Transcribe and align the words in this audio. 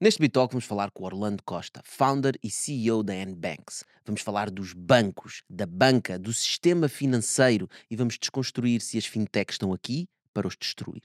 Neste 0.00 0.20
Bitalk 0.20 0.52
vamos 0.52 0.64
falar 0.64 0.90
com 0.92 1.02
Orlando 1.04 1.42
Costa, 1.44 1.80
founder 1.84 2.34
e 2.42 2.48
CEO 2.50 3.02
da 3.02 3.14
N-Banks. 3.14 3.82
Vamos 4.06 4.20
falar 4.20 4.48
dos 4.48 4.72
bancos, 4.72 5.42
da 5.50 5.66
banca, 5.66 6.16
do 6.16 6.32
sistema 6.32 6.88
financeiro 6.88 7.68
e 7.90 7.96
vamos 7.96 8.16
desconstruir 8.16 8.80
se 8.80 8.96
as 8.96 9.06
fintechs 9.06 9.54
estão 9.54 9.72
aqui 9.72 10.06
para 10.32 10.46
os 10.46 10.56
destruir. 10.56 11.02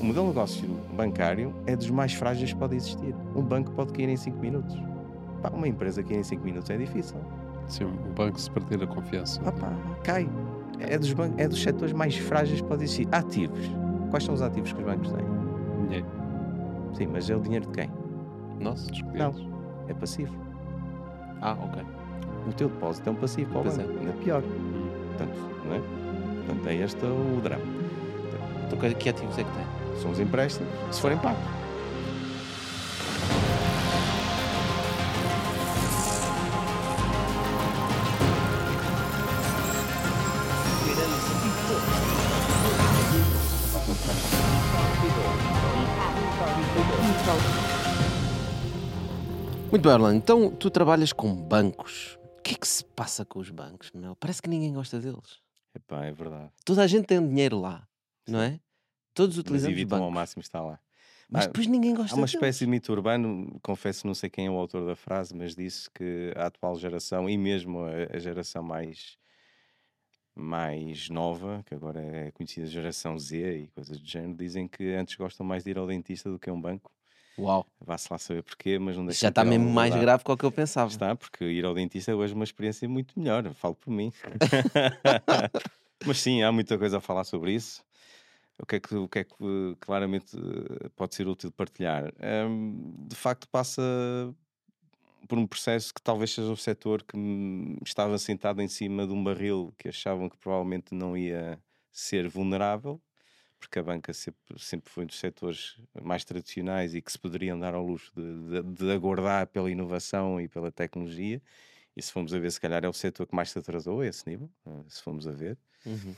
O 0.00 0.04
modelo 0.04 0.26
de 0.26 0.34
negócio 0.34 0.68
bancário 0.94 1.52
é 1.66 1.74
dos 1.74 1.90
mais 1.90 2.12
frágeis 2.14 2.52
que 2.52 2.58
pode 2.58 2.76
existir. 2.76 3.12
Um 3.34 3.42
banco 3.42 3.72
pode 3.72 3.92
cair 3.92 4.08
em 4.08 4.16
5 4.16 4.38
minutos. 4.38 4.76
Pá, 5.42 5.50
uma 5.50 5.66
empresa 5.66 6.00
cair 6.04 6.18
em 6.20 6.22
5 6.24 6.44
minutos 6.44 6.70
é 6.70 6.76
difícil. 6.76 7.16
Sim, 7.66 7.84
o 7.86 8.12
banco 8.14 8.40
se 8.40 8.48
perder 8.52 8.80
a 8.84 8.86
confiança. 8.86 9.40
Ah, 9.44 9.50
pá, 9.50 9.72
cai. 10.04 10.28
É 10.78 10.96
dos, 10.96 11.12
ban- 11.12 11.34
é 11.38 11.48
dos 11.48 11.60
setores 11.60 11.92
mais 11.92 12.16
frágeis 12.16 12.60
que 12.60 12.68
pode 12.68 12.84
existir. 12.84 13.08
Ativos. 13.10 13.66
Quais 14.10 14.22
são 14.22 14.32
os 14.32 14.42
ativos 14.42 14.72
que 14.72 14.78
os 14.78 14.84
bancos 14.84 15.10
têm? 15.10 15.26
Dinheiro. 15.86 16.06
Sim, 16.96 17.06
mas 17.08 17.28
é 17.28 17.34
o 17.36 17.40
dinheiro 17.40 17.66
de 17.66 17.72
quem? 17.72 17.90
Nossa, 18.60 18.88
dos 18.90 19.02
clientes. 19.02 19.46
É 19.88 19.94
passivo. 19.94 20.34
Ah, 21.40 21.56
ok. 21.62 21.82
O 22.48 22.52
teu 22.52 22.68
depósito 22.68 23.08
é 23.08 23.12
um 23.12 23.16
passivo 23.16 23.50
Pois 23.62 23.78
é. 23.78 23.82
Ainda 23.82 24.12
pior. 24.24 24.42
Portanto, 24.42 25.38
não 25.64 25.74
é? 25.74 25.80
Portanto, 26.46 26.66
é 26.68 26.74
este 26.76 27.04
o 27.06 27.40
drama. 27.42 27.64
Então 28.66 28.78
que- 28.78 28.94
que 28.94 29.08
ativos 29.08 29.38
é 29.38 29.44
que 29.44 29.50
tem? 29.50 29.98
São 30.00 30.10
os 30.10 30.20
empréstimos, 30.20 30.68
se 30.90 31.00
forem 31.00 31.18
pagos. 31.18 31.40
Muito 49.70 49.82
bem, 49.82 49.92
Orlando. 49.92 50.16
Então 50.16 50.50
tu 50.50 50.70
trabalhas 50.70 51.12
com 51.12 51.34
bancos. 51.34 52.18
O 52.38 52.42
que 52.42 52.54
é 52.54 52.58
que 52.58 52.66
se 52.66 52.82
passa 52.84 53.24
com 53.24 53.38
os 53.38 53.50
bancos, 53.50 53.90
meu? 53.92 54.16
Parece 54.16 54.40
que 54.40 54.48
ninguém 54.48 54.72
gosta 54.72 54.98
deles. 54.98 55.40
Epá, 55.74 56.06
é 56.06 56.12
verdade. 56.12 56.50
Toda 56.64 56.82
a 56.82 56.86
gente 56.86 57.04
tem 57.06 57.26
dinheiro 57.26 57.60
lá, 57.60 57.86
não 58.26 58.40
é? 58.40 58.58
Todos 59.12 59.36
Mas 59.36 59.44
utilizamos 59.44 59.78
evitam 59.78 60.02
ao 60.02 60.10
máximo 60.10 60.40
estar 60.40 60.62
lá. 60.62 60.80
Mas 61.30 61.46
depois 61.46 61.66
ninguém 61.66 61.94
gosta 61.94 62.14
Há 62.14 62.16
uma 62.16 62.24
deles. 62.24 62.34
espécie 62.34 62.60
de 62.60 62.66
mito 62.70 62.90
urbano, 62.90 63.58
confesso, 63.62 64.06
não 64.06 64.14
sei 64.14 64.30
quem 64.30 64.46
é 64.46 64.50
o 64.50 64.54
autor 64.56 64.86
da 64.86 64.96
frase, 64.96 65.34
mas 65.34 65.54
disse 65.54 65.90
que 65.90 66.32
a 66.34 66.46
atual 66.46 66.78
geração 66.78 67.28
e 67.28 67.36
mesmo 67.36 67.80
a, 67.80 68.16
a 68.16 68.18
geração 68.18 68.62
mais, 68.62 69.18
mais 70.34 71.10
nova, 71.10 71.62
que 71.66 71.74
agora 71.74 72.00
é 72.00 72.30
conhecida 72.30 72.66
geração 72.66 73.18
Z 73.18 73.58
e 73.58 73.68
coisas 73.68 74.00
do 74.00 74.06
género, 74.06 74.34
dizem 74.34 74.66
que 74.66 74.94
antes 74.94 75.16
gostam 75.16 75.44
mais 75.44 75.64
de 75.64 75.70
ir 75.70 75.76
ao 75.76 75.86
dentista 75.86 76.30
do 76.30 76.38
que 76.38 76.48
a 76.48 76.52
um 76.54 76.60
banco. 76.60 76.90
Uau. 77.38 77.66
Vá-se 77.80 78.08
lá 78.10 78.18
saber 78.18 78.42
porquê, 78.42 78.78
mas 78.78 78.96
não 78.96 79.06
deixa 79.06 79.20
já 79.20 79.28
está 79.28 79.44
mesmo 79.44 79.70
mais 79.70 79.94
grave 79.94 80.24
do 80.24 80.36
que 80.36 80.44
eu 80.44 80.52
pensava. 80.52 80.90
Está, 80.90 81.14
porque 81.14 81.44
ir 81.44 81.64
ao 81.64 81.74
dentista 81.74 82.10
é 82.10 82.14
hoje 82.14 82.34
uma 82.34 82.44
experiência 82.44 82.88
muito 82.88 83.18
melhor, 83.18 83.48
falo 83.54 83.74
por 83.74 83.90
mim. 83.90 84.12
Mas 86.06 86.20
sim, 86.20 86.42
há 86.42 86.52
muita 86.52 86.78
coisa 86.78 86.98
a 86.98 87.00
falar 87.00 87.24
sobre 87.24 87.52
isso. 87.52 87.82
O 88.58 88.66
que 88.66 88.76
é 88.76 88.80
que, 88.80 88.94
o 88.94 89.08
que, 89.08 89.18
é 89.20 89.24
que 89.24 89.76
claramente 89.80 90.36
eh, 90.36 90.88
pode 90.96 91.14
ser 91.14 91.28
útil 91.28 91.50
partilhar? 91.52 92.12
Hum, 92.48 92.94
de 93.06 93.14
facto, 93.14 93.48
passa 93.48 93.82
por 95.28 95.38
um 95.38 95.46
processo 95.46 95.94
que 95.94 96.02
talvez 96.02 96.32
seja 96.32 96.50
o 96.50 96.56
setor 96.56 97.02
que 97.02 97.16
estava 97.84 98.18
sentado 98.18 98.60
em 98.60 98.68
cima 98.68 99.06
de 99.06 99.12
um 99.12 99.22
barril 99.22 99.72
que 99.78 99.88
achavam 99.88 100.28
que 100.28 100.36
provavelmente 100.38 100.94
não 100.94 101.16
ia 101.16 101.58
ser 101.92 102.28
vulnerável, 102.28 103.00
porque 103.58 103.78
a 103.78 103.82
banca 103.82 104.12
sempre, 104.12 104.58
sempre 104.58 104.90
foi 104.90 105.04
um 105.04 105.06
dos 105.06 105.18
setores 105.18 105.76
mais 106.02 106.24
tradicionais 106.24 106.94
e 106.94 107.02
que 107.02 107.10
se 107.12 107.18
poderiam 107.18 107.58
dar 107.58 107.74
ao 107.74 107.84
luxo 107.84 108.12
de, 108.14 108.62
de, 108.62 108.74
de 108.74 108.92
aguardar 108.92 109.46
pela 109.48 109.70
inovação 109.70 110.40
e 110.40 110.48
pela 110.48 110.70
tecnologia. 110.72 111.42
E 111.96 112.02
se 112.02 112.12
formos 112.12 112.32
a 112.34 112.38
ver, 112.38 112.50
se 112.52 112.60
calhar 112.60 112.84
é 112.84 112.88
o 112.88 112.92
setor 112.92 113.26
que 113.26 113.34
mais 113.36 113.50
se 113.50 113.58
atrasou 113.58 114.00
a 114.00 114.06
esse 114.06 114.28
nível, 114.28 114.50
eh, 114.66 114.84
se 114.88 115.02
formos 115.02 115.26
a 115.26 115.32
ver. 115.32 115.58
Uhum. 115.84 116.16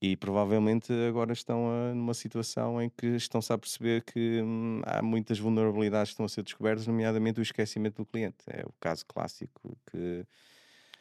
E 0.00 0.16
provavelmente 0.16 0.92
agora 1.08 1.32
estão 1.32 1.68
a- 1.70 1.94
numa 1.94 2.12
situação 2.14 2.80
em 2.82 2.90
que 2.90 3.06
estão-se 3.16 3.52
a 3.52 3.58
perceber 3.58 4.02
que 4.04 4.42
hum, 4.42 4.82
há 4.84 5.00
muitas 5.02 5.38
vulnerabilidades 5.38 6.10
que 6.10 6.14
estão 6.14 6.26
a 6.26 6.28
ser 6.28 6.42
descobertas, 6.42 6.86
nomeadamente 6.86 7.40
o 7.40 7.42
esquecimento 7.42 7.96
do 8.02 8.06
cliente. 8.06 8.44
É 8.48 8.64
o 8.66 8.72
caso 8.80 9.04
clássico 9.06 9.78
que 9.90 10.26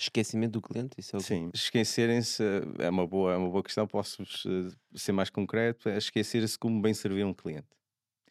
Esquecimento 0.03 0.51
do 0.53 0.61
cliente, 0.61 0.99
isso 0.99 1.15
é 1.15 1.19
o 1.19 1.21
quê? 1.21 1.27
Sim, 1.27 1.49
esquecerem-se 1.53 2.43
é 2.79 2.89
uma 2.89 3.07
boa, 3.07 3.33
é 3.33 3.37
uma 3.37 3.49
boa 3.49 3.63
questão. 3.63 3.87
Posso 3.87 4.21
eh, 4.21 4.71
ser 4.93 5.13
mais 5.13 5.29
concreto? 5.29 5.87
É 5.87 5.97
esquecer-se 5.97 6.59
como 6.59 6.81
bem 6.81 6.93
servir 6.93 7.25
um 7.25 7.33
cliente. 7.33 7.67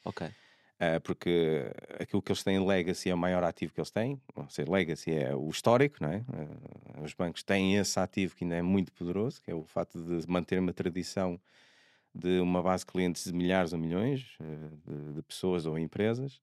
Ok. 0.05 0.31
Ah, 0.78 1.00
porque 1.00 1.72
aquilo 1.99 2.21
que 2.21 2.31
eles 2.31 2.43
têm 2.43 2.59
legacy 2.59 3.09
é 3.09 3.15
o 3.15 3.19
maior 3.19 3.43
ativo 3.44 3.72
que 3.72 3.81
eles 3.81 3.91
têm, 3.91 4.21
ou 4.34 4.49
seja, 4.50 4.71
legacy 4.71 5.12
é 5.12 5.34
o 5.34 5.49
histórico, 5.49 5.97
não 6.00 6.10
é? 6.10 6.25
Ah, 6.28 7.00
os 7.03 7.15
bancos 7.15 7.43
têm 7.43 7.77
esse 7.77 7.99
ativo 7.99 8.34
que 8.34 8.44
ainda 8.44 8.56
é 8.56 8.62
muito 8.62 8.93
poderoso, 8.93 9.41
que 9.41 9.50
é 9.50 9.54
o 9.54 9.65
facto 9.65 10.03
de 10.03 10.28
manter 10.28 10.59
uma 10.59 10.72
tradição 10.72 11.41
de 12.15 12.41
uma 12.41 12.62
base 12.62 12.84
de 12.84 12.93
clientes 12.93 13.25
de 13.25 13.33
milhares 13.33 13.72
ou 13.72 13.78
milhões 13.78 14.37
eh, 14.41 14.44
de, 14.87 15.12
de 15.15 15.22
pessoas 15.22 15.66
ou 15.66 15.78
empresas 15.78 16.41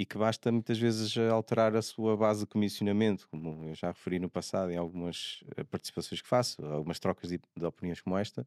e 0.00 0.06
que 0.06 0.16
basta 0.16 0.50
muitas 0.50 0.78
vezes 0.78 1.14
alterar 1.30 1.76
a 1.76 1.82
sua 1.82 2.16
base 2.16 2.40
de 2.40 2.46
comissionamento, 2.46 3.28
como 3.28 3.68
eu 3.68 3.74
já 3.74 3.88
referi 3.88 4.18
no 4.18 4.30
passado 4.30 4.70
em 4.72 4.76
algumas 4.78 5.44
eh, 5.58 5.62
participações 5.62 6.22
que 6.22 6.26
faço, 6.26 6.64
algumas 6.64 6.98
trocas 6.98 7.28
de, 7.28 7.38
de 7.54 7.66
opiniões 7.66 8.00
como 8.00 8.16
esta, 8.16 8.46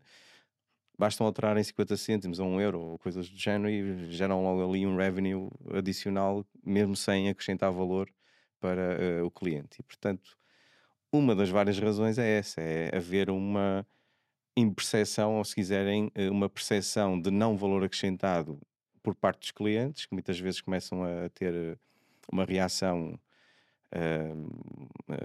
bastam 0.97 1.27
alterar 1.27 1.55
em 1.55 1.63
50 1.63 1.95
cêntimos 1.95 2.39
a 2.39 2.43
um 2.43 2.59
euro 2.59 2.79
ou 2.81 2.97
coisas 2.97 3.29
do 3.29 3.37
género 3.37 3.69
e 3.69 4.11
geram 4.11 4.41
logo 4.41 4.67
ali 4.67 4.87
um 4.87 4.97
revenue 4.97 5.47
adicional, 5.75 6.43
mesmo 6.65 6.95
sem 6.95 7.29
acrescentar 7.29 7.71
valor 7.71 8.11
para 8.59 8.81
eh, 8.99 9.21
o 9.21 9.29
cliente. 9.29 9.79
E 9.79 9.83
portanto, 9.83 10.35
uma 11.11 11.35
das 11.35 11.49
várias 11.51 11.77
razões 11.77 12.17
é 12.17 12.39
essa: 12.39 12.61
é 12.61 12.97
haver 12.97 13.29
uma 13.29 13.85
impercepção, 14.57 15.37
ou 15.37 15.45
se 15.45 15.53
quiserem, 15.53 16.11
eh, 16.15 16.31
uma 16.31 16.49
percepção 16.49 17.21
de 17.21 17.29
não 17.29 17.55
valor 17.55 17.83
acrescentado 17.83 18.59
por 19.03 19.15
parte 19.15 19.41
dos 19.41 19.51
clientes, 19.51 20.05
que 20.05 20.13
muitas 20.13 20.39
vezes 20.39 20.61
começam 20.61 21.03
a 21.03 21.29
ter 21.29 21.53
eh, 21.53 21.77
uma 22.31 22.45
reação 22.45 23.19
eh, 23.91 24.33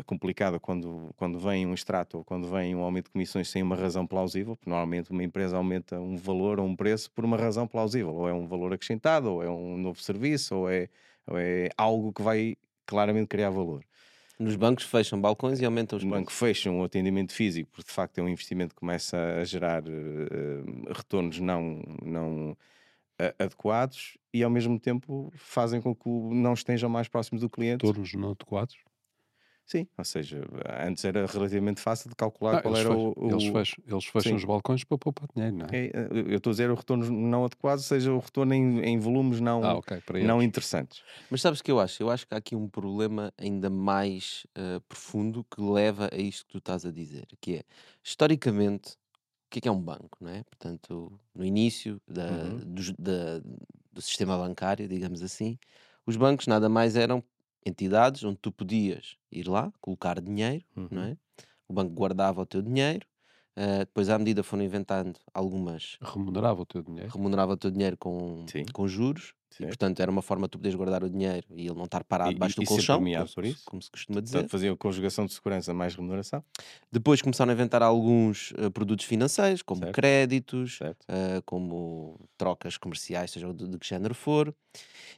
complicada 0.05 0.59
quando, 0.61 1.15
quando 1.17 1.39
vem 1.39 1.67
um 1.67 1.73
extrato 1.75 2.19
ou 2.19 2.25
quando 2.25 2.49
vem 2.51 2.75
um 2.75 2.81
aumento 2.83 3.07
de 3.07 3.13
comissões 3.13 3.49
sem 3.49 3.63
uma 3.63 3.77
razão 3.77 4.07
plausível, 4.07 4.57
porque 4.57 4.69
normalmente 4.69 5.11
uma 5.11 5.23
empresa 5.25 5.57
aumenta 5.57 5.99
um 6.01 6.17
valor 6.17 6.61
ou 6.61 6.67
um 6.67 6.77
preço 6.77 7.11
por 7.13 7.25
uma 7.25 7.37
razão 7.37 7.67
plausível, 7.67 8.15
ou 8.15 8.29
é 8.29 8.33
um 8.33 8.47
valor 8.47 8.73
acrescentado, 8.73 9.31
ou 9.33 9.43
é 9.43 9.49
um 9.51 9.79
novo 9.79 10.01
serviço, 10.03 10.57
ou 10.57 10.71
é, 10.71 10.89
ou 11.27 11.39
é 11.39 11.69
algo 11.77 12.13
que 12.13 12.23
vai 12.23 12.57
claramente 12.87 13.29
criar 13.29 13.51
valor. 13.51 13.85
Nos 14.39 14.55
bancos 14.57 14.85
fecham 14.85 15.21
balcões 15.21 15.61
e 15.61 15.65
aumentam 15.65 15.97
os 15.97 16.05
O 16.05 16.09
banco 16.09 16.33
preços. 16.33 16.39
fecha 16.39 16.71
um 16.71 16.83
atendimento 16.85 17.33
físico, 17.33 17.71
porque 17.73 17.89
de 17.89 17.93
facto 17.93 18.19
é 18.19 18.23
um 18.23 18.29
investimento 18.29 18.75
que 18.75 18.81
começa 18.81 19.17
a 19.41 19.45
gerar 19.45 19.83
eh, 19.87 20.93
retornos 20.93 21.41
não, 21.41 21.83
não 22.03 22.57
adequados 23.39 24.19
e 24.33 24.43
ao 24.43 24.51
mesmo 24.51 24.79
tempo 24.81 25.33
fazem 25.37 25.81
com 25.81 25.95
que 25.95 26.09
não 26.09 26.53
estejam 26.55 26.89
mais 26.91 27.09
próximos 27.09 27.43
do 27.43 27.51
cliente. 27.51 27.93
Turnos 27.93 28.15
não 28.15 28.31
adequados. 28.31 28.77
Sim, 29.67 29.87
ou 29.99 30.05
seja, 30.05 30.43
antes 30.87 31.05
era 31.05 31.27
relativamente 31.27 31.81
fácil 31.81 32.09
de 32.09 32.17
calcular 32.17 32.57
Não, 32.57 32.59
qual 32.59 32.77
era 32.77 32.91
fecham, 32.91 32.93
o. 32.93 33.11
o- 33.17 33.27
eles 33.27 33.45
fecham, 33.47 33.83
eles 33.87 34.05
fecham 34.07 34.37
Sim. 34.37 34.39
os 34.39 34.45
balcões 34.45 34.85
para 34.85 34.99
poupar 34.99 35.29
dinheiro, 35.35 35.57
não 35.57 35.67
é? 35.67 35.77
É, 35.77 35.91
eu 36.33 36.37
estou 36.37 36.51
a 36.51 36.53
dizer 36.55 36.71
o 36.71 36.75
retorno 36.75 37.11
não 37.11 37.45
adequado, 37.45 37.79
seja 37.81 38.13
o 38.13 38.19
retorno 38.19 38.55
em, 38.55 38.81
em 38.81 38.99
volumes 38.99 39.41
não, 39.41 39.63
Ah, 39.63 39.77
ok, 39.77 40.01
para 40.03 40.19
não 40.19 40.43
interessantes. 40.43 41.05
Mas 41.31 41.41
sabes 41.43 41.61
o 41.61 41.65
que 41.65 41.71
eu 41.73 41.81
acho? 41.81 42.03
Eu 42.03 42.11
acho 42.11 42.27
que 42.27 42.35
há 42.35 42.39
aqui 42.39 42.57
um 42.57 42.69
problema 42.69 43.33
ainda 43.39 43.71
mais 43.71 44.47
eh, 44.55 44.81
profundo 44.89 45.45
que 45.45 45.61
leva 45.61 46.09
a 46.13 46.17
isto 46.19 46.47
que 46.47 46.53
tu 46.53 46.59
estás 46.59 46.87
a 46.87 46.93
dizer, 46.93 47.27
que 47.41 47.57
é, 47.57 47.65
historicamente, 48.05 48.97
o 49.49 49.51
que 49.51 49.59
é 49.59 49.63
que 49.63 49.69
é 49.69 49.73
um 49.73 49.81
banco, 49.83 50.19
não 50.21 50.31
é? 50.31 50.43
Portanto, 50.45 51.19
no 51.35 51.45
início 51.45 52.01
da- 52.07 52.31
Uhum. 52.33 52.75
dos- 52.75 52.93
da- 52.93 53.41
do 53.93 54.03
sistema 54.03 54.37
bancário, 54.39 54.87
digamos 54.89 55.23
assim, 55.23 55.59
os 56.07 56.17
bancos 56.17 56.47
nada 56.47 56.69
mais 56.69 56.97
eram 56.97 57.23
entidades 57.67 58.23
onde 58.25 58.39
tu 58.39 58.53
podias 58.53 59.17
ir 59.33 59.49
lá, 59.49 59.73
colocar 59.81 60.21
dinheiro, 60.21 60.65
não 60.91 61.03
Uhum. 61.03 61.09
é? 61.13 61.17
O 61.69 61.73
banco 61.75 61.93
guardava 61.95 62.41
o 62.43 62.47
teu 62.47 62.63
dinheiro, 62.63 63.07
eh, 63.57 63.81
depois 63.81 64.09
à 64.11 64.19
medida 64.19 64.43
foram 64.43 64.63
inventando 64.65 65.19
algumas 65.35 65.99
Remunerava 66.01 66.63
o 66.63 66.67
teu 66.67 66.83
dinheiro. 66.83 67.11
remunerava 67.13 67.53
o 67.55 67.57
teu 67.57 67.71
dinheiro 67.71 67.97
com, 67.99 68.47
Sim. 68.51 68.65
com 68.73 68.87
juros 68.89 69.35
e 69.61 69.65
Certo. 69.65 69.67
portanto 69.67 70.01
era 70.01 70.11
uma 70.11 70.23
forma 70.23 70.47
de 70.47 70.53
tu 70.53 70.59
poderes 70.59 70.77
guardar 70.77 71.05
o 71.05 71.11
dinheiro 71.11 71.47
e 71.55 71.63
ele 71.67 71.75
não 71.75 71.85
estar 71.85 72.05
parado 72.05 72.33
E- 72.33 72.37
debaixo 72.37 72.57
e- 72.57 72.57
do 72.57 72.63
e 72.63 72.65
colchão, 72.65 73.09
como, 73.11 73.29
por 73.29 73.45
se- 73.45 73.45
isso? 73.45 73.65
como 73.65 73.83
se 73.83 73.91
costuma 73.91 74.21
dizer. 74.21 74.49
Portanto, 74.49 74.51
faziam 74.51 74.77
conjugação 74.77 75.27
de 75.27 75.33
segurança 75.35 75.75
mais 75.75 75.95
remuneração. 75.95 76.45
Depois 76.93 77.23
começaram 77.23 77.51
a 77.51 77.55
inventar 77.55 77.83
alguns 77.83 78.53
eh, 78.59 78.71
produtos 78.71 79.05
financeiros, 79.07 79.63
como 79.63 79.87
Certo. 79.87 79.93
créditos, 79.93 80.83
Certo? 80.83 81.07
eh, 81.09 81.41
como 81.47 82.29
trocas 82.37 82.77
comerciais, 82.77 83.31
seja 83.31 83.53
de, 83.55 83.69
de 83.69 83.79
que 83.79 83.87
género 83.87 84.15
for. 84.15 84.55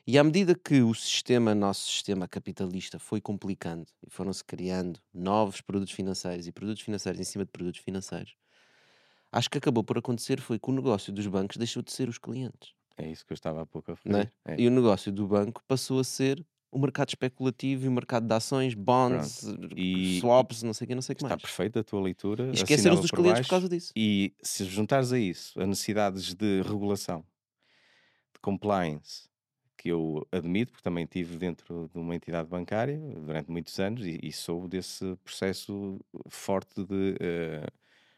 E 0.06 0.18
à 0.18 0.24
medida 0.24 0.54
que 0.54 0.82
o 0.82 0.94
sistema, 0.94 1.54
nosso 1.54 1.88
sistema 1.90 2.28
capitalista, 2.28 2.98
foi 2.98 3.20
complicando 3.20 3.86
e 4.06 4.10
foram-se 4.10 4.44
criando 4.44 5.00
novos 5.14 5.60
produtos 5.60 5.94
financeiros 5.94 6.46
e 6.48 6.52
produtos 6.52 6.82
financeiros 6.82 7.20
em 7.20 7.24
cima 7.24 7.44
de 7.44 7.50
produtos 7.52 7.80
financeiros, 7.80 8.34
acho 9.32 9.50
que 9.50 9.58
acabou 9.58 9.84
por 9.84 9.98
acontecer 9.98 10.40
foi 10.40 10.58
que 10.58 10.70
o 10.70 10.74
negócio 10.74 11.12
dos 11.12 11.26
bancos 11.26 11.56
deixou 11.56 11.82
de 11.82 11.92
ser 11.92 12.08
os 12.08 12.18
clientes. 12.18 12.72
É 13.00 13.08
isso 13.10 13.24
que 13.24 13.32
eu 13.32 13.34
estava 13.34 13.62
há 13.62 13.66
pouco 13.66 13.90
a 13.92 13.96
não 14.04 14.18
é? 14.18 14.22
referir. 14.22 14.34
É. 14.46 14.60
E 14.60 14.68
o 14.68 14.70
negócio 14.70 15.10
do 15.10 15.26
banco 15.26 15.62
passou 15.66 15.98
a 16.00 16.04
ser 16.04 16.44
o 16.72 16.78
mercado 16.78 17.08
especulativo 17.08 17.84
e 17.84 17.88
o 17.88 17.92
mercado 17.92 18.26
de 18.26 18.34
ações, 18.34 18.74
bonds, 18.74 19.44
swaps, 20.20 20.62
não 20.62 20.72
sei 20.72 20.84
o 20.84 20.88
que, 20.88 20.94
não 20.94 21.02
sei 21.02 21.14
o 21.14 21.16
que 21.16 21.24
Está 21.24 21.34
mais. 21.34 21.42
perfeita 21.42 21.80
a 21.80 21.84
tua 21.84 22.00
leitura. 22.00 22.50
Esqueceram-se 22.52 23.02
dos 23.02 23.10
por 23.10 23.16
clientes 23.16 23.38
baixo. 23.40 23.48
por 23.48 23.50
causa 23.50 23.68
disso. 23.68 23.92
E 23.96 24.32
se 24.40 24.64
juntares 24.64 25.12
a 25.12 25.18
isso 25.18 25.60
as 25.60 25.66
necessidades 25.66 26.34
de 26.34 26.62
regulação, 26.62 27.24
de 28.32 28.40
compliance, 28.40 29.28
que 29.76 29.88
eu 29.88 30.26
admito, 30.30 30.72
porque 30.72 30.84
também 30.84 31.06
tive 31.06 31.38
dentro 31.38 31.88
de 31.92 31.98
uma 31.98 32.14
entidade 32.14 32.48
bancária 32.48 32.98
durante 32.98 33.50
muitos 33.50 33.80
anos 33.80 34.04
e, 34.04 34.20
e 34.22 34.30
soube 34.30 34.68
desse 34.68 35.16
processo 35.24 35.98
forte 36.28 36.84
de 36.84 37.16
eh, 37.18 37.66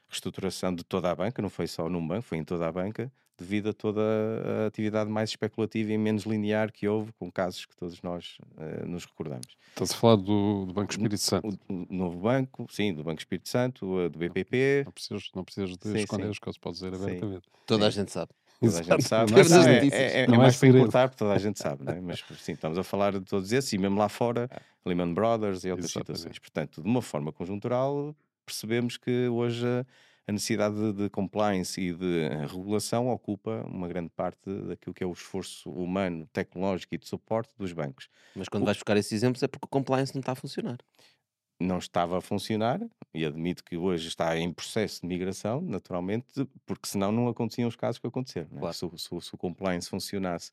reestruturação 0.08 0.75
de 0.75 0.85
toda 0.85 1.11
a 1.11 1.14
banca, 1.14 1.40
não 1.40 1.49
foi 1.49 1.69
só 1.69 1.88
num 1.88 2.06
banco, 2.06 2.23
foi 2.23 2.38
em 2.38 2.44
toda 2.44 2.67
a 2.67 2.73
banca, 2.73 3.12
devido 3.38 3.70
a 3.70 3.73
toda 3.73 4.00
a 4.00 4.67
atividade 4.67 5.11
mais 5.11 5.31
especulativa 5.31 5.93
e 5.93 5.99
menos 5.99 6.25
linear 6.25 6.70
que 6.73 6.87
houve, 6.87 7.12
com 7.19 7.31
casos 7.31 7.64
que 7.67 7.76
todos 7.76 8.00
nós 8.02 8.38
eh, 8.58 8.84
nos 8.87 9.05
recordamos. 9.05 9.46
Estás 9.70 9.90
a 9.93 9.94
falar 9.94 10.17
do, 10.17 10.67
do 10.67 10.73
Banco 10.73 10.93
Espírito 10.93 11.19
Santo. 11.20 11.58
O, 11.69 11.73
o 11.75 11.87
novo 11.90 12.19
banco, 12.20 12.67
sim, 12.70 12.93
do 12.94 13.02
Banco 13.02 13.20
Espírito 13.20 13.49
Santo, 13.49 14.08
do 14.08 14.19
BPP, 14.19 14.82
Não 14.84 14.93
precisas, 14.93 15.31
não 15.34 15.44
precisas 15.44 15.76
de 15.76 15.88
Sim, 15.90 15.99
esconder 15.99 16.25
sim. 16.25 16.31
as 16.31 16.38
coisas, 16.38 16.58
podes 16.58 16.81
dizer 16.81 16.94
Sim. 16.96 17.02
abertamente. 17.05 17.49
Toda 17.67 17.87
a 17.87 17.90
gente 17.90 18.12
sabe. 18.12 18.32
Toda 18.61 18.79
a 18.79 18.82
gente 18.82 19.02
sabe. 19.02 19.32
Não 19.32 19.38
é 19.38 19.49
Não, 19.49 19.62
é, 19.62 19.88
é, 19.88 20.20
é 20.23 20.26
Não 20.28 20.35
é 20.35 20.38
mais 20.38 20.55
para 20.55 20.61
segredo. 20.61 20.78
encurtar, 20.78 21.08
porque 21.08 21.19
toda 21.19 21.35
a 21.35 21.38
gente 21.38 21.58
sabe, 21.58 21.85
não 21.85 21.93
é? 21.94 22.00
Mas 22.00 22.25
sim, 22.38 22.52
estamos 22.52 22.78
a 22.78 22.85
falar 22.85 23.12
de 23.12 23.20
todos 23.25 23.50
esses 23.50 23.73
e 23.73 23.78
mesmo 23.78 23.99
lá 23.99 24.08
fora, 24.08 24.49
Lehman 24.87 25.12
Brothers 25.14 25.64
e 25.64 25.70
outras 25.70 25.90
Exatamente. 25.90 26.19
situações. 26.19 26.38
Portanto, 26.38 26.81
de 26.82 26.88
uma 26.88 27.02
forma 27.02 27.32
conjuntural, 27.32 28.14
percebemos 28.46 28.96
que 28.96 29.26
hoje 29.28 29.67
a- 30.27 30.33
necessidade 30.33 30.75
de, 30.75 30.93
de 30.93 31.11
compliance 31.11 31.81
e 31.81 31.93
de 31.95 32.21
eh, 32.21 32.47
regulação 32.47 33.09
ocupa 33.09 33.63
uma 33.67 33.89
grande 33.89 34.11
parte 34.11 34.51
daquilo 34.69 34.95
que 34.95 35.03
é 35.03 35.07
o 35.07 35.13
esforço 35.13 35.71
humano, 35.71 36.27
tecnológico 36.33 36.95
e 36.95 36.99
de 36.99 37.07
suporte 37.09 37.53
dos 37.59 37.73
bancos. 37.73 38.09
Mas 38.37 38.49
quando 38.49 38.65
vais 38.65 38.77
buscar 38.77 38.97
esses 38.97 39.13
exemplos 39.13 39.43
é 39.43 39.49
porque 39.49 39.67
o 39.67 39.69
compliance 39.69 40.15
não 40.15 40.21
está 40.21 40.33
a 40.33 40.37
funcionar. 40.37 40.79
não 41.61 41.79
estava 41.79 42.19
a 42.19 42.21
funcionar 42.21 42.81
e 43.15 43.25
admito 43.25 43.63
que 43.63 43.77
hoje 43.77 44.09
está 44.09 44.37
em 44.37 44.53
processo 44.53 45.03
de 45.03 45.07
migração, 45.07 45.61
naturalmente, 45.61 46.27
porque 46.67 46.89
senão 46.89 47.13
não 47.13 47.29
aconteciam 47.29 47.69
os 47.69 47.77
casos 47.77 47.99
que 48.01 48.07
aconteceram. 48.07 48.49
não 48.51 48.57
é? 48.59 48.61
Claro. 48.61 48.75
Se, 48.77 48.85
o- 48.87 48.99
se 48.99 49.15
o- 49.15 49.21
se 49.21 49.35
o 49.35 49.39
compliance 49.39 49.89
funcionasse 49.89 50.51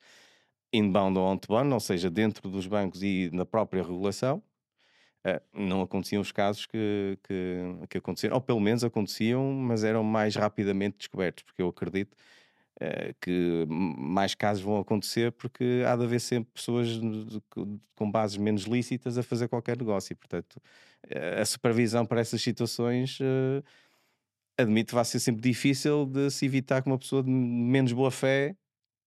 inbound 0.71 1.17
ou 1.17 1.25
outbound, 1.25 1.73
ou 1.73 1.79
seja, 1.79 2.11
dentro 2.11 2.47
dos 2.49 2.67
bancos 2.67 3.01
e 3.01 3.29
na 3.33 3.43
própria 3.45 3.81
regulação, 3.81 4.43
não 5.53 5.81
aconteciam 5.81 6.21
os 6.21 6.31
casos 6.31 6.65
que, 6.65 7.17
que, 7.23 7.87
que 7.89 7.97
aconteceram, 7.97 8.35
ou 8.35 8.41
pelo 8.41 8.59
menos 8.59 8.83
aconteciam, 8.83 9.51
mas 9.53 9.83
eram 9.83 10.03
mais 10.03 10.35
rapidamente 10.35 10.97
descobertos, 10.97 11.43
porque 11.43 11.61
eu 11.61 11.67
acredito 11.69 12.15
eh, 12.79 13.13
que 13.21 13.65
mais 13.69 14.33
casos 14.35 14.63
vão 14.63 14.79
acontecer 14.79 15.31
porque 15.33 15.83
há 15.85 15.95
de 15.95 16.03
haver 16.03 16.21
sempre 16.21 16.51
pessoas 16.53 16.87
com 17.95 18.09
bases 18.11 18.37
menos 18.37 18.63
lícitas 18.63 19.17
a 19.17 19.23
fazer 19.23 19.47
qualquer 19.49 19.77
negócio 19.77 20.13
e, 20.13 20.15
portanto, 20.15 20.61
eh, 21.09 21.41
a 21.41 21.45
supervisão 21.45 22.05
para 22.05 22.21
essas 22.21 22.41
situações 22.41 23.19
eh, 23.21 23.61
admito 24.57 24.95
vai 24.95 25.05
ser 25.05 25.19
sempre 25.19 25.41
difícil 25.41 26.05
de 26.05 26.29
se 26.29 26.45
evitar 26.45 26.81
que 26.81 26.89
uma 26.89 26.97
pessoa 26.99 27.23
de 27.23 27.29
menos 27.29 27.91
boa 27.93 28.11
fé 28.11 28.55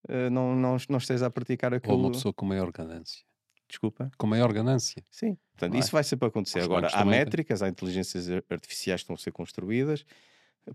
eh, 0.09 0.31
não, 0.31 0.55
não, 0.57 0.77
não 0.89 0.99
esteja 0.99 1.27
a 1.27 1.31
praticar 1.31 1.73
Ou 1.73 1.79
aquilo. 1.79 1.97
uma 1.97 2.11
pessoa 2.11 2.33
com 2.35 2.47
maior 2.47 2.71
ganância. 2.73 3.25
Desculpa. 3.73 4.11
Com 4.19 4.27
maior 4.27 4.53
ganância. 4.53 5.03
Sim, 5.11 5.35
portanto, 5.53 5.71
Não 5.73 5.79
é? 5.79 5.81
isso 5.81 5.91
vai 5.93 6.05
sempre 6.05 6.29
acontecer. 6.29 6.59
Os 6.59 6.67
Agora, 6.67 6.89
há 6.93 7.05
métricas, 7.07 7.63
há 7.63 7.69
inteligências 7.71 8.29
ar- 8.31 8.45
artificiais 8.51 9.01
que 9.01 9.05
estão 9.05 9.15
a 9.15 9.19
ser 9.19 9.33
construídas 9.33 10.05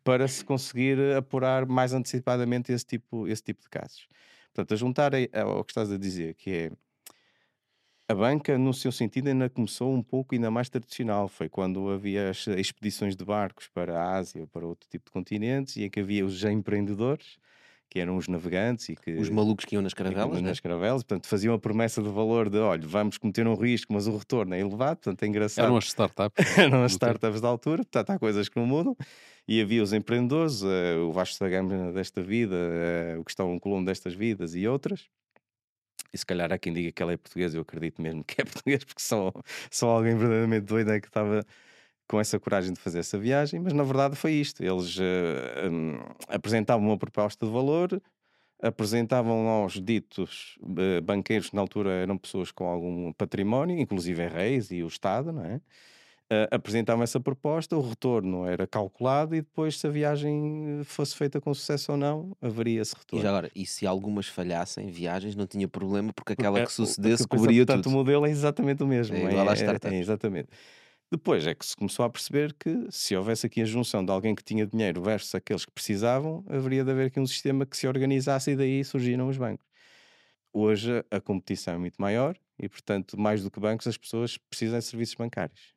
para 0.04 0.28
se 0.28 0.44
conseguir 0.44 0.98
apurar 1.16 1.68
mais 1.68 1.94
antecipadamente 1.94 2.72
esse 2.72 2.84
tipo, 2.84 3.28
esse 3.28 3.44
tipo 3.44 3.62
de 3.62 3.70
casos. 3.70 4.08
Portanto, 4.52 4.74
a 4.74 4.76
juntar 4.78 5.12
ao 5.36 5.64
que 5.64 5.72
estás 5.72 5.92
a 5.92 5.98
dizer, 5.98 6.34
que 6.34 6.50
é 6.50 6.72
a 8.10 8.16
banca, 8.16 8.58
no 8.58 8.74
seu 8.74 8.92
sentido, 8.92 9.28
ainda 9.28 9.48
começou 9.48 9.94
um 9.94 10.02
pouco 10.02 10.34
ainda 10.34 10.50
mais 10.50 10.68
tradicional. 10.68 11.28
Foi 11.28 11.48
quando 11.48 11.92
havia 11.92 12.32
as 12.32 12.48
expedições 12.48 13.16
de 13.16 13.24
barcos 13.24 13.68
para 13.68 14.02
a 14.02 14.16
Ásia 14.16 14.48
para 14.48 14.66
outro 14.66 14.90
tipo 14.90 15.06
de 15.06 15.12
continentes 15.12 15.76
e 15.76 15.84
em 15.84 15.90
que 15.90 16.00
havia 16.00 16.26
os 16.26 16.44
empreendedores, 16.44 17.38
que 17.90 18.00
eram 18.00 18.18
os 18.18 18.28
navegantes 18.28 18.90
e 18.90 18.96
que 18.96 19.14
Os 19.14 19.30
malucos 19.30 19.66
que 19.66 19.76
iam 19.76 19.82
nas 19.82 19.94
caravelas, 19.94 20.42
né? 20.42 20.50
nas 20.50 20.60
caravelas, 20.60 21.04
portanto, 21.04 21.28
faziam 21.28 21.54
a 21.54 21.60
promessa 21.60 22.02
de 22.02 22.10
valor 22.10 22.50
de, 22.50 22.58
olha, 22.58 22.86
vamos 22.86 23.18
cometer 23.18 23.48
um 23.48 23.56
risco, 23.56 23.94
mas 23.94 24.08
o 24.08 24.18
retorno 24.18 24.54
é 24.54 24.60
elevado, 24.60 24.98
portanto, 24.98 25.24
é 25.24 25.28
engraçado. 25.28 25.66
Eram 25.66 25.78
as 25.78 25.86
startups. 25.86 26.46
Eram 26.58 26.84
as 26.84 26.92
startups 26.92 27.42
da 27.42 27.48
altura, 27.48 27.84
portanto, 27.84 28.10
há 28.10 28.20
coisas 28.20 28.50
que 28.50 28.60
não 28.60 28.66
mudam. 28.66 28.96
E 29.48 29.62
havia 29.62 29.82
os 29.82 29.94
empreendedores, 29.94 30.62
eh, 30.62 30.98
o 30.98 31.12
Vasco 31.12 31.40
da 31.40 31.50
Gama 31.50 31.94
desta 31.94 32.22
vida, 32.22 32.56
eh, 32.56 33.18
o 33.18 33.24
Cristóvão 33.24 33.58
Colombo 33.60 33.86
destas 33.86 34.14
vidas 34.14 34.54
e 34.56 34.68
outras. 34.68 35.08
E 36.14 36.18
se 36.18 36.26
calhar 36.26 36.52
há 36.52 36.58
quem 36.58 36.74
diga 36.74 36.92
que 36.92 37.02
ela 37.02 37.14
é 37.14 37.18
portuguesa, 37.18 37.58
eu 37.58 37.62
acredito 37.62 38.02
mesmo 38.02 38.24
que 38.24 38.42
é 38.42 38.44
português, 38.46 38.84
porque 38.84 39.02
só, 39.02 39.32
só 39.72 39.90
alguém 39.90 40.16
verdadeiramente 40.18 40.66
doido 40.66 40.92
é 40.92 41.00
que 41.00 41.08
estava 41.08 41.46
com 42.08 42.20
essa 42.20 42.40
coragem 42.40 42.74
de 42.74 42.80
fazer 42.80 43.00
essa 43.00 43.18
viagem, 43.18 43.60
mas 43.60 43.74
na 43.74 43.84
verdade 43.84 44.16
foi 44.16 44.34
isto. 44.34 44.64
Eles 44.64 44.98
eh, 45.00 45.70
hum, 45.70 46.00
apresentavam 46.28 46.86
uma 46.88 46.98
proposta 46.98 47.46
de 47.46 47.52
valor, 47.52 48.02
apresentavam 48.62 49.48
aos 49.50 49.74
ditos 49.82 50.58
eh, 50.80 51.02
banqueiros, 51.02 51.50
que 51.50 51.56
na 51.56 51.62
altura 51.62 51.92
eram 51.92 52.18
pessoas 52.18 52.52
com 52.52 52.66
algum 52.68 53.14
património, 53.14 53.80
inclusive 53.80 54.28
reis 54.28 54.72
e 54.72 54.84
o 54.84 54.88
Estado, 54.88 55.32
não 55.34 55.46
é? 55.46 55.62
Eh, 56.32 56.48
apresentavam 56.52 57.04
essa 57.04 57.20
proposta, 57.20 57.78
o 57.78 57.82
retorno 57.90 58.46
era 58.48 58.68
calculado 58.68 59.36
e 59.36 59.42
depois, 59.42 59.80
se 59.80 59.88
a 59.88 59.90
viagem 59.90 60.82
fosse 60.86 61.16
feita 61.16 61.42
com 61.42 61.54
sucesso 61.54 61.94
ou 61.94 61.98
não, 61.98 62.36
haveria 62.42 62.82
esse 62.82 62.96
E 63.12 63.20
retorno. 63.20 63.20
já 63.20 63.30
agora, 63.30 63.50
e 63.56 63.66
se 63.66 63.86
algumas 63.86 64.28
falhassem, 64.28 64.90
viagens, 64.92 65.36
não 65.36 65.46
tinha 65.48 65.68
problema 65.68 66.14
porque 66.14 66.34
aquela 66.34 66.62
É, 66.62 66.62
que 66.62 66.72
o- 66.82 66.96
sucedesse 67.02 67.28
porque, 67.28 67.28
cobria 67.28 67.66
portanto, 67.66 67.86
tudo. 67.86 67.88
o 67.88 67.92
modelo 67.92 68.26
é 68.26 68.30
exatamente 68.30 68.84
o 68.84 68.88
mesmo. 68.88 69.18
É 69.18 69.24
igual 69.26 69.48
às 69.50 69.60
startups. 69.60 69.96
é, 69.96 70.00
exatamente. 70.00 70.50
Depois 71.10 71.48
é 71.48 71.56
que 71.56 71.66
se 71.66 71.76
começou 71.76 72.04
a 72.04 72.10
perceber 72.10 72.54
que 72.54 72.88
se 72.92 73.16
houvesse 73.16 73.46
aqui 73.46 73.62
a 73.62 73.66
junção 73.66 74.04
de 74.04 74.12
alguém 74.12 74.36
que 74.36 74.44
tinha 74.44 74.68
dinheiro 74.68 75.02
versus 75.02 75.34
aqueles 75.34 75.64
que 75.64 75.72
precisavam, 75.72 76.44
haveria 76.50 76.84
de 76.84 76.92
haver 76.92 77.08
aqui 77.08 77.20
um 77.20 77.26
sistema 77.26 77.66
que 77.66 77.78
se 77.78 77.88
organizasse 77.88 78.52
e 78.52 78.56
daí 78.58 78.84
surgiram 78.84 79.30
os 79.30 79.38
bancos. 79.38 79.66
Hoje 80.52 81.06
a 81.10 81.22
competição 81.22 81.76
é 81.76 81.78
muito 81.78 82.02
maior 82.02 82.38
e, 82.60 82.68
portanto, 82.68 83.18
mais 83.18 83.42
do 83.42 83.50
que 83.50 83.60
bancos, 83.60 83.88
as 83.88 83.98
pessoas 83.98 84.38
precisam 84.38 84.80
de 84.80 84.86
serviços 84.86 85.16
bancários. 85.16 85.74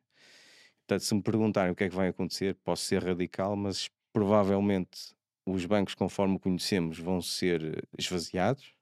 Portanto, 0.79 1.05
se 1.05 1.15
me 1.15 1.21
perguntarem 1.21 1.71
o 1.71 1.75
que 1.75 1.85
é 1.85 1.89
que 1.89 1.95
vai 1.95 2.09
acontecer, 2.09 2.55
posso 2.63 2.83
ser 2.83 3.01
radical, 3.01 3.55
mas 3.55 3.89
provavelmente 4.11 5.15
os 5.45 5.65
bancos, 5.65 5.95
conforme 5.95 6.39
conhecemos, 6.39 6.99
vão 6.99 7.21
ser 7.21 7.87
esvaziados. 7.97 8.73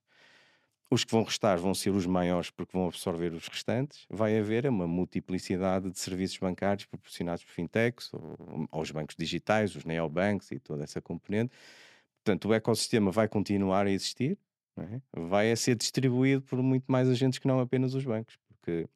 Os 0.91 1.03
que 1.03 1.11
vão 1.11 1.23
restar 1.23 1.59
vão 1.59 1.75
ser 1.75 1.91
os 1.91 2.07
maiores 2.07 2.49
porque 2.49 2.75
vão 2.75 2.87
absorver 2.87 3.31
os 3.33 3.47
restantes. 3.47 4.07
Vai 4.09 4.37
haver 4.39 4.65
uma 4.65 4.87
multiplicidade 4.87 5.91
de 5.91 5.99
serviços 5.99 6.37
bancários 6.39 6.85
proporcionados 6.85 7.43
por 7.43 7.51
fintechs, 7.51 8.11
ou, 8.11 8.67
aos 8.71 8.89
bancos 8.89 9.15
digitais, 9.15 9.75
os 9.75 9.85
neobanks 9.85 10.51
e 10.51 10.59
toda 10.59 10.83
essa 10.83 10.99
componente. 10.99 11.55
Portanto, 12.23 12.49
o 12.49 12.53
ecossistema 12.53 13.11
vai 13.11 13.27
continuar 13.27 13.85
a 13.85 13.91
existir, 13.91 14.37
é? 14.77 14.99
vai 15.15 15.51
a 15.51 15.55
ser 15.55 15.75
distribuído 15.75 16.41
por 16.41 16.61
muito 16.61 16.85
mais 16.91 17.07
agentes 17.07 17.37
que 17.37 17.47
não 17.47 17.59
apenas 17.59 17.93
os 17.93 18.03
bancos, 18.03 18.37
porque 18.47 18.87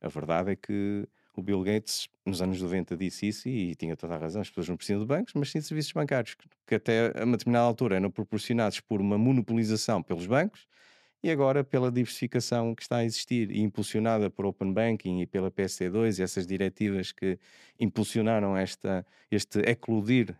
a 0.00 0.08
verdade 0.08 0.52
é 0.52 0.56
que 0.56 1.06
o 1.36 1.42
Bill 1.42 1.62
Gates, 1.62 2.08
nos 2.26 2.42
anos 2.42 2.60
90, 2.60 2.96
disse 2.96 3.28
isso 3.28 3.48
e 3.48 3.74
tinha 3.74 3.96
toda 3.96 4.14
a 4.14 4.18
razão. 4.18 4.42
As 4.42 4.48
pessoas 4.48 4.68
não 4.68 4.76
precisam 4.76 5.00
de 5.00 5.06
bancos, 5.06 5.32
mas 5.34 5.50
sim 5.50 5.60
de 5.60 5.66
serviços 5.66 5.92
bancários, 5.92 6.36
que 6.66 6.74
até 6.74 7.12
a 7.18 7.24
uma 7.24 7.36
determinada 7.36 7.64
altura 7.64 7.96
eram 7.96 8.10
proporcionados 8.10 8.80
por 8.80 9.00
uma 9.00 9.16
monopolização 9.16 10.02
pelos 10.02 10.26
bancos 10.26 10.66
e 11.22 11.30
agora 11.30 11.62
pela 11.62 11.90
diversificação 11.90 12.74
que 12.74 12.82
está 12.82 12.96
a 12.96 13.04
existir 13.04 13.50
e 13.50 13.60
impulsionada 13.60 14.28
por 14.28 14.44
Open 14.44 14.72
Banking 14.72 15.20
e 15.20 15.26
pela 15.26 15.50
PSD2 15.50 16.18
e 16.18 16.22
essas 16.22 16.46
diretivas 16.46 17.12
que 17.12 17.38
impulsionaram 17.78 18.56
esta, 18.56 19.06
este 19.30 19.60
eclodir 19.60 20.36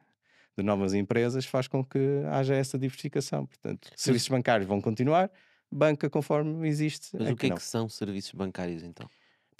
de 0.57 0.63
novas 0.63 0.93
empresas 0.93 1.47
faz 1.47 1.69
com 1.69 1.85
que 1.85 2.23
haja 2.31 2.55
essa 2.55 2.79
diversificação. 2.79 3.47
Portanto, 3.47 3.91
serviços 3.97 4.29
bancários 4.29 4.69
vão 4.69 4.81
continuar, 4.81 5.31
banca 5.71 6.11
conforme 6.11 6.69
existe. 6.69 7.17
Mas 7.17 7.29
é 7.29 7.33
o 7.33 7.37
que 7.37 7.47
é 7.47 7.49
não. 7.51 7.57
que 7.57 7.63
são 7.63 7.89
serviços 7.89 8.33
bancários 8.33 8.83
então? 8.83 9.09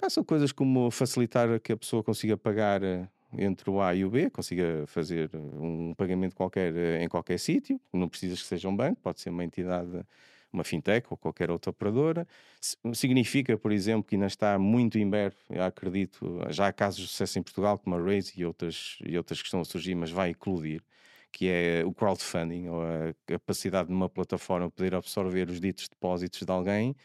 São 0.09 0.23
coisas 0.23 0.51
como 0.51 0.91
facilitar 0.91 1.59
que 1.61 1.71
a 1.71 1.77
pessoa 1.77 2.03
consiga 2.03 2.35
pagar 2.35 2.83
eh, 2.83 3.07
entre 3.37 3.69
o 3.69 3.81
A 3.81 3.95
e 3.95 4.03
o 4.03 4.09
B, 4.09 4.29
consiga 4.29 4.83
fazer 4.85 5.29
eh, 5.33 5.37
um 5.37 5.93
pagamento 5.95 6.35
qualquer 6.35 6.75
eh, 6.75 7.03
em 7.03 7.07
qualquer 7.07 7.39
sítio, 7.39 7.79
não 7.93 8.09
precisas 8.09 8.41
que 8.41 8.47
seja 8.47 8.67
um 8.67 8.75
banco, 8.75 8.99
pode 9.01 9.21
ser 9.21 9.29
uma 9.29 9.45
entidade, 9.45 10.05
uma 10.53 10.63
fintech 10.63 11.07
ou 11.09 11.17
qualquer 11.17 11.49
outra 11.49 11.71
operadora. 11.71 12.27
Significa, 12.93 13.57
por 13.57 13.71
exemplo, 13.71 14.03
que 14.03 14.15
ainda 14.15 14.27
está 14.27 14.57
muito 14.59 14.97
eu 15.49 15.63
acredito, 15.63 16.39
já 16.49 16.67
há 16.67 16.73
casos 16.73 17.01
de 17.01 17.07
sucesso 17.07 17.39
em 17.39 17.43
Portugal, 17.43 17.77
como 17.79 17.95
a 17.95 18.01
Raise 18.01 18.31
e 18.35 18.45
outras, 18.45 18.97
e 19.05 19.17
outras 19.17 19.41
que 19.41 19.47
estão 19.47 19.61
a 19.61 19.65
surgir, 19.65 19.95
mas 19.95 20.11
vai 20.11 20.29
eclodir, 20.31 20.81
que 21.31 21.49
é 21.49 21.83
o 21.85 21.93
crowdfunding, 21.93 22.67
ou 22.69 22.81
a 22.83 23.13
capacidade 23.25 23.87
de 23.89 23.93
uma 23.93 24.07
plataforma 24.07 24.69
poder 24.69 24.95
absorver 24.95 25.49
os 25.49 25.59
ditos 25.59 25.89
depósitos 25.89 26.43
de 26.43 26.51
alguém, 26.51 26.95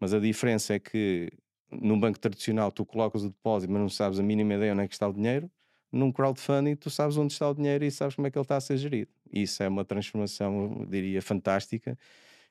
mas 0.00 0.12
a 0.12 0.18
diferença 0.18 0.74
é 0.74 0.78
que 0.78 1.30
num 1.70 1.98
banco 1.98 2.18
tradicional 2.18 2.72
tu 2.72 2.84
colocas 2.84 3.22
o 3.22 3.28
depósito, 3.28 3.72
mas 3.72 3.80
não 3.80 3.88
sabes 3.88 4.18
a 4.18 4.22
mínima 4.22 4.54
ideia 4.54 4.72
onde 4.72 4.82
é 4.82 4.88
que 4.88 4.94
está 4.94 5.08
o 5.08 5.12
dinheiro. 5.12 5.50
Num 5.90 6.12
crowdfunding 6.12 6.76
tu 6.76 6.90
sabes 6.90 7.16
onde 7.16 7.32
está 7.32 7.48
o 7.48 7.54
dinheiro 7.54 7.84
e 7.84 7.90
sabes 7.90 8.14
como 8.14 8.26
é 8.26 8.30
que 8.30 8.38
ele 8.38 8.44
está 8.44 8.56
a 8.56 8.60
ser 8.60 8.76
gerido. 8.76 9.10
Isso 9.32 9.62
é 9.62 9.68
uma 9.68 9.84
transformação, 9.84 10.86
diria, 10.88 11.20
fantástica, 11.22 11.98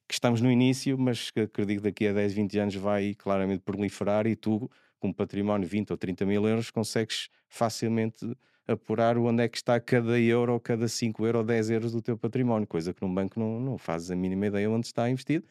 que 0.08 0.14
estamos 0.14 0.42
no 0.42 0.52
início, 0.52 0.98
mas 0.98 1.32
que 1.32 1.42
acredito 1.42 1.82
que 1.82 1.90
daqui 1.90 2.08
a 2.08 2.14
10, 2.14 2.34
20 2.34 2.60
anos 2.60 2.76
vai 2.76 3.14
claramente 3.14 3.62
proliferar 3.62 4.26
e 4.26 4.36
tu, 4.36 4.70
com 5.00 5.10
um 5.10 5.14
património 5.14 5.68
de 5.68 5.72
20 5.72 5.92
ou 5.92 5.98
30 5.98 6.26
mil 6.26 6.48
euros, 6.48 6.72
consegues 6.72 7.30
facilmente 7.50 8.26
apurar 8.68 9.18
onde 9.18 9.44
é 9.44 9.48
que 9.48 9.58
está 9.58 9.80
cada 9.80 10.20
euro, 10.20 10.60
cada 10.60 10.88
5 10.88 11.26
euros 11.26 11.40
ou 11.40 11.46
10 11.46 11.70
euros 11.70 11.92
do 11.92 12.02
teu 12.02 12.18
património, 12.18 12.68
coisa 12.68 12.94
que 12.94 13.02
num 13.02 13.14
banco 13.14 13.40
não, 13.40 13.60
não 13.60 13.78
fazes 13.78 14.12
a 14.12 14.16
mínima 14.16 14.48
ideia 14.48 14.70
onde 14.70 14.88
está 14.88 15.10
investido. 15.10 15.46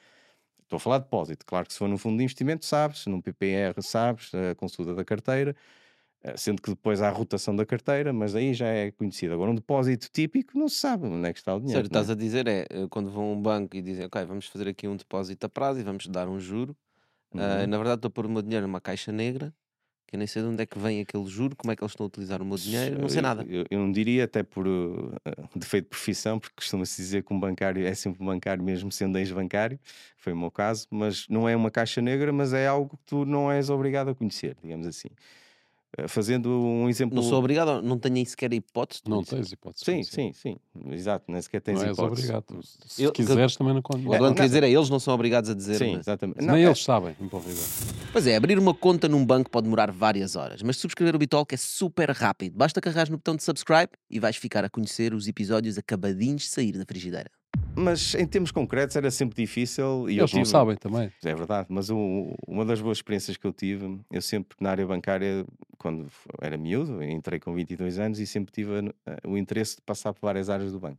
Estou 0.63 0.79
a 0.79 0.81
falar 0.81 0.99
de 0.99 1.05
depósito, 1.05 1.47
claro 1.47 1.67
que 1.67 1.73
se 1.73 1.79
for 1.79 1.89
num 1.89 1.97
fundo 1.97 2.19
de 2.19 2.25
investimento 2.25 2.67
sabes, 2.67 3.07
num 3.07 3.21
PPR 3.21 3.81
sabes, 3.81 4.33
a 4.35 4.55
consulta 4.55 4.95
da 4.95 5.05
carteira, 5.05 5.55
sendo 6.37 6.61
que 6.61 6.71
depois 6.71 7.01
há 7.03 7.09
a 7.09 7.11
rotação 7.13 7.55
da 7.55 7.65
carteira, 7.65 8.13
mas 8.13 8.35
aí 8.35 8.53
já 8.55 8.67
é 8.69 8.91
conhecido. 8.91 9.35
Agora, 9.35 9.51
um 9.51 9.55
depósito 9.55 10.09
típico 10.13 10.59
não 10.59 10.69
se 10.69 10.77
sabe 10.77 11.07
onde 11.07 11.29
é 11.29 11.33
que 11.33 11.39
está 11.39 11.55
o 11.55 11.61
dinheiro. 11.61 11.73
Sério, 11.79 11.87
é? 11.87 11.89
estás 11.89 12.11
a 12.11 12.15
dizer 12.15 12.49
é, 12.49 12.67
eh, 12.71 12.87
quando 12.91 13.11
vão 13.11 13.31
a 13.31 13.33
um 13.33 13.41
banco 13.41 13.77
e 13.77 13.83
dizem, 13.83 14.07
ok, 14.07 14.25
vamos 14.25 14.47
fazer 14.49 14.69
aqui 14.69 14.89
um 14.89 14.97
depósito 14.97 15.47
a 15.47 15.49
prazo 15.49 15.81
e 15.81 15.83
vamos 15.83 16.07
dar 16.09 16.29
um 16.29 16.39
juro, 16.41 16.77
ah, 17.35 17.63
Uhum. 17.63 17.67
na 17.69 17.77
verdade 17.77 17.99
estou 17.99 18.09
a 18.09 18.11
pôr 18.11 18.27
o 18.27 18.31
meu 18.31 18.43
dinheiro 18.43 18.67
numa 18.67 18.81
caixa 18.81 19.13
negra, 19.13 19.53
que 20.07 20.15
eu 20.17 20.19
nem 20.19 20.27
sei 20.27 20.41
de 20.43 20.49
onde 20.49 20.63
é 20.63 20.67
que 20.67 20.79
vem 20.79 21.01
aquele 21.01 21.27
juro, 21.27 21.57
como 21.57 21.73
é 21.73 21.77
que 21.77 21.83
eles 21.83 21.93
estão 21.93 22.05
a 22.05 22.09
utilizar 22.09 22.41
o 22.41 22.45
meu 22.45 22.57
dinheiro, 22.57 22.99
não 23.01 23.09
sei 23.09 23.19
Eu- 23.19 23.23
nada. 23.23 23.45
Eu, 23.49 23.65
eu 23.71 23.79
não 23.81 23.91
diria 23.93 24.25
até 24.25 24.43
por 24.43 24.67
uh, 24.67 25.09
uh, 25.09 25.15
defeito 25.59 25.85
de 25.85 25.91
profissão, 25.91 26.39
porque 26.39 26.55
costuma-se 26.57 26.97
dizer 27.01 27.23
que 27.25 27.35
um 27.35 27.39
bancário 27.41 27.85
é 27.87 27.95
sempre 27.95 28.23
um 28.23 28.27
bancário, 28.27 28.63
mesmo 28.63 28.91
sendo 28.93 29.19
ex-bancário, 29.19 29.79
foi 30.17 30.33
o 30.33 30.37
meu 30.37 30.51
caso, 30.51 30.87
mas 30.91 31.27
não 31.29 31.49
é 31.49 31.57
uma 31.57 31.71
caixa 31.71 32.01
negra, 32.01 32.33
mas 32.33 32.53
é 32.53 32.67
algo 32.67 32.97
que 32.97 33.05
tu 33.05 33.25
não 33.25 33.51
és 33.51 33.69
obrigado 33.69 34.09
a 34.11 34.15
conhecer, 34.15 34.57
digamos 34.63 34.87
assim. 34.87 35.09
Uh, 35.99 36.09
Fazendo 36.09 36.51
um 36.51 36.89
exemplo. 36.89 37.15
Não 37.17 37.23
sou 37.23 37.39
obrigado, 37.39 37.81
não 37.83 37.99
tenho 37.99 38.15
nem 38.15 38.25
sequer 38.25 38.53
hipótese 38.53 39.01
Não 39.07 39.17
conhecer. 39.19 39.37
tens 39.37 39.53
hipótese. 39.53 39.85
de 39.85 39.87
Sim, 39.87 39.93
conhecer. 39.93 40.33
sim, 40.43 40.57
sim, 40.83 40.93
exato, 40.95 41.25
nem 41.31 41.41
sequer 41.41 41.61
tens 41.61 41.79
Não 41.79 41.87
és 41.87 41.93
hipótese. 41.93 42.23
obrigado. 42.33 42.61
Se 42.87 43.03
Eu- 43.03 43.13
quiseres, 43.13 43.57
também 43.57 43.75
não 43.75 43.83
conta. 43.83 43.99
O 44.01 44.11
que 44.11 44.17
eu 44.17 44.35
quero 44.35 44.47
dizer 44.49 44.63
é, 44.63 44.71
eles 44.71 44.91
não 44.91 44.99
são 45.01 45.15
obrigados 45.15 45.49
a 45.51 45.55
dizer. 45.55 45.77
Sim, 45.79 45.93
mas- 45.93 46.01
exatamente. 46.01 46.39
Nem 46.39 46.47
Não, 46.49 46.55
é- 46.57 46.63
eles 46.65 46.83
sabem. 46.83 47.17
Pois 48.13 48.27
é, 48.27 48.37
abrir 48.37 48.59
uma 48.59 48.75
conta 48.75 49.09
num 49.09 49.25
banco 49.25 49.51
pode 49.51 49.65
demorar 49.65 49.91
várias 49.91 50.37
horas, 50.37 50.63
mas 50.63 50.77
subscrever 50.77 51.15
o 51.15 51.19
Bitalk 51.19 51.55
é 51.55 51.59
super 51.59 52.11
rápido. 52.11 52.55
Basta 52.57 52.81
carregar 52.81 53.11
no 53.11 53.17
botão 53.17 53.37
de 53.37 53.43
subscribe 53.43 53.91
e 54.11 54.19
vais 54.21 54.37
ficar 54.37 54.65
a 54.65 54.69
conhecer 54.71 55.15
os 55.15 55.27
episódios 55.29 55.79
acabadinhos 55.79 56.43
de 56.43 56.49
sair 56.49 56.73
da 56.73 56.85
frigideira. 56.87 57.31
Mas 57.79 58.15
em 58.15 58.27
termos 58.27 58.51
concretos 58.51 58.97
era 58.97 59.11
sempre 59.11 59.37
difícil. 59.37 60.09
E 60.09 60.19
Eles 60.19 60.33
não 60.33 60.41
tive- 60.41 60.51
sabem 60.51 60.77
também. 60.77 61.13
É 61.23 61.35
verdade, 61.35 61.67
mas 61.71 61.91
o- 61.91 62.35
uma 62.49 62.65
das 62.65 62.81
boas 62.81 62.99
experiências 62.99 63.37
que 63.37 63.47
eu 63.47 63.53
tive, 63.53 63.99
eu 64.11 64.23
sempre 64.23 64.57
na 64.61 64.71
área 64.71 64.87
bancária, 64.87 65.45
quando 65.79 66.11
era 66.41 66.57
miúdo, 66.57 67.03
entrei 67.03 67.39
com 67.39 67.53
22 67.55 67.99
anos 67.99 68.19
e 68.19 68.27
sempre 68.27 68.51
tive 68.53 68.71
o 69.27 69.37
interesse 69.37 69.77
de 69.77 69.83
passar 69.83 70.15
por 70.15 70.23
várias 70.23 70.49
áreas 70.49 70.73
do 70.73 70.81
banco. 70.81 70.99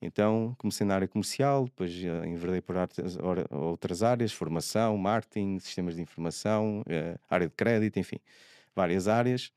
Então 0.00 0.54
comecei 0.58 0.86
na 0.86 0.94
área 0.94 1.08
comercial, 1.08 1.64
depois 1.64 1.92
eh, 1.92 2.26
enverdei 2.28 2.60
por 2.60 2.76
outras 3.50 4.02
áreas, 4.02 4.32
formação, 4.32 4.96
marketing, 4.96 5.58
sistemas 5.58 5.96
de 5.96 6.02
informação, 6.02 6.82
eh, 6.88 7.18
área 7.28 7.48
de 7.48 7.54
crédito, 7.54 7.98
enfim, 7.98 8.18
várias 8.74 9.08
áreas. 9.08 9.52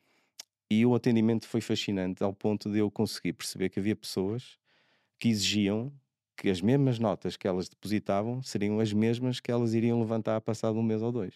E 0.69 0.85
o 0.85 0.95
atendimento 0.95 1.47
foi 1.47 1.61
fascinante 1.61 2.23
ao 2.23 2.33
ponto 2.33 2.71
de 2.71 2.79
eu 2.79 2.89
conseguir 2.89 3.33
perceber 3.33 3.69
que 3.69 3.79
havia 3.79 3.95
pessoas 3.95 4.57
que 5.21 5.29
exigiam 5.29 5.91
que 6.35 6.49
as 6.49 6.59
mesmas 6.59 6.97
notas 6.97 7.37
que 7.37 7.47
elas 7.47 7.69
depositavam 7.69 8.41
seriam 8.41 8.79
as 8.79 8.91
mesmas 8.91 9.39
que 9.39 9.51
elas 9.51 9.75
iriam 9.75 9.99
levantar 9.99 10.41
passado 10.41 10.79
um 10.79 10.83
mês 10.83 11.01
ou 11.03 11.11
dois. 11.11 11.35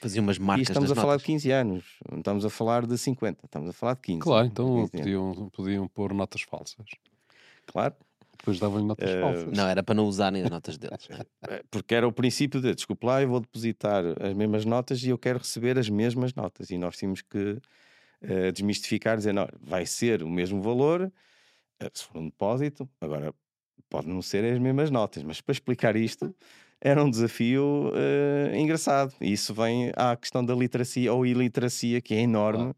Fazia 0.00 0.20
umas 0.20 0.36
e 0.36 0.40
marcas 0.40 0.68
estamos 0.68 0.90
a 0.90 0.94
nas 0.94 1.00
falar 1.00 1.12
notas. 1.12 1.22
de 1.22 1.26
15 1.26 1.50
anos, 1.52 1.84
não 2.10 2.18
estamos 2.18 2.44
a 2.44 2.50
falar 2.50 2.86
de 2.86 2.98
50, 2.98 3.44
estamos 3.46 3.68
a 3.70 3.72
falar 3.72 3.94
de 3.94 4.00
15. 4.00 4.18
Claro, 4.20 4.46
então 4.48 4.66
15 4.66 4.80
anos. 4.80 4.90
podiam, 5.00 5.50
podiam 5.50 5.88
pôr 5.88 6.12
notas 6.12 6.42
falsas. 6.42 6.86
Claro, 7.66 7.94
Depois 8.38 8.58
davam-lhe 8.58 8.86
notas 8.86 9.08
Eh, 9.10 9.20
falsas. 9.20 9.56
Não, 9.56 9.68
era 9.68 9.82
para 9.82 9.94
não 9.94 10.06
usarem 10.06 10.42
as 10.42 10.50
notas 10.50 10.76
deles. 10.78 11.06
né? 11.08 11.18
eh, 11.48 11.62
porque 11.70 11.94
era 11.94 12.08
o 12.08 12.12
princípio 12.12 12.60
de, 12.60 12.74
desculpe 12.74 13.06
lá, 13.06 13.22
eu 13.22 13.28
vou 13.28 13.38
depositar 13.40 14.02
as 14.20 14.34
mesmas 14.34 14.64
notas 14.64 15.00
e 15.04 15.10
eu 15.10 15.18
quero 15.18 15.38
receber 15.38 15.78
as 15.78 15.88
mesmas 15.88 16.34
notas. 16.34 16.70
E 16.70 16.78
nós 16.78 16.96
tínhamos 16.96 17.20
que 17.22 17.58
eh, 18.22 18.50
desmistificar, 18.50 19.16
dizer, 19.18 19.32
não, 19.34 19.46
vai 19.60 19.84
ser 19.86 20.22
o 20.24 20.28
mesmo 20.28 20.60
valor, 20.62 21.12
se 21.92 22.04
for 22.04 22.18
um 22.18 22.26
depósito, 22.26 22.88
agora 23.00 23.34
pode 23.88 24.08
não 24.08 24.22
ser 24.22 24.44
as 24.44 24.58
mesmas 24.58 24.90
notas, 24.90 25.22
mas 25.22 25.40
para 25.40 25.52
explicar 25.52 25.96
isto 25.96 26.34
era 26.80 27.02
um 27.04 27.10
desafio 27.10 27.92
eh, 27.94 28.58
engraçado. 28.58 29.14
E 29.20 29.32
isso 29.32 29.52
vem 29.54 29.92
à 29.96 30.16
questão 30.16 30.44
da 30.44 30.54
literacia 30.54 31.12
ou 31.12 31.26
iliteracia, 31.26 32.00
que 32.00 32.14
é 32.14 32.20
enorme. 32.20 32.72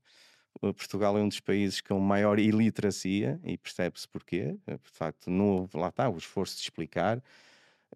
Uh, 0.63 0.75
Portugal 0.75 1.17
é 1.19 1.23
um 1.23 1.29
dos 1.29 1.41
países 1.41 1.81
com 1.81 1.99
maior 2.01 2.39
iliteracia 2.39 3.41
e 3.45 3.57
percebe-se 3.59 4.09
porquê. 4.09 4.57
Eh, 4.67 4.79
De 4.79 4.91
facto, 4.91 5.31
não 5.31 5.49
houve, 5.51 5.77
lá 5.79 5.89
está, 5.89 6.09
o 6.09 6.17
esforço 6.19 6.57
de 6.57 6.63
explicar. 6.63 7.23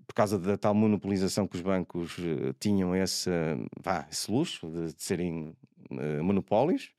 Por 0.07 0.15
causa 0.15 0.39
da 0.39 0.57
tal 0.59 0.75
monopolização 0.75 1.47
que 1.49 1.57
os 1.57 1.63
bancos 1.63 2.17
eh, 2.19 2.53
tinham 2.61 2.95
esse, 2.95 3.31
eh, 3.31 3.57
vá, 3.83 4.07
esse 4.11 4.31
luxo 4.31 4.69
de, 4.71 4.95
de 4.95 5.03
serem 5.03 5.57
eh, 5.91 6.21
monopólios 6.23 6.93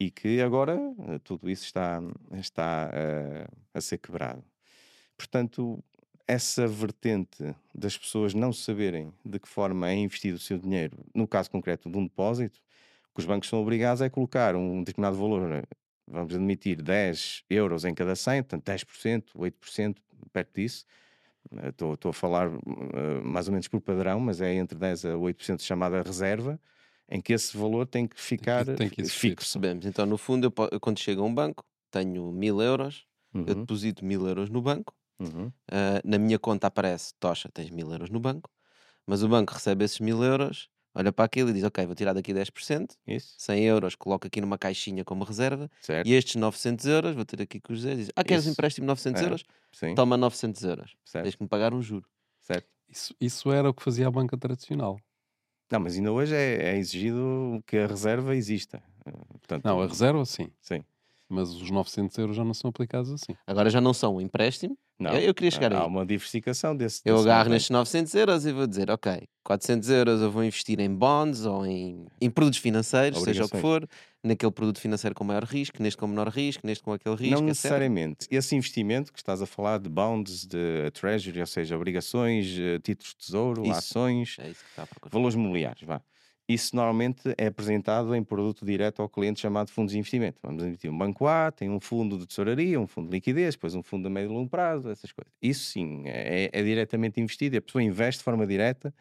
e 0.00 0.10
que 0.10 0.40
agora 0.40 0.80
eh, 1.08 1.18
tudo 1.22 1.50
isso 1.50 1.64
está, 1.64 2.00
está 2.32 2.90
eh, 2.92 3.46
a 3.74 3.80
ser 3.82 3.98
quebrado. 3.98 4.42
Portanto, 5.16 5.84
essa 6.26 6.66
vertente 6.66 7.54
das 7.74 7.98
pessoas 7.98 8.32
não 8.32 8.52
saberem 8.52 9.12
de 9.22 9.38
que 9.38 9.46
forma 9.48 9.90
é 9.90 9.94
investido 9.94 10.36
o 10.36 10.40
seu 10.40 10.58
dinheiro, 10.58 10.96
no 11.14 11.28
caso 11.28 11.50
concreto 11.50 11.90
de 11.90 11.98
um 11.98 12.04
depósito, 12.04 12.60
o 13.10 13.14
que 13.14 13.20
os 13.20 13.26
bancos 13.26 13.48
são 13.48 13.60
obrigados 13.60 14.00
é 14.00 14.08
colocar 14.08 14.56
um 14.56 14.82
determinado 14.82 15.16
valor, 15.16 15.52
eh, 15.52 15.62
vamos 16.08 16.34
admitir 16.34 16.80
10 16.80 17.44
euros 17.50 17.84
em 17.84 17.92
cada 17.94 18.16
100, 18.16 18.44
portanto 18.44 18.64
10%, 18.64 19.24
8%, 19.36 19.96
perto 20.32 20.54
disso. 20.54 20.86
Estou 21.68 22.10
a 22.10 22.12
falar 22.12 22.48
eh, 22.48 23.20
mais 23.22 23.48
ou 23.48 23.52
menos 23.52 23.68
por 23.68 23.80
padrão, 23.80 24.20
mas 24.20 24.40
é 24.40 24.54
entre 24.54 24.78
10 24.78 25.04
a 25.06 25.08
8% 25.14 25.60
chamada 25.62 26.00
reserva, 26.02 26.58
em 27.10 27.20
que 27.20 27.32
esse 27.32 27.56
valor 27.56 27.86
tem 27.86 28.06
que 28.08 28.20
ficar 28.20 28.64
tem 28.74 28.88
que 28.90 29.00
existir. 29.00 29.34
fixo. 29.34 29.36
Percebemos. 29.36 29.86
Então, 29.86 30.06
no 30.06 30.18
fundo, 30.18 30.46
eu, 30.46 30.68
eu 30.72 30.80
quando 30.80 30.98
chego 30.98 31.22
a 31.22 31.24
um 31.26 31.34
banco, 31.34 31.64
tenho 31.90 32.30
mil 32.32 32.60
euros, 32.62 33.06
eu 33.46 33.54
Uhum, 33.54 33.54
deposito 33.54 34.04
mil 34.04 34.26
euros 34.28 34.50
no 34.50 34.62
banco, 34.62 34.94
uhum. 35.20 35.52
ah, 35.72 36.00
na 36.04 36.18
minha 36.18 36.38
conta 36.38 36.66
aparece, 36.68 37.14
Tocha, 37.20 37.50
tens 37.52 37.70
mil 37.70 37.90
euros 37.92 38.10
no 38.10 38.20
banco, 38.20 38.50
mas 39.06 39.22
o 39.22 39.28
banco 39.28 39.54
recebe 39.54 39.84
esses 39.84 40.00
mil 40.00 40.22
euros, 40.24 40.70
olha 40.94 41.12
para 41.12 41.24
aquilo 41.26 41.50
e 41.50 41.54
diz, 41.54 41.64
ok, 41.64 41.86
vou 41.86 41.94
tirar 41.96 42.14
daqui 42.14 42.34
10%, 42.34 42.96
Isso, 43.06 43.38
100 43.38 43.64
euros 43.64 43.94
coloco 43.96 44.26
aqui 44.28 44.40
numa 44.40 44.58
caixinha 44.58 45.04
como 45.04 45.24
reserva, 45.24 45.70
certo. 45.80 46.04
e 46.04 46.14
estes 46.14 46.36
900 46.36 46.86
euros, 46.86 47.14
vou 47.16 47.24
ter 47.26 47.42
aqui 47.42 47.60
com 47.60 47.72
os 47.74 47.82
Zé, 47.82 47.96
diz, 47.96 48.10
ah, 48.16 48.24
queres 48.24 48.46
Isso. 48.46 48.48
empréstimo 48.48 48.84
de 48.86 48.88
900 48.88 49.22
É. 49.22 49.22
euros? 49.22 49.44
Sim, 49.72 49.96
Toma 49.96 50.16
900 50.18 50.62
euros, 50.64 50.96
certo, 51.04 51.30
tens 51.30 51.36
que 51.36 51.42
me 51.42 51.48
pagar 51.48 51.74
um 51.74 51.82
juro. 51.82 52.08
certo. 52.38 52.68
Isso, 52.88 53.14
isso 53.20 53.52
era 53.52 53.70
o 53.70 53.74
que 53.74 53.82
fazia 53.82 54.08
a 54.08 54.10
banca 54.10 54.36
tradicional. 54.36 54.98
Não, 55.70 55.80
mas 55.80 55.96
ainda 55.96 56.10
hoje 56.12 56.34
é, 56.34 56.72
é 56.74 56.76
exigido 56.78 57.62
que 57.66 57.76
a 57.78 57.86
reserva 57.86 58.34
exista. 58.34 58.82
Eh, 59.06 59.10
Portanto, 59.38 59.64
Não, 59.64 59.80
a 59.80 59.86
reserva 59.86 60.24
sim. 60.24 60.48
Sim. 60.60 60.82
Mas 61.28 61.50
os 61.50 61.70
900 61.70 62.18
euros 62.18 62.34
já 62.36 62.44
não 62.44 62.52
são 62.54 62.70
aplicados 62.70 63.10
assim. 63.12 63.36
Agora 63.46 63.70
já 63.70 63.80
não 63.80 63.94
são 63.94 64.16
um 64.16 64.20
empréstimo, 64.20 64.76
Não, 64.98 65.12
Eu- 65.12 65.20
eu 65.20 65.34
queria 65.34 65.50
chegar 65.50 65.72
há 65.72 65.80
aí. 65.82 65.86
uma 65.86 66.04
diversificação 66.04 66.76
desse. 66.76 67.00
Eu 67.06 67.14
desse 67.14 67.24
agarro 67.26 67.38
montante. 67.44 67.52
nestes 67.54 67.70
900 67.70 68.14
euros 68.14 68.44
e 68.46 68.52
vou 68.52 68.66
dizer, 68.66 68.90
ok, 68.90 69.22
400 69.44 69.88
euros 69.88 70.20
eu 70.20 70.30
vou 70.30 70.44
investir 70.44 70.78
em 70.80 70.94
bonds 70.94 71.46
ou 71.46 71.64
em, 71.64 72.04
em 72.20 72.28
produtos 72.28 72.58
financeiros, 72.58 73.22
seja 73.22 73.44
o 73.44 73.48
que 73.48 73.56
for, 73.62 73.88
naquele 74.22 74.52
produto 74.52 74.80
financeiro 74.80 75.14
com 75.14 75.24
maior 75.24 75.44
risco, 75.44 75.82
neste 75.82 75.98
com 75.98 76.06
menor 76.06 76.28
risco, 76.28 76.66
neste 76.66 76.84
com 76.84 76.92
aquele 76.92 77.16
risco, 77.16 77.30
Não 77.30 77.38
etc. 77.38 77.48
necessariamente. 77.48 78.26
Esse 78.30 78.54
investimento 78.54 79.12
que 79.12 79.18
estás 79.18 79.40
a 79.40 79.46
falar 79.46 79.78
de 79.78 79.88
bonds, 79.88 80.46
de 80.46 80.90
treasury, 80.92 81.40
ou 81.40 81.46
seja, 81.46 81.76
obrigações, 81.76 82.56
eh, 82.58 82.78
títulos 82.80 83.14
de 83.14 83.26
tesouro, 83.26 83.62
Isso. 83.62 83.72
ações, 83.72 84.36
É 84.38 84.52
valores 85.10 85.34
mobiliários, 85.34 85.84
vá. 85.84 86.02
Isso 86.48 86.74
normalmente 86.74 87.32
é 87.38 87.46
apresentado 87.46 88.12
em 88.12 88.24
produto 88.24 88.66
direto 88.66 89.00
ao 89.00 89.08
cliente 89.08 89.38
chamado 89.38 89.70
fundos 89.70 89.92
de 89.92 89.98
investimento. 90.00 90.40
Vamos 90.42 90.64
admitir, 90.64 90.90
um 90.90 90.98
banco 90.98 91.28
A 91.28 91.52
tem 91.52 91.70
um 91.70 91.78
fundo 91.78 92.18
de 92.18 92.26
tesouraria, 92.26 92.78
um 92.80 92.88
fundo 92.88 93.08
de 93.08 93.12
liquidez, 93.12 93.54
depois 93.54 93.72
um 93.76 93.84
fundo 93.84 94.08
a 94.08 94.10
médio 94.10 94.32
e 94.32 94.34
longo 94.34 94.50
prazo, 94.50 94.90
essas 94.90 95.12
coisas. 95.12 95.32
Isso 95.40 95.70
sim, 95.70 96.02
é, 96.06 96.50
é 96.52 96.62
diretamente 96.64 97.20
investido 97.20 97.54
e 97.54 97.58
a 97.58 97.62
pessoa 97.62 97.82
investe 97.84 98.18
de 98.18 98.24
forma 98.24 98.44
direta 98.48 98.92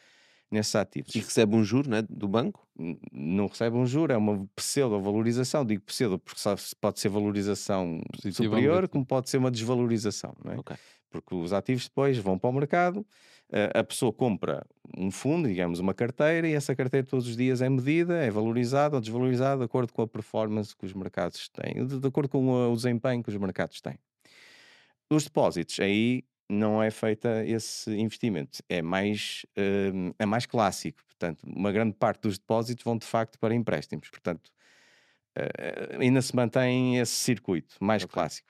nesses 0.51 0.75
ativos. 0.75 1.13
E 1.13 1.19
recebe 1.19 1.55
um 1.55 1.63
juro 1.63 1.89
né, 1.89 2.01
do 2.09 2.27
banco? 2.27 2.67
Não 3.11 3.47
recebe 3.47 3.75
um 3.77 3.85
juro, 3.85 4.11
é 4.13 4.17
uma 4.17 4.47
pseudo-valorização. 4.55 5.65
Digo 5.65 5.83
pseudo 5.83 6.17
porque 6.17 6.39
pode 6.79 6.99
ser 6.99 7.09
valorização 7.09 8.01
superior, 8.31 8.87
como 8.87 9.05
pode 9.05 9.29
ser 9.29 9.37
uma 9.37 9.51
desvalorização. 9.51 10.35
Não 10.43 10.53
é? 10.53 10.57
Ok. 10.57 10.75
porque 11.09 11.35
os 11.35 11.53
ativos 11.53 11.85
depois 11.85 12.17
vão 12.17 12.37
para 12.37 12.49
o 12.49 12.53
mercado, 12.53 13.05
eh, 13.51 13.71
a 13.73 13.83
pessoa 13.83 14.13
compra 14.13 14.65
um 14.95 15.09
fundo, 15.09 15.47
digamos, 15.47 15.79
uma 15.79 15.93
carteira, 15.93 16.47
e 16.47 16.53
essa 16.53 16.75
carteira 16.75 17.05
todos 17.05 17.27
os 17.27 17.35
dias 17.35 17.61
é 17.61 17.69
medida, 17.69 18.13
é 18.15 18.29
valorizada 18.29 18.95
ou 18.95 19.01
desvalorizada 19.01 19.59
de 19.59 19.65
acordo 19.65 19.91
com 19.91 20.03
a 20.03 20.07
performance 20.07 20.75
que 20.75 20.85
os 20.85 20.93
mercados 20.93 21.49
têm, 21.49 21.85
de, 21.85 22.07
acordo 22.07 22.29
com 22.29 22.47
o, 22.47 22.71
o 22.71 22.75
desempenho 22.75 23.23
que 23.23 23.29
os 23.29 23.37
mercados 23.37 23.81
têm. 23.81 23.97
Os 25.09 25.23
depósitos, 25.23 25.79
aí 25.79 26.23
não 26.49 26.81
é 26.81 26.91
feita 26.91 27.45
esse 27.45 27.91
investimento, 27.95 28.59
é 28.69 28.81
mais, 28.81 29.45
eh, 29.55 29.91
é 30.19 30.25
mais 30.25 30.45
clássico, 30.45 31.03
portanto, 31.05 31.43
uma 31.45 31.71
grande 31.71 31.93
parte 31.95 32.21
dos 32.23 32.37
depósitos 32.39 32.83
vão 32.83 32.97
de 32.97 33.05
facto 33.05 33.39
para 33.39 33.53
empréstimos, 33.55 34.09
portanto, 34.09 34.51
eh, 35.35 35.97
ainda 35.99 36.21
se 36.21 36.35
mantém 36.35 36.97
esse 36.99 37.13
circuito 37.13 37.75
mais 37.81 38.03
Ok. 38.03 38.05
clássico. 38.05 38.49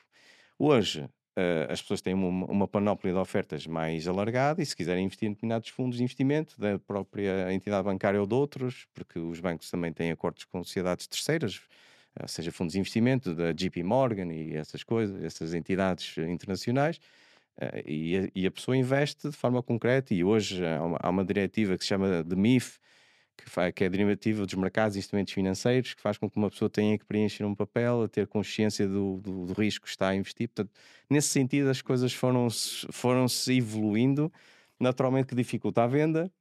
Hoje, 0.59 1.09
eh, 1.37 1.67
as 1.69 1.81
pessoas 1.81 2.01
têm 2.01 2.13
uma, 2.13 2.45
uma 2.47 2.67
panóplia 2.67 3.13
de 3.13 3.19
ofertas 3.19 3.67
mais 3.67 4.07
alargada 4.07 4.61
e 4.61 4.65
se 4.65 4.75
quiserem 4.75 5.05
investir 5.05 5.27
em 5.29 5.33
determinados 5.33 5.69
fundos 5.69 5.97
de 5.97 6.03
investimento 6.03 6.59
da 6.59 6.79
própria 6.79 7.53
entidade 7.53 7.83
bancária 7.85 8.19
ou 8.21 8.27
de 8.27 8.35
outros, 8.35 8.87
porque 8.93 9.19
os 9.19 9.39
bancos 9.39 9.69
também 9.71 9.93
têm 9.93 10.11
acordos 10.11 10.45
com 10.45 10.63
sociedades 10.63 11.07
terceiras, 11.07 11.61
eh, 12.19 12.27
seja 12.27 12.51
fundos 12.51 12.73
de 12.73 12.79
investimento 12.79 13.33
da 13.35 13.53
JP 13.53 13.83
Morgan 13.83 14.33
e 14.33 14.55
essas 14.55 14.83
coisas, 14.83 15.23
essas 15.23 15.53
entidades 15.53 16.17
internacionais, 16.17 16.99
e, 17.85 18.17
a, 18.17 18.29
e 18.35 18.45
a 18.47 18.51
pessoa 18.51 18.75
investe 18.75 19.29
de 19.29 19.35
forma 19.35 19.61
concreta 19.61 20.13
e 20.13 20.23
hoje 20.23 20.65
há 20.65 20.81
uma, 20.83 20.97
há 21.01 21.09
uma 21.09 21.25
diretiva 21.25 21.77
que 21.77 21.83
se 21.83 21.89
chama 21.89 22.23
de 22.23 22.35
MIF, 22.35 22.79
que, 23.35 23.49
faz, 23.49 23.73
que 23.73 23.83
é 23.83 23.89
derivativa 23.89 24.45
dos 24.45 24.55
mercados 24.55 24.95
e 24.95 24.99
instrumentos 24.99 25.33
financeiros, 25.33 25.93
que 25.93 26.01
faz 26.01 26.17
com 26.17 26.29
que 26.29 26.37
uma 26.37 26.49
pessoa 26.49 26.69
tenha 26.69 26.97
que 26.97 27.05
preencher 27.05 27.43
um 27.45 27.55
papel, 27.55 28.03
a 28.03 28.07
ter 28.07 28.27
consciência 28.27 28.87
do, 28.87 29.19
do, 29.21 29.45
do 29.47 29.53
risco 29.53 29.85
que 29.85 29.91
está 29.91 30.09
a 30.09 30.15
investir. 30.15 30.49
Portanto, 30.49 30.71
nesse 31.09 31.29
sentido, 31.29 31.69
as 31.69 31.81
coisas 31.81 32.13
foram-se 32.13 32.87
foram 32.91 33.27
-se 33.27 33.57
evoluindo, 33.57 34.31
naturalmente 34.79 35.27
que 35.27 35.35
dificulta 35.35 35.83
a 35.83 35.87
venda. 35.87 36.31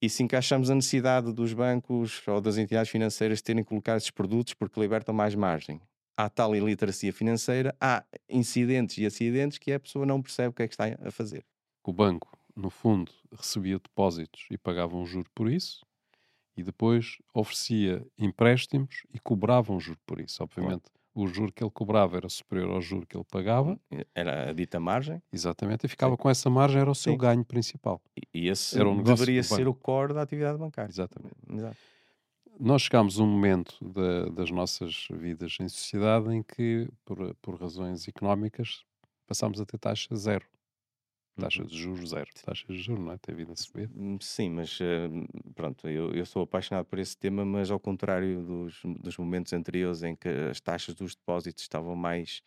E 0.00 0.08
se 0.10 0.22
encaixamos 0.22 0.68
a 0.70 0.74
necessidade 0.74 1.32
dos 1.32 1.54
bancos 1.54 2.22
ou 2.26 2.38
das 2.40 2.58
entidades 2.58 2.90
financeiras 2.90 3.40
terem 3.40 3.62
que 3.62 3.68
colocar 3.70 3.96
esses 3.96 4.10
produtos 4.10 4.52
porque 4.52 4.78
libertam 4.78 5.14
mais 5.14 5.34
margem, 5.34 5.80
há 6.16 6.28
tal 6.28 6.54
iliteracia 6.54 7.12
financeira, 7.12 7.74
há 7.80 8.04
incidentes 8.28 8.98
e 8.98 9.06
acidentes 9.06 9.58
que 9.58 9.72
a 9.72 9.80
pessoa 9.80 10.06
não 10.06 10.22
percebe 10.22 10.48
o 10.48 10.52
que 10.52 10.62
é 10.62 10.68
que 10.68 10.74
está 10.74 10.84
a 11.02 11.10
fazer. 11.10 11.44
O 11.84 11.92
banco, 11.92 12.38
no 12.56 12.70
fundo, 12.70 13.12
recebia 13.32 13.78
depósitos 13.78 14.46
e 14.50 14.56
pagava 14.56 14.96
um 14.96 15.04
juro 15.04 15.28
por 15.34 15.50
isso, 15.50 15.84
e 16.56 16.62
depois 16.62 17.18
oferecia 17.34 18.04
empréstimos 18.16 19.02
e 19.12 19.18
cobrava 19.18 19.72
um 19.72 19.80
juro 19.80 19.98
por 20.06 20.20
isso. 20.20 20.42
Obviamente, 20.42 20.84
o 21.14 21.26
juro 21.26 21.52
que 21.52 21.62
ele 21.62 21.70
cobrava 21.70 22.16
era 22.16 22.28
superior 22.28 22.70
ao 22.70 22.80
juro 22.80 23.06
que 23.06 23.16
ele 23.16 23.24
pagava. 23.30 23.78
Era 24.14 24.50
a 24.50 24.52
dita 24.52 24.80
margem. 24.80 25.22
Exatamente, 25.32 25.86
e 25.86 25.88
ficava 25.88 26.14
Sim. 26.14 26.16
com 26.16 26.30
essa 26.30 26.50
margem, 26.50 26.80
era 26.80 26.90
o 26.90 26.94
seu 26.94 27.12
Sim. 27.12 27.18
ganho 27.18 27.44
principal. 27.44 28.00
E 28.32 28.48
esse 28.48 28.78
era 28.78 28.88
um 28.88 29.02
deveria 29.02 29.42
ser 29.42 29.68
o 29.68 29.74
core 29.74 30.14
da 30.14 30.22
atividade 30.22 30.58
bancária. 30.58 30.90
Exatamente. 30.90 31.34
Exato. 31.50 31.76
Nós 32.58 32.82
chegámos 32.82 33.18
a 33.18 33.22
um 33.22 33.26
momento 33.26 33.76
das 34.32 34.50
nossas 34.50 35.08
vidas 35.10 35.56
em 35.60 35.68
sociedade 35.68 36.32
em 36.32 36.42
que, 36.42 36.88
por, 37.04 37.34
por 37.36 37.60
razões 37.60 38.06
económicas, 38.06 38.84
passámos 39.26 39.60
a 39.60 39.66
ter 39.66 39.78
taxa 39.78 40.14
zero. 40.14 40.46
Taxa 41.38 41.62
uhum. 41.62 41.66
de 41.66 41.76
juros 41.76 42.10
zero. 42.10 42.30
Taxa 42.44 42.64
de 42.68 42.78
juros, 42.78 43.04
não 43.04 43.12
é? 43.12 43.18
Tem 43.18 43.34
vindo 43.34 43.52
a 43.52 43.56
subir. 43.56 43.90
Hum, 43.96 44.18
sim, 44.20 44.50
mas 44.50 44.78
uh, 44.80 45.52
pronto, 45.54 45.88
eu, 45.88 46.12
eu 46.12 46.24
sou 46.24 46.42
apaixonado 46.42 46.84
por 46.84 46.98
esse 47.00 47.16
tema, 47.16 47.44
mas 47.44 47.72
ao 47.72 47.80
contrário 47.80 48.40
dos, 48.42 48.80
dos 49.00 49.18
momentos 49.18 49.52
anteriores 49.52 50.04
em 50.04 50.14
que 50.14 50.28
as 50.28 50.60
taxas 50.60 50.94
dos 50.94 51.16
depósitos 51.16 51.64
estavam 51.64 51.96
mais 51.96 52.40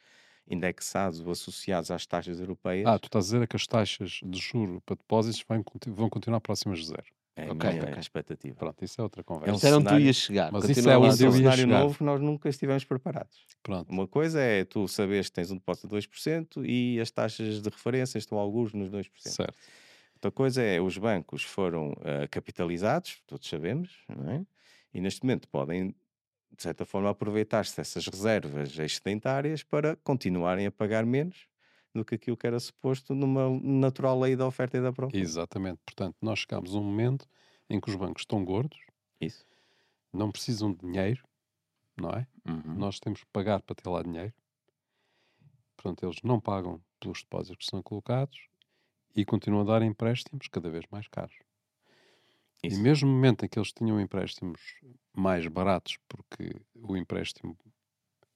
indexados 0.50 1.20
ou 1.20 1.32
associados 1.32 1.92
às 1.92 2.06
taxas 2.06 2.40
europeias. 2.40 2.88
Ah, 2.88 2.98
tu 2.98 3.08
estás 3.08 3.26
a 3.26 3.36
dizer 3.36 3.48
que 3.48 3.58
as 3.58 3.68
taxas 3.68 4.22
de 4.24 4.40
juro 4.40 4.82
para 4.86 4.96
depósitos 4.96 5.44
vão, 5.46 5.62
vão 5.88 6.10
continuar 6.10 6.40
próximas 6.40 6.80
de 6.80 6.86
zero. 6.86 7.17
É 7.38 7.52
okay, 7.52 7.70
a 7.70 7.74
minha 7.74 7.84
okay. 7.84 8.00
expectativa. 8.00 8.56
Pronto, 8.56 8.84
isso 8.84 9.00
é 9.00 9.04
outra 9.04 9.24
conversa. 9.24 9.52
É 9.52 9.54
um 9.54 9.60
cenário, 9.60 10.00
tu 10.00 10.04
ias 10.04 10.16
chegar. 10.16 10.52
Mas 10.52 10.68
isso 10.68 10.90
é 10.90 10.98
um 10.98 11.12
cenário 11.12 11.68
novo 11.68 11.98
que 11.98 12.04
nós 12.04 12.20
nunca 12.20 12.50
estivemos 12.50 12.84
preparados. 12.84 13.46
Pronto. 13.62 13.90
Uma 13.92 14.08
coisa 14.08 14.42
é 14.42 14.66
tu 14.66 14.88
saberes 14.88 15.30
que 15.30 15.36
tens 15.36 15.52
um 15.52 15.56
depósito 15.56 15.88
de 15.88 15.96
2% 15.96 16.66
e 16.66 17.00
as 17.00 17.12
taxas 17.12 17.62
de 17.62 17.70
referência 17.70 18.18
estão 18.18 18.40
alguns 18.40 18.74
nos 18.74 18.90
2%. 18.90 19.08
Certo. 19.18 19.54
Outra 20.16 20.32
coisa 20.32 20.64
é 20.64 20.82
os 20.82 20.98
bancos 20.98 21.44
foram 21.44 21.92
uh, 21.92 22.28
capitalizados, 22.32 23.22
todos 23.28 23.48
sabemos, 23.48 24.04
não 24.10 24.32
é? 24.32 24.44
e 24.92 25.00
neste 25.00 25.24
momento 25.24 25.48
podem, 25.48 25.90
de 26.56 26.64
certa 26.64 26.86
forma, 26.86 27.10
aproveitar-se 27.12 27.78
dessas 27.78 28.08
reservas 28.08 28.78
excedentárias 28.80 29.62
para 29.62 29.96
continuarem 29.98 30.66
a 30.66 30.72
pagar 30.72 31.06
menos 31.06 31.48
do 31.98 32.06
que 32.06 32.16
aquilo 32.16 32.38
que 32.38 32.48
era 32.48 32.60
suposto 32.60 33.14
numa 33.14 33.50
natural 33.60 34.20
lei 34.20 34.36
da 34.36 34.48
oferta 34.48 34.78
e 34.78 34.82
da 34.82 34.94
procura. 34.94 35.22
Exatamente. 35.22 35.80
Portanto, 35.86 36.16
nós 36.22 36.40
chegamos 36.40 36.74
a 36.74 36.78
um 36.78 36.84
momento 36.84 37.28
em 37.70 37.80
que 37.80 37.90
os 37.90 37.96
bancos 37.96 38.22
estão 38.22 38.44
gordos, 38.46 38.80
Isso. 39.20 39.46
não 40.14 40.32
precisam 40.32 40.72
de 40.72 40.80
dinheiro, 40.80 41.24
não 42.00 42.10
é? 42.12 42.28
Uhum. 42.48 42.76
Nós 42.76 43.00
temos 43.00 43.22
que 43.22 43.30
pagar 43.34 43.62
para 43.62 43.76
ter 43.76 43.90
lá 43.90 44.02
dinheiro. 44.02 44.34
Portanto, 45.76 46.06
eles 46.06 46.22
não 46.24 46.40
pagam 46.40 46.82
pelos 47.00 47.22
depósitos 47.22 47.66
que 47.66 47.72
são 47.72 47.84
colocados 47.84 48.48
e 49.16 49.26
continuam 49.26 49.62
a 49.62 49.66
dar 49.66 49.82
empréstimos 49.82 50.48
cada 50.48 50.70
vez 50.70 50.86
mais 50.92 51.08
caros. 51.08 51.38
Isso. 52.64 52.80
E 52.80 52.82
mesmo 52.82 53.08
no 53.08 53.14
momento 53.14 53.46
em 53.46 53.50
que 53.50 53.60
eles 53.60 53.72
tinham 53.72 54.00
empréstimos 54.00 54.60
mais 55.14 55.46
baratos, 55.48 55.98
porque 56.08 56.56
o 56.76 56.98
empréstimo 56.98 57.58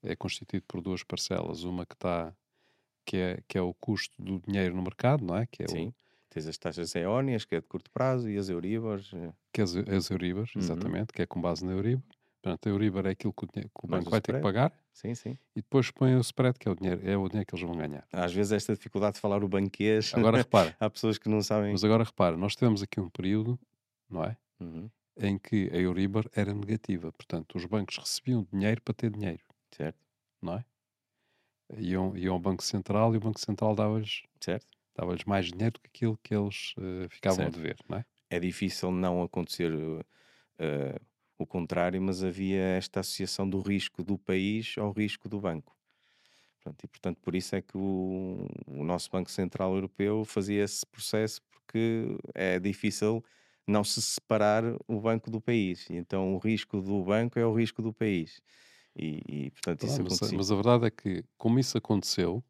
é 0.04 0.16
constituído 0.16 0.66
por 0.68 0.82
duas 0.82 1.04
parcelas, 1.04 1.64
uma 1.64 1.86
que 1.86 1.94
está 1.94 2.36
que 3.06 3.18
é, 3.18 3.40
que 3.48 3.58
é 3.58 3.62
o 3.62 3.74
custo 3.74 4.14
do 4.22 4.40
dinheiro 4.40 4.76
no 4.76 4.82
mercado, 4.82 5.26
não 5.26 5.38
é? 5.38 5.46
Que 5.46 5.64
é 5.64 5.68
Sim. 5.68 5.88
O, 5.88 5.94
Tens 6.30 6.48
as 6.48 6.58
taxas 6.58 6.96
eónias, 6.96 7.44
que 7.44 7.56
é 7.56 7.60
de 7.60 7.68
curto 7.68 7.92
prazo, 7.92 8.30
e 8.30 8.38
as 8.38 8.48
Euribors. 8.48 9.12
Eh. 9.14 9.34
Que 9.52 9.60
é 9.60 9.64
as, 9.66 9.76
as 9.76 10.10
Euribors, 10.10 10.56
uhum. 10.56 10.62
exatamente, 10.62 11.12
que 11.12 11.22
é 11.22 11.26
com 11.26 11.42
base 11.42 11.66
na 11.66 11.74
Euribor. 11.74 12.04
Portanto, 12.42 12.68
a 12.68 12.70
Euribor 12.70 13.06
é 13.06 13.10
aquilo 13.12 13.34
que 13.34 13.44
o, 13.44 13.48
dinheiro, 13.48 13.70
que 13.78 13.86
o 13.86 13.88
banco 13.88 14.08
o 14.08 14.10
vai 14.10 14.22
ter 14.22 14.36
que 14.36 14.42
pagar. 14.42 14.74
Sim, 14.94 15.14
sim. 15.14 15.38
E 15.56 15.62
depois 15.62 15.92
põe 15.92 16.16
o 16.16 16.22
spread, 16.22 16.58
que 16.58 16.68
é 16.68 16.72
o 16.72 16.76
dinheiro, 16.76 17.02
é 17.08 17.16
o 17.16 17.28
dinheiro 17.28 17.46
que 17.46 17.54
eles 17.54 17.66
vão 17.66 17.78
ganhar. 17.78 18.08
Às 18.12 18.34
vezes 18.34 18.54
esta 18.54 18.74
dificuldade 18.74 19.16
de 19.16 19.20
falar 19.20 19.44
o 19.44 19.48
banquês. 19.48 20.14
Agora 20.16 20.38
repara. 20.40 20.76
Há 20.80 20.90
pessoas 20.90 21.18
que 21.18 21.30
não 21.30 21.42
sabem. 21.42 21.74
Mas 21.74 21.84
agora 21.84 22.04
repara, 22.04 22.36
nós 22.38 22.56
tivemos 22.56 22.82
aqui 22.82 23.00
um 23.00 23.10
período, 23.10 23.60
não 24.10 24.24
é? 24.24 24.36
Uhum. 24.60 24.90
Em 25.18 25.38
que 25.38 25.70
a 25.72 25.78
Euribor 25.78 26.30
era 26.34 26.54
negativa. 26.54 27.12
Portanto, 27.12 27.58
os 27.58 27.66
bancos 27.66 27.98
recebiam 27.98 28.48
dinheiro 28.52 28.82
para 28.82 28.94
ter 28.94 29.12
dinheiro. 29.12 29.44
Certo. 29.70 30.00
Não 30.42 30.56
é? 30.56 30.66
Iam, 31.78 32.16
iam 32.16 32.34
ao 32.34 32.40
Banco 32.40 32.64
Central 32.64 33.14
e 33.14 33.18
o 33.18 33.22
Banco 33.22 33.40
Central 33.40 33.76
dava-lhes 33.76 34.24
dava 34.96 35.16
mais 35.26 35.46
dinheiro 35.48 35.74
do 35.74 35.80
que 35.82 35.88
aquilo 35.88 36.20
que 36.22 36.36
eles 36.36 36.74
uh, 36.78 37.10
ficavam 37.10 37.38
certo. 37.38 37.56
a 37.56 37.58
dever, 37.58 37.78
não 37.88 37.98
é? 37.98 38.06
É 38.30 38.40
difícil 38.40 38.92
não 38.92 39.22
acontecer 39.22 39.72
uh, 39.74 40.04
o 41.38 41.46
contrário, 41.46 42.02
mas 42.02 42.24
havia 42.24 42.62
esta 42.62 43.00
associação 43.00 43.50
do 43.50 43.60
risco 43.60 44.04
do 44.04 44.18
país 44.18 44.76
ao 44.78 44.92
risco 44.92 45.28
do 45.28 45.40
banco. 45.40 45.76
E 46.84 46.88
portanto, 46.88 47.20
por 47.22 47.34
isso 47.34 47.56
é 47.56 47.62
que 47.62 47.76
o, 47.76 48.48
o 48.68 48.84
nosso 48.84 49.10
Banco 49.10 49.32
Central 49.32 49.74
Europeu 49.74 50.24
fazia 50.24 50.64
esse 50.64 50.86
processo, 50.86 51.42
porque 51.50 52.16
é 52.36 52.60
difícil 52.60 53.24
não 53.66 53.84
se 53.84 54.02
separar 54.02 54.64
o 54.88 55.00
banco 55.00 55.32
do 55.32 55.42
país. 55.42 55.88
Então 55.90 56.36
o 56.36 56.38
risco 56.38 56.80
do 56.80 57.04
banco 57.04 57.40
é 57.40 57.46
o 57.46 57.54
risco 57.54 57.82
do 57.82 57.92
país. 57.92 58.42
E, 58.96 59.22
e 59.28 59.52
portanto, 59.52 59.86
isso 59.86 60.04
mas, 60.04 60.32
mas 60.32 60.52
a 60.52 60.56
verdade 60.56 60.86
é 60.86 60.92
que, 60.92 61.24
como 61.38 61.60
isso 61.60 61.78
aconteceu, 61.78 62.44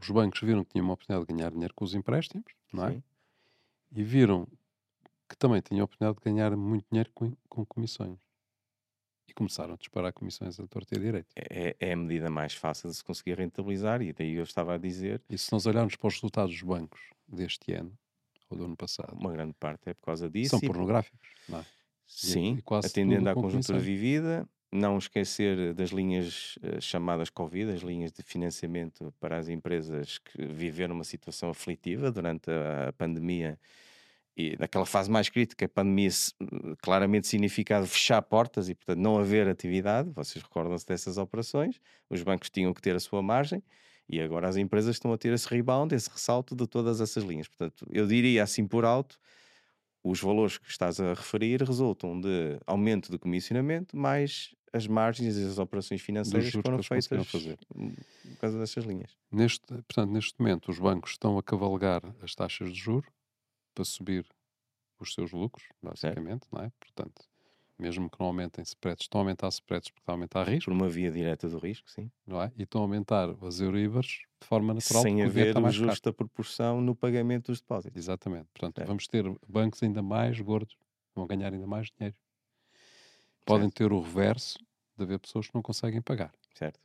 os 0.00 0.10
bancos 0.10 0.40
viram 0.40 0.64
que 0.64 0.72
tinham 0.72 0.84
uma 0.84 0.94
oportunidade 0.94 1.26
de 1.26 1.34
ganhar 1.34 1.50
dinheiro 1.50 1.74
com 1.74 1.84
os 1.84 1.94
empréstimos, 1.94 2.52
não 2.72 2.86
é? 2.86 2.92
Sim. 2.92 3.02
E 3.94 4.02
viram 4.02 4.46
que 5.28 5.36
também 5.36 5.60
tinham 5.60 5.82
a 5.82 5.84
oportunidade 5.84 6.18
de 6.18 6.24
ganhar 6.24 6.56
muito 6.56 6.86
dinheiro 6.90 7.10
com, 7.14 7.34
com 7.48 7.64
comissões. 7.64 8.18
E 9.26 9.32
começaram 9.32 9.74
a 9.74 9.76
disparar 9.76 10.12
comissões 10.12 10.58
a 10.60 10.66
torta 10.66 10.94
e 10.94 10.98
a 10.98 11.00
direito. 11.00 11.28
É, 11.34 11.76
é, 11.78 11.92
a 11.92 11.96
medida 11.96 12.28
mais 12.28 12.54
fácil 12.54 12.90
de 12.90 12.96
se 12.96 13.04
conseguir 13.04 13.38
rentabilizar, 13.38 14.02
e 14.02 14.12
daí 14.12 14.34
eu 14.34 14.42
estava 14.42 14.74
a 14.74 14.78
dizer. 14.78 15.22
E 15.30 15.38
se 15.38 15.50
nós 15.52 15.64
olharmos 15.64 15.96
para 15.96 16.08
os 16.08 16.14
resultados 16.14 16.54
dos 16.54 16.62
bancos 16.62 17.00
deste 17.26 17.72
ano, 17.72 17.96
ou 18.50 18.58
do 18.58 18.64
ano 18.64 18.76
passado, 18.76 19.14
uma 19.14 19.32
grande 19.32 19.54
parte 19.54 19.88
é 19.88 19.94
por 19.94 20.06
causa 20.06 20.28
disso. 20.28 20.50
São 20.50 20.60
pornográficos, 20.60 21.28
não 21.48 21.60
é? 21.60 21.66
Sim, 22.06 22.56
e, 22.56 22.74
e 22.74 22.86
atendendo 22.86 23.28
à 23.30 23.34
conjuntura 23.34 23.78
vivida, 23.78 24.46
não 24.72 24.96
esquecer 24.96 25.74
das 25.74 25.90
linhas 25.90 26.56
uh, 26.56 26.80
chamadas 26.80 27.28
Covid, 27.28 27.70
as 27.72 27.82
linhas 27.82 28.10
de 28.10 28.22
financiamento 28.22 29.12
para 29.20 29.36
as 29.36 29.48
empresas 29.48 30.18
que 30.18 30.46
viveram 30.46 30.94
uma 30.94 31.04
situação 31.04 31.50
aflitiva 31.50 32.10
durante 32.10 32.50
a, 32.50 32.92
pandemia 32.96 33.58
e 34.34 34.56
naquela 34.58 34.86
fase 34.86 35.10
mais 35.10 35.28
crítica, 35.28 35.66
a 35.66 35.68
pandemia 35.68 36.08
claramente 36.82 37.26
significava 37.26 37.86
fechar 37.86 38.22
portas 38.22 38.70
e, 38.70 38.74
portanto, 38.74 38.98
não 38.98 39.18
haver 39.18 39.46
atividade. 39.46 40.10
Vocês 40.14 40.42
recordam-se 40.42 40.86
dessas 40.86 41.18
operações? 41.18 41.78
Os 42.08 42.22
bancos 42.22 42.48
tinham 42.48 42.72
que 42.72 42.80
ter 42.80 42.96
a 42.96 43.00
sua 43.00 43.20
margem 43.20 43.62
e 44.08 44.22
agora 44.22 44.48
as 44.48 44.56
empresas 44.56 44.96
estão 44.96 45.12
a 45.12 45.18
ter 45.18 45.34
esse 45.34 45.46
rebound, 45.48 45.94
esse 45.94 46.08
ressalto 46.08 46.56
de 46.56 46.66
todas 46.66 47.02
essas 47.02 47.22
linhas. 47.24 47.46
Portanto, 47.46 47.86
eu 47.90 48.06
diria 48.06 48.42
assim 48.42 48.66
por 48.66 48.86
alto 48.86 49.18
os 50.02 50.20
valores 50.20 50.58
que 50.58 50.68
estás 50.68 50.98
a 50.98 51.10
referir 51.10 51.62
resultam 51.62 52.20
de 52.20 52.58
aumento 52.66 53.10
de 53.10 53.18
comissionamento 53.18 53.96
mais 53.96 54.54
as 54.72 54.86
margens 54.86 55.36
e 55.36 55.44
as 55.44 55.58
operações 55.58 56.00
financeiras 56.00 56.50
que 56.50 56.62
foram 56.62 56.78
que 56.78 56.88
feitas 56.88 57.26
fazer. 57.28 57.58
por 57.68 58.36
causa 58.40 58.58
dessas 58.58 58.84
linhas. 58.84 59.16
Neste, 59.30 59.66
portanto, 59.66 60.10
neste 60.10 60.34
momento, 60.38 60.70
os 60.70 60.78
bancos 60.78 61.12
estão 61.12 61.36
a 61.36 61.42
cavalgar 61.42 62.02
as 62.22 62.34
taxas 62.34 62.72
de 62.72 62.78
juros 62.78 63.10
para 63.74 63.84
subir 63.84 64.26
os 64.98 65.12
seus 65.14 65.32
lucros, 65.32 65.68
basicamente, 65.82 66.46
não 66.50 66.62
é? 66.62 66.72
Portanto, 66.80 67.22
mesmo 67.78 68.08
que 68.08 68.18
não 68.20 68.28
aumentem 68.28 68.62
spreads, 68.62 69.04
estão 69.04 69.20
a 69.20 69.22
aumentar 69.22 69.48
spreads 69.48 69.90
porque 69.90 70.00
estão 70.00 70.14
a 70.14 70.16
aumentar 70.16 70.44
risco. 70.44 70.70
Por 70.70 70.72
uma 70.72 70.88
via 70.88 71.10
direta 71.10 71.48
do 71.48 71.58
risco, 71.58 71.90
sim. 71.90 72.10
Não 72.26 72.40
é? 72.40 72.52
E 72.56 72.62
estão 72.62 72.80
a 72.80 72.84
aumentar 72.84 73.28
as 73.42 73.60
Euribors 73.60 74.22
de 74.40 74.46
forma 74.46 74.72
natural. 74.74 75.02
Sem 75.02 75.22
haver 75.22 75.56
uma 75.56 75.70
justa 75.70 76.12
proporção 76.12 76.80
no 76.80 76.94
pagamento 76.94 77.46
dos 77.46 77.60
depósitos. 77.60 77.96
Exatamente. 77.96 78.46
Portanto, 78.52 78.80
é. 78.80 78.84
vamos 78.84 79.06
ter 79.08 79.24
bancos 79.48 79.82
ainda 79.82 80.02
mais 80.02 80.40
gordos, 80.40 80.76
vão 81.14 81.26
ganhar 81.26 81.52
ainda 81.52 81.66
mais 81.66 81.90
dinheiro. 81.90 82.16
Podem 83.44 83.68
certo. 83.68 83.76
ter 83.76 83.92
o 83.92 84.00
reverso 84.00 84.58
de 84.96 85.04
haver 85.04 85.18
pessoas 85.18 85.48
que 85.48 85.54
não 85.54 85.62
conseguem 85.62 86.00
pagar. 86.00 86.32
Certo. 86.54 86.80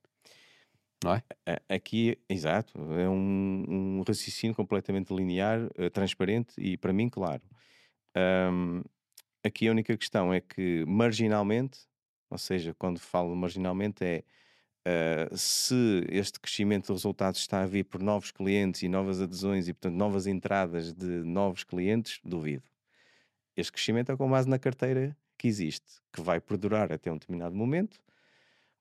não 1.04 1.13
é? 1.13 1.24
Aqui, 1.70 2.17
exato, 2.28 2.78
é 2.93 3.08
um, 3.08 3.65
um 4.00 4.04
raciocínio 4.08 4.56
completamente 4.56 5.13
linear, 5.13 5.65
uh, 5.78 5.89
transparente 5.91 6.54
e, 6.58 6.78
para 6.78 6.93
mim, 6.93 7.10
claro. 7.10 7.43
Um, 8.15 8.82
aqui 9.43 9.67
a 9.67 9.72
única 9.72 9.96
questão 9.96 10.34
é 10.34 10.41
que, 10.41 10.84
marginalmente, 10.86 11.80
ou 12.30 12.38
seja, 12.38 12.74
quando 12.74 13.00
falo 13.00 13.36
marginalmente, 13.36 14.04
é 14.04 14.24
uh, 14.88 15.38
se 15.38 16.06
este 16.10 16.39
crescimento 16.39 16.88
de 16.88 16.93
resultados 16.93 17.39
está 17.39 17.62
a 17.62 17.67
vir 17.67 17.84
por 17.84 18.02
novos 18.02 18.32
clientes 18.32 18.82
e 18.82 18.88
novas 18.88 19.22
adesões 19.22 19.67
e, 19.67 19.74
portanto, 19.74 19.96
novas 19.96 20.26
entradas 20.26 20.93
de 20.93 21.24
novos 21.24 21.63
clientes, 21.63 22.20
duvido. 22.24 22.67
Este 23.56 23.72
crescimento 23.72 24.12
é 24.12 24.17
com 24.17 24.30
base 24.30 24.50
na 24.50 24.58
carteira 24.58 25.15
que 25.38 25.47
existe, 25.47 26.02
que 26.12 26.21
vai 26.21 26.39
perdurar 26.39 26.91
até 26.91 27.12
um 27.12 27.17
determinado 27.17 27.56
momento 27.56 28.00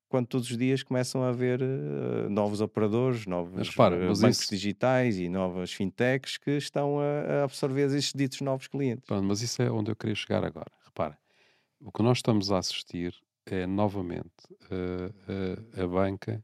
quando 0.08 0.26
todos 0.26 0.50
os 0.50 0.56
dias 0.56 0.82
começam 0.82 1.22
a 1.22 1.28
haver 1.28 1.60
uh, 1.60 2.30
novos 2.30 2.60
operadores, 2.60 3.26
novos 3.26 3.68
repara, 3.68 3.96
uh, 3.96 4.16
bancos 4.16 4.40
isso... 4.40 4.50
digitais 4.50 5.18
e 5.18 5.28
novas 5.28 5.72
fintechs 5.72 6.36
que 6.36 6.52
estão 6.52 6.98
a, 7.00 7.40
a, 7.40 7.44
absorver 7.44 7.86
esses 7.86 8.12
ditos 8.12 8.40
novos 8.40 8.68
clientes. 8.68 9.04
Pronto, 9.06 9.24
mas 9.24 9.42
isso 9.42 9.60
é 9.62 9.70
onde 9.70 9.90
eu 9.90 9.96
queria 9.96 10.14
chegar 10.14 10.44
agora. 10.44 10.70
Repara, 10.84 11.18
o 11.80 11.90
que 11.90 12.02
nós 12.02 12.18
estamos 12.18 12.52
a 12.52 12.58
assistir 12.58 13.14
é 13.46 13.66
novamente 13.66 14.46
uh, 14.70 15.82
a 15.82 15.86
banca 15.86 16.42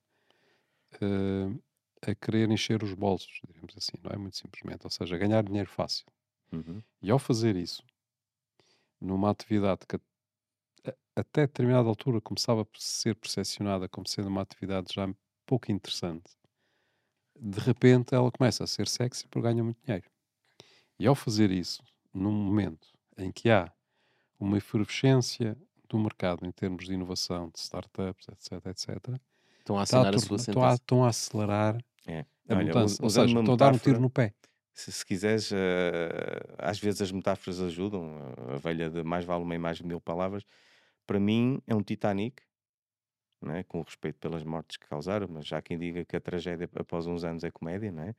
a 2.06 2.14
querer 2.14 2.50
encher 2.50 2.82
os 2.82 2.92
bolsos, 2.92 3.40
digamos 3.46 3.74
assim, 3.76 3.92
não 4.04 4.10
é 4.12 4.16
muito 4.16 4.36
simplesmente, 4.36 4.84
ou 4.84 4.90
seja, 4.90 5.16
ganhar 5.16 5.42
dinheiro 5.42 5.68
fácil. 5.68 6.04
Uhum. 6.52 6.82
E 7.00 7.10
ao 7.10 7.18
fazer 7.18 7.56
isso, 7.56 7.82
numa 9.02 9.30
atividade 9.30 9.80
que 9.86 10.00
até 11.14 11.42
determinada 11.42 11.88
altura 11.88 12.20
começava 12.20 12.62
a 12.62 12.66
ser 12.74 13.14
percepcionada 13.16 13.88
como 13.88 14.08
sendo 14.08 14.28
uma 14.28 14.42
atividade 14.42 14.94
já 14.94 15.08
pouco 15.44 15.70
interessante, 15.70 16.30
de 17.38 17.58
repente 17.60 18.14
ela 18.14 18.30
começa 18.30 18.64
a 18.64 18.66
ser 18.66 18.88
sexy 18.88 19.26
porque 19.28 19.48
ganha 19.48 19.62
muito 19.62 19.82
dinheiro. 19.84 20.08
E 20.98 21.06
ao 21.06 21.14
fazer 21.14 21.50
isso, 21.50 21.82
num 22.14 22.32
momento 22.32 22.88
em 23.18 23.30
que 23.32 23.50
há 23.50 23.70
uma 24.38 24.56
efervescência 24.58 25.56
do 25.88 25.98
mercado 25.98 26.46
em 26.46 26.52
termos 26.52 26.86
de 26.86 26.94
inovação, 26.94 27.50
de 27.50 27.58
startups, 27.58 28.28
etc, 28.28 28.66
etc, 28.66 29.20
estão 29.58 29.78
a, 29.78 29.82
assinar 29.82 30.06
a, 30.06 30.16
a 30.16 30.18
sua 30.18 30.36
estão 30.36 30.64
a, 30.64 30.74
estão 30.74 31.04
a 31.04 31.08
acelerar 31.08 31.84
é. 32.06 32.24
a 32.48 32.54
Olha, 32.54 32.64
mudança. 32.66 33.02
Ou 33.02 33.10
seja, 33.10 33.38
estão 33.38 33.54
a 33.54 33.56
dar 33.56 33.74
um 33.74 33.78
tiro 33.78 34.00
no 34.00 34.10
pé. 34.10 34.34
Se, 34.74 34.90
se 34.90 35.04
quiseres, 35.04 35.50
uh, 35.52 35.56
às 36.58 36.78
vezes 36.78 37.02
as 37.02 37.12
metáforas 37.12 37.60
ajudam. 37.60 38.18
A 38.54 38.56
velha 38.56 38.90
de 38.90 39.02
mais 39.02 39.24
vale 39.24 39.42
uma 39.42 39.54
imagem 39.54 39.82
de 39.82 39.88
mil 39.88 40.00
palavras 40.00 40.44
para 41.06 41.20
mim 41.20 41.60
é 41.66 41.74
um 41.74 41.82
Titanic, 41.82 42.42
não 43.40 43.54
é? 43.54 43.62
com 43.64 43.82
respeito 43.82 44.18
pelas 44.18 44.44
mortes 44.44 44.76
que 44.76 44.86
causaram, 44.88 45.26
mas 45.28 45.46
já 45.46 45.60
quem 45.60 45.78
diga 45.78 46.04
que 46.04 46.16
a 46.16 46.20
tragédia 46.20 46.68
após 46.74 47.06
uns 47.06 47.24
anos 47.24 47.44
é 47.44 47.50
comédia, 47.50 47.90
não 47.92 48.04
é? 48.04 48.14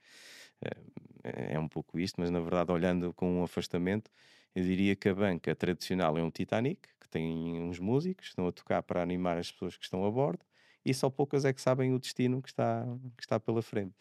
É, 1.23 1.53
é 1.55 1.59
um 1.59 1.67
pouco 1.67 1.99
isto, 1.99 2.19
mas 2.19 2.29
na 2.29 2.39
verdade, 2.39 2.71
olhando 2.71 3.13
com 3.13 3.39
um 3.39 3.43
afastamento, 3.43 4.11
eu 4.55 4.63
diria 4.63 4.95
que 4.95 5.09
a 5.09 5.15
banca 5.15 5.55
tradicional 5.55 6.17
é 6.17 6.23
um 6.23 6.29
Titanic, 6.29 6.81
que 6.99 7.09
tem 7.09 7.61
uns 7.61 7.79
músicos, 7.79 8.27
estão 8.27 8.47
a 8.47 8.51
tocar 8.51 8.83
para 8.83 9.01
animar 9.01 9.37
as 9.37 9.51
pessoas 9.51 9.77
que 9.77 9.83
estão 9.85 10.05
a 10.05 10.11
bordo, 10.11 10.45
e 10.85 10.93
só 10.93 11.09
poucas 11.09 11.45
é 11.45 11.53
que 11.53 11.61
sabem 11.61 11.93
o 11.93 11.99
destino 11.99 12.41
que 12.41 12.49
está, 12.49 12.85
que 13.17 13.23
está 13.23 13.39
pela 13.39 13.61
frente. 13.61 13.95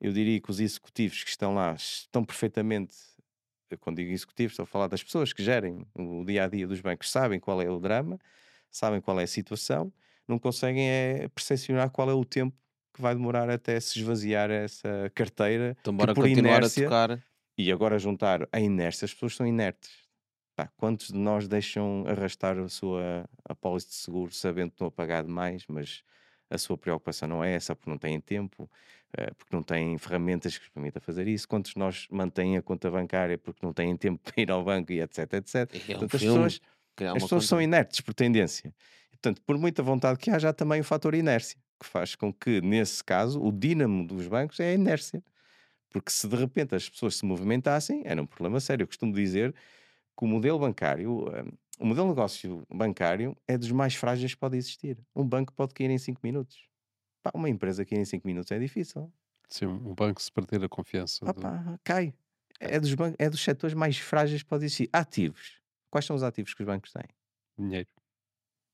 Eu 0.00 0.12
diria 0.12 0.40
que 0.40 0.50
os 0.50 0.60
executivos 0.60 1.24
que 1.24 1.30
estão 1.30 1.54
lá 1.54 1.72
estão 1.74 2.24
perfeitamente 2.24 2.94
quando 3.80 3.96
digo 3.96 4.12
executivos, 4.12 4.52
estou 4.52 4.62
a 4.62 4.66
falar 4.66 4.86
das 4.86 5.02
pessoas 5.02 5.32
que 5.32 5.42
gerem 5.42 5.84
o 5.94 6.24
dia 6.24 6.44
a 6.44 6.48
dia 6.48 6.68
dos 6.68 6.80
bancos, 6.80 7.10
sabem 7.10 7.40
qual 7.40 7.60
é 7.60 7.68
o 7.68 7.80
drama, 7.80 8.18
sabem 8.70 9.00
qual 9.00 9.18
é 9.18 9.24
a 9.24 9.26
situação, 9.26 9.92
não 10.28 10.38
conseguem 10.38 10.88
é 10.88 11.28
percepcionar 11.28 11.90
qual 11.90 12.08
é 12.08 12.14
o 12.14 12.24
tempo 12.24 12.56
que 12.94 13.02
vai 13.02 13.14
demorar 13.14 13.50
até 13.50 13.78
se 13.80 13.98
esvaziar 13.98 14.50
essa 14.50 15.10
carteira. 15.14 15.76
Então, 15.80 15.96
bora 15.96 16.14
por 16.14 16.22
continuar 16.22 16.58
inércia, 16.58 16.86
a 16.86 16.90
tocar. 16.90 17.24
E 17.58 17.72
agora 17.72 17.98
juntar 17.98 18.48
a 18.52 18.60
inércia, 18.60 19.04
as 19.04 19.12
pessoas 19.12 19.34
são 19.34 19.46
inertes. 19.46 20.06
Quantos 20.76 21.08
de 21.08 21.18
nós 21.18 21.46
deixam 21.46 22.04
arrastar 22.06 22.58
a 22.58 22.68
sua 22.68 23.28
apólice 23.44 23.88
de 23.88 23.94
seguro 23.94 24.32
sabendo 24.32 24.70
que 24.70 24.74
estão 24.76 24.86
a 24.86 24.90
pagar 24.90 25.22
demais, 25.22 25.64
mas 25.68 26.02
a 26.48 26.56
sua 26.56 26.78
preocupação 26.78 27.28
não 27.28 27.44
é 27.44 27.52
essa, 27.52 27.74
porque 27.76 27.90
não 27.90 27.98
têm 27.98 28.18
tempo, 28.20 28.70
porque 29.38 29.54
não 29.54 29.62
têm 29.62 29.96
ferramentas 29.98 30.58
que 30.58 30.64
os 30.64 30.70
permitam 30.70 31.00
fazer 31.00 31.26
isso. 31.26 31.48
Quantos 31.48 31.72
de 31.72 31.78
nós 31.78 32.06
mantêm 32.10 32.56
a 32.56 32.62
conta 32.62 32.90
bancária 32.90 33.38
porque 33.38 33.64
não 33.64 33.72
têm 33.72 33.96
tempo 33.96 34.22
para 34.22 34.40
ir 34.40 34.50
ao 34.50 34.62
banco 34.64 34.92
e 34.92 35.00
etc, 35.00 35.32
etc. 35.34 35.54
É 35.54 35.96
um 35.96 35.98
Portanto, 35.98 36.16
as 36.16 36.22
pessoas, 36.22 36.60
as 37.14 37.22
pessoas 37.22 37.46
são 37.46 37.60
inertes 37.60 38.00
por 38.00 38.14
tendência. 38.14 38.74
Portanto, 39.10 39.40
por 39.42 39.56
muita 39.58 39.82
vontade 39.82 40.18
que 40.18 40.30
haja, 40.30 40.50
há 40.50 40.52
também 40.52 40.80
o 40.80 40.84
fator 40.84 41.14
inércia, 41.14 41.58
que 41.80 41.86
faz 41.86 42.14
com 42.14 42.32
que, 42.32 42.60
nesse 42.60 43.02
caso, 43.02 43.42
o 43.42 43.50
dínamo 43.50 44.06
dos 44.06 44.28
bancos 44.28 44.60
é 44.60 44.70
a 44.70 44.74
inércia. 44.74 45.22
Porque 45.90 46.10
se 46.10 46.28
de 46.28 46.36
repente 46.36 46.74
as 46.74 46.88
pessoas 46.88 47.16
se 47.16 47.24
movimentassem, 47.24 48.02
era 48.04 48.20
um 48.20 48.26
problema 48.26 48.60
sério. 48.60 48.82
Eu 48.82 48.86
costumo 48.86 49.14
dizer 49.14 49.52
que 49.52 50.24
o 50.24 50.26
modelo 50.26 50.58
bancário, 50.58 51.26
eh, 51.34 51.44
o 51.78 51.86
modelo 51.86 52.08
de 52.08 52.14
negócio 52.14 52.66
bancário 52.68 53.36
é 53.48 53.56
dos 53.56 53.70
mais 53.70 53.94
frágeis 53.94 54.34
que 54.34 54.40
pode 54.40 54.56
existir. 54.56 54.98
Um 55.14 55.26
banco 55.26 55.52
pode 55.52 55.72
cair 55.72 55.90
em 55.90 55.98
5 55.98 56.20
minutos. 56.22 56.58
Pá, 57.26 57.32
uma 57.34 57.48
empresa 57.48 57.84
cair 57.84 57.98
em 57.98 58.04
5 58.04 58.24
minutos 58.24 58.52
é 58.52 58.58
difícil. 58.58 59.12
Sim, 59.48 59.66
um 59.66 59.94
banco 59.94 60.22
se 60.22 60.30
perder 60.30 60.62
a 60.62 60.68
confiança. 60.68 61.24
Ah, 61.28 61.34
pá, 61.34 61.80
cai. 61.82 62.14
É 62.60 62.78
dos, 62.78 62.92
é 63.18 63.28
dos 63.28 63.42
setores 63.42 63.74
mais 63.74 63.98
frágeis 63.98 64.44
que 64.44 64.48
pode 64.48 64.64
existir. 64.64 64.88
Ativos. 64.92 65.60
Quais 65.90 66.04
são 66.04 66.14
os 66.14 66.22
ativos 66.22 66.54
que 66.54 66.62
os 66.62 66.66
bancos 66.66 66.92
têm? 66.92 67.08
Dinheiro. 67.58 67.88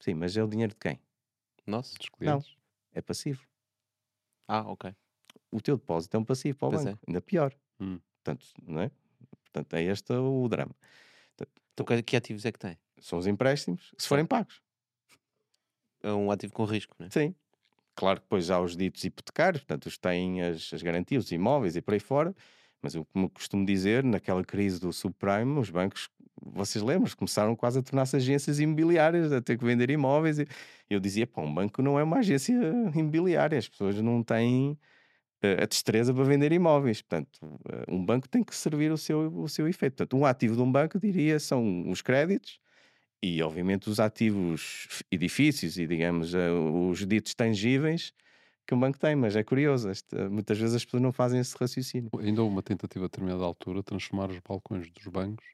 Sim, 0.00 0.14
mas 0.14 0.36
é 0.36 0.44
o 0.44 0.46
dinheiro 0.46 0.74
de 0.74 0.78
quem? 0.78 1.00
Nosso? 1.66 1.96
Dos 1.96 2.10
clientes. 2.10 2.48
Não, 2.48 2.62
é 2.92 3.00
passivo. 3.00 3.42
Ah, 4.46 4.70
ok. 4.70 4.94
O 5.50 5.62
teu 5.62 5.78
depósito 5.78 6.14
é 6.14 6.20
um 6.20 6.24
passivo 6.24 6.58
para 6.58 6.68
o 6.68 6.70
pois 6.72 6.84
banco. 6.84 6.98
É. 7.06 7.10
Ainda 7.10 7.22
pior. 7.22 7.54
Hum. 7.80 7.98
Portanto, 8.22 8.46
não 8.66 8.82
é? 8.82 8.90
Portanto, 9.44 9.74
é 9.74 9.82
este 9.84 10.12
o 10.12 10.46
drama. 10.46 10.76
Então, 11.72 11.86
que 12.04 12.16
ativos 12.16 12.44
é 12.44 12.52
que 12.52 12.58
tem? 12.58 12.78
São 13.00 13.18
os 13.18 13.26
empréstimos, 13.26 13.94
se 13.96 14.06
forem 14.06 14.26
pagos. 14.26 14.60
É 16.02 16.12
um 16.12 16.30
ativo 16.30 16.52
com 16.52 16.64
risco, 16.64 16.94
não 16.98 17.06
é? 17.06 17.10
Sim. 17.10 17.34
Claro 17.94 18.20
que 18.20 18.24
depois 18.24 18.50
há 18.50 18.60
os 18.60 18.76
ditos 18.76 19.04
hipotecários, 19.04 19.62
portanto, 19.62 19.86
os 19.86 19.98
têm 19.98 20.42
as, 20.42 20.72
as 20.72 20.82
garantias, 20.82 21.24
os 21.24 21.32
imóveis 21.32 21.76
e 21.76 21.82
por 21.82 21.94
aí 21.94 22.00
fora, 22.00 22.34
mas 22.82 22.94
eu, 22.94 23.04
como 23.06 23.30
costumo 23.30 23.64
dizer, 23.64 24.02
naquela 24.02 24.42
crise 24.44 24.80
do 24.80 24.92
subprime, 24.92 25.58
os 25.58 25.70
bancos, 25.70 26.10
vocês 26.42 26.82
lembram, 26.82 27.10
começaram 27.16 27.54
quase 27.54 27.78
a 27.78 27.82
tornar-se 27.82 28.16
agências 28.16 28.58
imobiliárias, 28.58 29.32
a 29.32 29.40
ter 29.40 29.56
que 29.56 29.64
vender 29.64 29.90
imóveis. 29.90 30.38
E 30.40 30.46
eu 30.90 30.98
dizia, 30.98 31.26
pá, 31.26 31.42
um 31.42 31.54
banco 31.54 31.80
não 31.80 31.98
é 31.98 32.02
uma 32.02 32.18
agência 32.18 32.52
imobiliária, 32.96 33.56
as 33.56 33.68
pessoas 33.68 34.00
não 34.02 34.22
têm 34.22 34.72
uh, 35.44 35.62
a 35.62 35.66
destreza 35.66 36.12
para 36.12 36.24
vender 36.24 36.52
imóveis. 36.52 37.02
Portanto, 37.02 37.38
uh, 37.44 37.94
um 37.94 38.04
banco 38.04 38.28
tem 38.28 38.42
que 38.42 38.54
servir 38.56 38.90
o 38.90 38.98
seu, 38.98 39.32
o 39.32 39.48
seu 39.48 39.68
efeito. 39.68 39.96
Portanto, 39.96 40.16
um 40.18 40.26
ativo 40.26 40.56
de 40.56 40.62
um 40.62 40.72
banco, 40.72 40.98
diria, 40.98 41.38
são 41.38 41.88
os 41.88 42.02
créditos, 42.02 42.58
e 43.22 43.42
obviamente 43.42 43.88
os 43.88 44.00
ativos 44.00 45.02
edifícios 45.10 45.78
e 45.78 45.86
digamos 45.86 46.34
eh, 46.34 46.50
os 46.50 47.06
ditos 47.06 47.34
tangíveis 47.34 48.12
que 48.66 48.74
um 48.74 48.80
banco 48.80 48.98
tem, 48.98 49.14
mas 49.14 49.36
é 49.36 49.42
curioso, 49.42 49.90
muitas 50.30 50.58
vezes 50.58 50.76
as 50.76 50.84
pessoas 50.84 51.02
não 51.02 51.12
fazem 51.12 51.40
esse 51.40 51.56
raciocínio. 51.58 52.10
Ainda 52.20 52.42
houve 52.42 52.54
uma 52.54 52.62
tentativa 52.62 53.04
a 53.04 53.08
determinada 53.08 53.44
altura 53.44 53.80
de 53.80 53.84
transformar 53.84 54.30
os 54.30 54.38
balcões 54.38 54.90
dos 54.90 55.06
bancos 55.08 55.44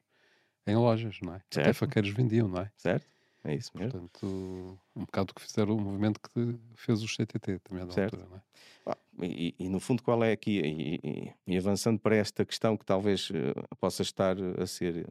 em 0.65 0.75
lojas, 0.75 1.17
não 1.21 1.33
é? 1.33 1.41
Certo. 1.49 1.65
Até 1.67 1.73
faqueiros 1.73 2.11
vendiam, 2.11 2.47
não 2.47 2.61
é? 2.61 2.71
Certo, 2.77 3.05
é 3.43 3.55
isso 3.55 3.71
mesmo. 3.75 3.91
Portanto, 3.91 4.79
um 4.95 5.05
bocado 5.05 5.27
do 5.27 5.33
que 5.33 5.41
fizeram 5.41 5.75
o 5.75 5.81
movimento 5.81 6.19
que 6.19 6.55
fez 6.75 7.01
o 7.01 7.07
CTT 7.07 7.51
a 7.51 7.53
determinada 7.55 7.91
certo. 7.91 8.15
altura, 8.15 8.29
não 8.29 8.37
é? 8.37 8.41
Ah, 8.85 8.97
e, 9.23 9.55
e, 9.59 9.69
no 9.69 9.79
fundo 9.79 10.03
qual 10.03 10.23
é 10.23 10.31
aqui, 10.31 10.59
e, 10.59 11.33
e, 11.47 11.57
avançando 11.57 11.99
para 11.99 12.15
esta 12.15 12.45
questão 12.45 12.77
que 12.77 12.85
talvez 12.85 13.29
uh, 13.31 13.75
possa 13.79 14.01
estar 14.01 14.37
a 14.59 14.65
ser 14.67 15.07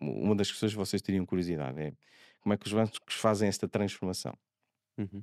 uma 0.00 0.34
das 0.34 0.50
questões 0.50 0.72
que 0.72 0.78
vocês 0.78 1.02
teriam 1.02 1.26
curiosidade 1.26 1.80
é 1.80 1.92
como 2.40 2.54
é 2.54 2.56
que 2.56 2.66
os 2.66 2.72
bancos 2.72 2.98
fazem 3.10 3.48
esta 3.48 3.68
transformação. 3.68 4.36
Uhum. 4.96 5.22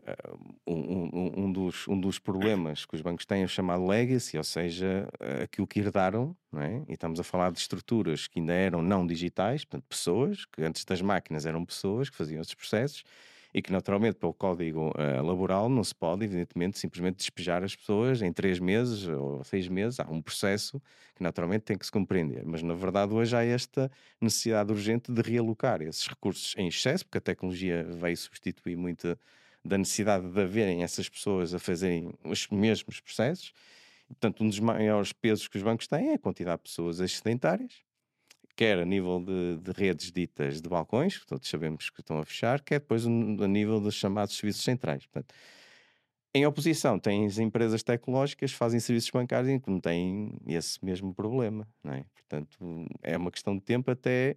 Uh, 0.00 0.72
um, 0.72 1.44
um, 1.44 1.52
dos, 1.52 1.88
um 1.88 1.98
dos 1.98 2.18
problemas 2.20 2.86
que 2.86 2.94
os 2.94 3.02
bancos 3.02 3.26
têm 3.26 3.42
é 3.42 3.44
o 3.44 3.48
chamado 3.48 3.84
legacy, 3.84 4.38
ou 4.38 4.44
seja, 4.44 5.08
aquilo 5.42 5.66
que 5.66 5.80
herdaram, 5.80 6.36
não 6.52 6.62
é? 6.62 6.84
e 6.88 6.92
estamos 6.92 7.18
a 7.18 7.24
falar 7.24 7.50
de 7.50 7.58
estruturas 7.58 8.28
que 8.28 8.38
ainda 8.38 8.52
eram 8.52 8.80
não 8.80 9.04
digitais, 9.04 9.64
portanto, 9.64 9.86
pessoas, 9.88 10.44
que 10.44 10.62
antes 10.62 10.84
das 10.84 11.02
máquinas 11.02 11.46
eram 11.46 11.64
pessoas 11.64 12.08
que 12.08 12.16
faziam 12.16 12.40
esses 12.40 12.54
processos, 12.54 13.02
e 13.52 13.62
que 13.62 13.72
naturalmente 13.72 14.16
pelo 14.16 14.34
código 14.34 14.90
uh, 14.90 15.22
laboral 15.24 15.68
não 15.68 15.82
se 15.82 15.94
pode, 15.94 16.24
evidentemente, 16.24 16.78
simplesmente 16.78 17.16
despejar 17.16 17.64
as 17.64 17.74
pessoas 17.74 18.20
em 18.20 18.32
três 18.32 18.58
meses 18.58 19.06
ou 19.08 19.42
seis 19.42 19.68
meses. 19.68 19.98
Há 19.98 20.10
um 20.10 20.20
processo 20.20 20.80
que 21.14 21.22
naturalmente 21.22 21.62
tem 21.62 21.76
que 21.76 21.86
se 21.86 21.92
compreender. 21.92 22.44
Mas 22.44 22.62
na 22.62 22.74
verdade 22.74 23.14
hoje 23.14 23.34
há 23.34 23.44
esta 23.44 23.90
necessidade 24.20 24.70
urgente 24.70 25.10
de 25.10 25.22
realocar 25.22 25.80
esses 25.82 26.06
recursos 26.06 26.54
em 26.56 26.68
excesso, 26.68 27.04
porque 27.04 27.18
a 27.18 27.22
tecnologia 27.22 27.84
veio 27.84 28.16
substituir 28.16 28.76
muito 28.76 29.18
da 29.64 29.78
necessidade 29.78 30.28
de 30.30 30.40
haverem 30.40 30.82
essas 30.82 31.08
pessoas 31.08 31.54
a 31.54 31.58
fazerem 31.58 32.12
os 32.24 32.46
mesmos 32.48 33.00
processos. 33.00 33.52
Portanto, 34.06 34.42
um 34.42 34.48
dos 34.48 34.60
maiores 34.60 35.12
pesos 35.12 35.48
que 35.48 35.56
os 35.56 35.62
bancos 35.62 35.86
têm 35.86 36.10
é 36.10 36.14
a 36.14 36.18
quantidade 36.18 36.58
de 36.58 36.68
pessoas 36.68 37.00
excedentárias 37.00 37.87
quer 38.58 38.80
a 38.80 38.84
nível 38.84 39.20
de, 39.24 39.58
de, 39.58 39.70
redes 39.70 40.10
ditas 40.10 40.60
de 40.60 40.68
balcões, 40.68 41.16
que 41.16 41.24
todos 41.24 41.48
sabemos 41.48 41.90
que 41.90 42.00
estão 42.00 42.18
a 42.18 42.24
fechar, 42.24 42.60
quer 42.60 42.80
depois 42.80 43.06
a 43.06 43.08
nível 43.08 43.80
dos 43.80 43.94
chamados 43.94 44.36
serviços 44.36 44.64
centrais. 44.64 45.06
Portanto, 45.06 45.32
Em 46.34 46.44
oposição, 46.44 46.98
tens 46.98 47.38
empresas 47.38 47.84
tecnológicas 47.84 48.50
que 48.50 48.58
fazem 48.58 48.80
serviços 48.80 49.10
bancários 49.12 49.48
e 49.48 49.60
que 49.60 49.70
não 49.70 49.78
têm 49.78 50.36
esse 50.44 50.84
mesmo 50.84 51.14
problema, 51.14 51.68
é? 51.84 52.04
Portanto, 52.12 52.58
é 53.00 53.16
uma 53.16 53.30
questão 53.30 53.56
de 53.56 53.62
tempo 53.62 53.92
até, 53.92 54.36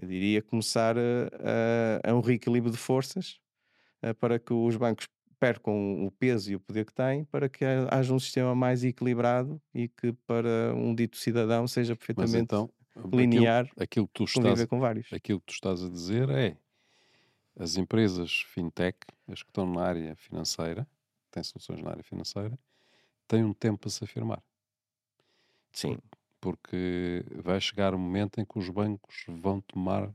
eu 0.00 0.06
diria, 0.06 0.40
começar 0.40 0.96
a, 0.96 1.00
a, 2.06 2.12
a 2.12 2.14
um 2.14 2.20
reequilíbrio 2.20 2.70
de 2.70 2.78
forças 2.78 3.40
a, 4.00 4.14
para 4.14 4.38
que 4.38 4.52
os 4.52 4.76
bancos 4.76 5.08
percam 5.40 6.06
o 6.06 6.12
peso 6.12 6.52
e 6.52 6.54
o 6.54 6.60
poder 6.60 6.84
que 6.84 6.94
têm 6.94 7.24
para 7.24 7.48
que 7.48 7.64
haja 7.90 8.12
um 8.12 8.18
sistema 8.18 8.54
mais 8.54 8.82
equilibrado 8.84 9.60
e 9.72 9.88
que 9.88 10.12
para 10.26 10.74
um 10.74 10.94
dito 10.94 11.16
cidadão 11.16 11.66
seja 11.68 11.94
perfeitamente 11.94 12.42
então, 12.42 12.68
linear 13.12 13.64
aquilo, 13.64 13.82
aquilo 13.82 14.08
que 14.08 14.14
tu 14.14 14.24
estás, 14.24 14.64
com 14.66 14.80
vários. 14.80 15.12
Aquilo 15.12 15.40
que 15.40 15.46
tu 15.46 15.54
estás 15.54 15.82
a 15.82 15.88
dizer 15.88 16.28
é 16.30 16.56
as 17.58 17.76
empresas 17.76 18.42
fintech, 18.42 18.98
as 19.26 19.42
que 19.42 19.50
estão 19.50 19.66
na 19.66 19.82
área 19.82 20.14
financeira, 20.16 20.86
têm 21.30 21.42
soluções 21.42 21.82
na 21.82 21.90
área 21.90 22.02
financeira, 22.02 22.58
têm 23.26 23.44
um 23.44 23.52
tempo 23.52 23.78
para 23.78 23.90
se 23.90 24.04
afirmar. 24.04 24.42
Sim. 25.72 25.98
Porque 26.40 27.24
vai 27.34 27.60
chegar 27.60 27.94
um 27.94 27.98
momento 27.98 28.40
em 28.40 28.44
que 28.44 28.58
os 28.58 28.68
bancos 28.68 29.24
vão 29.28 29.60
tomar, 29.60 30.10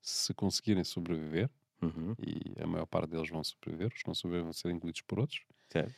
se 0.00 0.32
conseguirem 0.34 0.84
sobreviver, 0.84 1.50
uhum. 1.82 2.14
e 2.18 2.54
a 2.62 2.66
maior 2.66 2.86
parte 2.86 3.10
deles 3.10 3.28
vão 3.28 3.42
sobreviver, 3.42 3.92
os 3.92 4.02
que 4.02 4.08
não 4.08 4.14
sobreviver 4.14 4.44
vão 4.44 4.52
ser 4.52 4.70
engolidos 4.70 5.00
por 5.02 5.18
outros. 5.18 5.42
Certo. 5.68 5.92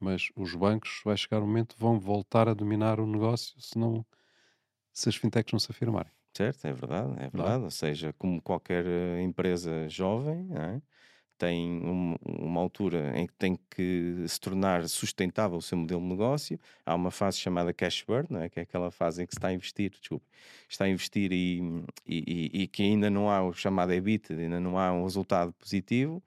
Mas 0.00 0.30
os 0.34 0.54
bancos, 0.54 1.00
vai 1.04 1.16
chegar 1.16 1.40
um 1.40 1.46
momento, 1.46 1.76
vão 1.78 1.98
voltar 1.98 2.48
a 2.48 2.54
dominar 2.54 2.98
o 2.98 3.06
negócio 3.06 3.58
se, 3.60 3.78
não, 3.78 4.04
se 4.94 5.08
as 5.08 5.16
fintechs 5.16 5.52
não 5.52 5.58
se 5.58 5.70
afirmarem. 5.70 6.10
Certo, 6.32 6.64
é 6.66 6.72
verdade, 6.72 7.12
é 7.18 7.28
verdade. 7.28 7.58
Não. 7.58 7.64
Ou 7.64 7.70
seja, 7.70 8.12
como 8.14 8.40
qualquer 8.40 8.86
eh, 8.86 9.20
empresa 9.22 9.88
jovem, 9.88 10.48
é? 10.56 10.80
tem 11.36 11.80
um, 11.84 12.16
uma 12.24 12.60
altura 12.60 13.12
em 13.18 13.26
que 13.26 13.34
tem 13.34 13.58
que 13.70 14.24
se 14.26 14.40
tornar 14.40 14.88
sustentável 14.88 15.58
o 15.58 15.62
seu 15.62 15.76
modelo 15.76 16.00
de 16.00 16.06
negócio. 16.06 16.58
Há 16.86 16.94
uma 16.94 17.10
fase 17.10 17.38
chamada 17.38 17.72
cash 17.72 18.04
burn, 18.06 18.36
é? 18.36 18.48
que 18.48 18.60
é 18.60 18.62
aquela 18.62 18.90
fase 18.90 19.22
em 19.22 19.26
que 19.26 19.34
se 19.34 19.38
está 19.38 19.48
a 19.48 19.52
investir, 19.52 19.90
desculpe, 19.90 20.26
está 20.68 20.84
a 20.84 20.88
investir 20.88 21.32
e, 21.32 21.60
e, 22.06 22.50
e, 22.52 22.62
e 22.62 22.68
que 22.68 22.82
ainda 22.82 23.10
não 23.10 23.30
há 23.30 23.42
o 23.42 23.52
chamado 23.52 23.92
EBIT, 23.92 24.32
ainda 24.32 24.60
não 24.60 24.78
há 24.78 24.92
um 24.92 25.04
resultado 25.04 25.52
positivo. 25.52 26.22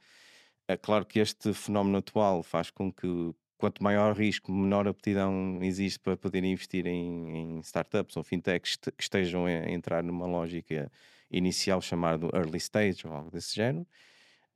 É 0.67 0.75
claro 0.77 1.05
que 1.05 1.19
este 1.19 1.53
fenómeno 1.53 1.97
atual 1.97 2.43
faz 2.43 2.69
com 2.69 2.91
que 2.91 3.33
quanto 3.57 3.83
maior 3.83 4.15
risco, 4.15 4.51
menor 4.51 4.87
aptidão 4.87 5.59
existe 5.61 5.99
para 5.99 6.15
poder 6.15 6.43
investir 6.43 6.85
em, 6.85 7.37
em 7.37 7.59
startups 7.59 8.15
ou 8.17 8.23
fintechs 8.23 8.75
que 8.75 9.03
estejam 9.03 9.45
a 9.45 9.69
entrar 9.69 10.03
numa 10.03 10.25
lógica 10.25 10.91
inicial 11.29 11.81
chamada 11.81 12.27
early 12.33 12.57
stage 12.57 13.05
ou 13.05 13.13
algo 13.13 13.31
desse 13.31 13.55
género 13.55 13.85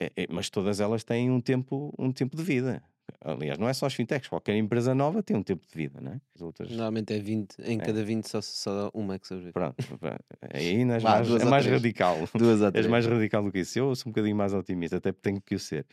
é, 0.01 0.11
é, 0.23 0.27
mas 0.31 0.49
todas 0.49 0.79
elas 0.79 1.03
têm 1.03 1.29
um 1.29 1.39
tempo, 1.39 1.93
um 1.97 2.11
tempo 2.11 2.35
de 2.35 2.41
vida. 2.41 2.81
Aliás, 3.23 3.59
não 3.59 3.69
é 3.69 3.73
só 3.73 3.85
as 3.85 3.93
fintechs, 3.93 4.27
qualquer 4.27 4.55
empresa 4.55 4.95
nova 4.95 5.21
tem 5.21 5.35
um 5.35 5.43
tempo 5.43 5.63
de 5.67 5.75
vida, 5.75 5.99
não 6.01 6.13
é? 6.13 6.21
As 6.33 6.41
outras... 6.41 6.69
Normalmente 6.69 7.13
é 7.13 7.19
20, 7.19 7.59
em 7.59 7.77
é. 7.77 7.83
cada 7.83 8.03
20 8.03 8.25
só, 8.25 8.41
só 8.41 8.89
uma 8.95 9.15
é 9.15 9.19
que 9.19 9.27
sobrevive. 9.27 9.53
Pronto, 9.53 9.75
aí 10.53 10.69
ainda 10.69 10.99
mais, 10.99 11.29
é 11.29 11.45
mais 11.45 11.65
radical. 11.67 12.17
Duas 12.33 12.61
és 12.73 12.87
mais 12.87 13.05
radical 13.05 13.43
do 13.43 13.51
que 13.51 13.59
isso. 13.59 13.77
Eu 13.77 13.93
sou 13.95 14.09
um 14.09 14.11
bocadinho 14.11 14.35
mais 14.35 14.53
otimista, 14.53 14.97
até 14.97 15.11
porque 15.11 15.29
tenho 15.29 15.41
que 15.41 15.53
o 15.53 15.59
ser. 15.59 15.85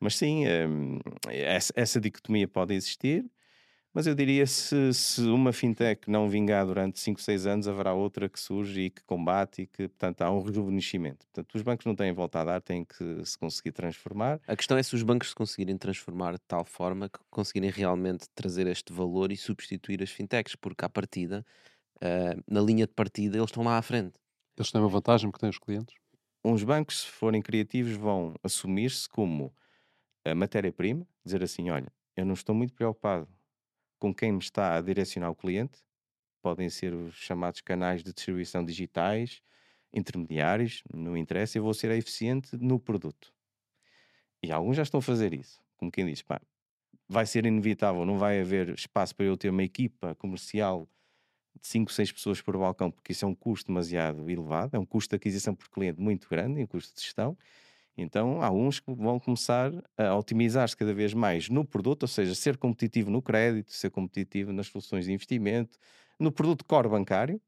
Mas 0.00 0.16
sim, 0.16 0.44
hum, 0.46 0.98
essa, 1.28 1.72
essa 1.76 2.00
dicotomia 2.00 2.48
pode 2.48 2.74
existir. 2.74 3.24
Mas 3.94 4.08
eu 4.08 4.14
diria 4.16 4.44
se, 4.44 4.92
se 4.92 5.20
uma 5.22 5.52
fintech 5.52 6.10
não 6.10 6.28
vingar 6.28 6.66
durante 6.66 6.98
5, 6.98 7.22
6 7.22 7.46
anos, 7.46 7.68
haverá 7.68 7.94
outra 7.94 8.28
que 8.28 8.40
surge 8.40 8.80
e 8.80 8.90
que 8.90 9.04
combate 9.04 9.62
e 9.62 9.66
que, 9.68 9.86
portanto, 9.86 10.22
há 10.22 10.30
um 10.32 10.42
rejuvenescimento. 10.42 11.24
Portanto, 11.26 11.54
os 11.54 11.62
bancos 11.62 11.86
não 11.86 11.94
têm 11.94 12.12
volta 12.12 12.40
a 12.40 12.44
dar, 12.44 12.60
têm 12.60 12.84
que 12.84 13.24
se 13.24 13.38
conseguir 13.38 13.70
transformar. 13.70 14.40
A 14.48 14.56
questão 14.56 14.76
é 14.76 14.82
se 14.82 14.96
os 14.96 15.04
bancos 15.04 15.28
se 15.28 15.34
conseguirem 15.36 15.78
transformar 15.78 16.32
de 16.32 16.40
tal 16.40 16.64
forma 16.64 17.08
que 17.08 17.20
conseguirem 17.30 17.70
realmente 17.70 18.26
trazer 18.34 18.66
este 18.66 18.92
valor 18.92 19.30
e 19.30 19.36
substituir 19.36 20.02
as 20.02 20.10
fintechs, 20.10 20.56
porque 20.56 20.84
à 20.84 20.88
partida, 20.88 21.46
uh, 21.98 22.42
na 22.50 22.60
linha 22.60 22.88
de 22.88 22.92
partida, 22.92 23.36
eles 23.36 23.50
estão 23.50 23.62
lá 23.62 23.78
à 23.78 23.82
frente. 23.82 24.14
Eles 24.56 24.72
têm 24.72 24.80
uma 24.80 24.90
vantagem 24.90 25.30
porque 25.30 25.40
têm 25.40 25.50
os 25.50 25.58
clientes? 25.58 25.94
Uns 26.44 26.64
bancos, 26.64 27.02
se 27.02 27.06
forem 27.06 27.40
criativos, 27.40 27.92
vão 27.92 28.34
assumir-se 28.42 29.08
como 29.08 29.54
a 30.24 30.34
matéria-prima, 30.34 31.06
dizer 31.24 31.42
assim, 31.42 31.70
olha, 31.70 31.92
eu 32.16 32.24
não 32.24 32.34
estou 32.34 32.54
muito 32.54 32.72
preocupado 32.72 33.28
com 33.98 34.14
quem 34.14 34.32
me 34.32 34.38
está 34.38 34.76
a 34.76 34.80
direcionar 34.80 35.30
o 35.30 35.34
cliente, 35.34 35.84
podem 36.42 36.68
ser 36.68 36.94
os 36.94 37.14
chamados 37.14 37.60
canais 37.60 38.02
de 38.02 38.12
distribuição 38.12 38.64
digitais, 38.64 39.42
intermediários, 39.92 40.82
não 40.92 41.16
interessa, 41.16 41.58
eu 41.58 41.62
vou 41.62 41.72
ser 41.72 41.90
eficiente 41.92 42.56
no 42.56 42.78
produto. 42.78 43.32
E 44.42 44.52
alguns 44.52 44.76
já 44.76 44.82
estão 44.82 44.98
a 44.98 45.02
fazer 45.02 45.32
isso, 45.32 45.62
como 45.76 45.90
quem 45.90 46.06
diz, 46.06 46.20
pá, 46.20 46.40
vai 47.08 47.26
ser 47.26 47.46
inevitável, 47.46 48.04
não 48.04 48.18
vai 48.18 48.40
haver 48.40 48.70
espaço 48.70 49.14
para 49.14 49.26
eu 49.26 49.36
ter 49.36 49.50
uma 49.50 49.62
equipa 49.62 50.14
comercial 50.16 50.88
de 51.60 51.66
5, 51.66 51.92
6 51.92 52.12
pessoas 52.12 52.42
por 52.42 52.58
balcão, 52.58 52.90
porque 52.90 53.12
isso 53.12 53.24
é 53.24 53.28
um 53.28 53.34
custo 53.34 53.68
demasiado 53.68 54.28
elevado, 54.28 54.76
é 54.76 54.78
um 54.78 54.84
custo 54.84 55.10
de 55.10 55.16
aquisição 55.16 55.54
por 55.54 55.68
cliente 55.70 56.00
muito 56.00 56.28
grande, 56.28 56.62
um 56.62 56.66
custo 56.66 56.94
de 56.94 57.02
gestão, 57.02 57.38
então, 57.96 58.42
há 58.42 58.50
uns 58.50 58.80
que 58.80 58.92
vão 58.92 59.20
começar 59.20 59.70
a 59.96 60.16
otimizar-se 60.16 60.76
cada 60.76 60.92
vez 60.92 61.14
mais 61.14 61.48
no 61.48 61.64
produto, 61.64 62.02
ou 62.02 62.08
seja, 62.08 62.34
ser 62.34 62.56
competitivo 62.56 63.08
no 63.08 63.22
crédito, 63.22 63.72
ser 63.72 63.90
competitivo 63.90 64.52
nas 64.52 64.66
soluções 64.66 65.04
de 65.04 65.12
investimento, 65.12 65.78
no 66.18 66.32
produto 66.32 66.64
core 66.64 66.88
bancário 66.88 67.40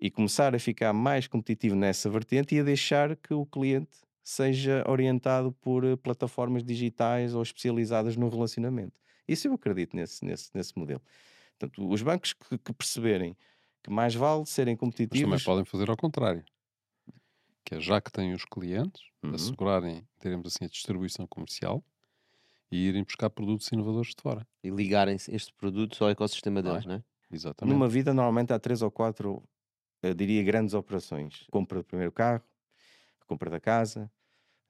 e 0.00 0.10
começar 0.10 0.54
a 0.54 0.58
ficar 0.58 0.92
mais 0.92 1.28
competitivo 1.28 1.76
nessa 1.76 2.10
vertente 2.10 2.56
e 2.56 2.60
a 2.60 2.64
deixar 2.64 3.16
que 3.16 3.32
o 3.32 3.46
cliente 3.46 3.98
seja 4.22 4.84
orientado 4.86 5.52
por 5.52 5.84
eh, 5.84 5.96
plataformas 5.96 6.62
digitais 6.64 7.34
ou 7.34 7.42
especializadas 7.42 8.16
no 8.16 8.28
relacionamento. 8.28 9.00
Isso 9.26 9.48
eu 9.48 9.54
acredito 9.54 9.96
nesse, 9.96 10.24
nesse, 10.24 10.50
nesse 10.54 10.76
modelo. 10.76 11.00
Portanto, 11.58 11.88
os 11.88 12.02
bancos 12.02 12.32
que, 12.32 12.58
que 12.58 12.72
perceberem 12.72 13.36
que 13.82 13.90
mais 13.90 14.14
vale 14.14 14.44
serem 14.44 14.76
competitivos. 14.76 15.28
Mas 15.28 15.44
também 15.44 15.56
podem 15.56 15.64
fazer 15.64 15.88
ao 15.88 15.96
contrário 15.96 16.44
que 17.68 17.74
é 17.74 17.80
já 17.80 18.00
que 18.00 18.10
têm 18.10 18.32
os 18.32 18.46
clientes, 18.46 19.02
uhum. 19.22 19.34
assegurarem, 19.34 20.02
teremos 20.18 20.46
assim, 20.46 20.64
a 20.64 20.68
distribuição 20.68 21.26
comercial 21.26 21.84
e 22.72 22.88
irem 22.88 23.04
buscar 23.04 23.28
produtos 23.28 23.70
inovadores 23.70 24.14
de 24.14 24.22
fora. 24.22 24.48
E 24.64 24.70
ligarem 24.70 25.16
estes 25.16 25.50
produtos 25.50 26.00
ao 26.00 26.08
ecossistema 26.08 26.62
deles, 26.62 26.86
não 26.86 26.94
é? 26.94 27.04
Exatamente. 27.30 27.74
Numa 27.74 27.86
vida, 27.86 28.14
normalmente 28.14 28.54
há 28.54 28.58
três 28.58 28.80
ou 28.80 28.90
quatro, 28.90 29.46
eu 30.02 30.14
diria, 30.14 30.42
grandes 30.42 30.72
operações: 30.72 31.46
compra 31.50 31.80
do 31.80 31.84
primeiro 31.84 32.10
carro, 32.10 32.42
compra 33.26 33.50
da 33.50 33.60
casa. 33.60 34.10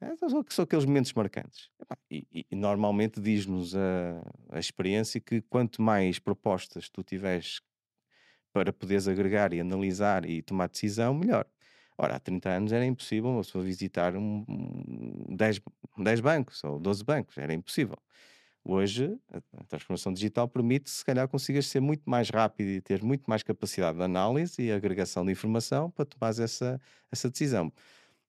É, 0.00 0.16
são 0.48 0.64
aqueles 0.64 0.84
momentos 0.84 1.12
marcantes. 1.12 1.70
E, 2.10 2.26
e, 2.32 2.46
e 2.50 2.56
normalmente 2.56 3.20
diz-nos 3.20 3.76
a, 3.76 4.22
a 4.50 4.58
experiência 4.58 5.20
que 5.20 5.40
quanto 5.42 5.80
mais 5.80 6.18
propostas 6.18 6.88
tu 6.88 7.04
tiveres 7.04 7.60
para 8.52 8.72
poderes 8.72 9.06
agregar 9.06 9.52
e 9.52 9.60
analisar 9.60 10.28
e 10.28 10.42
tomar 10.42 10.68
decisão, 10.68 11.14
melhor. 11.14 11.46
Ora, 11.98 12.14
há 12.14 12.20
30 12.20 12.48
anos 12.48 12.72
era 12.72 12.86
impossível 12.86 13.28
uma 13.30 13.42
pessoa 13.42 13.64
visitar 13.64 14.16
um, 14.16 14.44
um, 14.48 15.34
10, 15.34 15.60
10 15.98 16.20
bancos 16.20 16.62
ou 16.62 16.78
12 16.78 17.04
bancos, 17.04 17.36
era 17.36 17.52
impossível. 17.52 17.98
Hoje, 18.64 19.18
a 19.32 19.64
transformação 19.64 20.12
digital 20.12 20.46
permite, 20.46 20.90
se 20.90 21.04
calhar, 21.04 21.26
consigas 21.26 21.66
ser 21.66 21.80
muito 21.80 22.08
mais 22.08 22.30
rápido 22.30 22.68
e 22.68 22.80
ter 22.80 23.02
muito 23.02 23.24
mais 23.26 23.42
capacidade 23.42 23.98
de 23.98 24.04
análise 24.04 24.62
e 24.62 24.70
agregação 24.70 25.24
de 25.24 25.32
informação 25.32 25.90
para 25.90 26.04
tomar 26.04 26.30
essa, 26.38 26.80
essa 27.10 27.28
decisão. 27.30 27.72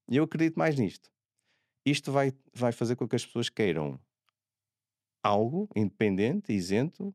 E 0.10 0.18
eu 0.18 0.24
acredito 0.24 0.58
mais 0.58 0.78
nisto. 0.80 1.12
Isto 1.86 2.12
vai, 2.12 2.34
vai 2.54 2.72
fazer 2.72 2.96
com 2.96 3.08
que 3.08 3.16
as 3.16 3.26
pessoas 3.26 3.50
queiram 3.50 4.00
algo 5.24 5.70
independente, 5.76 6.54
isento, 6.54 7.14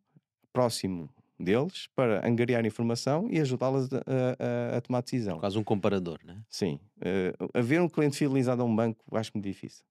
próximo 0.53 1.11
deles 1.39 1.89
para 1.95 2.27
angariar 2.27 2.65
informação 2.65 3.29
e 3.31 3.41
ajudá-las 3.41 3.93
a, 3.93 3.99
a, 3.99 4.77
a, 4.77 4.81
tomar 4.81 5.03
decisão. 5.03 5.39
Quase 5.39 5.59
um 5.59 5.65
comparador, 5.65 6.19
né? 6.25 6.41
Sim. 6.49 6.79
Uh, 6.99 7.51
haver 7.53 7.81
um 7.81 7.89
cliente 7.89 8.17
fidelizado 8.17 8.63
a 8.63 8.65
um 8.65 8.75
banco, 8.75 9.05
acho 9.17 9.33
muito 9.35 9.45
difícil. 9.45 9.85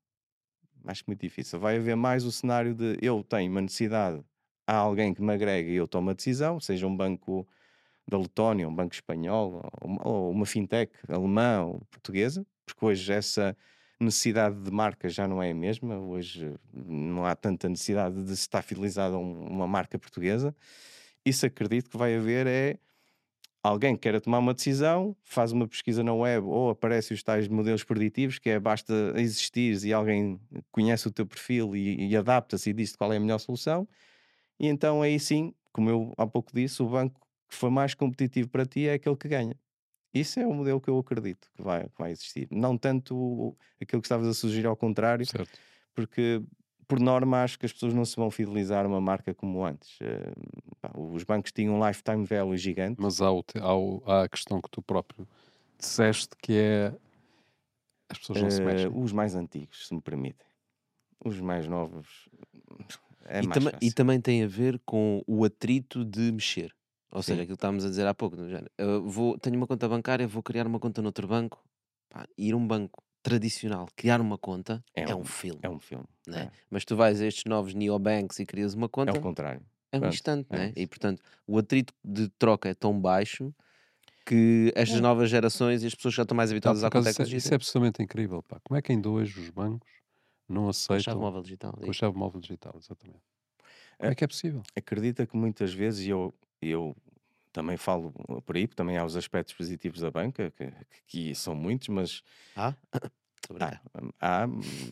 Acho 0.86 1.04
muito 1.08 1.22
difícil. 1.22 1.60
Vai 1.60 1.78
haver 1.78 1.96
mais 1.96 2.26
o 2.26 2.32
cenário 2.32 2.74
de 2.74 2.98
eu 3.02 3.24
tenho 3.24 3.52
uma 3.52 3.62
necessidade, 3.62 4.24
há 4.66 4.76
alguém 4.76 5.14
que 5.14 5.22
me 5.22 5.34
agrega 5.34 5.70
e 5.70 5.76
eu 5.76 5.88
tomo 5.88 6.10
a 6.10 6.14
decisão, 6.14 6.60
seja 6.60 6.88
um 6.88 6.96
banco 6.96 7.48
da 8.08 8.18
Letónia, 8.18 8.68
um 8.68 8.76
banco 8.76 8.94
espanhol, 8.94 9.62
ou 10.04 10.32
uma 10.32 10.46
fintech 10.46 10.92
alemã 11.08 11.64
ou 11.64 11.82
portuguesa, 11.90 12.46
porque 12.66 12.84
hoje 12.86 13.14
essa 13.14 13.56
necessidade 14.00 14.62
de 14.62 14.72
marca 14.72 15.08
já 15.08 15.26
não 15.26 15.42
é 15.42 15.52
a 15.52 15.54
mesma. 15.54 15.98
Hoje 15.98 16.54
não 16.74 17.26
há 17.26 17.36
tanta 17.36 17.70
necessidade 17.70 18.22
de 18.24 18.34
estar 18.34 18.62
fidelizado 18.62 19.16
a 19.16 19.20
uma 19.20 19.68
marca 19.68 19.98
portuguesa 19.98 20.54
isso 21.26 21.46
acredito 21.46 21.90
que 21.90 21.98
vai 21.98 22.16
haver 22.16 22.48
é 22.48 22.78
alguém 23.64 23.96
que 23.96 24.02
queira 24.02 24.20
tomar 24.20 24.40
uma 24.40 24.54
decisão, 24.54 25.16
faz 25.24 25.54
uma 25.54 25.68
pesquisa 25.68 26.04
na 26.04 26.14
web 26.14 26.46
ou 26.46 26.70
aparece 26.70 27.14
os 27.14 27.24
tais 27.24 27.48
modelos 27.48 27.84
preditivos, 27.84 28.38
que 28.38 28.50
é 28.50 28.60
basta 28.60 28.94
existir 29.16 29.82
e 29.86 29.94
alguém 29.94 30.40
conhece 30.72 31.08
o 31.08 31.12
teu 31.12 31.26
perfil 31.26 31.76
e, 31.76 32.10
e 32.10 32.18
adapta-se 32.18 32.70
e 32.70 32.74
diz 32.74 32.96
qual 32.96 33.14
é 33.14 33.18
a 33.18 33.20
melhor 33.20 33.40
solução. 33.40 33.88
E 34.60 34.68
então 34.68 35.02
aí 35.02 35.20
sim, 35.20 35.54
como 35.72 35.90
eu 35.90 36.14
há 36.18 36.28
pouco 36.28 36.52
disse, 36.54 36.84
o 36.84 36.90
banco 36.90 37.20
que 37.50 37.56
for 37.56 37.72
mais 37.72 37.94
competitivo 37.94 38.50
para 38.50 38.66
ti 38.66 38.88
é 38.88 38.94
aquele 38.94 39.16
que 39.16 39.28
ganha. 39.30 39.56
Isso 40.14 40.40
é 40.40 40.46
o 40.46 40.54
modelo 40.54 40.80
que 40.80 40.90
eu 40.90 41.00
acredito 41.00 41.50
que 41.56 41.64
vai, 41.64 41.86
que 41.86 41.98
vai 41.98 42.12
existir. 42.12 42.48
Não 42.52 42.78
tanto 42.78 43.58
aquilo 43.82 44.02
que 44.02 44.06
estavas 44.06 44.28
a 44.28 44.34
sugerir 44.34 44.68
ao 44.68 44.76
contrário, 44.76 45.26
certo. 45.26 45.58
porque 45.96 46.42
por 46.94 47.00
norma, 47.00 47.44
acho 47.44 47.58
que 47.58 47.66
as 47.66 47.74
pessoas 47.74 47.94
não 47.94 48.06
se 48.06 48.16
vão 48.16 48.30
fidelizar 48.30 48.86
a 48.86 48.88
uma 48.88 49.02
marca 49.02 49.34
como 49.34 49.66
antes. 49.66 50.00
Uh, 50.00 50.76
pá, 50.80 50.92
os 50.96 51.24
bancos 51.24 51.52
tinham 51.52 51.80
um 51.80 51.88
lifetime 51.88 52.24
value 52.24 52.56
gigante. 52.56 53.02
Mas 53.02 53.20
há, 53.20 53.32
o, 53.32 53.44
há, 53.60 53.76
o, 53.76 54.04
há, 54.06 54.24
a 54.24 54.30
questão 54.30 54.62
que 54.62 54.70
tu 54.70 54.80
próprio 54.82 55.28
disseste 55.80 56.30
que 56.40 56.54
é 56.54 56.94
as 58.10 58.20
pessoas 58.20 58.42
não 58.42 58.48
uh, 58.48 58.52
se 58.52 58.62
mexem. 58.62 58.92
Os 58.94 59.12
mais 59.12 59.34
antigos, 59.34 59.88
se 59.88 59.94
me 59.94 60.02
permitem. 60.02 60.46
Os 61.26 61.40
mais 61.40 61.68
novos. 61.68 62.30
É 63.26 63.42
e, 63.42 63.48
mais 63.48 63.74
e 63.82 63.92
também 63.92 64.22
tem 64.22 64.44
a 64.44 64.48
ver 64.48 64.80
com 64.86 65.24
o 65.26 65.44
atrito 65.44 66.06
de 66.06 66.32
mexer. 66.32 66.76
Ou 67.12 67.24
Sim. 67.24 67.32
seja, 67.32 67.42
aquilo 67.42 67.58
que 67.58 67.60
estávamos 67.60 67.86
a 67.86 67.90
dizer 67.90 68.06
há 68.06 68.14
pouco, 68.14 68.36
eu 68.78 69.08
vou, 69.08 69.38
tenho 69.40 69.56
uma 69.56 69.66
conta 69.66 69.90
bancária, 69.90 70.28
vou 70.28 70.44
criar 70.44 70.68
uma 70.68 70.80
conta 70.80 71.02
noutro 71.02 71.28
banco, 71.28 71.64
pá, 72.10 72.28
ir 72.38 72.54
a 72.54 72.58
um 72.58 72.68
banco 72.68 73.04
tradicional, 73.24 73.88
criar 73.96 74.20
uma 74.20 74.38
conta 74.38 74.84
é, 74.94 75.04
é 75.04 75.16
um, 75.16 75.22
um, 75.22 75.24
filme. 75.24 75.60
É 75.64 75.70
um 75.70 75.80
filme. 75.80 76.06
Né? 76.28 76.52
É. 76.54 76.58
Mas 76.70 76.84
tu 76.84 76.96
vais 76.96 77.22
a 77.22 77.26
estes 77.26 77.46
novos 77.46 77.74
neobanks 77.74 78.38
e 78.40 78.46
crias 78.46 78.74
uma 78.74 78.90
conta. 78.90 79.12
É 79.12 79.18
o 79.18 79.22
contrário. 79.22 79.62
É 79.92 79.98
um 79.98 80.02
Pronto, 80.02 80.14
instante, 80.14 80.48
é 80.52 80.58
né? 80.58 80.74
E 80.76 80.86
portanto, 80.86 81.22
o 81.48 81.58
atrito 81.58 81.94
de 82.04 82.28
troca 82.38 82.70
é 82.70 82.74
tão 82.74 83.00
baixo 83.00 83.54
que 84.26 84.72
estas 84.76 85.00
novas 85.00 85.30
gerações 85.30 85.84
e 85.84 85.88
as 85.88 85.96
pessoas 85.96 86.14
já 86.14 86.24
estão 86.24 86.36
mais 86.36 86.52
habituadas 86.52 86.82
não, 86.82 86.88
à 86.88 86.92
conta 86.92 87.10
isso, 87.10 87.22
é, 87.22 87.26
isso 87.26 87.54
é 87.54 87.56
absolutamente 87.56 88.02
incrível. 88.02 88.44
Pá. 88.44 88.60
Como 88.64 88.78
é 88.78 88.82
que 88.82 88.92
ainda 88.92 89.10
hoje 89.10 89.40
os 89.40 89.50
bancos 89.50 89.90
não 90.48 90.70
aceitam. 90.70 90.96
Com 90.96 91.00
a 91.00 91.00
chave 91.00 91.20
móvel 91.20 91.42
digital. 91.42 91.74
Com 91.74 91.90
a 91.90 91.94
chave 91.94 92.18
móvel 92.18 92.42
digital, 92.42 92.74
exatamente. 92.78 93.22
Como 93.98 94.12
é 94.12 94.16
que 94.16 94.24
é 94.24 94.28
possível? 94.28 94.64
Acredita 94.76 95.26
que 95.26 95.38
muitas 95.38 95.74
vezes, 95.74 96.06
e 96.06 96.10
eu, 96.10 96.34
eu 96.62 96.96
também 97.54 97.78
falo 97.78 98.12
por 98.46 98.56
aí, 98.58 98.68
porque 98.68 98.76
também 98.76 98.98
há 98.98 99.06
os 99.06 99.16
aspectos 99.16 99.54
positivos 99.54 100.02
da 100.02 100.12
banca, 100.12 100.52
que, 100.52 100.74
que 101.08 101.36
são 101.36 101.56
muitos, 101.56 101.88
mas. 101.88 102.22
Ah? 102.56 102.74
Há, 103.60 103.80
há, 104.44 104.48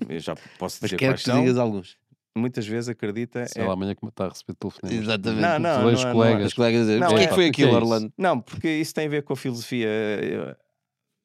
eu 0.07 0.19
já 0.19 0.35
posso 0.57 0.77
mas 0.81 0.89
dizer 0.91 0.97
quero 0.97 1.13
quais 1.13 1.23
que 1.23 1.31
tu 1.31 1.37
digas 1.39 1.57
alguns. 1.57 1.97
Muitas 2.37 2.65
vezes 2.65 2.87
acredita. 2.87 3.45
Sei 3.47 3.61
é... 3.61 3.65
lá, 3.65 3.73
amanhã 3.73 3.93
que 3.93 4.05
está 4.05 4.25
a 4.25 4.29
receber 4.29 4.53
telefonemas. 4.53 5.03
Exatamente. 5.03 5.41
Não, 5.41 5.59
não, 5.59 5.81
dois 5.81 6.01
não, 6.01 6.09
é, 6.09 6.13
colegas. 6.13 6.39
não, 6.39 6.47
Os 6.47 6.53
colegas 6.53 6.81
dizem, 6.85 6.99
Não, 6.99 7.07
o 7.07 7.15
que 7.15 7.19
é 7.19 7.23
é- 7.23 7.27
que 7.27 7.33
foi 7.33 7.43
que 7.43 7.47
é 7.47 7.49
aquilo, 7.65 7.69
isso? 7.69 7.77
Orlando? 7.77 8.13
Não, 8.17 8.39
porque 8.39 8.69
isso 8.69 8.93
tem 8.93 9.05
a 9.07 9.09
ver 9.09 9.23
com 9.23 9.33
a 9.33 9.35
filosofia. 9.35 9.89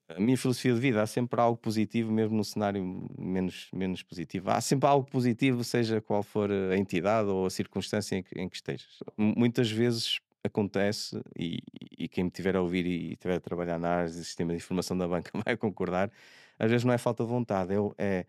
A 0.09 0.21
minha 0.21 0.37
filosofia 0.37 0.73
de 0.73 0.81
vida 0.81 1.03
há 1.03 1.07
sempre 1.07 1.41
algo 1.41 1.57
positivo, 1.59 2.13
mesmo 2.13 2.37
num 2.37 2.45
cenário 2.45 3.09
menos, 3.19 3.69
menos 3.73 4.03
positivo. 4.05 4.51
Há 4.51 4.61
sempre 4.61 4.89
algo 4.89 5.09
positivo, 5.11 5.65
seja 5.65 6.01
qual 6.01 6.23
for 6.23 6.49
a 6.51 6.77
entidade 6.77 7.29
ou 7.29 7.45
a 7.47 7.51
circunstância 7.51 8.15
em 8.17 8.23
que, 8.23 8.39
em 8.41 8.49
que 8.49 8.55
estejas. 8.57 8.99
M- 9.19 9.35
Muitas 9.37 9.69
vezes 9.71 10.19
acontece, 10.47 11.21
e, 11.39 11.59
e 11.99 12.09
quem 12.09 12.25
me 12.25 12.31
tiver 12.31 12.57
a 12.57 12.63
ouvir 12.63 12.87
e 12.87 13.13
estiver 13.13 13.37
a 13.37 13.41
trabalhar 13.41 13.79
na 13.79 13.89
área 13.89 14.09
de 14.09 14.15
sistema 14.25 14.53
de 14.53 14.57
informação 14.59 14.97
da 14.97 15.07
banca 15.07 15.31
vai 15.45 15.57
concordar, 15.57 16.11
às 16.59 16.71
vezes 16.71 16.85
não 16.85 16.93
é 16.93 16.99
falta 16.99 17.25
de 17.25 17.29
vontade, 17.29 17.73
é, 17.75 17.77
é 17.99 18.27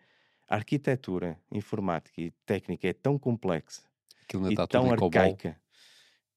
a 0.47 0.56
arquitetura 0.56 1.38
informática 1.51 2.21
e 2.21 2.32
técnica 2.45 2.88
é 2.88 2.93
tão 2.93 3.17
complexa 3.17 3.82
e 4.49 4.56
tão 4.67 4.95
COBOL. 4.95 5.08
arcaica. 5.08 5.60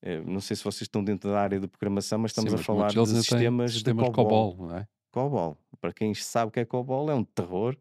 Eh, 0.03 0.21
Não 0.23 0.41
sei 0.41 0.57
se 0.57 0.65
vocês 0.65 0.83
estão 0.83 1.03
dentro 1.05 1.31
da 1.31 1.41
área 1.41 1.61
de 1.61 1.69
programação, 1.69 2.19
mas 2.19 2.31
estamos 2.33 2.51
Sim, 2.51 2.57
a 2.57 2.59
mas 2.59 2.67
falar 2.67 2.79
muitos 2.93 2.95
deles 2.95 3.09
de 3.11 3.31
sistemas, 3.31 3.73
sistemas 3.73 4.05
de 4.07 4.11
COBOL. 4.13 4.53
COBOL, 4.53 4.69
não 4.69 4.77
é? 4.79 4.89
COBOL. 5.13 5.59
Para 5.81 5.93
quem 5.93 6.15
sabe 6.15 6.49
o 6.49 6.53
que 6.53 6.61
é 6.61 6.65
COBOL, 6.65 7.11
é 7.11 7.15
um 7.15 7.25
terror 7.25 7.77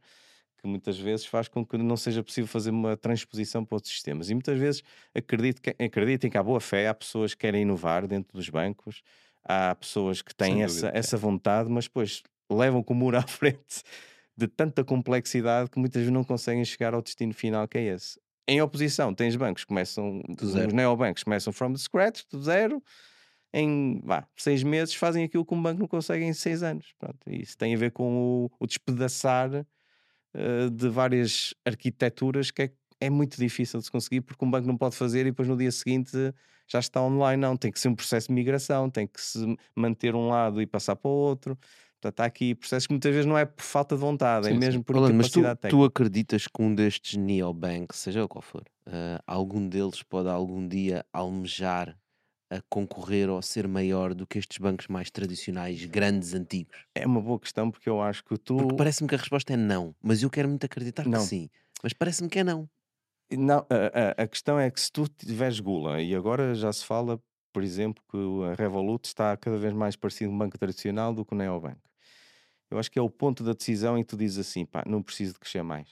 que 0.61 0.67
muitas 0.67 0.97
vezes 0.99 1.25
faz 1.25 1.47
com 1.47 1.65
que 1.65 1.77
não 1.77 1.97
seja 1.97 2.23
possível 2.23 2.47
fazer 2.47 2.71
uma 2.71 2.97
transposição 2.97 3.63
para 3.63 3.75
outros 3.75 3.93
sistemas. 3.93 4.29
E 4.29 4.33
muitas 4.33 4.59
vezes 4.59 4.83
acredito 5.15 5.61
que, 5.61 5.69
acreditem 5.83 6.29
que 6.29 6.37
há 6.37 6.43
boa 6.43 6.59
fé, 6.59 6.87
há 6.87 6.93
pessoas 6.93 7.33
que 7.33 7.39
querem 7.39 7.61
inovar 7.61 8.07
dentro 8.07 8.37
dos 8.37 8.49
bancos, 8.49 9.01
há 9.43 9.73
pessoas 9.75 10.21
que 10.21 10.35
têm 10.35 10.63
essa, 10.63 10.81
dúvida, 10.81 10.97
é. 10.97 10.99
essa 10.99 11.17
vontade, 11.17 11.69
mas 11.69 11.85
depois 11.85 12.23
levam 12.49 12.83
com 12.83 12.93
o 12.93 12.97
muro 12.97 13.17
à 13.17 13.21
frente 13.21 13.83
de 14.37 14.47
tanta 14.47 14.83
complexidade 14.83 15.69
que 15.69 15.79
muitas 15.79 16.01
vezes 16.01 16.13
não 16.13 16.23
conseguem 16.23 16.63
chegar 16.63 16.93
ao 16.93 17.01
destino 17.01 17.33
final 17.33 17.67
que 17.67 17.77
é 17.77 17.83
esse. 17.95 18.19
Em 18.47 18.61
oposição, 18.61 19.13
tens 19.13 19.35
bancos 19.35 19.63
que 19.63 19.67
começam, 19.67 20.23
os 20.41 20.73
neobancos 20.73 21.23
começam 21.23 21.53
from 21.53 21.73
the 21.73 21.77
scratch, 21.77 22.23
do 22.31 22.41
zero, 22.41 22.81
em 23.53 23.99
vá, 24.03 24.27
seis 24.35 24.63
meses 24.63 24.93
fazem 24.95 25.23
aquilo 25.23 25.45
que 25.45 25.53
um 25.53 25.61
banco 25.61 25.79
não 25.79 25.87
consegue 25.87 26.23
em 26.23 26.33
seis 26.33 26.63
anos. 26.63 26.93
Pronto, 26.97 27.19
isso 27.27 27.57
tem 27.57 27.73
a 27.73 27.77
ver 27.77 27.91
com 27.91 28.45
o, 28.45 28.51
o 28.59 28.67
despedaçar 28.67 29.65
eh, 30.39 30.69
de 30.69 30.87
várias 30.87 31.53
arquiteturas 31.65 32.49
que 32.49 32.61
é, 32.61 32.71
é 33.01 33.09
muito 33.09 33.37
difícil 33.37 33.77
de 33.79 33.85
se 33.85 33.91
conseguir 33.91 34.21
porque 34.21 34.43
um 34.45 34.49
banco 34.49 34.65
não 34.65 34.77
pode 34.77 34.95
fazer 34.95 35.21
e 35.21 35.31
depois 35.31 35.49
no 35.49 35.57
dia 35.57 35.71
seguinte 35.71 36.15
já 36.65 36.79
está 36.79 37.01
online. 37.01 37.41
Não, 37.41 37.57
tem 37.57 37.69
que 37.69 37.79
ser 37.79 37.89
um 37.89 37.95
processo 37.95 38.27
de 38.27 38.33
migração, 38.33 38.89
tem 38.89 39.05
que 39.05 39.19
se 39.19 39.39
manter 39.75 40.15
um 40.15 40.29
lado 40.29 40.61
e 40.61 40.65
passar 40.65 40.95
para 40.95 41.11
o 41.11 41.13
outro. 41.13 41.57
Portanto, 41.99 42.21
há 42.21 42.25
aqui 42.25 42.55
processos 42.55 42.87
que 42.87 42.93
muitas 42.93 43.11
vezes 43.11 43.25
não 43.25 43.37
é 43.37 43.43
por 43.43 43.61
falta 43.61 43.95
de 43.95 44.01
vontade, 44.01 44.47
é 44.47 44.51
Sim, 44.51 44.55
sim. 44.55 44.59
mesmo 44.59 44.83
por 44.83 44.95
Orlando, 44.95 45.15
mas 45.15 45.29
tu, 45.29 45.41
tu 45.69 45.83
acreditas 45.83 46.47
que 46.47 46.61
um 46.61 46.73
destes 46.73 47.17
neobanks, 47.17 47.99
seja 47.99 48.25
qual 48.25 48.41
for, 48.41 48.63
ah, 48.85 49.21
algum 49.27 49.67
deles 49.67 50.01
pode 50.03 50.29
algum 50.29 50.65
dia 50.65 51.05
almejar 51.11 51.97
a 52.49 52.61
concorrer 52.69 53.29
ou 53.29 53.41
ser 53.41 53.67
maior 53.67 54.13
do 54.13 54.25
que 54.25 54.39
estes 54.39 54.57
bancos 54.57 54.87
mais 54.87 55.09
tradicionais, 55.11 55.85
grandes, 55.85 56.33
antigos? 56.33 56.75
É 56.95 57.05
uma 57.05 57.21
boa 57.21 57.39
questão 57.39 57.69
porque 57.69 57.89
eu 57.89 58.01
acho 58.01 58.23
que 58.23 58.37
tu. 58.37 58.55
Porque 58.57 58.75
parece-me 58.75 59.07
que 59.07 59.15
a 59.15 59.17
resposta 59.19 59.53
é 59.53 59.57
não, 59.57 59.95
mas 60.01 60.23
eu 60.23 60.29
quero 60.29 60.49
muito 60.49 60.65
acreditar 60.65 61.05
Não. 61.05 61.19
que 61.19 61.25
sim. 61.25 61.49
Mas 61.83 61.93
parece-me 61.93 62.29
que 62.29 62.39
é 62.39 62.43
não. 62.43 62.69
Não, 63.31 63.59
a, 63.69 64.21
a- 64.21 64.23
a 64.23 64.27
questão 64.27 64.59
é 64.59 64.69
que 64.71 64.81
se 64.81 64.91
tu 64.91 65.07
tiveres 65.07 65.59
gula, 65.59 66.01
e 66.01 66.15
agora 66.15 66.55
já 66.55 66.73
se 66.73 66.83
fala, 66.83 67.21
por 67.53 67.61
exemplo, 67.63 68.03
que 68.09 68.17
a 68.51 68.55
Revolut 68.55 69.05
está 69.07 69.37
cada 69.37 69.57
vez 69.57 69.71
mais 69.73 69.95
parecido 69.95 70.31
com 70.31 70.35
um 70.35 70.39
banco 70.39 70.57
tradicional 70.57 71.13
do 71.13 71.23
que 71.23 71.33
o 71.33 71.37
Neobank. 71.37 71.79
Eu 72.71 72.79
acho 72.79 72.89
que 72.91 72.97
é 72.99 73.01
o 73.01 73.09
ponto 73.09 73.43
da 73.43 73.53
decisão 73.53 73.97
em 73.97 74.01
que 74.03 74.09
tu 74.09 74.17
dizes 74.17 74.39
assim, 74.47 74.65
pá, 74.65 74.83
não 74.87 75.01
preciso 75.03 75.33
de 75.33 75.39
crescer 75.39 75.61
mais. 75.63 75.87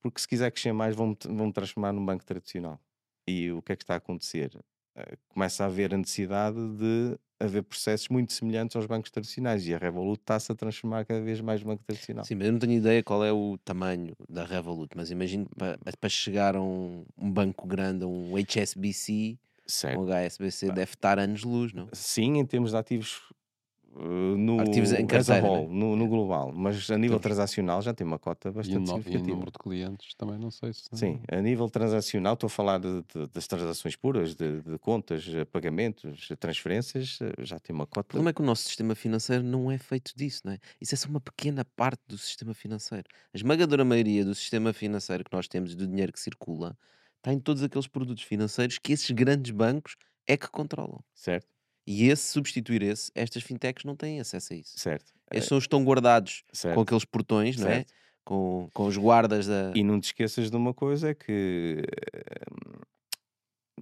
Porque 0.00 0.20
se 0.20 0.28
quiser 0.28 0.50
crescer 0.50 0.72
mais, 0.72 0.94
vão-me 0.96 1.16
vão 1.26 1.52
transformar 1.52 1.92
num 1.92 2.04
banco 2.04 2.24
tradicional. 2.24 2.80
E 3.26 3.52
o 3.52 3.62
que 3.62 3.72
é 3.72 3.76
que 3.76 3.84
está 3.84 3.94
a 3.94 3.98
acontecer? 3.98 4.50
Eh, 4.96 5.16
Começa 5.28 5.64
a 5.64 5.66
haver 5.66 5.94
a 5.94 5.96
necessidade 5.98 6.56
de 6.76 7.18
haver 7.40 7.62
processos 7.64 8.08
muito 8.08 8.32
semelhantes 8.32 8.76
aos 8.76 8.86
bancos 8.86 9.10
tradicionais 9.10 9.66
e 9.66 9.74
a 9.74 9.78
Revolut 9.78 10.20
está-se 10.20 10.52
a 10.52 10.54
transformar 10.54 11.04
cada 11.04 11.20
vez 11.20 11.40
mais 11.40 11.62
banco 11.62 11.82
tradicional. 11.82 12.24
Sim, 12.24 12.36
mas 12.36 12.46
eu 12.46 12.52
não 12.52 12.58
tenho 12.60 12.74
ideia 12.74 13.02
qual 13.02 13.24
é 13.24 13.32
o 13.32 13.58
tamanho 13.64 14.14
da 14.28 14.44
Revolut, 14.44 14.90
mas 14.96 15.10
imagino 15.10 15.48
para, 15.56 15.76
para 15.98 16.08
chegar 16.08 16.54
a 16.54 16.62
um, 16.62 17.04
um 17.18 17.30
banco 17.30 17.66
grande, 17.66 18.04
a 18.04 18.06
um 18.06 18.34
HSBC, 18.36 19.38
Certo. 19.66 20.00
um 20.00 20.04
HSBC, 20.06 20.66
deve 20.72 20.92
estar 20.92 21.18
anos-luz, 21.18 21.72
não? 21.72 21.88
Sim, 21.92 22.38
em 22.38 22.46
termos 22.46 22.70
de 22.70 22.76
ativos 22.76 23.20
no 23.94 24.60
Ativos 24.60 24.92
em 24.92 25.06
carteira, 25.06 25.46
whole, 25.46 25.66
né? 25.68 25.74
no, 25.74 25.96
no 25.96 26.08
global, 26.08 26.50
mas 26.54 26.90
a 26.90 26.96
nível 26.96 27.18
Termos- 27.20 27.22
transacional 27.22 27.82
já 27.82 27.92
tem 27.92 28.06
uma 28.06 28.18
cota 28.18 28.48
E 28.48 28.52
bastante 28.52 28.76
no- 28.78 28.82
e 28.82 28.86
o 28.86 28.86
significativa. 29.02 29.30
número 29.32 29.50
de 29.50 29.58
clientes 29.58 30.14
também 30.14 30.38
não 30.38 30.50
sei 30.50 30.72
se. 30.72 30.84
Sim, 30.92 31.20
a 31.30 31.40
nível 31.40 31.68
transacional, 31.68 32.34
estou 32.34 32.46
a 32.46 32.50
falar 32.50 32.78
de- 32.78 33.02
de- 33.02 33.26
das 33.32 33.46
transações 33.46 33.94
puras, 33.96 34.34
de, 34.34 34.62
de 34.62 34.78
contas, 34.78 35.26
eh, 35.28 35.44
pagamentos, 35.44 36.28
eh, 36.30 36.36
transferências, 36.36 37.18
eh, 37.20 37.32
já 37.44 37.58
tem 37.58 37.74
uma 37.74 37.86
cota. 37.86 38.08
problema 38.08 38.30
é 38.30 38.32
que 38.32 38.40
o 38.40 38.44
nosso 38.44 38.62
sistema 38.64 38.94
financeiro 38.94 39.44
não 39.44 39.70
é 39.70 39.76
feito 39.78 40.12
disso, 40.16 40.42
não 40.44 40.52
é? 40.52 40.58
Isso 40.80 40.94
é 40.94 40.98
só 40.98 41.08
uma 41.08 41.20
pequena 41.20 41.64
parte 41.76 42.02
do 42.08 42.16
sistema 42.16 42.54
financeiro. 42.54 43.04
A 43.32 43.36
esmagadora 43.36 43.84
maioria 43.84 44.24
do 44.24 44.34
sistema 44.34 44.72
financeiro 44.72 45.22
que 45.24 45.32
nós 45.36 45.46
temos 45.48 45.72
e 45.72 45.76
do 45.76 45.86
dinheiro 45.86 46.12
que 46.12 46.20
circula 46.20 46.76
está 47.18 47.32
em 47.32 47.38
todos 47.38 47.62
aqueles 47.62 47.86
produtos 47.86 48.24
financeiros 48.24 48.78
que 48.78 48.92
esses 48.92 49.10
grandes 49.10 49.50
bancos 49.52 49.96
é 50.26 50.36
que 50.36 50.48
controlam. 50.48 51.00
Certo? 51.14 51.46
E 51.86 52.08
esse, 52.08 52.30
substituir 52.30 52.82
esse, 52.82 53.10
estas 53.14 53.42
fintechs 53.42 53.84
não 53.84 53.96
têm 53.96 54.20
acesso 54.20 54.52
a 54.52 54.56
isso. 54.56 54.78
Certo. 54.78 55.12
Esses 55.32 55.48
são 55.48 55.58
os 55.58 55.64
que 55.64 55.66
estão 55.66 55.84
guardados 55.84 56.44
certo. 56.52 56.74
com 56.74 56.80
aqueles 56.82 57.04
portões, 57.04 57.56
não 57.56 57.68
é? 57.68 57.76
Certo. 57.76 57.92
Com, 58.24 58.68
com 58.72 58.86
os 58.86 58.96
guardas 58.96 59.46
da. 59.46 59.72
E 59.74 59.82
não 59.82 60.00
te 60.00 60.04
esqueças 60.04 60.48
de 60.48 60.56
uma 60.56 60.72
coisa: 60.72 61.10
é 61.10 61.14
que 61.14 61.82
eh, 62.14 62.44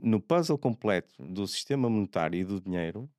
no 0.03 0.19
puzzle 0.21 0.57
completo 0.57 1.15
do 1.19 1.47
sistema 1.47 1.91
monetário 1.91 2.41
e 2.41 2.45
do 2.45 2.59
dinheiro, 2.59 3.11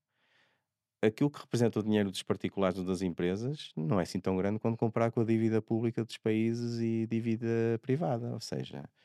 aquilo 1.01 1.29
que 1.29 1.39
representa 1.39 1.79
o 1.79 1.83
dinheiro 1.83 2.09
dos 2.09 2.23
particulares 2.23 2.79
ou 2.79 2.85
das 2.85 3.01
empresas 3.01 3.71
não 3.75 3.99
é 3.99 4.03
assim 4.03 4.19
tão 4.19 4.35
grande 4.35 4.59
quando 4.59 4.77
comparar 4.77 5.11
com 5.11 5.21
a 5.21 5.25
dívida 5.25 5.61
pública 5.61 6.03
dos 6.03 6.17
países 6.17 6.79
e 6.79 7.05
dívida 7.05 7.79
privada. 7.81 8.33
Ou 8.33 8.39
seja, 8.39 8.77
eh, 8.77 9.00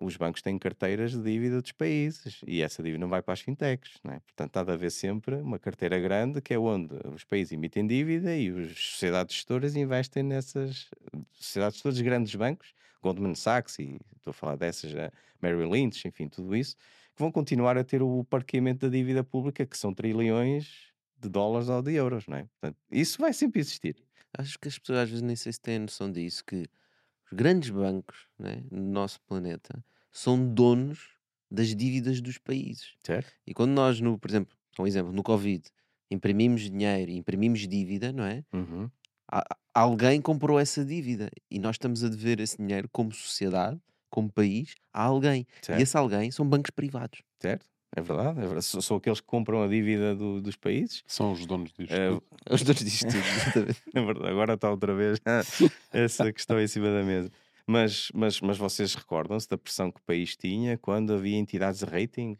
os 0.00 0.16
bancos 0.16 0.40
têm 0.40 0.58
carteiras 0.58 1.12
de 1.12 1.22
dívida 1.22 1.60
dos 1.60 1.72
países 1.72 2.40
e 2.46 2.62
essa 2.62 2.82
dívida 2.82 3.00
não 3.00 3.08
vai 3.08 3.22
para 3.22 3.34
as 3.34 3.40
fintechs. 3.40 3.98
Não 4.02 4.14
é? 4.14 4.20
Portanto, 4.20 4.56
há 4.56 4.64
de 4.64 4.72
haver 4.72 4.90
sempre 4.90 5.36
uma 5.36 5.58
carteira 5.58 5.98
grande 5.98 6.40
que 6.40 6.54
é 6.54 6.58
onde 6.58 6.94
os 7.14 7.24
países 7.24 7.52
emitem 7.52 7.86
dívida 7.86 8.34
e 8.34 8.48
as 8.48 8.78
sociedades 8.78 9.36
gestoras 9.36 9.76
investem 9.76 10.22
nessas 10.22 10.90
sociedades 11.32 11.76
gestoras, 11.76 12.00
grandes 12.00 12.34
bancos, 12.34 12.72
Goldman 13.02 13.34
Sachs, 13.34 13.78
e 13.78 13.98
estou 14.16 14.30
a 14.30 14.34
falar 14.34 14.56
dessas, 14.56 14.94
a 14.94 15.12
Merrill 15.40 15.70
Lynch, 15.70 16.06
enfim, 16.08 16.28
tudo 16.28 16.56
isso, 16.56 16.76
que 17.14 17.22
vão 17.22 17.30
continuar 17.30 17.76
a 17.76 17.84
ter 17.84 18.02
o 18.02 18.24
parqueamento 18.24 18.86
da 18.86 18.88
dívida 18.88 19.22
pública, 19.22 19.64
que 19.66 19.76
são 19.76 19.94
trilhões 19.94 20.88
de 21.20 21.28
dólares 21.28 21.68
ou 21.68 21.82
de 21.82 21.94
euros, 21.94 22.26
não 22.26 22.38
é? 22.38 22.44
Portanto, 22.44 22.76
isso 22.90 23.20
vai 23.20 23.32
sempre 23.32 23.60
existir. 23.60 23.96
Acho 24.36 24.58
que 24.58 24.68
as 24.68 24.78
pessoas 24.78 25.00
às 25.00 25.10
vezes 25.10 25.22
nem 25.22 25.36
sei 25.36 25.52
se 25.52 25.60
têm 25.60 25.78
noção 25.78 26.10
disso, 26.10 26.44
que 26.44 26.64
os 27.30 27.36
grandes 27.36 27.70
bancos 27.70 28.26
né, 28.38 28.62
no 28.70 28.82
nosso 28.82 29.20
planeta 29.22 29.84
são 30.10 30.52
donos 30.52 31.10
das 31.50 31.74
dívidas 31.74 32.20
dos 32.20 32.38
países. 32.38 32.94
Certo? 33.04 33.32
E 33.46 33.54
quando 33.54 33.72
nós, 33.72 34.00
no, 34.00 34.18
por 34.18 34.30
exemplo, 34.30 34.56
um 34.78 34.86
exemplo, 34.86 35.12
no 35.12 35.22
Covid, 35.22 35.64
imprimimos 36.10 36.62
dinheiro, 36.62 37.10
imprimimos 37.10 37.66
dívida, 37.66 38.12
não 38.12 38.24
é? 38.24 38.44
Uhum. 38.52 38.90
Alguém 39.74 40.20
comprou 40.20 40.58
essa 40.58 40.84
dívida 40.84 41.30
e 41.50 41.58
nós 41.58 41.74
estamos 41.74 42.02
a 42.02 42.08
dever 42.08 42.40
esse 42.40 42.56
dinheiro 42.56 42.88
como 42.90 43.12
sociedade 43.12 43.80
como 44.10 44.32
país, 44.32 44.74
a 44.92 45.02
alguém. 45.02 45.46
Certo. 45.62 45.78
E 45.78 45.82
esse 45.82 45.96
alguém 45.96 46.30
são 46.30 46.48
bancos 46.48 46.70
privados. 46.70 47.22
Certo? 47.40 47.66
É 47.96 48.00
verdade, 48.00 48.38
é 48.38 48.42
verdade. 48.42 48.64
São, 48.64 48.80
são 48.80 48.96
aqueles 48.98 49.20
que 49.20 49.26
compram 49.26 49.62
a 49.62 49.66
dívida 49.68 50.14
do- 50.14 50.40
dos 50.40 50.56
países. 50.56 51.02
São 51.06 51.32
os 51.32 51.44
donos 51.46 51.72
disto. 51.72 51.94
Tudo. 51.94 52.22
Os 52.50 52.62
donos 52.62 52.84
disto. 52.84 53.06
É 53.94 54.00
verdade, 54.04 54.28
agora 54.30 54.54
está 54.54 54.70
outra 54.70 54.94
vez 54.94 55.18
essa 55.92 56.32
questão 56.32 56.60
em 56.60 56.66
cima 56.66 56.86
da 56.90 57.02
mesa. 57.02 57.30
Mas, 57.66 58.10
mas, 58.14 58.40
mas 58.40 58.56
vocês 58.56 58.94
recordam-se 58.94 59.48
da 59.48 59.58
pressão 59.58 59.90
que 59.90 60.00
o 60.00 60.02
país 60.04 60.34
tinha 60.36 60.78
quando 60.78 61.12
havia 61.12 61.36
entidades 61.36 61.80
de 61.80 61.86
rating 61.86 62.36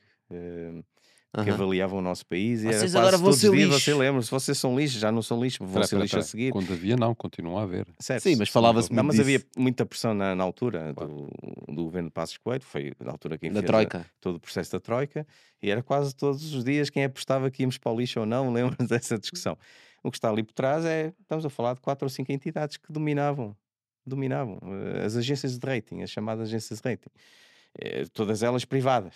eh, 1.36 1.44
que 1.44 1.50
avaliavam 1.50 1.98
o 1.98 2.02
nosso 2.02 2.24
país 2.26 2.60
e 2.60 2.64
Vocês 2.64 2.74
era 2.74 2.80
quase 2.84 2.96
agora 2.98 3.16
vão 3.18 3.26
todos 3.26 3.40
ser 3.40 3.48
os 3.50 3.56
dias, 3.56 3.68
lixo. 3.68 3.80
você 3.84 3.94
lembra 3.94 4.22
se 4.22 4.30
vocês 4.30 4.58
são 4.58 4.78
lixo, 4.78 4.98
já 4.98 5.12
não 5.12 5.22
são 5.22 5.42
lixo, 5.42 5.64
vão 5.64 5.82
ser 5.84 5.96
lixo 5.96 6.16
a 6.16 6.20
espera. 6.20 6.22
seguir. 6.22 6.50
Quando 6.52 6.72
havia, 6.72 6.96
não, 6.96 7.14
continua 7.14 7.60
a 7.60 7.62
haver. 7.64 7.86
Certo. 7.98 8.22
Sim, 8.22 8.36
mas 8.36 8.48
falava-se 8.48 8.90
Não, 8.92 9.02
muito 9.02 9.16
mas 9.16 9.20
havia 9.20 9.38
disso. 9.38 9.50
muita 9.56 9.84
pressão 9.86 10.14
na, 10.14 10.34
na 10.34 10.44
altura 10.44 10.92
do, 10.94 11.28
do 11.68 11.84
governo 11.84 12.08
de 12.08 12.12
Passos 12.14 12.38
Coelho, 12.38 12.62
foi 12.64 12.92
na 13.00 13.12
altura 13.12 13.36
quem 13.38 13.50
Da 13.50 13.60
fez 13.60 13.64
a- 13.64 13.72
Troika. 13.72 14.06
todo 14.20 14.36
o 14.36 14.40
processo 14.40 14.72
da 14.72 14.80
Troika, 14.80 15.26
e 15.62 15.70
era 15.70 15.82
quase 15.82 16.14
todos 16.14 16.54
os 16.54 16.64
dias 16.64 16.88
quem 16.90 17.04
apostava 17.04 17.50
que 17.50 17.62
íamos 17.62 17.78
para 17.78 17.92
o 17.92 17.98
lixo 17.98 18.20
ou 18.20 18.26
não, 18.26 18.50
lembram 18.52 18.86
dessa 18.86 19.18
discussão. 19.18 19.56
O 20.02 20.10
que 20.10 20.16
está 20.16 20.30
ali 20.30 20.42
por 20.42 20.52
trás 20.52 20.84
é, 20.84 21.12
estamos 21.20 21.44
a 21.44 21.50
falar 21.50 21.74
de 21.74 21.80
quatro 21.80 22.06
ou 22.06 22.10
cinco 22.10 22.30
entidades 22.32 22.76
que 22.76 22.92
dominavam, 22.92 23.54
dominavam, 24.06 24.58
eh, 24.94 25.04
as 25.04 25.16
agências 25.16 25.58
de 25.58 25.66
rating, 25.66 26.02
as 26.02 26.10
chamadas 26.10 26.48
agências 26.48 26.80
de 26.80 26.88
rating, 26.88 27.10
Eh, 27.78 28.04
todas 28.14 28.42
elas 28.42 28.64
privadas. 28.64 29.14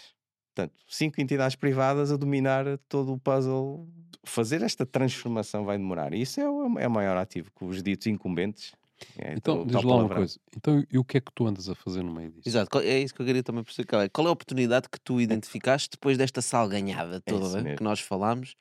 Portanto, 0.55 0.75
cinco 0.87 1.21
entidades 1.21 1.57
privadas 1.57 2.13
a 2.13 2.17
dominar 2.17 2.79
todo 2.89 3.13
o 3.15 3.19
puzzle. 3.19 3.89
Fazer 4.25 4.63
esta 4.63 4.87
transformação 4.87 5.65
vai 5.65 5.79
demorar. 5.79 6.13
E 6.13 6.21
isso 6.21 6.41
é 6.41 6.49
o, 6.49 6.79
é 6.79 6.87
o 6.87 6.91
maior 6.91 7.17
ativo 7.17 7.51
que 7.57 7.65
os 7.65 7.83
ditos 7.83 8.07
incumbentes. 8.07 8.73
é 9.19 9.35
Então, 9.35 9.63
o 9.63 9.67
diz 9.67 9.83
lá 9.83 9.97
uma 9.97 10.09
coisa. 10.09 10.39
Então, 10.57 10.85
e 10.91 10.99
o 10.99 11.05
que 11.05 11.17
é 11.17 11.21
que 11.21 11.33
tu 11.35 11.47
andas 11.47 11.69
a 11.69 11.75
fazer 11.75 12.03
no 12.05 12.13
meio 12.13 12.31
disso? 12.31 12.49
Exato, 12.49 12.79
é 12.81 13.01
isso 13.01 13.15
que 13.15 13.23
eu 13.23 13.27
queria 13.27 13.43
também 13.43 13.65
perceber. 13.65 13.89
Qual 13.89 14.27
é, 14.27 14.29
é 14.29 14.31
a 14.31 14.33
oportunidade 14.33 14.89
que 14.89 15.01
tu 15.01 15.21
identificaste 15.21 15.91
depois 15.91 16.17
desta 16.19 16.43
salganhada 16.43 17.21
toda 17.21 17.47
isso 17.47 17.57
hein, 17.57 17.63
mesmo. 17.65 17.79
que 17.79 17.83
nós 17.85 17.99
falámos? 18.01 18.55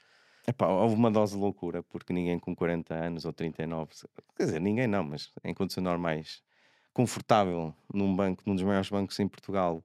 Epá, 0.48 0.68
houve 0.68 0.96
uma 0.96 1.12
dose 1.12 1.34
de 1.36 1.40
loucura, 1.40 1.84
porque 1.84 2.12
ninguém 2.12 2.40
com 2.40 2.56
40 2.56 2.96
anos 2.96 3.26
ou 3.26 3.34
39, 3.34 3.96
se- 3.96 4.08
quer 4.36 4.46
dizer, 4.46 4.60
ninguém 4.60 4.88
não, 4.88 5.04
mas 5.04 5.32
em 5.44 5.54
condições 5.54 5.84
normais, 5.84 6.42
confortável 6.94 7.76
num 7.94 8.16
banco, 8.16 8.42
num 8.48 8.56
dos 8.56 8.64
maiores 8.64 8.90
bancos 8.90 9.20
em 9.20 9.28
Portugal, 9.28 9.84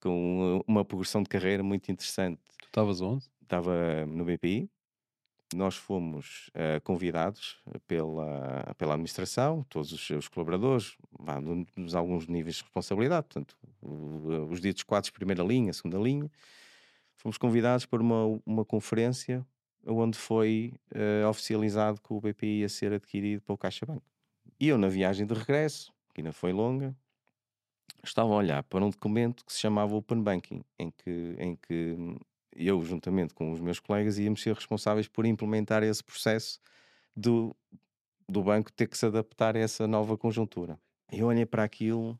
com 0.00 0.58
uh, 0.58 0.64
uma 0.66 0.84
progressão 0.84 1.22
de 1.22 1.28
carreira 1.28 1.62
muito 1.62 1.90
interessante. 1.90 2.40
Tu 2.58 2.66
estavas 2.66 3.00
onde? 3.00 3.24
Estava 3.42 4.06
no 4.06 4.24
BPI, 4.24 4.70
nós 5.54 5.74
fomos 5.76 6.50
eh, 6.52 6.78
convidados 6.80 7.56
pela, 7.86 8.74
pela 8.76 8.92
administração, 8.92 9.64
todos 9.70 9.90
os 9.92 10.06
seus 10.06 10.28
colaboradores, 10.28 10.94
vá, 11.18 11.40
num- 11.40 11.64
nos 11.74 11.94
alguns 11.94 12.26
níveis 12.26 12.56
de 12.56 12.62
responsabilidade, 12.64 13.26
portanto, 13.28 13.56
os 14.50 14.60
ditos 14.60 14.82
quadros, 14.82 15.10
primeira 15.10 15.42
linha, 15.42 15.72
segunda 15.72 15.96
linha, 15.98 16.30
fomos 17.16 17.38
convidados 17.38 17.86
para 17.86 18.02
uma, 18.02 18.38
uma 18.44 18.64
conferência 18.64 19.46
onde 19.86 20.18
foi 20.18 20.74
eh, 20.92 21.24
oficializado 21.26 21.98
que 22.02 22.12
o 22.12 22.20
BPI 22.20 22.60
ia 22.60 22.68
ser 22.68 22.92
adquirido 22.92 23.40
pelo 23.40 23.56
CaixaBank. 23.56 24.02
E 24.60 24.68
eu, 24.68 24.76
na 24.76 24.88
viagem 24.88 25.26
de 25.26 25.32
regresso, 25.32 25.90
que 26.14 26.20
ainda 26.20 26.32
foi 26.32 26.52
longa, 26.52 26.94
estava 28.04 28.32
a 28.32 28.36
olhar 28.36 28.62
para 28.64 28.84
um 28.84 28.90
documento 28.90 29.44
que 29.44 29.52
se 29.52 29.60
chamava 29.60 29.94
Open 29.94 30.22
Banking, 30.22 30.62
em 30.78 30.90
que, 30.90 31.36
em 31.38 31.56
que 31.56 32.16
eu, 32.54 32.82
juntamente 32.84 33.34
com 33.34 33.52
os 33.52 33.60
meus 33.60 33.78
colegas, 33.80 34.18
íamos 34.18 34.42
ser 34.42 34.54
responsáveis 34.54 35.08
por 35.08 35.26
implementar 35.26 35.82
esse 35.82 36.02
processo 36.02 36.60
do, 37.14 37.54
do 38.28 38.42
banco 38.42 38.72
ter 38.72 38.86
que 38.88 38.96
se 38.98 39.06
adaptar 39.06 39.56
a 39.56 39.60
essa 39.60 39.86
nova 39.86 40.16
conjuntura. 40.16 40.78
Eu 41.10 41.26
olhei 41.26 41.46
para 41.46 41.64
aquilo 41.64 42.18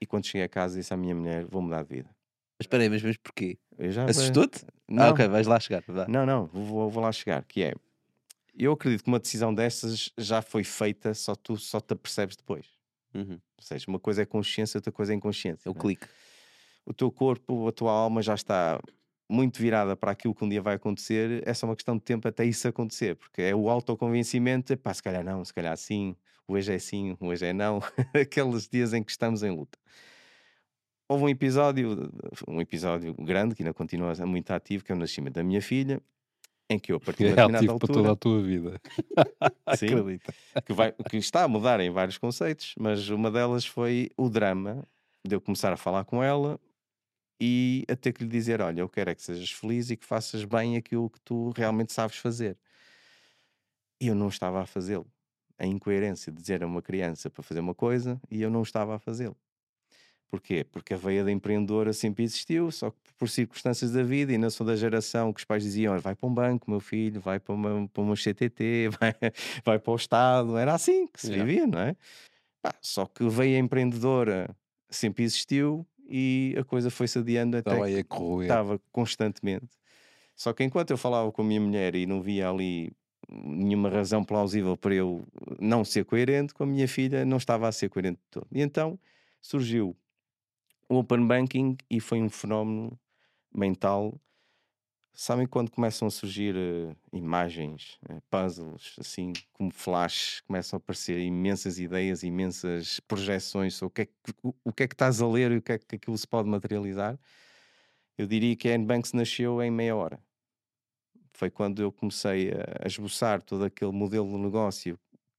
e 0.00 0.06
quando 0.06 0.26
cheguei 0.26 0.44
a 0.44 0.48
casa 0.48 0.78
disse 0.78 0.92
à 0.92 0.96
minha 0.96 1.14
mulher, 1.14 1.44
vou 1.46 1.62
mudar 1.62 1.82
de 1.82 1.88
vida. 1.96 2.10
Mas 2.58 2.64
espera 2.64 2.82
aí, 2.82 2.88
mas, 2.88 3.02
mas 3.02 3.16
porquê? 3.16 3.58
Assustou-te? 4.08 4.64
Não, 4.88 5.04
Ah, 5.04 5.10
ok, 5.10 5.28
vais 5.28 5.46
lá 5.46 5.58
chegar. 5.60 5.82
vá. 5.86 6.06
não, 6.08 6.24
não, 6.24 6.46
vou, 6.46 6.88
vou 6.88 7.02
lá 7.02 7.12
chegar, 7.12 7.44
que 7.44 7.62
é, 7.62 7.74
eu 8.54 8.72
acredito 8.72 9.02
que 9.04 9.08
uma 9.08 9.18
decisão 9.20 9.54
dessas 9.54 10.10
já 10.16 10.40
foi 10.40 10.64
feita, 10.64 11.12
só 11.12 11.34
tu 11.34 11.56
só 11.56 11.80
te 11.80 11.92
apercebes 11.92 12.36
depois. 12.36 12.66
Uhum. 13.14 13.38
Ou 13.56 13.62
seja, 13.62 13.84
uma 13.88 13.98
coisa 13.98 14.22
é 14.22 14.26
consciência, 14.26 14.78
outra 14.78 14.92
coisa 14.92 15.12
é 15.12 15.16
inconsciência. 15.16 15.68
É 15.68 15.70
o 15.70 15.74
não 15.74 15.80
é? 15.80 15.82
clique. 15.82 16.06
o 16.84 16.92
teu 16.92 17.10
corpo, 17.10 17.66
a 17.68 17.72
tua 17.72 17.92
alma 17.92 18.22
já 18.22 18.34
está 18.34 18.80
muito 19.28 19.60
virada 19.60 19.96
para 19.96 20.12
aquilo 20.12 20.34
que 20.34 20.44
um 20.44 20.48
dia 20.48 20.62
vai 20.62 20.76
acontecer, 20.76 21.42
é 21.46 21.52
só 21.52 21.66
uma 21.66 21.74
questão 21.74 21.96
de 21.96 22.02
tempo 22.02 22.28
até 22.28 22.44
isso 22.44 22.68
acontecer, 22.68 23.16
porque 23.16 23.42
é 23.42 23.54
o 23.54 23.68
autoconvencimento, 23.68 24.76
pá, 24.78 24.94
se 24.94 25.02
calhar 25.02 25.24
não, 25.24 25.44
se 25.44 25.52
calhar 25.52 25.76
sim, 25.76 26.16
hoje 26.46 26.72
é 26.72 26.78
sim, 26.78 27.16
hoje 27.20 27.46
é 27.46 27.52
não, 27.52 27.80
aqueles 28.14 28.68
dias 28.68 28.92
em 28.92 29.02
que 29.02 29.10
estamos 29.10 29.42
em 29.42 29.50
luta. 29.50 29.78
Houve 31.08 31.24
um 31.24 31.28
episódio, 31.28 32.12
um 32.48 32.60
episódio 32.60 33.14
grande, 33.14 33.54
que 33.54 33.62
ainda 33.62 33.72
continua 33.72 34.12
muito 34.26 34.50
ativo, 34.50 34.84
que 34.84 34.90
é 34.90 34.94
o 34.94 34.98
nascimento 34.98 35.34
da 35.34 35.44
minha 35.44 35.62
filha, 35.62 36.02
em 36.68 36.78
que 36.78 36.92
eu, 36.92 36.96
a 36.96 37.00
partir 37.00 37.24
de 37.24 37.30
É 37.30 37.34
determinada 37.34 37.58
ativo 37.58 37.78
para 37.78 37.88
toda 37.88 38.08
altura, 38.08 38.12
a 38.12 38.16
tua 38.16 38.42
vida. 38.42 38.80
sim, 39.68 39.86
Acredita. 39.86 40.34
que, 40.64 40.72
vai, 40.72 40.92
que 40.92 41.16
está 41.16 41.44
a 41.44 41.48
mudar 41.48 41.80
em 41.80 41.90
vários 41.90 42.18
conceitos, 42.18 42.74
mas 42.78 43.08
uma 43.08 43.30
delas 43.30 43.64
foi 43.66 44.10
o 44.16 44.28
drama 44.28 44.86
de 45.26 45.34
eu 45.34 45.40
começar 45.40 45.72
a 45.72 45.76
falar 45.76 46.04
com 46.04 46.22
ela 46.22 46.60
e 47.40 47.84
a 47.88 47.96
ter 47.96 48.12
que 48.12 48.24
lhe 48.24 48.30
dizer: 48.30 48.60
Olha, 48.60 48.80
eu 48.80 48.88
quero 48.88 49.10
é 49.10 49.14
que 49.14 49.22
sejas 49.22 49.50
feliz 49.50 49.90
e 49.90 49.96
que 49.96 50.04
faças 50.06 50.44
bem 50.44 50.76
aquilo 50.76 51.10
que 51.10 51.20
tu 51.20 51.50
realmente 51.50 51.92
sabes 51.92 52.16
fazer. 52.16 52.58
E 54.00 54.08
eu 54.08 54.14
não 54.14 54.28
estava 54.28 54.62
a 54.62 54.66
fazê-lo. 54.66 55.06
A 55.58 55.66
incoerência 55.66 56.30
de 56.32 56.40
dizer 56.40 56.62
a 56.62 56.66
uma 56.66 56.82
criança 56.82 57.30
para 57.30 57.42
fazer 57.42 57.60
uma 57.60 57.74
coisa 57.74 58.20
e 58.30 58.42
eu 58.42 58.50
não 58.50 58.62
estava 58.62 58.96
a 58.96 58.98
fazê-lo. 58.98 59.36
Porquê? 60.28 60.64
Porque 60.64 60.92
a 60.94 60.96
veia 60.96 61.24
da 61.24 61.30
empreendedora 61.30 61.92
sempre 61.92 62.24
existiu, 62.24 62.70
só 62.72 62.90
que 62.90 62.98
por 63.16 63.28
circunstâncias 63.28 63.92
da 63.92 64.02
vida, 64.02 64.32
e 64.32 64.38
não 64.38 64.50
sou 64.50 64.66
da 64.66 64.74
geração 64.76 65.32
que 65.32 65.40
os 65.40 65.44
pais 65.44 65.62
diziam: 65.62 65.92
"Olha, 65.92 66.00
vai 66.00 66.14
para 66.16 66.28
um 66.28 66.34
banco, 66.34 66.70
meu 66.70 66.80
filho, 66.80 67.20
vai 67.20 67.38
para 67.40 67.54
uma, 67.54 67.88
para 67.88 68.02
uma 68.02 68.16
CTT, 68.16 68.88
vai, 69.00 69.14
vai 69.64 69.78
para 69.78 69.92
o 69.92 69.96
Estado. 69.96 70.56
Era 70.58 70.74
assim 70.74 71.06
que 71.06 71.20
se 71.22 71.30
Yeah. 71.30 71.44
vivia, 71.44 71.66
não 71.66 71.78
é? 71.80 71.96
Pá, 72.62 72.74
só 72.80 73.06
que 73.06 73.24
a 73.24 73.28
veia 73.28 73.58
empreendedora 73.58 74.56
sempre 74.90 75.24
existiu 75.24 75.86
e 76.08 76.54
a 76.58 76.64
coisa 76.64 76.90
foi-se 76.90 77.18
adiando 77.18 77.56
até 77.56 77.82
Estava 77.82 77.88
que 77.92 78.04
corroer. 78.04 78.48
estava 78.48 78.80
constantemente. 78.92 79.68
Só 80.36 80.52
que 80.52 80.64
enquanto 80.64 80.90
eu 80.90 80.98
falava 80.98 81.32
com 81.32 81.42
a 81.42 81.44
minha 81.44 81.60
mulher 81.60 81.94
e 81.94 82.06
não 82.06 82.22
via 82.22 82.48
ali 82.50 82.92
nenhuma 83.28 83.88
razão 83.90 84.22
plausível 84.24 84.76
para 84.76 84.94
eu 84.94 85.24
não 85.60 85.84
ser 85.84 86.04
coerente, 86.04 86.54
com 86.54 86.64
a 86.64 86.66
minha 86.66 86.86
filha 86.88 87.24
não 87.24 87.38
estava 87.38 87.68
a 87.68 87.72
ser 87.72 87.88
coerente 87.88 88.18
de 88.18 88.30
todo. 88.30 88.46
E 88.52 88.60
então 88.62 88.98
surgiu 89.42 89.96
o 90.88 90.96
Open 90.98 91.26
Banking 91.26 91.76
e 91.90 92.00
foi 92.00 92.20
um 92.20 92.28
fenómeno 92.28 92.98
mental. 93.54 94.20
Sabem 95.12 95.46
quando 95.46 95.70
começam 95.70 96.06
a 96.06 96.10
surgir 96.10 96.54
eh, 96.54 96.94
imagens, 97.12 97.98
eh, 98.08 98.20
puzzles, 98.30 98.94
assim 98.98 99.32
como 99.52 99.70
flash, 99.72 100.42
começam 100.46 100.76
a 100.76 100.78
aparecer 100.78 101.18
imensas 101.18 101.78
ideias, 101.78 102.22
imensas 102.22 103.00
projeções 103.00 103.74
sobre 103.74 103.90
o 103.90 103.94
que, 103.94 104.02
é 104.02 104.06
que, 104.06 104.12
o, 104.42 104.54
o 104.64 104.72
que 104.72 104.82
é 104.82 104.88
que 104.88 104.94
estás 104.94 105.22
a 105.22 105.26
ler 105.26 105.52
e 105.52 105.56
o 105.56 105.62
que 105.62 105.72
é 105.72 105.78
que 105.78 105.96
aquilo 105.96 106.18
se 106.18 106.26
pode 106.26 106.48
materializar? 106.48 107.18
Eu 108.18 108.26
diria 108.26 108.54
que 108.56 108.68
a 108.68 108.76
Nbanks 108.76 109.12
nasceu 109.14 109.62
em 109.62 109.70
meia 109.70 109.96
hora. 109.96 110.20
Foi 111.32 111.50
quando 111.50 111.82
eu 111.82 111.92
comecei 111.92 112.50
a 112.82 112.86
esboçar 112.86 113.42
todo 113.42 113.64
aquele 113.64 113.92
modelo 113.92 114.28
de 114.28 114.38
negócio 114.38 114.98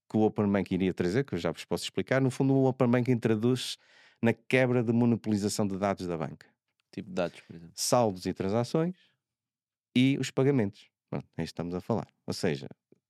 que 0.09 0.17
o 0.17 0.21
Open 0.21 0.47
Banking 0.51 0.75
iria 0.75 0.93
trazer, 0.93 1.23
que 1.25 1.33
eu 1.33 1.37
já 1.39 1.51
vos 1.51 1.65
posso 1.65 1.83
explicar. 1.83 2.21
No 2.21 2.31
fundo, 2.31 2.53
o 2.53 2.65
Open 2.65 2.87
Banking 2.89 3.17
traduz 3.17 3.77
na 4.21 4.33
quebra 4.33 4.83
de 4.83 4.91
monopolização 4.91 5.67
de 5.67 5.77
dados 5.77 6.07
da 6.07 6.17
banca. 6.17 6.47
Tipo 6.91 7.09
de 7.09 7.15
dados, 7.15 7.41
por 7.41 7.55
exemplo. 7.55 7.73
Saldos 7.75 8.25
e 8.25 8.33
transações 8.33 8.95
e 9.95 10.17
os 10.19 10.31
pagamentos. 10.31 10.89
Pronto, 11.09 11.25
é 11.37 11.43
isto 11.43 11.53
que 11.53 11.53
estamos 11.53 11.75
a 11.75 11.81
falar. 11.81 12.07
Ou 12.25 12.33
seja, 12.33 12.67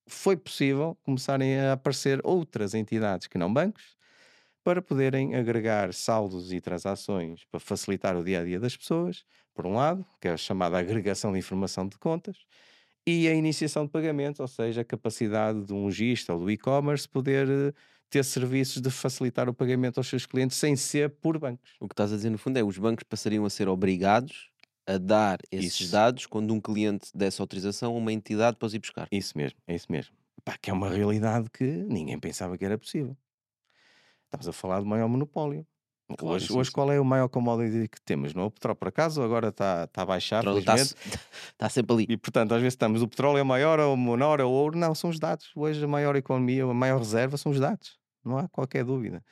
foi 0.08 0.38
possível 0.38 0.98
começarem 1.04 1.60
a 1.60 1.74
aparecer 1.74 2.20
outras 2.24 2.74
entidades 2.74 3.28
que 3.28 3.38
não 3.38 3.54
bancos 3.54 3.98
para 4.64 4.82
poderem 4.82 5.36
agregar 5.36 5.94
saldos 5.94 6.52
e 6.52 6.60
transações 6.60 7.46
para 7.46 7.60
facilitar 7.60 8.18
o 8.18 8.24
dia 8.24 8.42
a 8.42 8.44
dia 8.44 8.60
das 8.60 8.76
pessoas, 8.76 9.24
por 9.54 9.66
um 9.66 9.76
lado, 9.76 10.06
que 10.22 10.28
é 10.28 10.32
a 10.32 10.38
chamada 10.38 10.78
agregação 10.78 11.32
de 11.32 11.40
informação 11.40 11.88
de 11.88 11.98
contas, 11.98 12.46
e 13.06 13.30
a 13.30 13.34
iniciação 13.34 13.86
de 13.86 13.92
pagamentos, 13.92 14.42
ou 14.42 14.48
seja, 14.48 14.82
a 14.82 14.86
capacidade 14.86 15.64
de 15.66 15.74
um 15.74 15.84
lojista 15.84 16.34
ou 16.34 16.40
do 16.42 16.52
e-commerce 16.52 17.08
poder 17.08 17.48
eh, 17.50 17.74
ter 18.10 18.24
serviços 18.24 18.82
de 18.82 18.90
facilitar 18.90 19.50
o 19.50 19.54
pagamento 19.54 19.98
aos 19.98 20.08
seus 20.08 20.26
clientes 20.26 20.58
sem 20.58 20.76
ser 20.76 21.10
por 21.10 21.38
bancos. 21.38 21.72
O 21.80 21.88
que 21.88 21.94
estás 21.94 22.14
a 22.14 22.16
dizer 22.16 22.30
no 22.30 22.38
fundo 22.38 22.58
é 22.58 22.64
os 22.64 22.78
bancos 22.78 23.04
passariam 23.04 23.46
a 23.46 23.50
ser 23.50 23.68
obrigados 23.68 24.50
a 24.88 24.98
dar 24.98 25.40
esses 25.52 25.82
Isso. 25.82 25.92
dados 25.92 26.26
quando 26.26 26.54
um 26.54 26.62
cliente 26.62 27.10
desse 27.14 27.42
autorização 27.42 27.94
a 27.94 27.98
uma 27.98 28.14
entidade 28.14 28.56
para 28.56 28.66
os 28.66 28.74
ir 28.74 28.80
buscar. 28.80 29.08
Isso 29.12 29.38
mesmo, 29.38 29.60
é 29.68 29.76
isso 29.76 29.92
mesmo. 29.92 30.16
Pá, 30.46 30.58
que 30.58 30.70
é 30.70 30.74
uma 30.74 30.90
realidade 30.90 31.50
que 31.50 31.66
ninguém 31.66 32.18
pensava 32.18 32.58
que 32.58 32.64
era 32.64 32.78
possível. 32.78 33.18
Estamos 34.26 34.48
a 34.48 34.54
falar 34.54 34.80
de 34.80 34.86
maior 34.88 35.10
monopólio. 35.10 35.68
Claro, 36.16 36.36
hoje, 36.36 36.48
sim, 36.48 36.58
hoje 36.58 36.70
sim. 36.70 36.74
qual 36.74 36.92
é 36.92 37.00
o 37.00 37.06
maior 37.06 37.28
commodity 37.28 37.88
que 37.90 38.02
temos? 38.02 38.34
Não 38.34 38.44
é 38.44 38.46
o 38.46 38.52
petróleo, 38.52 38.78
por 38.78 38.88
acaso, 38.88 39.22
agora 39.22 39.50
está 39.50 39.84
está 39.84 40.02
a 40.04 40.06
baixar, 40.06 40.46
Está 40.46 40.78
felizmente. 40.78 41.20
tá 41.58 41.70
sempre 41.70 41.94
ali. 41.94 42.06
E 42.10 42.18
portanto, 42.18 42.54
às 42.54 42.62
vezes 42.62 42.74
estamos, 42.74 43.02
o 43.02 43.08
petróleo 43.08 43.40
é 43.40 43.44
maior, 43.44 43.80
ou 43.80 43.98
menor, 43.98 44.40
ou 44.40 44.52
ouro. 44.52 44.78
Não, 44.78 44.96
são 44.96 45.10
os 45.10 45.20
dados. 45.20 45.52
Hoje 45.56 45.84
a 45.84 45.88
maior 45.88 46.16
economia, 46.16 46.64
a 46.64 46.74
maior 46.74 47.00
reserva 47.00 47.36
são 47.38 47.52
os 47.52 47.60
dados. 47.60 47.98
Não 48.24 48.38
há 48.38 48.48
qualquer 48.48 48.86
dúvida. 48.86 49.24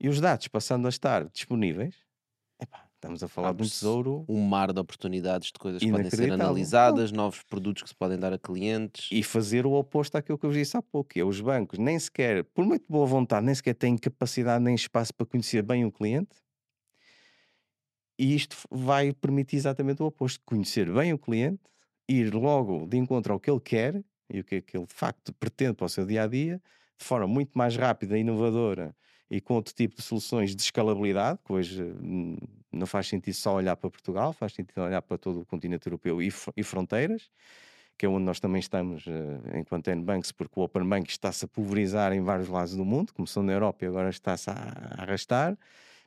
E 0.00 0.08
os 0.08 0.20
dados 0.20 0.48
passando 0.48 0.86
a 0.86 0.88
estar 0.88 1.24
disponíveis, 1.28 1.94
estamos 2.96 3.22
a 3.22 3.28
falar 3.28 3.52
de 3.52 3.62
um 3.62 3.66
tesouro 3.66 4.24
Um 4.28 4.42
mar 4.42 4.72
de 4.72 4.80
oportunidades 4.80 5.48
de 5.52 5.58
coisas 5.58 5.82
que 5.82 5.90
podem 5.90 6.10
ser 6.10 6.32
analisadas, 6.32 7.12
novos 7.12 7.42
produtos 7.42 7.82
que 7.82 7.88
se 7.88 7.94
podem 7.94 8.18
dar 8.18 8.32
a 8.32 8.38
clientes. 8.38 9.08
E 9.12 9.22
fazer 9.22 9.66
o 9.66 9.72
oposto 9.72 10.16
àquilo 10.16 10.38
que 10.38 10.44
eu 10.44 10.50
vos 10.50 10.58
disse 10.58 10.76
há 10.76 10.82
pouco, 10.82 11.10
que 11.10 11.20
é 11.20 11.24
os 11.24 11.40
bancos 11.40 11.78
nem 11.78 11.98
sequer, 11.98 12.44
por 12.44 12.64
muito 12.64 12.84
boa 12.88 13.06
vontade, 13.06 13.46
nem 13.46 13.54
sequer 13.54 13.74
têm 13.74 13.96
capacidade 13.96 14.62
nem 14.62 14.74
espaço 14.74 15.14
para 15.14 15.26
conhecer 15.26 15.62
bem 15.62 15.84
o 15.84 15.92
cliente. 15.92 16.36
E 18.18 18.34
isto 18.34 18.56
vai 18.70 19.12
permitir 19.12 19.56
exatamente 19.56 20.02
o 20.02 20.06
oposto, 20.06 20.40
conhecer 20.44 20.90
bem 20.92 21.12
o 21.12 21.18
cliente, 21.18 21.60
ir 22.08 22.34
logo 22.34 22.86
de 22.86 22.96
encontro 22.96 23.32
ao 23.32 23.40
que 23.40 23.50
ele 23.50 23.60
quer 23.60 24.02
e 24.28 24.40
o 24.40 24.44
que 24.44 24.56
é 24.56 24.60
que 24.60 24.76
ele 24.76 24.86
de 24.86 24.94
facto 24.94 25.32
pretende 25.34 25.74
para 25.74 25.86
o 25.86 25.88
seu 25.88 26.06
dia 26.06 26.22
a 26.24 26.26
dia, 26.26 26.60
de 26.98 27.04
forma 27.04 27.26
muito 27.26 27.56
mais 27.56 27.76
rápida, 27.76 28.18
inovadora 28.18 28.96
e 29.30 29.40
com 29.40 29.54
outro 29.54 29.74
tipo 29.74 29.96
de 29.96 30.02
soluções 30.02 30.54
de 30.54 30.62
escalabilidade, 30.62 31.38
que 31.44 31.52
hoje 31.52 31.82
hum, 31.82 32.36
não 32.76 32.86
faz 32.86 33.08
sentido 33.08 33.34
só 33.34 33.54
olhar 33.54 33.76
para 33.76 33.90
Portugal, 33.90 34.32
faz 34.32 34.52
sentido 34.54 34.82
olhar 34.82 35.02
para 35.02 35.18
todo 35.18 35.40
o 35.40 35.46
continente 35.46 35.86
europeu 35.88 36.22
e, 36.22 36.28
e 36.56 36.62
fronteiras 36.62 37.30
que 37.98 38.04
é 38.04 38.08
onde 38.08 38.24
nós 38.24 38.38
também 38.38 38.60
estamos 38.60 39.04
eh, 39.06 39.58
enquanto 39.58 39.88
N-Banks, 39.88 40.32
porque 40.32 40.60
o 40.60 40.62
Open 40.62 40.86
Bank 40.86 41.08
está-se 41.10 41.44
a 41.44 41.48
pulverizar 41.48 42.12
em 42.12 42.20
vários 42.22 42.48
lados 42.48 42.74
do 42.76 42.84
mundo, 42.84 43.12
começou 43.14 43.42
na 43.42 43.52
Europa 43.52 43.84
e 43.84 43.88
agora 43.88 44.10
está-se 44.10 44.50
a 44.50 44.54
arrastar. 44.98 45.56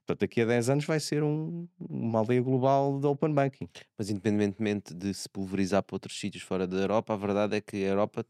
Portanto, 0.06 0.22
daqui 0.22 0.42
a 0.42 0.46
10 0.46 0.70
anos 0.70 0.86
vai 0.86 1.00
ser 1.00 1.24
um- 1.24 1.68
uma 1.80 2.20
aldeia 2.20 2.42
global 2.42 3.00
de 3.00 3.08
Open 3.08 3.34
Banking. 3.34 3.70
Mas 3.98 4.10
independentemente 4.10 4.94
de 4.94 5.14
se 5.14 5.28
pulverizar 5.30 5.84
para 5.84 5.96
outros 5.96 6.20
sítios 6.20 6.44
fora 6.44 6.68
da 6.68 6.78
Europa, 6.78 7.14
a 7.14 7.18
verdade 7.18 7.58
é 7.58 7.62
que 7.62 7.78
a 7.78 7.90
Europa, 7.90 8.26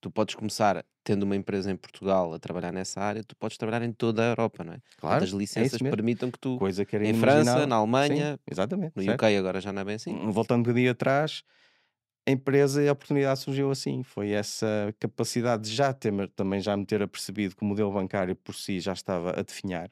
tu 0.00 0.10
podes 0.10 0.34
começar 0.34 0.84
tendo 1.04 1.24
uma 1.24 1.36
empresa 1.36 1.70
em 1.70 1.76
Portugal 1.76 2.32
a 2.32 2.38
trabalhar 2.38 2.72
nessa 2.72 3.00
área, 3.00 3.22
tu 3.22 3.34
podes 3.36 3.56
trabalhar 3.56 3.84
em 3.84 3.92
toda 3.92 4.22
a 4.22 4.26
Europa, 4.30 4.64
não 4.64 4.74
é? 4.74 4.78
Claro, 4.98 5.24
As 5.24 5.30
é 5.30 5.34
licenças 5.34 5.80
mesmo. 5.80 5.96
permitam 5.96 6.30
que 6.30 6.38
tu, 6.38 6.58
Coisa 6.58 6.84
que 6.84 6.96
era 6.96 7.06
em 7.06 7.14
França, 7.14 7.66
na 7.66 7.76
Alemanha, 7.76 8.34
Sim, 8.34 8.50
exatamente. 8.50 8.92
no 8.96 9.02
certo. 9.02 9.24
UK 9.24 9.36
agora 9.36 9.60
já 9.60 9.72
não 9.72 9.82
é 9.82 9.84
bem 9.84 9.94
assim. 9.96 10.16
Voltando 10.30 10.70
um 10.70 10.74
dia 10.74 10.92
atrás, 10.92 11.42
a 12.26 12.30
empresa 12.30 12.82
e 12.82 12.88
a 12.88 12.92
oportunidade 12.92 13.40
surgiu 13.40 13.70
assim. 13.70 14.02
Foi 14.02 14.30
essa 14.30 14.94
capacidade 15.00 15.64
de 15.64 15.74
já 15.74 15.92
ter, 15.92 16.12
também 16.30 16.60
já 16.60 16.76
me 16.76 16.86
ter 16.86 17.02
apercebido 17.02 17.56
que 17.56 17.62
o 17.62 17.66
modelo 17.66 17.92
bancário 17.92 18.36
por 18.36 18.54
si 18.54 18.80
já 18.80 18.92
estava 18.92 19.30
a 19.38 19.42
definhar. 19.42 19.90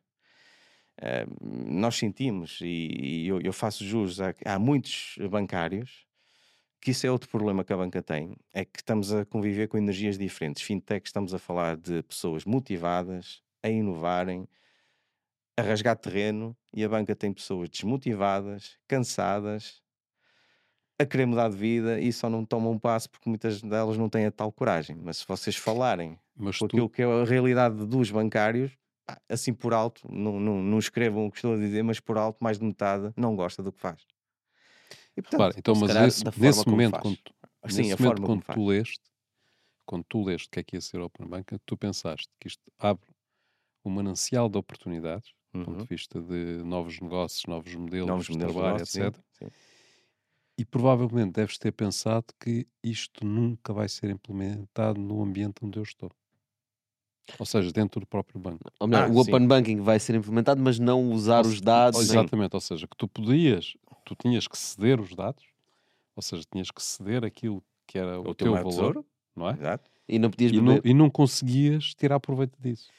Eh, 1.03 1.27
nós 1.41 1.97
sentimos, 1.97 2.61
e, 2.61 3.25
e 3.25 3.29
eu, 3.29 3.41
eu 3.41 3.53
faço 3.53 3.85
jus, 3.85 4.21
a, 4.21 4.35
há 4.45 4.59
muitos 4.59 5.17
bancários 5.31 6.07
que 6.81 6.93
isso 6.93 7.07
é 7.07 7.11
outro 7.11 7.29
problema 7.29 7.63
que 7.63 7.73
a 7.73 7.77
banca 7.77 8.03
tem, 8.03 8.37
é 8.53 8.65
que 8.65 8.79
estamos 8.79 9.13
a 9.13 9.25
conviver 9.25 9.69
com 9.69 9.77
energias 9.77 10.17
diferentes. 10.17 10.63
Fintech, 10.63 11.07
estamos 11.07 11.35
a 11.35 11.39
falar 11.39 11.77
de 11.77 12.03
pessoas 12.03 12.45
motivadas, 12.45 13.43
a 13.63 13.69
inovarem, 13.69 14.49
a 15.57 15.63
rasgar 15.63 15.97
terreno, 15.97 16.57
e 16.73 16.83
a 16.83 16.89
banca 16.89 17.15
tem 17.15 17.33
pessoas 17.33 17.69
desmotivadas, 17.69 18.79
cansadas, 18.89 19.83
a 20.99 21.05
querer 21.05 21.27
mudar 21.27 21.49
de 21.49 21.57
vida 21.57 21.99
e 21.99 22.13
só 22.13 22.29
não 22.29 22.45
tomam 22.45 22.73
um 22.73 22.79
passo 22.79 23.09
porque 23.09 23.29
muitas 23.29 23.63
delas 23.63 23.97
não 23.97 24.09
têm 24.09 24.27
a 24.27 24.31
tal 24.31 24.53
coragem. 24.53 24.97
Mas 25.03 25.19
se 25.19 25.27
vocês 25.27 25.57
falarem 25.57 26.19
Mas 26.37 26.59
com 26.59 26.69
tu, 26.69 26.77
aquilo 26.77 26.91
que 26.91 27.03
é 27.03 27.07
a 27.07 27.25
realidade 27.25 27.87
dos 27.87 28.11
bancários, 28.11 28.71
assim 29.29 29.53
por 29.53 29.73
alto, 29.73 30.03
não, 30.11 30.39
não, 30.39 30.63
não 30.63 30.79
escrevam 30.79 31.27
o 31.27 31.31
que 31.31 31.39
estou 31.39 31.55
a 31.55 31.57
dizer, 31.57 31.83
mas 31.83 32.01
por 32.01 32.19
alto, 32.19 32.39
mais 32.43 32.59
de 32.59 32.65
metade 32.65 33.13
não 33.17 33.35
gosta 33.35 33.63
do 33.63 33.73
que 33.73 33.81
faz. 33.81 34.07
E 35.17 35.23
portanto, 35.23 35.41
repara, 35.41 35.59
então, 35.59 35.75
mas 35.75 35.89
calhar 35.89 36.09
forma 36.33 36.47
nesse 36.47 36.69
momento, 36.69 36.91
faz. 36.93 37.03
quando, 37.03 37.17
tu- 37.19 37.35
assim, 37.63 37.77
nesse 37.83 37.93
a 37.93 37.97
momento, 37.97 38.23
quando 38.23 38.43
tu 38.55 38.67
leste, 38.67 39.01
quando 39.87 40.05
tu 40.09 40.25
leste 40.25 40.47
o 40.49 40.51
que 40.51 40.61
é 40.61 40.65
que 40.65 40.77
ia 40.77 40.81
ser 40.81 41.01
Open 41.01 41.27
Bank, 41.29 41.59
tu 41.67 41.77
pensaste 41.77 42.29
que 42.41 42.49
isto 42.49 42.63
abre 42.79 43.09
um 43.85 43.91
manancial 43.91 44.49
de 44.49 44.59
oportunidades, 44.59 45.31
do 45.53 45.65
ponto 45.65 45.79
Uhum. 45.79 45.83
de 45.85 45.89
vista 45.89 46.21
de 46.23 46.63
novos 46.65 47.01
negócios, 47.01 47.45
novos 47.47 47.75
modelos, 47.75 48.09
Novos 48.09 48.27
de 48.27 48.33
modelos 48.33 48.53
de 48.55 48.59
trabalho, 48.59 48.77
negócio, 48.77 48.93
sim, 48.93 49.03
etc. 49.03 49.25
sim. 49.39 49.51
E 50.59 50.65
provavelmente 50.65 51.33
deves 51.33 51.59
ter 51.59 51.73
pensado 51.73 52.27
que 52.39 52.67
isto 52.85 53.25
nunca 53.27 53.73
vai 53.73 53.89
ser 53.89 54.11
implementado 54.11 55.01
no 55.01 55.23
ambiente 55.23 55.57
onde 55.65 55.79
eu 55.79 55.83
estou. 55.83 56.11
Ou 57.39 57.47
seja, 57.47 57.73
dentro 57.73 58.01
do 58.01 58.07
próprio 58.07 58.39
banco. 58.41 58.71
Ou 58.81 58.87
melhor, 58.89 59.09
Ah, 59.09 59.13
o 59.13 59.23
sim. 59.25 59.33
Open 59.33 59.47
Banking 59.47 59.81
vai 59.81 59.99
ser 59.99 60.15
implementado, 60.17 60.61
mas 60.61 60.79
não 60.79 61.11
usar 61.13 61.45
Ou 61.45 61.51
os 61.51 61.61
dados. 61.61 61.99
ou 61.99 62.05
nem- 62.05 62.13
Exatamente, 62.13 62.55
ou 62.55 62.61
seja, 62.61 62.87
que 62.87 62.97
tu 62.97 63.09
podias, 63.09 63.75
tu 64.05 64.15
tinhas 64.15 64.47
que 64.49 64.57
ceder 64.59 65.01
os 65.01 65.15
dados, 65.15 65.45
ou 66.15 66.23
seja, 66.23 66.45
tinhas 66.51 66.71
que 66.71 66.83
ceder 66.83 67.25
aquilo 67.25 67.63
que 67.87 67.99
era 67.99 68.19
o, 68.21 68.23
O 68.23 68.35
teu 68.35 68.35
teu 68.35 68.53
valor, 68.53 68.71
tesouro, 68.71 69.07
não 69.35 69.49
é? 69.49 69.53
exato. 69.53 69.91
E 70.09 70.19
não 70.19 70.31
podias 70.31 70.53
E 70.53 70.61
não, 70.61 70.81
e 70.85 70.95
não 70.95 71.11
conseguias 71.11 71.95
tirar 71.95 72.19
proveito 72.21 72.61
disso. 72.61 72.91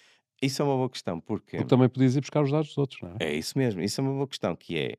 Isso 0.41 0.61
é 0.61 0.65
uma 0.65 0.75
boa 0.75 0.89
questão, 0.89 1.19
porque 1.19 1.57
Porque 1.57 1.69
também 1.69 1.87
podias 1.87 2.15
ir 2.15 2.21
buscar 2.21 2.41
os 2.41 2.51
dados 2.51 2.69
dos 2.69 2.77
outros, 2.77 3.01
não 3.01 3.11
é? 3.11 3.17
é 3.19 3.33
isso 3.35 3.57
mesmo, 3.57 3.81
isso 3.81 4.01
é 4.01 4.03
uma 4.03 4.13
boa 4.13 4.27
questão, 4.27 4.55
que 4.55 4.77
é, 4.77 4.97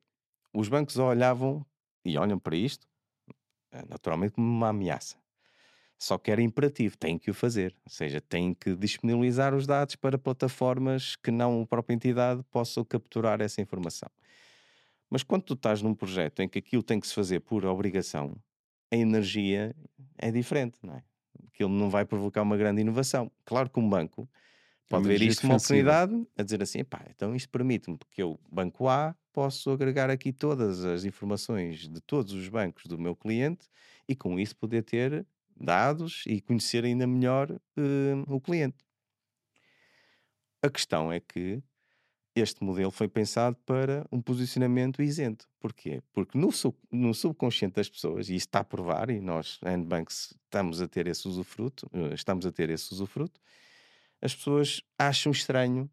os 0.53 0.69
bancos 0.69 0.97
olhavam 0.99 1.67
e 2.05 2.17
olham 2.17 2.39
para 2.39 2.55
isto, 2.57 2.87
eh, 3.73 3.85
naturalmente 3.89 4.33
como 4.35 4.47
uma 4.47 4.69
ameaça. 4.69 5.17
Só 5.99 6.19
que 6.19 6.33
era 6.33 6.43
imperativo, 6.43 6.97
têm 6.97 7.17
que 7.17 7.31
o 7.31 7.35
fazer. 7.35 7.77
Ou 7.85 7.91
seja, 7.91 8.21
têm 8.21 8.55
que 8.55 8.75
disponibilizar 8.75 9.55
os 9.55 9.69
dados 9.69 9.95
para 9.95 10.19
plataformas 10.19 11.15
que 11.15 11.31
não 11.31 11.63
a 11.63 11.67
própria 11.67 11.95
entidade 11.95 12.43
possam 12.51 12.85
capturar 12.85 13.41
essa 13.41 13.61
informação. 13.61 14.11
Mas 15.13 15.23
quando 15.23 15.43
tu 15.43 15.53
estás 15.53 15.83
num 15.83 15.95
projeto 15.95 16.41
em 16.41 16.49
que 16.49 16.59
aquilo 16.59 16.83
tem 16.83 16.99
que 16.99 17.07
se 17.07 17.13
fazer 17.13 17.41
por 17.41 17.67
obrigação, 17.67 18.35
a 18.91 18.97
energia 18.97 19.77
é 20.17 20.31
diferente, 20.31 20.79
não 20.83 20.95
é? 20.95 21.05
Aquilo 21.49 21.69
não 21.69 21.91
vai 21.91 22.07
provocar 22.07 22.41
uma 22.41 22.57
grande 22.57 22.81
inovação. 22.81 23.31
Claro 23.45 23.69
que 23.69 23.79
um 23.79 23.87
banco 23.87 24.23
É 24.23 24.27
pode 24.89 25.09
ver 25.09 25.21
isto 25.21 25.43
como 25.43 25.53
oportunidade 25.53 26.27
a 26.35 26.43
dizer 26.43 26.63
assim, 26.63 26.83
pá, 26.83 27.05
então 27.11 27.37
isto 27.37 27.51
permite-me 27.51 27.99
que 28.11 28.23
eu, 28.23 28.41
banco 28.51 28.89
A, 28.89 29.15
posso 29.35 29.71
agregar 29.71 30.09
aqui 30.09 30.33
todas 30.33 30.83
as 30.83 31.05
informações 31.05 31.91
de 31.91 32.01
todos 32.01 32.33
os 32.33 32.49
bancos 32.49 32.87
do 32.87 32.99
meu 32.99 33.15
cliente 33.15 33.69
e 34.09 34.17
com 34.17 34.41
isso 34.41 34.57
poder 34.57 34.83
ter 34.83 35.27
dados 35.55 36.25
e 36.27 36.41
conhecer 36.41 36.87
ainda 36.87 37.07
melhor 37.07 37.51
eh, 37.77 38.15
o 38.29 38.41
cliente. 38.41 38.83
A 40.63 40.71
questão 40.71 41.13
é 41.13 41.21
que 41.21 41.63
este 42.35 42.65
modelo 42.65 42.91
foi 42.91 43.09
pensado 43.09 43.57
para 43.67 44.07
um 44.11 44.21
posicionamento 44.21 45.03
isento. 45.03 45.49
Porquê? 45.61 46.03
Porque 46.13 46.39
no, 46.39 46.51
sub- 46.51 46.79
no 46.91 47.13
subconsciente 47.13 47.75
das 47.75 47.89
pessoas, 47.89 48.29
e 48.29 48.37
isso 48.37 48.47
está 48.47 48.61
a 48.61 48.65
provar, 48.65 49.11
e 49.11 49.21
nós, 49.21 49.59
N-Banks, 49.63 50.35
estamos 50.45 50.81
a 50.81 50.89
ter 50.89 51.07
esse 51.07 51.29
usufruto, 51.29 51.89
eh, 51.93 52.15
estamos 52.15 52.47
a 52.47 52.53
ter 52.53 52.71
esse 52.71 52.93
usufruto, 52.93 53.41
as 54.21 54.35
pessoas 54.35 54.83
acham 54.99 55.33
estranho 55.33 55.91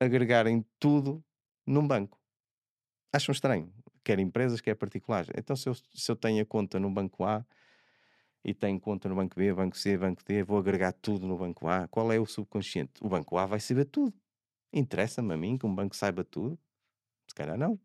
agregarem 0.00 0.64
tudo 0.78 1.24
num 1.66 1.86
banco. 1.86 2.18
Acham 3.12 3.32
estranho. 3.32 3.72
Quer 4.04 4.18
empresas, 4.18 4.60
quer 4.60 4.74
particulares. 4.74 5.30
Então, 5.36 5.56
se 5.56 5.68
eu, 5.68 5.74
se 5.74 6.10
eu 6.10 6.16
tenho 6.16 6.42
a 6.42 6.46
conta 6.46 6.78
no 6.78 6.90
banco 6.90 7.24
A 7.24 7.44
e 8.44 8.54
tenho 8.54 8.78
conta 8.80 9.08
no 9.08 9.16
banco 9.16 9.34
B, 9.36 9.52
banco 9.52 9.76
C, 9.76 9.96
banco 9.96 10.22
D, 10.24 10.42
vou 10.42 10.58
agregar 10.58 10.92
tudo 10.92 11.26
no 11.26 11.36
banco 11.36 11.66
A. 11.66 11.88
Qual 11.88 12.12
é 12.12 12.18
o 12.18 12.26
subconsciente? 12.26 12.92
O 13.02 13.08
banco 13.08 13.36
A 13.36 13.46
vai 13.46 13.60
saber 13.60 13.86
tudo. 13.86 14.14
Interessa-me 14.72 15.34
a 15.34 15.36
mim 15.36 15.56
que 15.58 15.66
um 15.66 15.74
banco 15.74 15.96
saiba 15.96 16.24
tudo? 16.24 16.58
Se 17.26 17.34
calhar 17.34 17.56
não. 17.58 17.78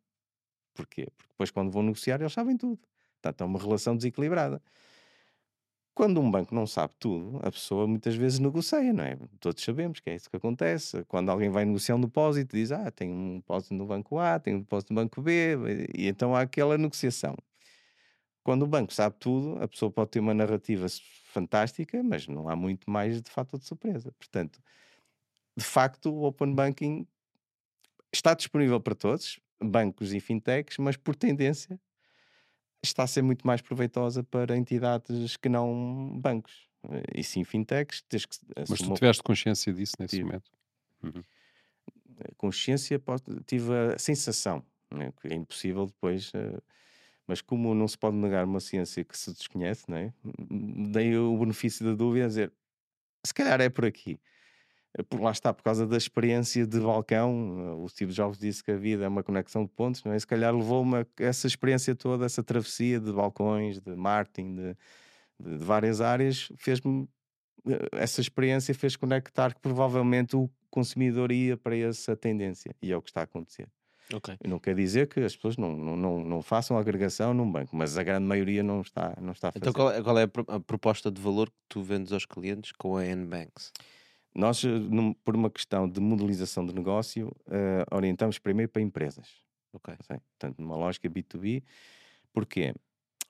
Porquê? 0.73 1.07
Porque 1.17 1.29
depois, 1.29 1.51
quando 1.51 1.71
vão 1.71 1.83
negociar, 1.83 2.19
eles 2.21 2.33
sabem 2.33 2.57
tudo. 2.57 2.79
Portanto, 3.21 3.41
é 3.41 3.45
uma 3.45 3.59
relação 3.59 3.95
desequilibrada. 3.95 4.61
Quando 5.95 6.19
um 6.19 6.29
banco 6.29 6.55
não 6.55 6.65
sabe 6.65 6.93
tudo, 6.99 7.39
a 7.43 7.51
pessoa 7.51 7.85
muitas 7.85 8.15
vezes 8.15 8.39
negocia, 8.39 8.91
não 8.91 9.03
é? 9.03 9.15
Todos 9.39 9.63
sabemos 9.63 9.99
que 9.99 10.09
é 10.09 10.15
isso 10.15 10.27
que 10.29 10.35
acontece. 10.35 11.03
Quando 11.05 11.29
alguém 11.29 11.49
vai 11.49 11.65
negociar 11.65 11.95
um 11.95 12.01
depósito, 12.01 12.55
diz: 12.55 12.71
Ah, 12.71 12.89
tem 12.89 13.11
um 13.11 13.37
depósito 13.37 13.75
no 13.75 13.85
banco 13.85 14.17
A, 14.17 14.39
tem 14.39 14.55
um 14.55 14.59
depósito 14.59 14.91
no 14.91 15.01
banco 15.01 15.21
B, 15.21 15.55
e 15.95 16.07
então 16.07 16.35
há 16.35 16.41
aquela 16.41 16.77
negociação. 16.79 17.35
Quando 18.43 18.63
o 18.63 18.67
banco 18.67 18.93
sabe 18.93 19.15
tudo, 19.19 19.61
a 19.63 19.67
pessoa 19.67 19.91
pode 19.91 20.11
ter 20.11 20.19
uma 20.19 20.33
narrativa 20.33 20.87
fantástica, 21.25 22.03
mas 22.03 22.27
não 22.27 22.49
há 22.49 22.55
muito 22.55 22.89
mais 22.89 23.21
de 23.21 23.31
fato 23.31 23.57
de 23.57 23.65
surpresa. 23.65 24.11
Portanto, 24.19 24.59
de 25.57 25.63
facto, 25.63 26.11
o 26.13 26.23
Open 26.25 26.53
Banking 26.53 27.07
está 28.13 28.33
disponível 28.33 28.79
para 28.79 28.95
todos, 28.95 29.39
bancos 29.61 30.13
e 30.13 30.19
fintechs, 30.19 30.77
mas 30.77 30.95
por 30.97 31.15
tendência 31.15 31.79
está 32.83 33.03
a 33.03 33.07
ser 33.07 33.21
muito 33.21 33.45
mais 33.47 33.61
proveitosa 33.61 34.23
para 34.23 34.57
entidades 34.57 35.37
que 35.37 35.49
não 35.49 36.19
bancos. 36.19 36.67
Eh, 36.89 37.19
E 37.19 37.23
sim, 37.23 37.43
fintechs, 37.43 38.01
tens 38.09 38.25
que 38.25 38.35
Mas 38.67 38.81
tu 38.81 38.91
tiveste 38.91 39.23
consciência 39.23 39.71
disso 39.73 39.93
nesse 39.99 40.17
Tive. 40.17 40.25
momento? 40.25 40.51
Uhum. 41.01 41.23
consciência, 42.37 42.99
posso- 42.99 43.23
tive 43.45 43.71
a 43.93 43.97
sensação, 43.97 44.65
né, 44.91 45.11
que 45.21 45.27
é 45.27 45.35
impossível 45.35 45.85
depois, 45.85 46.31
eh, 46.33 46.59
mas 47.27 47.41
como 47.41 47.73
não 47.75 47.87
se 47.87 47.97
pode 47.97 48.17
negar 48.17 48.45
uma 48.45 48.59
ciência 48.59 49.03
que 49.05 49.17
se 49.17 49.33
desconhece, 49.33 49.85
né, 49.89 50.13
dei 50.91 51.17
o 51.17 51.37
benefício 51.37 51.85
da 51.85 51.93
dúvida 51.95 52.25
a 52.25 52.27
dizer, 52.27 52.53
se 53.25 53.33
calhar 53.33 53.61
é 53.61 53.69
por 53.69 53.85
aqui. 53.85 54.19
Por 55.09 55.19
lá 55.21 55.31
está, 55.31 55.51
por 55.53 55.63
causa 55.63 55.87
da 55.87 55.97
experiência 55.97 56.67
de 56.67 56.79
balcão, 56.79 57.81
o 57.83 57.89
Steve 57.89 58.13
Jobs 58.13 58.37
disse 58.37 58.63
que 58.63 58.71
a 58.71 58.77
vida 58.77 59.05
é 59.05 59.07
uma 59.07 59.23
conexão 59.23 59.63
de 59.65 59.71
pontos, 59.71 60.03
não 60.03 60.13
é? 60.13 60.19
Se 60.19 60.27
calhar 60.27 60.55
levou-me 60.55 60.97
a 60.97 61.05
essa 61.17 61.47
experiência 61.47 61.95
toda, 61.95 62.25
essa 62.25 62.43
travessia 62.43 62.99
de 62.99 63.11
balcões, 63.11 63.79
de 63.79 63.95
marketing, 63.95 64.55
de, 64.55 64.77
de- 65.39 65.57
de 65.57 65.65
várias 65.65 65.99
áreas, 65.99 66.47
fez-me 66.57 67.07
eh, 67.67 67.89
essa 67.93 68.21
experiência 68.21 68.73
fez 68.75 68.95
conectar 68.95 69.53
que 69.53 69.59
provavelmente 69.61 70.35
o 70.35 70.49
consumidor 70.69 71.31
ia 71.31 71.57
para 71.57 71.75
essa 71.75 72.15
tendência 72.15 72.75
e 72.81 72.91
é 72.91 72.95
o 72.97 73.01
que 73.01 73.09
está 73.09 73.21
a 73.21 73.23
acontecer. 73.23 73.67
Ok. 74.13 74.35
Não 74.45 74.59
quer 74.59 74.75
dizer 74.75 75.07
que 75.07 75.21
as 75.21 75.35
pessoas 75.35 75.57
não, 75.57 75.75
não, 75.75 75.97
não, 75.97 76.23
não 76.23 76.41
façam 76.41 76.77
agregação 76.77 77.33
num 77.33 77.51
banco, 77.51 77.75
mas 77.75 77.97
a 77.97 78.03
grande 78.03 78.27
maioria 78.27 78.61
não 78.61 78.81
está, 78.81 79.15
não 79.19 79.31
está 79.31 79.47
a 79.49 79.51
fazer. 79.53 79.63
Então 79.69 79.73
qual 79.73 79.91
é, 79.91 80.03
qual 80.03 80.19
é 80.19 80.23
a 80.49 80.59
proposta 80.59 81.09
de 81.11 81.19
valor 81.21 81.49
que 81.49 81.55
tu 81.69 81.81
vendes 81.81 82.11
aos 82.11 82.25
clientes 82.25 82.71
com 82.73 82.95
a 82.97 83.05
N-Banks? 83.05 83.71
Nós, 84.35 84.63
eh, 84.63 84.67
num- 84.67 85.13
por 85.13 85.35
uma 85.35 85.49
questão 85.49 85.87
de 85.89 85.99
modelização 85.99 86.65
de 86.65 86.73
negócio, 86.73 87.31
eh, 87.47 87.85
orientamos 87.91 88.39
primeiro 88.39 88.71
para 88.71 88.81
empresas. 88.81 89.27
Ok. 89.73 89.93
Sim, 90.01 90.19
Portanto, 90.39 90.59
numa 90.59 90.75
lógica 90.75 91.09
B2B. 91.09 91.63
Porquê? 92.31 92.73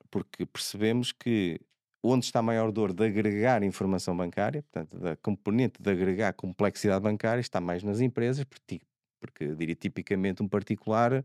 Porque 0.10 0.45
percebemos 0.45 1.12
que 1.12 1.60
onde 2.01 2.26
está 2.26 2.39
a 2.39 2.43
maior 2.43 2.72
dor 2.72 2.93
de 2.93 3.06
agregar 3.06 3.64
informação 3.64 4.16
bancária, 4.16 4.62
portanto, 4.64 4.99
da 4.99 5.16
componente 5.18 5.82
de 5.82 5.89
agregar 5.89 6.34
complexidade 6.34 7.01
bancária, 7.01 7.39
está 7.41 7.62
mais 7.62 7.82
nas 7.84 8.01
empresas, 8.01 8.43
porque, 8.43 8.82
porque 9.20 9.56
diria 9.56 9.76
tipicamente 9.76 10.43
um 10.43 10.47
particular 10.47 11.24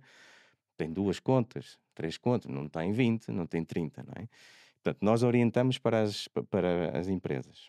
tem 0.77 0.93
duas 0.93 1.19
contas, 1.19 1.77
três 1.95 2.17
contas, 2.17 2.51
não 2.51 2.69
tem 2.69 2.93
20, 2.93 3.33
não 3.33 3.47
tem 3.47 3.65
30, 3.65 4.03
não 4.05 4.13
é? 4.17 4.29
Portanto, 4.83 4.99
nós 5.03 5.25
orientamos 5.25 5.77
para 5.77 6.03
as, 6.03 6.29
pa- 6.29 6.45
para 6.45 6.97
as 6.97 7.09
empresas. 7.09 7.69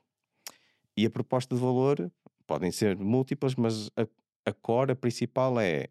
E 0.99 1.05
a 1.05 1.09
proposta 1.09 1.55
de 1.55 1.61
valor 1.61 2.11
podem 2.45 2.73
ser 2.73 2.97
múltiplas, 2.97 3.55
mas 3.55 3.89
a, 3.95 4.05
a 4.45 4.51
core, 4.51 4.91
a 4.91 4.95
principal 4.97 5.57
é 5.57 5.87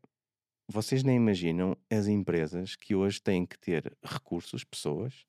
vocês 0.70 1.02
nem 1.02 1.16
imaginam 1.16 1.74
as 1.90 2.06
empresas 2.09 2.76
que 2.76 2.94
hoje 2.94 3.18
têm 3.18 3.46
que 3.46 3.59
ter 3.59 3.96
recursos, 4.04 4.64
pessoas, 4.64 5.24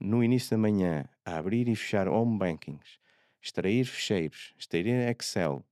no 0.00 0.24
início 0.24 0.52
da 0.52 0.56
manhã, 0.56 1.04
a 1.22 1.36
abrir 1.36 1.68
e 1.68 1.76
fechar 1.76 2.08
home 2.08 2.38
bankings, 2.38 2.98
extrair 3.42 3.84
fecheiros, 3.84 4.54
extrair 4.58 4.86
Excel, 5.10 5.62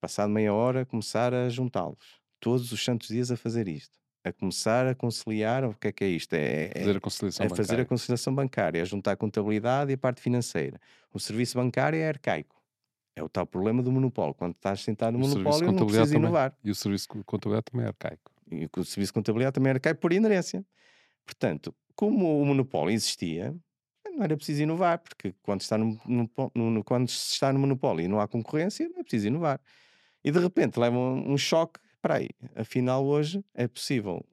passado 0.00 0.30
meia 0.30 0.54
hora, 0.54 0.86
começar 0.86 1.34
a 1.34 1.50
juntá-los. 1.50 2.22
Todos 2.40 2.72
os 2.72 2.82
santos 2.82 3.08
dias 3.08 3.30
a 3.30 3.36
fazer 3.36 3.68
isto. 3.68 3.98
A 4.24 4.32
começar 4.32 4.86
a 4.86 4.94
conciliar, 4.94 5.62
o 5.62 5.74
que 5.74 5.88
é 5.88 5.92
que 5.92 6.04
é 6.04 6.08
isto? 6.08 6.32
É, 6.32 6.70
é- 6.74 6.78
Fazer 6.80 6.96
a 6.96 7.00
conciliação 7.00 7.44
é 7.44 7.48
fazer 7.50 7.62
a 7.62 7.66
bancária. 7.66 7.84
conciliação 7.84 8.34
bancária, 8.34 8.80
é 8.80 8.84
juntar 8.86 9.12
a 9.12 9.16
contabilidade 9.16 9.90
e 9.90 9.94
a 9.94 9.98
parte 9.98 10.22
financeira. 10.22 10.80
O 11.12 11.20
serviço 11.20 11.58
bancário 11.58 11.98
é 11.98 12.08
arcaico. 12.08 12.57
É 13.18 13.22
o 13.22 13.28
tal 13.28 13.44
problema 13.46 13.82
do 13.82 13.90
monopólio. 13.90 14.32
Quando 14.32 14.54
estás 14.54 14.80
sentado 14.80 15.18
no 15.18 15.24
O 15.24 15.28
monopólio, 15.28 15.72
não 15.72 15.86
precisas 15.86 16.08
também. 16.10 16.22
inovar. 16.28 16.56
E 16.62 16.70
o 16.70 16.74
serviço 16.74 17.08
de 17.12 17.24
contabilidade 17.24 17.64
também 17.64 17.84
é 17.84 17.88
arcaico. 17.88 18.32
E 18.50 18.64
o 18.76 18.84
serviço 18.84 19.10
de 19.10 19.14
contabilidade 19.14 19.54
também 19.54 19.70
era 19.70 19.80
cai 19.80 19.92
por 19.94 20.12
inerência. 20.12 20.64
Portanto, 21.26 21.74
como 21.96 22.40
o 22.40 22.46
monopólio 22.46 22.94
existia, 22.94 23.54
não 24.06 24.22
era 24.22 24.36
preciso 24.36 24.62
inovar, 24.62 25.00
porque 25.00 25.34
quando, 25.42 25.62
está 25.62 25.76
no, 25.76 25.98
no- 26.06 26.30
no- 26.54 26.84
quando 26.84 27.08
se 27.10 27.32
está 27.32 27.52
no 27.52 27.58
monopólio 27.58 28.04
e 28.04 28.08
não 28.08 28.20
há 28.20 28.28
concorrência, 28.28 28.88
não 28.88 29.00
é 29.00 29.02
preciso 29.02 29.26
inovar. 29.26 29.60
E 30.24 30.30
de 30.30 30.38
repente 30.38 30.78
leva 30.78 30.96
um, 30.96 31.32
um 31.32 31.36
choque. 31.36 31.80
Espera 31.94 32.14
aí, 32.18 32.28
afinal 32.54 33.04
hoje 33.04 33.44
é 33.52 33.66
possível 33.66 34.24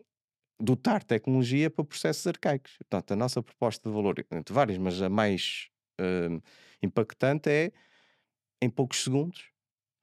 dotar 0.60 1.04
tecnologia 1.04 1.70
para 1.72 1.84
processos 1.84 2.26
arcaicos. 2.28 2.78
Portanto, 2.78 3.12
a 3.12 3.16
nossa 3.16 3.42
proposta 3.42 3.90
de 3.90 3.96
valor, 3.96 4.16
entre 4.32 4.54
várias, 4.54 4.78
mas 4.78 5.02
a 5.02 5.10
mais 5.10 5.70
hum, 6.00 6.40
impactante 6.84 7.50
é 7.50 7.72
em 8.62 8.70
poucos 8.70 9.04
segundos, 9.04 9.50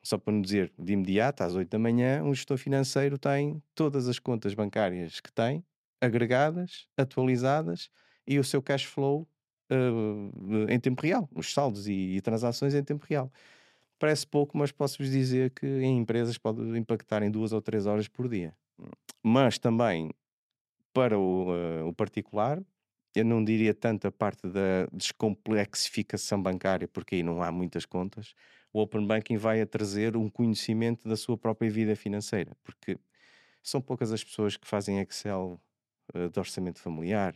só 0.03 0.19
para 0.19 0.33
não 0.33 0.43
dizer 0.43 0.73
de 0.79 0.93
imediato, 0.93 1.43
às 1.43 1.55
8 1.55 1.69
da 1.71 1.79
manhã, 1.79 2.23
um 2.23 2.35
gestor 2.35 2.59
financeiro 2.59 3.19
tem 3.19 3.63
todas 3.75 4.09
as 4.09 4.19
contas 4.19 4.55
bancárias 4.55 5.21
que 5.21 5.33
tem, 5.33 5.65
agregadas, 6.01 6.89
atualizadas 6.97 7.89
e 8.27 8.39
o 8.39 8.45
seu 8.45 8.61
cash 8.61 8.85
flow 8.85 9.29
eh, 9.71 10.75
em 10.75 10.81
tempo 10.81 11.01
real, 11.03 11.29
os 11.35 11.53
saldos 11.53 11.87
e, 11.89 12.17
e 12.17 12.21
transações 12.21 12.75
em 12.75 12.83
tempo 12.83 13.07
real. 13.09 13.33
Parece 13.99 14.27
pouco, 14.27 14.59
mas 14.59 14.73
posso-vos 14.73 15.11
dizer 15.11 15.51
que 15.51 15.67
em 15.67 15.99
empresas 15.99 16.37
pode 16.39 16.61
impactar 16.79 17.23
em 17.23 17.31
duas 17.31 17.53
ou 17.53 17.63
três 17.63 17.87
horas 17.87 18.09
por 18.09 18.29
dia. 18.29 18.55
Mas 19.23 19.59
também 19.59 20.11
para 20.93 21.19
o, 21.19 21.55
eh, 21.55 21.83
o 21.85 21.93
particular, 21.93 22.63
eu 23.21 23.25
não 23.25 23.45
diria 23.45 23.75
tanto 23.75 24.07
a 24.07 24.13
parte 24.13 24.47
da 24.49 24.87
descomplexificação 24.93 26.43
bancária, 26.43 26.89
porque 26.89 27.17
aí 27.17 27.23
não 27.23 27.43
há 27.43 27.53
muitas 27.53 27.85
contas. 27.85 28.35
O 28.73 28.81
Open 28.81 29.07
Banking 29.07 29.37
vai 29.37 29.61
a 29.61 29.67
trazer 29.67 30.17
um 30.17 30.29
conhecimento 30.31 31.09
da 31.09 31.17
sua 31.17 31.37
própria 31.37 31.71
vida 31.71 31.95
financeira, 31.95 32.57
porque 32.65 32.99
são 33.63 33.81
poucas 33.81 34.13
as 34.13 34.25
pessoas 34.25 34.57
que 34.57 34.67
fazem 34.67 34.99
Excel 35.01 35.61
de 36.31 36.39
orçamento 36.39 36.79
familiar, 36.81 37.35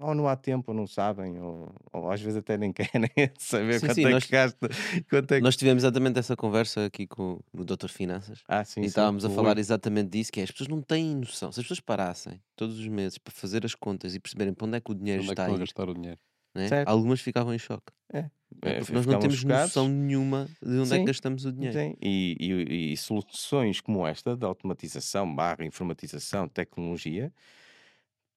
ou 0.00 0.14
não 0.14 0.28
há 0.28 0.36
tempo, 0.36 0.72
ou 0.72 0.76
não 0.76 0.86
sabem, 0.86 1.40
ou, 1.40 1.72
ou 1.92 2.10
às 2.10 2.20
vezes 2.20 2.38
até 2.38 2.58
nem 2.58 2.72
querem 2.74 3.10
saber 3.38 3.80
Sim, 3.80 3.86
quanto 3.86 3.94
sim, 3.94 4.04
é 4.06 4.12
nós- 4.12 4.24
que 4.24 4.32
gasta. 4.32 4.68
Quanto 5.08 5.32
é 5.32 5.36
que... 5.38 5.42
Nós 5.42 5.56
tivemos 5.56 5.82
exatamente 5.82 6.18
essa 6.18 6.36
conversa 6.36 6.84
aqui 6.86 7.06
com 7.06 7.40
o 7.52 7.64
Dr. 7.64 7.88
Finanças. 7.88 8.42
Ah, 8.48 8.64
sim, 8.64 8.80
e 8.80 8.84
sim, 8.84 8.88
estávamos 8.88 9.24
a 9.24 9.30
falar 9.30 9.58
exatamente 9.58 10.10
disso, 10.10 10.30
que 10.32 10.40
é 10.40 10.42
as 10.44 10.50
pessoas 10.50 10.68
não 10.68 10.82
têm 10.82 11.16
noção. 11.16 11.50
Se 11.52 11.60
as 11.60 11.64
pessoas 11.64 11.80
parassem 11.80 12.40
todos 12.56 12.78
os 12.78 12.86
meses 12.88 13.16
para 13.18 13.32
fazer 13.32 13.64
as 13.64 13.74
contas 13.74 14.14
e 14.14 14.20
perceberem 14.20 14.52
para 14.52 14.66
onde 14.66 14.76
é 14.76 14.80
que 14.80 14.90
o 14.90 14.94
dinheiro 14.94 15.22
Onde 15.22 15.32
é 15.32 15.34
que 15.34 15.40
está 15.40 15.52
aí, 15.52 15.58
gastar 15.58 15.88
o 15.88 15.94
dinheiro? 15.94 16.18
né? 16.54 16.68
Algumas 16.86 17.20
ficavam 17.20 17.54
em 17.54 17.58
choque. 17.58 17.92
É, 18.12 18.30
Porque 18.60 18.92
nós 18.92 19.06
não 19.06 19.18
temos 19.20 19.36
chocados. 19.36 19.66
noção 19.76 19.88
nenhuma 19.88 20.48
de 20.62 20.78
onde 20.78 20.82
é 20.82 20.84
Sim, 20.84 20.98
que 21.00 21.04
gastamos 21.04 21.44
o 21.44 21.52
dinheiro. 21.52 21.78
Sim, 21.78 21.94
E, 22.02 22.36
e- 22.40 22.92
e 22.92 22.96
soluções 22.96 23.80
como 23.80 24.06
esta, 24.06 24.36
de 24.36 24.44
automatização, 24.44 25.32
barra 25.34 25.64
informatização, 25.64 26.48
tecnologia, 26.48 27.32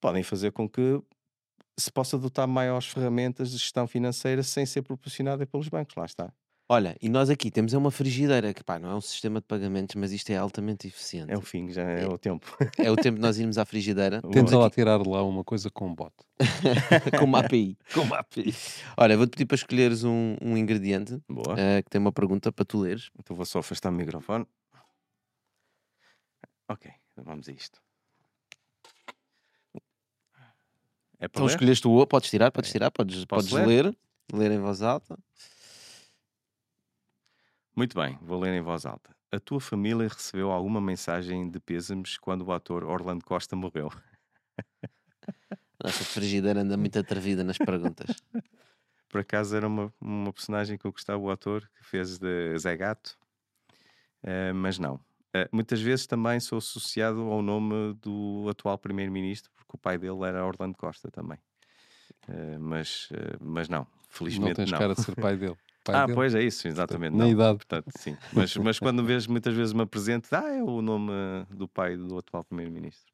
podem 0.02 0.24
fazer 0.24 0.52
com 0.52 0.68
que 0.68 1.02
se 1.80 1.92
possa 1.92 2.18
adotar 2.18 2.48
maiores 2.48 2.88
ferramentas 2.88 3.52
de 3.52 3.58
gestão 3.58 3.88
financeira 3.88 4.44
sem 4.44 4.66
ser 4.66 4.82
proporcionada 4.82 5.46
pelos 5.48 5.70
bancos. 5.70 5.96
Lá 5.96 6.06
está. 6.06 6.34
Olha, 6.70 6.96
e 7.02 7.10
nós 7.10 7.30
aqui 7.30 7.52
temos 7.52 7.74
é 7.74 7.78
uma 7.78 7.92
frigideira 7.92 8.54
que 8.54 8.64
pá, 8.64 8.80
não 8.80 8.92
é 8.92 8.96
um 8.96 9.02
sistema 9.02 9.42
de 9.42 9.46
pagamentos, 9.46 9.94
mas 9.96 10.14
isto 10.14 10.30
é 10.30 10.38
altamente 10.38 10.88
eficiente. 10.88 11.30
É 11.32 11.38
o 11.38 11.42
fim, 11.42 11.70
já 11.70 11.82
é, 11.84 12.04
É- 12.04 12.08
o 12.08 12.18
tempo. 12.18 12.48
É 12.78 12.90
o 12.90 12.96
tempo 12.96 13.16
de 13.16 13.22
nós 13.22 13.38
irmos 13.38 13.58
à 13.58 13.66
frigideira. 13.66 14.22
Temos 14.32 14.52
lá 14.54 14.70
tirar 14.70 15.02
de 15.04 15.10
lá 15.10 15.22
uma 15.22 15.44
coisa 15.44 15.70
com 15.70 15.88
um 15.88 15.94
bote. 15.94 16.16
com 17.20 17.26
uma 17.26 17.40
API. 17.40 17.78
Com 17.94 18.02
uma 18.02 18.20
API. 18.20 18.54
Olha, 18.96 19.18
vou-te 19.18 19.32
pedir 19.32 19.46
para 19.46 19.56
escolheres 19.56 20.04
um, 20.06 20.38
um 20.42 20.56
ingrediente 20.58 21.22
Boa. 21.30 21.60
eh, 21.60 21.82
que 21.84 21.90
tem 21.90 22.00
uma 22.00 22.12
pergunta 22.12 22.52
para 22.54 22.64
tu 22.64 22.80
leres. 22.80 23.10
Então 23.20 23.36
vou 23.36 23.46
só 23.46 23.60
afastar 23.60 23.90
o 23.90 23.92
microfone. 23.94 24.46
Ok, 26.70 26.90
vamos 27.18 27.50
a 27.50 27.52
isto. 27.52 27.82
É 31.22 31.26
Então 31.26 31.46
ler? 31.46 31.52
escolheste 31.54 31.88
o 31.88 31.92
O, 31.92 32.08
podes 32.08 32.30
tirar, 32.30 32.52
podes 32.52 32.72
tirar, 32.72 32.92
podes, 32.92 33.24
Posso 33.26 33.50
podes 33.50 33.68
ler? 33.68 33.86
ler, 33.86 33.98
ler 34.34 34.52
em 34.52 34.60
voz 34.60 34.82
alta. 34.82 35.18
Muito 37.76 37.96
bem, 37.96 38.18
vou 38.22 38.40
ler 38.40 38.54
em 38.54 38.62
voz 38.62 38.86
alta. 38.86 39.16
A 39.32 39.40
tua 39.40 39.62
família 39.62 40.08
recebeu 40.08 40.52
alguma 40.52 40.82
mensagem 40.82 41.50
de 41.50 41.60
pêsames 41.60 42.18
quando 42.18 42.46
o 42.46 42.52
ator 42.52 42.84
Orlando 42.84 43.24
Costa 43.24 43.56
morreu? 43.56 43.90
Nossa 45.82 46.04
frigideira 46.04 46.62
anda 46.62 46.76
muito 46.78 47.00
atrevida 47.00 47.44
nas 47.44 47.58
perguntas. 47.58 48.08
Por 49.10 49.22
acaso 49.22 49.56
era 49.56 49.68
uma, 49.68 49.94
uma 50.00 50.32
personagem 50.32 50.78
que 50.78 50.86
eu 50.86 50.92
gostava, 50.92 51.22
o 51.22 51.30
ator 51.30 51.70
que 51.76 51.84
fez 51.86 52.18
de 52.18 52.58
Zé 52.58 52.76
Gato, 52.76 53.18
Eh, 54.24 54.54
mas 54.54 54.78
não. 54.78 55.00
Eh, 55.34 55.50
muitas 55.52 55.82
vezes 55.82 56.06
também 56.06 56.40
sou 56.40 56.60
associado 56.60 57.22
ao 57.22 57.42
nome 57.42 57.96
do 57.96 58.48
atual 58.50 58.78
primeiro-ministro, 58.78 59.52
porque 59.72 59.76
o 59.76 59.78
pai 59.78 59.98
dele 59.98 60.24
era 60.26 60.46
Orlando 60.46 60.76
Costa 60.78 61.10
também. 61.10 61.38
Eh, 62.28 62.58
mas, 62.60 63.08
eh, 63.12 63.38
mas 63.40 63.70
não, 63.70 63.80
Não 63.80 63.88
felizmente 64.10 64.56
tens 64.56 64.72
não. 64.72 64.78
cara 64.78 64.94
de 64.94 65.02
ser 65.02 65.16
pai 65.16 65.38
dele. 65.38 65.56
Pai 65.84 65.96
ah, 65.96 66.06
dele. 66.06 66.16
pois 66.16 66.36
é 66.36 66.44
isso, 66.44 66.68
exatamente. 66.68 67.14
Na 67.14 67.24
não. 67.24 67.32
idade. 67.32 67.58
Portanto, 67.58 67.90
sim. 67.98 68.16
Mas, 68.32 68.56
mas 68.56 68.78
quando 68.78 69.02
vejo, 69.04 69.32
muitas 69.32 69.52
vezes 69.56 69.74
me 69.74 69.82
apresento, 69.82 70.30
ah, 70.32 70.48
é 70.48 70.62
o 70.62 70.80
nome 70.80 71.12
do 71.50 71.68
pai 71.68 71.98
do 71.98 72.20
atual 72.20 72.44
primeiro-ministro. 72.44 73.12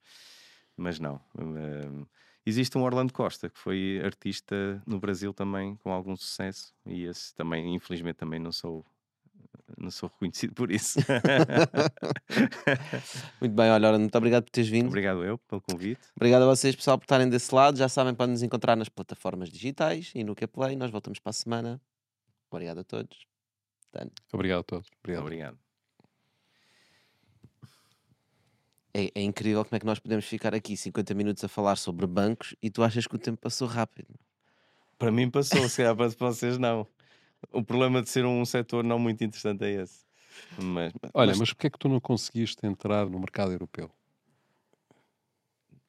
Mas 0.75 0.99
não. 0.99 1.21
Eh, 1.37 2.05
existe 2.45 2.77
um 2.77 2.83
Orlando 2.83 3.13
Costa, 3.13 3.49
que 3.49 3.57
foi 3.57 4.01
artista 4.03 4.83
no 4.85 4.99
Brasil 4.99 5.33
também, 5.33 5.77
com 5.77 5.93
algum 5.93 6.13
sucesso, 6.17 6.73
e 6.85 7.05
esse 7.05 7.33
também, 7.35 7.73
infelizmente, 7.73 8.17
também 8.17 8.37
não 8.37 8.51
sou, 8.51 8.85
não 9.77 9.91
sou 9.91 10.09
reconhecido 10.09 10.53
por 10.53 10.71
isso. 10.71 10.99
Muito 13.41 13.53
bem, 13.53 13.69
olha, 13.69 13.89
ora, 13.89 13.99
muito 13.99 14.17
obrigado 14.17 14.45
por 14.45 14.51
teres 14.51 14.69
vindo. 14.69 14.87
Obrigado 14.87 15.23
eu 15.23 15.37
pelo 15.37 15.61
convite. 15.61 16.01
Obrigado 16.15 16.43
a 16.43 16.45
vocês, 16.45 16.75
pessoal, 16.75 16.97
por 16.97 17.03
estarem 17.03 17.27
desse 17.27 17.53
lado. 17.53 17.77
Já 17.77 17.89
sabem, 17.89 18.13
podem 18.13 18.33
nos 18.33 18.43
encontrar 18.43 18.75
nas 18.75 18.87
plataformas 18.87 19.49
digitais 19.49 20.11
e 20.15 20.23
no 20.23 20.35
Qplay. 20.35 20.75
Nós 20.75 20.91
voltamos 20.91 21.19
para 21.19 21.31
a 21.31 21.33
semana. 21.33 21.81
Obrigado 22.49 22.79
a 22.79 22.83
todos. 22.83 23.25
Dani. 23.91 24.11
Obrigado 24.31 24.59
a 24.59 24.63
todos. 24.63 24.89
Obrigado. 25.03 25.23
Obrigado. 25.23 25.57
É, 28.93 29.11
é 29.13 29.21
incrível 29.21 29.63
como 29.63 29.75
é 29.75 29.79
que 29.79 29.85
nós 29.85 29.99
podemos 29.99 30.25
ficar 30.25 30.55
aqui 30.55 30.75
50 30.75 31.13
minutos 31.13 31.43
a 31.43 31.47
falar 31.47 31.75
sobre 31.75 32.07
bancos 32.07 32.55
e 32.63 32.69
tu 32.69 32.81
achas 32.81 33.05
que 33.05 33.15
o 33.15 33.19
tempo 33.19 33.39
passou 33.39 33.67
rápido. 33.67 34.15
Para 34.97 35.11
mim 35.11 35.29
passou, 35.29 35.67
se 35.69 35.77
calhar 35.77 35.95
para 35.95 36.07
vocês 36.07 36.57
não. 36.57 36.87
O 37.51 37.63
problema 37.63 38.01
de 38.01 38.09
ser 38.09 38.25
um 38.25 38.45
setor 38.45 38.83
não 38.83 38.99
muito 38.99 39.23
interessante 39.23 39.63
é 39.65 39.71
esse. 39.81 40.05
Mas, 40.57 40.93
Olha, 41.13 41.35
mas 41.35 41.49
porquê 41.49 41.67
é 41.67 41.69
que 41.69 41.77
tu 41.79 41.89
não 41.89 41.99
conseguiste 41.99 42.65
entrar 42.65 43.09
no 43.09 43.19
mercado 43.19 43.51
europeu? 43.51 43.91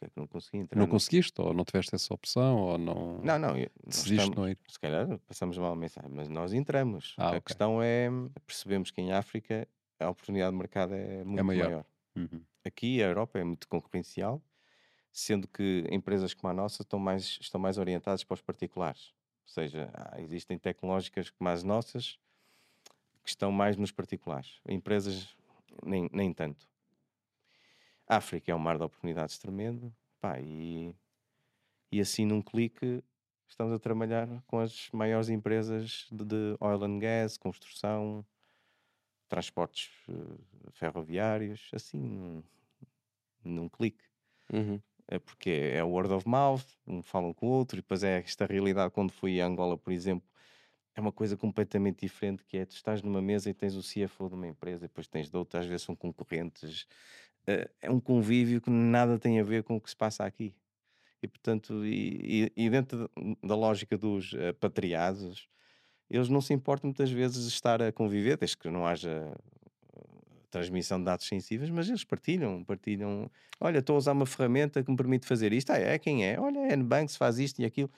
É 0.01 0.07
que 0.09 0.17
não 0.17 0.27
consegui 0.27 0.59
entrar? 0.59 0.81
Não 0.81 0.87
no- 0.87 0.93
conseguiste, 0.93 1.41
ou 1.41 1.53
não 1.53 1.65
tiveste 1.65 1.95
essa 1.95 2.15
opção, 2.15 2.57
ou 2.59 2.79
não 2.79 3.21
Não, 3.23 3.39
não. 3.39 3.55
decidiste 3.87 4.31
não 4.37 4.49
ir. 4.49 4.59
Se 4.69 4.79
calhar 4.79 5.19
passamos 5.21 5.59
mal 5.59 5.73
a 5.73 5.77
mensagem, 5.77 6.11
mas 6.11 6.29
nós 6.29 6.53
entramos. 6.53 7.15
Ah, 7.17 7.31
a 7.33 7.37
ok. 7.37 7.45
questão 7.47 7.83
é 7.83 8.09
percebemos 8.47 8.91
que 8.91 9.01
em 9.01 9.13
África 9.13 9.69
a 9.99 10.09
oportunidade 10.11 10.53
de 10.53 10.59
mercado 10.59 10.95
é 10.95 11.25
muito 11.25 11.45
maior. 11.45 11.69
maior. 11.69 11.85
Uhum. 12.17 12.45
Aqui 12.65 13.03
a 13.03 13.07
Europa 13.09 13.39
é 13.39 13.45
muito 13.45 13.69
concorrencial, 13.69 14.43
sendo 15.13 15.49
que 15.49 15.85
empresas 15.91 16.35
como 16.35 16.51
a 16.51 16.55
nossa 16.55 16.83
estão 16.83 16.99
mais, 17.01 17.39
estão 17.41 17.61
mais 17.61 17.79
orientadas 17.79 18.25
para 18.25 18.35
os 18.35 18.43
particulares. 18.43 19.15
Ou 19.49 19.53
seja, 19.53 19.91
existem 20.19 20.59
tecnológicas 20.59 21.31
como 21.31 21.49
as 21.49 21.65
nossas 21.65 22.19
que 23.25 23.31
estão 23.31 23.51
mais 23.51 23.79
nos 23.79 23.91
particulares. 23.91 24.61
Empresas 24.69 25.35
nem, 25.83 26.09
nem 26.13 26.35
tanto. 26.35 26.69
A 28.07 28.17
África 28.17 28.53
é 28.53 28.55
um 28.55 28.59
mar 28.59 28.77
de 28.77 28.85
oportunidades 28.85 29.39
tremendo. 29.39 29.91
Pá, 30.21 30.39
e, 30.39 30.95
e 31.91 31.99
assim 31.99 32.27
num 32.27 32.43
clique 32.43 33.03
estamos 33.49 33.73
a 33.73 33.79
trabalhar 33.79 34.29
com 34.47 34.59
as 34.59 34.91
maiores 34.93 35.31
empresas 35.31 36.07
de, 36.13 36.25
de 36.27 36.57
oil 36.61 36.85
and 36.85 36.99
gas, 36.99 37.39
construção, 37.39 38.25
transportes 39.31 39.91
eh, 40.11 40.73
ferroviários, 40.73 41.71
assim 41.73 41.99
num, 41.99 42.43
num 43.43 43.69
clique. 43.69 44.05
Uhum. 44.53 44.79
É 45.11 45.19
porque 45.19 45.51
é 45.51 45.83
word 45.83 46.13
of 46.13 46.29
mouth, 46.29 46.65
um 46.87 47.03
falam 47.03 47.33
com 47.35 47.47
o 47.47 47.51
outro, 47.51 47.79
e 47.79 47.83
depois 47.83 48.03
é 48.05 48.19
esta 48.21 48.47
realidade. 48.47 48.93
Quando 48.93 49.11
fui 49.13 49.41
a 49.41 49.47
Angola, 49.47 49.77
por 49.79 49.93
exemplo, 49.93 50.29
é 50.95 51.01
uma 51.01 51.13
coisa 51.13 51.37
completamente 51.37 52.01
diferente, 52.01 52.45
que 52.45 52.59
é, 52.59 52.67
tu 52.67 52.73
estás 52.73 53.03
numa 53.03 53.23
mesa 53.23 53.51
e 53.51 53.55
tens 53.55 53.75
o 53.77 53.83
CFO 53.83 54.29
de 54.29 54.35
uma 54.35 54.49
empresa, 54.49 54.85
e 54.87 54.89
depois 54.89 55.09
tens 55.09 55.31
de 55.31 55.37
outra, 55.37 55.61
às 55.61 55.67
vezes 55.67 55.83
são 55.83 55.97
concorrentes. 55.97 56.87
Eh, 57.47 57.71
É 57.83 57.91
um 57.91 58.01
convívio 58.01 58.61
que 58.61 58.71
nada 58.71 59.19
tem 59.19 59.41
a 59.41 59.45
ver 59.45 59.63
com 59.65 59.77
o 59.77 59.81
que 59.81 59.91
se 59.91 59.97
passa 59.97 60.25
aqui. 60.25 60.55
E, 61.23 61.29
portanto, 61.29 61.85
e, 61.85 62.53
e- 62.57 62.71
dentro 62.71 63.11
da 63.45 63.57
lógica 63.57 63.99
dos 63.99 64.35
eh, 64.35 64.53
patriados, 64.53 65.49
eles 66.11 66.29
não 66.29 66.41
se 66.41 66.55
importam 66.55 66.89
muitas 66.89 67.11
vezes 67.11 67.45
de 67.45 67.49
estar 67.51 67.83
a 67.83 67.93
conviver, 67.93 68.37
desde 68.39 68.57
que 68.59 68.71
não 68.71 68.87
haja 68.87 69.35
transmissão 70.51 70.99
de 70.99 71.05
dados 71.05 71.27
sensíveis, 71.27 71.71
mas 71.71 71.89
eles 71.89 72.05
partilham, 72.05 72.65
partilham. 72.65 73.31
Olha, 73.61 73.79
estou 73.79 73.95
a 73.95 73.99
usar 73.99 74.13
uma 74.13 74.27
ferramenta 74.27 74.83
que 74.83 74.91
me 74.91 74.97
permite 74.97 75.27
fazer 75.27 75.53
isto. 75.53 75.71
Ah, 75.71 75.79
é 75.79 75.99
quem 75.99 76.25
é? 76.27 76.39
Olha, 76.41 76.59
é 76.61 76.73
N-Banks 76.73 77.17
faz 77.17 77.39
isto 77.39 77.61
e 77.61 77.65
aquilo. 77.65 77.91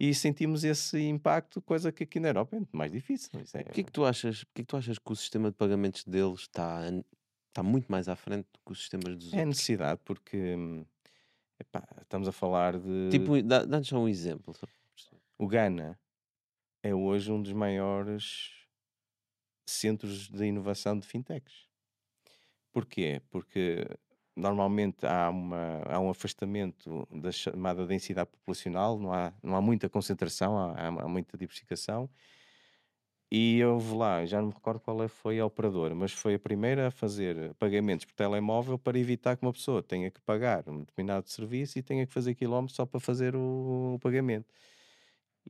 E 0.00 0.14
sentimos 0.14 0.62
esse 0.62 0.98
impacto, 1.00 1.60
coisa 1.60 1.90
que 1.90 2.04
aqui 2.04 2.20
na 2.20 2.28
Europa 2.28 2.54
é 2.54 2.60
muito 2.60 2.76
mais 2.76 2.92
difícil. 2.92 3.30
Isso 3.40 3.56
é... 3.56 3.64
Porquê 3.64 3.82
que 3.82 3.90
tu 3.92 4.04
achas, 4.04 4.44
porquê 4.44 4.62
que 4.62 4.68
tu 4.68 4.76
achas 4.76 4.98
que 4.98 5.12
o 5.12 5.16
sistema 5.16 5.50
de 5.50 5.56
pagamentos 5.56 6.04
deles 6.04 6.40
está, 6.42 6.82
está 7.48 7.62
muito 7.62 7.90
mais 7.90 8.08
à 8.08 8.14
frente 8.14 8.46
do 8.52 8.60
que 8.64 8.72
os 8.72 8.78
sistemas 8.78 9.16
dos 9.16 9.32
é 9.32 9.36
outros? 9.38 9.48
necessidade, 9.48 10.00
porque 10.04 10.56
epá, 11.58 11.84
estamos 12.00 12.28
a 12.28 12.32
falar 12.32 12.78
de. 12.78 13.08
Tipo, 13.10 13.42
dá- 13.42 13.64
dá-nos 13.64 13.88
só 13.88 13.98
um 13.98 14.08
exemplo. 14.08 14.54
O 15.36 15.48
Ghana 15.48 15.98
é 16.82 16.94
hoje 16.94 17.32
um 17.32 17.42
dos 17.42 17.52
maiores 17.52 18.52
centros 19.68 20.28
de 20.28 20.44
inovação 20.44 20.98
de 20.98 21.06
fintechs. 21.06 21.67
Porquê? 22.78 23.20
Porque 23.30 23.84
normalmente 24.36 25.04
há, 25.04 25.28
uma, 25.30 25.82
há 25.84 25.98
um 25.98 26.10
afastamento 26.10 27.08
da 27.10 27.32
chamada 27.32 27.84
densidade 27.86 28.30
populacional, 28.30 28.96
não 29.00 29.12
há, 29.12 29.32
não 29.42 29.56
há 29.56 29.60
muita 29.60 29.88
concentração, 29.88 30.56
há, 30.56 30.86
há- 30.86 31.08
muita 31.08 31.36
diversificação. 31.36 32.08
E 33.30 33.62
houve 33.64 33.94
lá, 33.94 34.24
já 34.24 34.40
não 34.40 34.48
me 34.48 34.54
recordo 34.54 34.80
qual 34.80 35.02
é- 35.02 35.08
foi 35.08 35.38
a 35.38 35.44
operadora, 35.46 35.94
mas 35.94 36.12
foi 36.12 36.34
a 36.34 36.38
primeira 36.38 36.88
a 36.88 36.90
fazer 36.90 37.52
pagamentos 37.56 38.06
por 38.06 38.14
telemóvel 38.14 38.78
para 38.78 38.98
evitar 38.98 39.36
que 39.36 39.44
uma 39.44 39.52
pessoa 39.52 39.82
tenha 39.82 40.10
que 40.10 40.20
pagar 40.22 40.66
um 40.68 40.80
determinado 40.80 41.28
serviço 41.28 41.78
e 41.78 41.82
tenha 41.82 42.06
que 42.06 42.12
fazer 42.12 42.34
quilómetros 42.34 42.76
só 42.76 42.86
para 42.86 43.00
fazer 43.00 43.36
o, 43.36 43.94
o 43.96 43.98
pagamento. 43.98 44.46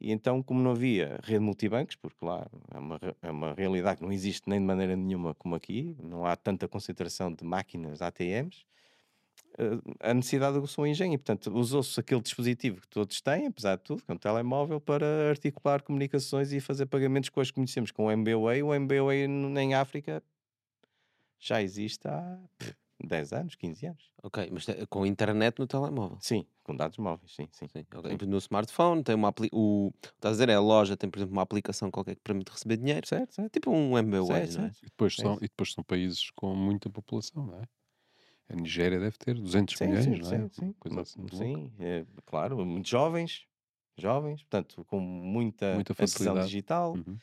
E 0.01 0.12
então, 0.12 0.42
como 0.42 0.61
não 0.62 0.72
havia 0.72 1.18
rede 1.22 1.40
multibancos, 1.40 1.96
porque 1.96 2.24
lá 2.24 2.46
é 2.72 2.78
uma, 2.78 3.01
é 3.22 3.30
uma 3.30 3.55
realidade 3.55 3.99
que 3.99 4.05
não 4.05 4.12
existe 4.12 4.49
nem 4.49 4.61
de 4.61 4.66
maneira 4.66 4.94
nenhuma 4.94 5.34
como 5.34 5.55
aqui, 5.55 5.96
não 6.03 6.24
há 6.24 6.36
tanta 6.36 6.68
concentração 6.68 7.32
de 7.32 7.44
máquinas 7.44 8.01
ATMs, 8.01 8.64
eh, 9.59 9.80
a 10.01 10.14
necessidade 10.14 10.57
aguçou 10.57 10.84
o 10.84 10.86
engenho. 10.86 11.14
E, 11.14 11.18
portanto, 11.18 11.53
usou-se 11.53 11.99
aquele 11.99 12.20
dispositivo 12.20 12.80
que 12.80 12.88
todos 12.88 13.20
têm, 13.20 13.46
apesar 13.46 13.76
de 13.76 13.82
tudo, 13.82 14.03
que 14.03 14.11
é 14.11 14.14
um 14.14 14.18
telemóvel, 14.18 14.80
para 14.80 15.28
articular 15.28 15.82
comunicações 15.82 16.53
e 16.53 16.61
fazer 16.61 16.86
pagamentos 16.86 17.28
que 17.28 17.53
conhecemos 17.53 17.90
com 17.90 18.07
o 18.07 18.11
MBWay. 18.11 18.62
O 18.62 18.72
MBWay 18.72 19.24
em 19.24 19.74
África 19.74 20.22
já 21.38 21.62
existe 21.62 22.07
há 22.07 22.38
10 23.05 23.32
anos, 23.32 23.55
15 23.55 23.86
anos. 23.86 24.11
Ok, 24.22 24.49
mas 24.51 24.66
com 24.88 25.07
internet 25.07 25.59
no 25.59 25.66
telemóvel. 25.66 26.18
Sim, 26.20 26.46
com 26.64 26.74
dados 26.74 26.99
móveis, 26.99 27.32
sim, 27.34 27.49
sim. 27.53 27.66
Sim, 27.68 27.86
ok. 27.94 28.18
Sim. 28.20 28.26
No 28.26 28.38
smartphone 28.38 29.03
tem 29.05 29.14
uma 29.14 29.28
apli 29.28 29.49
o 29.53 29.90
estás 30.03 30.32
a 30.32 30.44
dizer, 30.44 30.49
é 30.49 30.55
a 30.55 30.61
loja 30.61 30.96
tem, 30.96 31.09
por 31.09 31.18
exemplo, 31.18 31.32
uma 31.34 31.42
aplicação 31.42 31.90
qualquer 31.90 32.16
que 32.16 32.22
permite 32.22 32.51
receber 32.51 32.76
dinheiro. 32.76 33.07
Certo, 33.07 33.34
certo. 33.34 33.53
Tipo 33.53 33.70
um 33.70 33.96
MBWay, 33.96 34.40
Certo, 34.40 34.53
não 34.53 34.64
é? 34.64 34.66
certo. 34.66 34.78
E 34.82 34.86
depois, 34.86 35.14
são, 35.16 35.36
e 35.36 35.40
depois 35.42 35.72
são 35.72 35.84
países 35.84 36.30
com 36.30 36.55
muita 36.55 36.90
população, 36.90 37.46
não 37.46 37.61
é? 37.61 37.62
A 38.51 38.57
Nigéria 38.57 38.99
deve 38.99 39.16
ter 39.18 39.34
200 39.34 39.76
Sim, 39.76 39.86
milhões, 39.86 40.05
sim, 40.05 40.22
não 40.22 40.32
é? 40.32 40.46
sim, 40.46 40.49
sim. 40.49 40.72
Coisa 40.80 41.01
assim 41.03 41.26
sim, 41.32 41.72
é, 41.78 42.05
claro, 42.26 42.64
muito 42.64 42.88
jovens, 42.88 43.46
jovens, 43.99 44.42
portanto, 44.42 44.84
com 44.86 45.01
muita, 45.01 45.66
Muita 45.74 45.94
facilidade. 45.94 46.46
digital. 46.46 46.94
Uhum. 46.94 47.18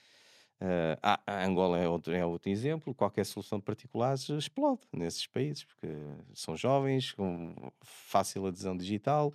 Eh, 0.67 0.97
a, 1.03 1.19
a 1.27 1.45
Angola 1.45 1.77
é 1.77 1.87
outro, 1.87 2.11
é 2.13 2.25
outro 2.25 2.49
exemplo. 2.49 2.93
Qualquer 2.95 3.23
solução 3.25 3.59
de 3.59 3.65
particulares 3.65 4.27
explode 4.29 4.81
nesses 4.91 5.27
países, 5.27 5.63
porque 5.63 5.87
são 6.33 6.57
jovens, 6.57 7.11
com 7.11 7.53
fácil 7.83 8.47
adesão 8.47 8.75
digital, 8.75 9.31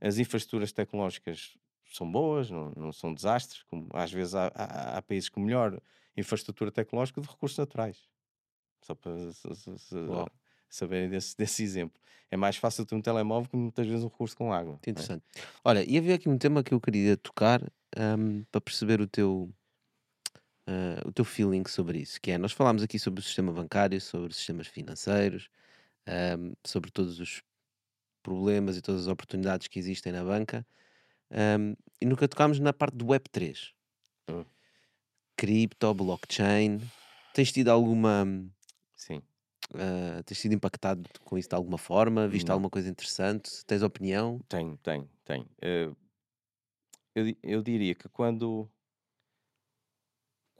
as 0.00 0.18
infraestruturas 0.18 0.72
tecnológicas 0.72 1.56
são 1.90 2.10
boas, 2.10 2.50
não, 2.50 2.70
não 2.76 2.92
são 2.92 3.14
desastres. 3.14 3.62
Como, 3.64 3.88
às 3.94 4.12
vezes 4.12 4.34
há, 4.34 4.48
há- 4.54 4.98
há 4.98 5.02
países 5.02 5.28
com 5.30 5.40
melhor 5.40 5.80
infraestrutura 6.16 6.70
tecnológica 6.70 7.20
de 7.20 7.28
recursos 7.28 7.56
naturais. 7.58 7.96
Só 8.82 8.94
para 8.94 9.16
se- 9.32 9.54
se- 9.54 9.78
se- 9.78 9.96
saberem 10.68 11.08
desse, 11.08 11.36
desse 11.36 11.62
exemplo. 11.62 11.98
É 12.30 12.36
mais 12.36 12.56
fácil 12.56 12.84
ter 12.84 12.94
um 12.94 13.00
telemóvel 13.00 13.48
que 13.48 13.56
muitas 13.56 13.86
vezes 13.86 14.04
um 14.04 14.08
recurso 14.08 14.36
com 14.36 14.52
água. 14.52 14.78
Que 14.82 14.90
é? 14.90 14.92
interessante. 14.92 15.24
Olha, 15.64 15.82
e 15.88 15.96
havia 15.96 16.16
aqui 16.16 16.28
um 16.28 16.36
tema 16.36 16.62
que 16.62 16.74
eu 16.74 16.80
queria 16.80 17.16
tocar 17.16 17.62
ahm, 17.96 18.42
para 18.50 18.60
perceber 18.60 19.00
o 19.00 19.06
teu, 19.06 19.48
ah, 20.66 21.02
o 21.06 21.12
teu 21.12 21.24
feeling 21.24 21.64
sobre 21.68 21.98
isso, 22.00 22.20
que 22.20 22.30
é, 22.30 22.38
nós 22.38 22.52
falámos 22.52 22.82
aqui 22.82 22.98
sobre 22.98 23.20
o 23.20 23.22
sistema 23.22 23.52
bancário, 23.52 24.00
sobre 24.00 24.30
os 24.30 24.36
sistemas 24.36 24.66
financeiros, 24.66 25.48
ahm, 26.06 26.52
sobre 26.64 26.90
todos 26.90 27.20
os 27.20 27.42
problemas 28.22 28.76
e 28.76 28.82
todas 28.82 29.02
as 29.02 29.08
oportunidades 29.08 29.68
que 29.68 29.78
existem 29.78 30.12
na 30.12 30.24
banca, 30.24 30.66
ahm, 31.30 31.74
e 32.00 32.06
nunca 32.06 32.28
tocámos 32.28 32.58
na 32.58 32.72
parte 32.72 32.96
do 32.96 33.06
Web3. 33.06 33.72
Hum. 34.30 34.44
Cripto, 35.36 35.92
blockchain. 35.94 36.80
Tens 37.34 37.52
tido 37.52 37.68
alguma... 37.68 38.24
Sim. 38.96 39.20
ah, 39.74 40.22
tens 40.24 40.38
sido 40.38 40.54
impactado 40.54 41.08
com 41.24 41.36
isso 41.36 41.48
de 41.48 41.54
alguma 41.54 41.76
forma? 41.78 42.28
Viste 42.28 42.50
alguma 42.50 42.70
coisa 42.70 42.88
interessante? 42.88 43.64
Tens 43.66 43.82
opinião? 43.82 44.40
Tem, 44.48 44.76
tem, 44.76 45.08
tem. 45.24 45.46
Eh, 45.60 45.90
eu, 47.14 47.34
eu 47.42 47.62
diria 47.62 47.94
que 47.94 48.08
quando, 48.08 48.68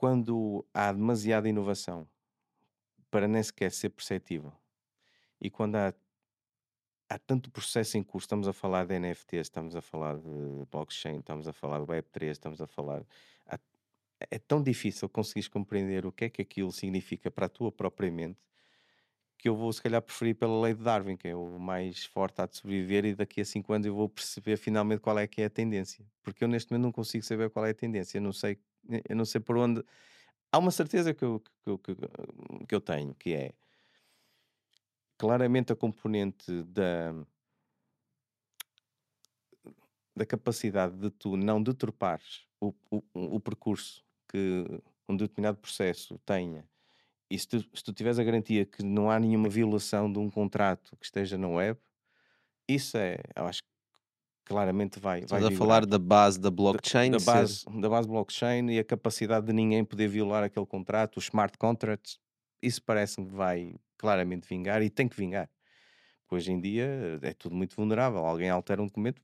quando 0.05 0.63
há 0.71 0.91
demasiada 0.91 1.49
inovação 1.49 2.07
para 3.09 3.27
nem 3.27 3.41
sequer 3.41 3.71
ser 3.71 3.89
perceptível 3.89 4.53
e 5.41 5.49
quando 5.49 5.77
há, 5.77 5.91
há 7.09 7.17
tanto 7.17 7.49
processo 7.49 7.97
em 7.97 8.03
curso, 8.03 8.25
estamos 8.25 8.47
a 8.47 8.53
falar 8.53 8.85
de 8.85 8.99
NFTs, 8.99 9.47
estamos 9.47 9.75
a 9.75 9.81
falar 9.81 10.19
de 10.19 10.63
blockchain, 10.69 11.17
estamos 11.17 11.47
a 11.47 11.53
falar 11.53 11.79
de 11.79 11.87
Web3, 11.87 12.29
estamos 12.29 12.61
a 12.61 12.67
falar. 12.67 13.03
há- 13.47 13.57
é 14.29 14.37
tão 14.37 14.61
difícil 14.61 15.09
conseguires 15.09 15.47
compreender 15.47 16.05
o 16.05 16.11
que 16.11 16.25
é 16.25 16.29
que 16.29 16.43
aquilo 16.43 16.71
significa 16.71 17.31
para 17.31 17.47
a 17.47 17.49
tua 17.49 17.71
própria 17.71 18.11
mente 18.11 18.37
que 19.37 19.49
eu 19.49 19.55
vou 19.55 19.71
se 19.73 19.81
calhar 19.81 20.01
preferir 20.01 20.35
pela 20.35 20.59
lei 20.61 20.73
de 20.73 20.81
Darwin, 20.83 21.17
que 21.17 21.27
é 21.27 21.35
o 21.35 21.59
mais 21.59 22.05
forte 22.05 22.41
a 22.41 22.45
de 22.47 22.57
sobreviver, 22.57 23.05
e 23.05 23.15
daqui 23.15 23.41
a 23.41 23.45
5 23.45 23.73
anos 23.73 23.85
eu 23.87 23.95
vou 23.95 24.09
perceber 24.09 24.57
finalmente 24.57 24.99
qual 25.01 25.17
é 25.19 25.27
que 25.27 25.41
é 25.41 25.45
a 25.45 25.49
tendência. 25.49 26.05
Porque 26.23 26.43
eu 26.43 26.47
neste 26.47 26.71
momento 26.71 26.83
não 26.85 26.91
consigo 26.91 27.23
saber 27.23 27.49
qual 27.49 27.65
é 27.65 27.71
a 27.71 27.73
tendência, 27.73 28.17
eu 28.17 28.21
não 28.21 28.33
sei, 28.33 28.57
eu 29.07 29.15
não 29.15 29.25
sei 29.25 29.41
por 29.41 29.57
onde. 29.57 29.83
Há 30.51 30.57
uma 30.57 30.71
certeza 30.71 31.13
que 31.13 31.23
eu, 31.23 31.39
que, 31.39 31.69
eu- 31.69 31.77
que, 31.79 31.95
que 32.67 32.75
eu 32.75 32.81
tenho, 32.81 33.13
que 33.15 33.33
é 33.33 33.53
claramente 35.17 35.71
a 35.71 35.75
componente 35.75 36.63
da, 36.63 37.13
da 40.15 40.25
capacidade 40.25 40.95
de 40.97 41.09
tu 41.09 41.35
não 41.37 41.61
deturpares 41.61 42.45
o, 42.59 42.73
o, 42.89 43.03
o 43.13 43.39
percurso 43.39 44.03
que 44.27 44.65
um 45.07 45.15
determinado 45.15 45.57
processo 45.57 46.17
tenha 46.25 46.67
e 47.35 47.39
se 47.39 47.47
tu, 47.47 47.59
se 47.73 47.83
tu 47.83 47.91
tiveres 47.93 48.17
a 48.17 48.23
garantia 48.23 48.65
que 48.65 48.81
não 48.83 49.11
há 49.11 49.19
nenhuma 49.19 49.49
violação 49.49 50.11
de 50.11 50.17
um 50.19 50.29
contrato 50.29 50.95
que 50.97 51.05
esteja 51.05 51.37
na 51.37 51.47
web, 51.47 51.79
isso 52.67 52.97
é, 52.97 53.17
eu 53.35 53.45
acho 53.45 53.59
que 53.61 53.67
claramente 54.45 54.99
vai, 54.99 55.19
vai 55.21 55.25
Estás 55.25 55.43
a 55.45 55.49
vigorar. 55.49 55.67
falar 55.67 55.85
da 55.85 55.99
base 55.99 56.39
da 56.39 56.49
Da- 56.49 56.55
blockchain? 56.55 57.11
da, 57.11 57.19
ser- 57.19 57.25
base, 57.25 57.65
da 57.81 57.89
base 57.89 58.07
blockchain 58.07 58.69
e 58.71 58.79
a 58.79 58.83
capacidade 58.83 59.45
de 59.47 59.53
ninguém 59.53 59.83
poder 59.83 60.07
violar 60.07 60.43
aquele 60.43 60.65
contrato, 60.65 61.17
os 61.17 61.25
smart 61.25 61.57
contracts, 61.57 62.19
isso 62.61 62.81
parece-me 62.81 63.27
que 63.27 63.33
vai 63.35 63.75
claramente 63.97 64.47
vingar 64.47 64.81
e 64.81 64.89
tem 64.89 65.07
que 65.07 65.15
vingar. 65.17 65.49
Hoje 66.31 66.51
em 66.51 66.59
dia 66.59 67.19
é 67.21 67.33
tudo 67.33 67.55
muito 67.55 67.75
vulnerável. 67.75 68.25
Alguém 68.25 68.49
altera 68.49 68.81
um 68.81 68.87
documento, 68.87 69.21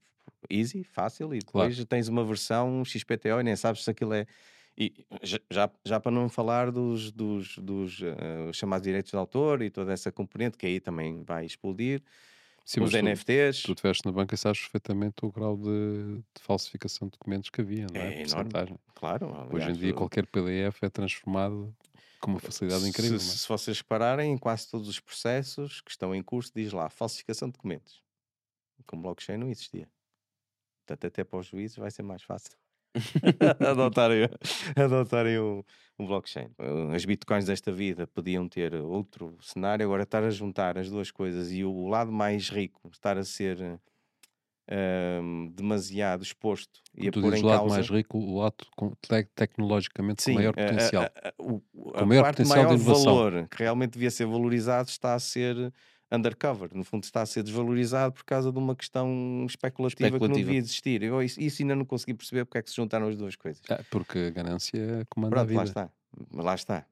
easy, 0.49 0.83
fácil, 0.83 1.33
e 1.33 1.39
depois 1.39 1.73
claro. 1.75 1.85
tens 1.87 2.07
uma 2.07 2.23
versão 2.23 2.83
XPTO 2.85 3.39
e 3.39 3.43
nem 3.43 3.55
sabes 3.55 3.83
se 3.83 3.89
aquilo 3.89 4.13
é. 4.13 4.25
E 4.77 5.05
já, 5.49 5.69
já 5.83 5.99
para 5.99 6.11
não 6.11 6.29
falar 6.29 6.71
dos, 6.71 7.11
dos, 7.11 7.57
dos 7.57 7.99
uh, 7.99 8.53
chamados 8.53 8.83
direitos 8.83 9.11
de 9.11 9.17
autor 9.17 9.61
e 9.61 9.69
toda 9.69 9.91
essa 9.91 10.11
componente 10.11 10.57
que 10.57 10.65
aí 10.65 10.79
também 10.79 11.23
vai 11.23 11.45
explodir. 11.45 12.01
Sim, 12.65 12.81
os 12.81 12.93
NFTs. 12.93 13.63
Tu, 13.63 13.67
tu 13.67 13.71
estiveste 13.73 14.05
na 14.05 14.11
banca 14.11 14.35
e 14.35 14.37
sabes 14.37 14.61
perfeitamente 14.61 15.25
o 15.25 15.31
grau 15.31 15.57
de, 15.57 16.17
de, 16.17 16.41
falsificação 16.41 17.07
de 17.07 17.11
documentos 17.11 17.49
que 17.49 17.59
havia, 17.59 17.87
não 17.91 17.99
é? 17.99 18.13
É 18.13 18.21
enorme. 18.21 18.79
Claro. 18.95 19.25
Aliás, 19.25 19.53
Hoje 19.53 19.69
em 19.71 19.73
dia, 19.73 19.93
qualquer 19.93 20.25
PDF 20.25 20.83
é 20.83 20.89
transformado 20.89 21.75
com 22.21 22.31
uma 22.31 22.39
facilidade 22.39 22.87
incrível. 22.87 23.19
Se, 23.19 23.33
é? 23.33 23.37
se 23.37 23.47
vocês 23.47 23.77
repararem, 23.79 24.31
em 24.31 24.37
quase 24.37 24.69
todos 24.69 24.87
os 24.87 24.99
processos 24.99 25.81
que 25.81 25.91
estão 25.91 26.15
em 26.15 26.21
curso, 26.21 26.51
diz 26.55 26.71
lá 26.71 26.89
falsificação 26.89 27.49
de 27.49 27.53
documentos. 27.53 28.01
Com 28.85 29.01
blockchain 29.01 29.37
não 29.37 29.49
existia. 29.49 29.89
Portanto, 30.85 31.07
até 31.07 31.23
para 31.23 31.39
os 31.39 31.47
juízes 31.47 31.77
vai 31.77 31.91
ser 31.91 32.03
mais 32.03 32.23
fácil 32.23 32.60
adotarem, 33.59 34.29
adotarem 34.75 35.39
um, 35.39 35.63
um, 35.99 36.05
blockchain. 36.05 36.49
As 36.93 37.05
bitcoins 37.05 37.45
desta 37.45 37.71
vida 37.71 38.07
podiam 38.07 38.47
ter 38.47 38.73
outro 38.75 39.37
cenário, 39.41 39.85
agora 39.85 40.03
estar 40.03 40.23
a 40.23 40.29
juntar 40.29 40.77
as 40.77 40.89
duas 40.89 41.11
coisas 41.11 41.51
e 41.51 41.63
o 41.63 41.87
lado 41.87 42.11
mais 42.11 42.49
rico 42.49 42.89
estar 42.91 43.17
a 43.17 43.23
ser 43.23 43.79
um, 44.71 45.51
demasiado 45.53 46.23
exposto 46.23 46.79
e 46.95 47.11
tu 47.11 47.19
a 47.19 47.21
pôr 47.21 47.33
em 47.35 47.43
o 47.43 47.45
lado 47.45 47.59
causa... 47.59 47.75
mais 47.75 47.89
rico, 47.89 48.17
o 48.17 48.39
lado 48.39 48.55
te 49.01 49.23
tecnologicamente 49.35 50.23
Sim, 50.23 50.33
com 50.33 50.39
maior 50.39 50.53
potencial. 50.53 51.03
A, 51.03 51.05
a, 51.05 51.29
a, 51.29 51.33
o, 51.37 51.61
com 51.73 52.05
maior 52.05 52.23
parte 52.23 52.37
potencial 52.37 52.63
maior 52.63 52.77
de 52.77 52.83
valor 52.83 53.47
que 53.49 53.57
realmente 53.63 53.93
devia 53.93 54.11
ser 54.11 54.25
valorizado 54.25 54.89
está 54.89 55.13
a 55.13 55.19
ser 55.19 55.73
undercover, 56.11 56.69
no 56.73 56.83
fundo 56.83 57.03
está 57.03 57.21
a 57.21 57.25
ser 57.25 57.43
desvalorizado 57.43 58.13
por 58.13 58.25
causa 58.25 58.51
de 58.51 58.57
uma 58.57 58.75
questão 58.75 59.45
especulativa, 59.47 60.07
especulativa. 60.07 60.19
que 60.19 60.27
não 60.27 60.35
devia 60.35 60.59
existir. 60.59 61.01
Eu 61.03 61.21
isso, 61.23 61.39
isso, 61.39 61.61
ainda 61.61 61.75
não 61.75 61.85
consegui 61.85 62.13
perceber 62.13 62.45
porque 62.45 62.57
é 62.57 62.61
que 62.61 62.69
se 62.69 62.75
juntaram 62.75 63.07
as 63.07 63.15
duas 63.15 63.35
coisas. 63.35 63.61
É, 63.69 63.81
porque 63.89 64.19
a 64.19 64.29
ganância 64.29 65.05
comanda 65.09 65.35
Pronto, 65.35 65.43
a 65.43 65.47
vida. 65.47 65.59
Lá 65.59 65.63
está. 65.63 65.89
Lá 66.33 66.55
está. 66.55 66.85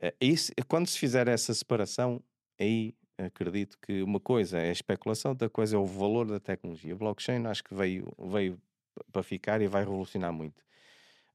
É, 0.00 0.14
isso, 0.20 0.52
quando 0.66 0.86
se 0.86 0.98
fizer 0.98 1.28
essa 1.28 1.52
separação, 1.52 2.22
aí 2.58 2.94
acredito 3.18 3.78
que 3.80 4.02
uma 4.02 4.18
coisa 4.18 4.58
é 4.58 4.70
a 4.70 4.72
especulação, 4.72 5.32
outra 5.32 5.48
coisa 5.48 5.76
é 5.76 5.78
o 5.78 5.86
valor 5.86 6.26
da 6.26 6.40
tecnologia. 6.40 6.94
O 6.94 6.98
blockchain 6.98 7.46
acho 7.46 7.62
que 7.62 7.74
veio, 7.74 8.12
veio 8.18 8.58
para 9.12 9.22
ficar 9.22 9.60
e 9.60 9.66
vai 9.66 9.82
revolucionar 9.82 10.32
muito. 10.32 10.62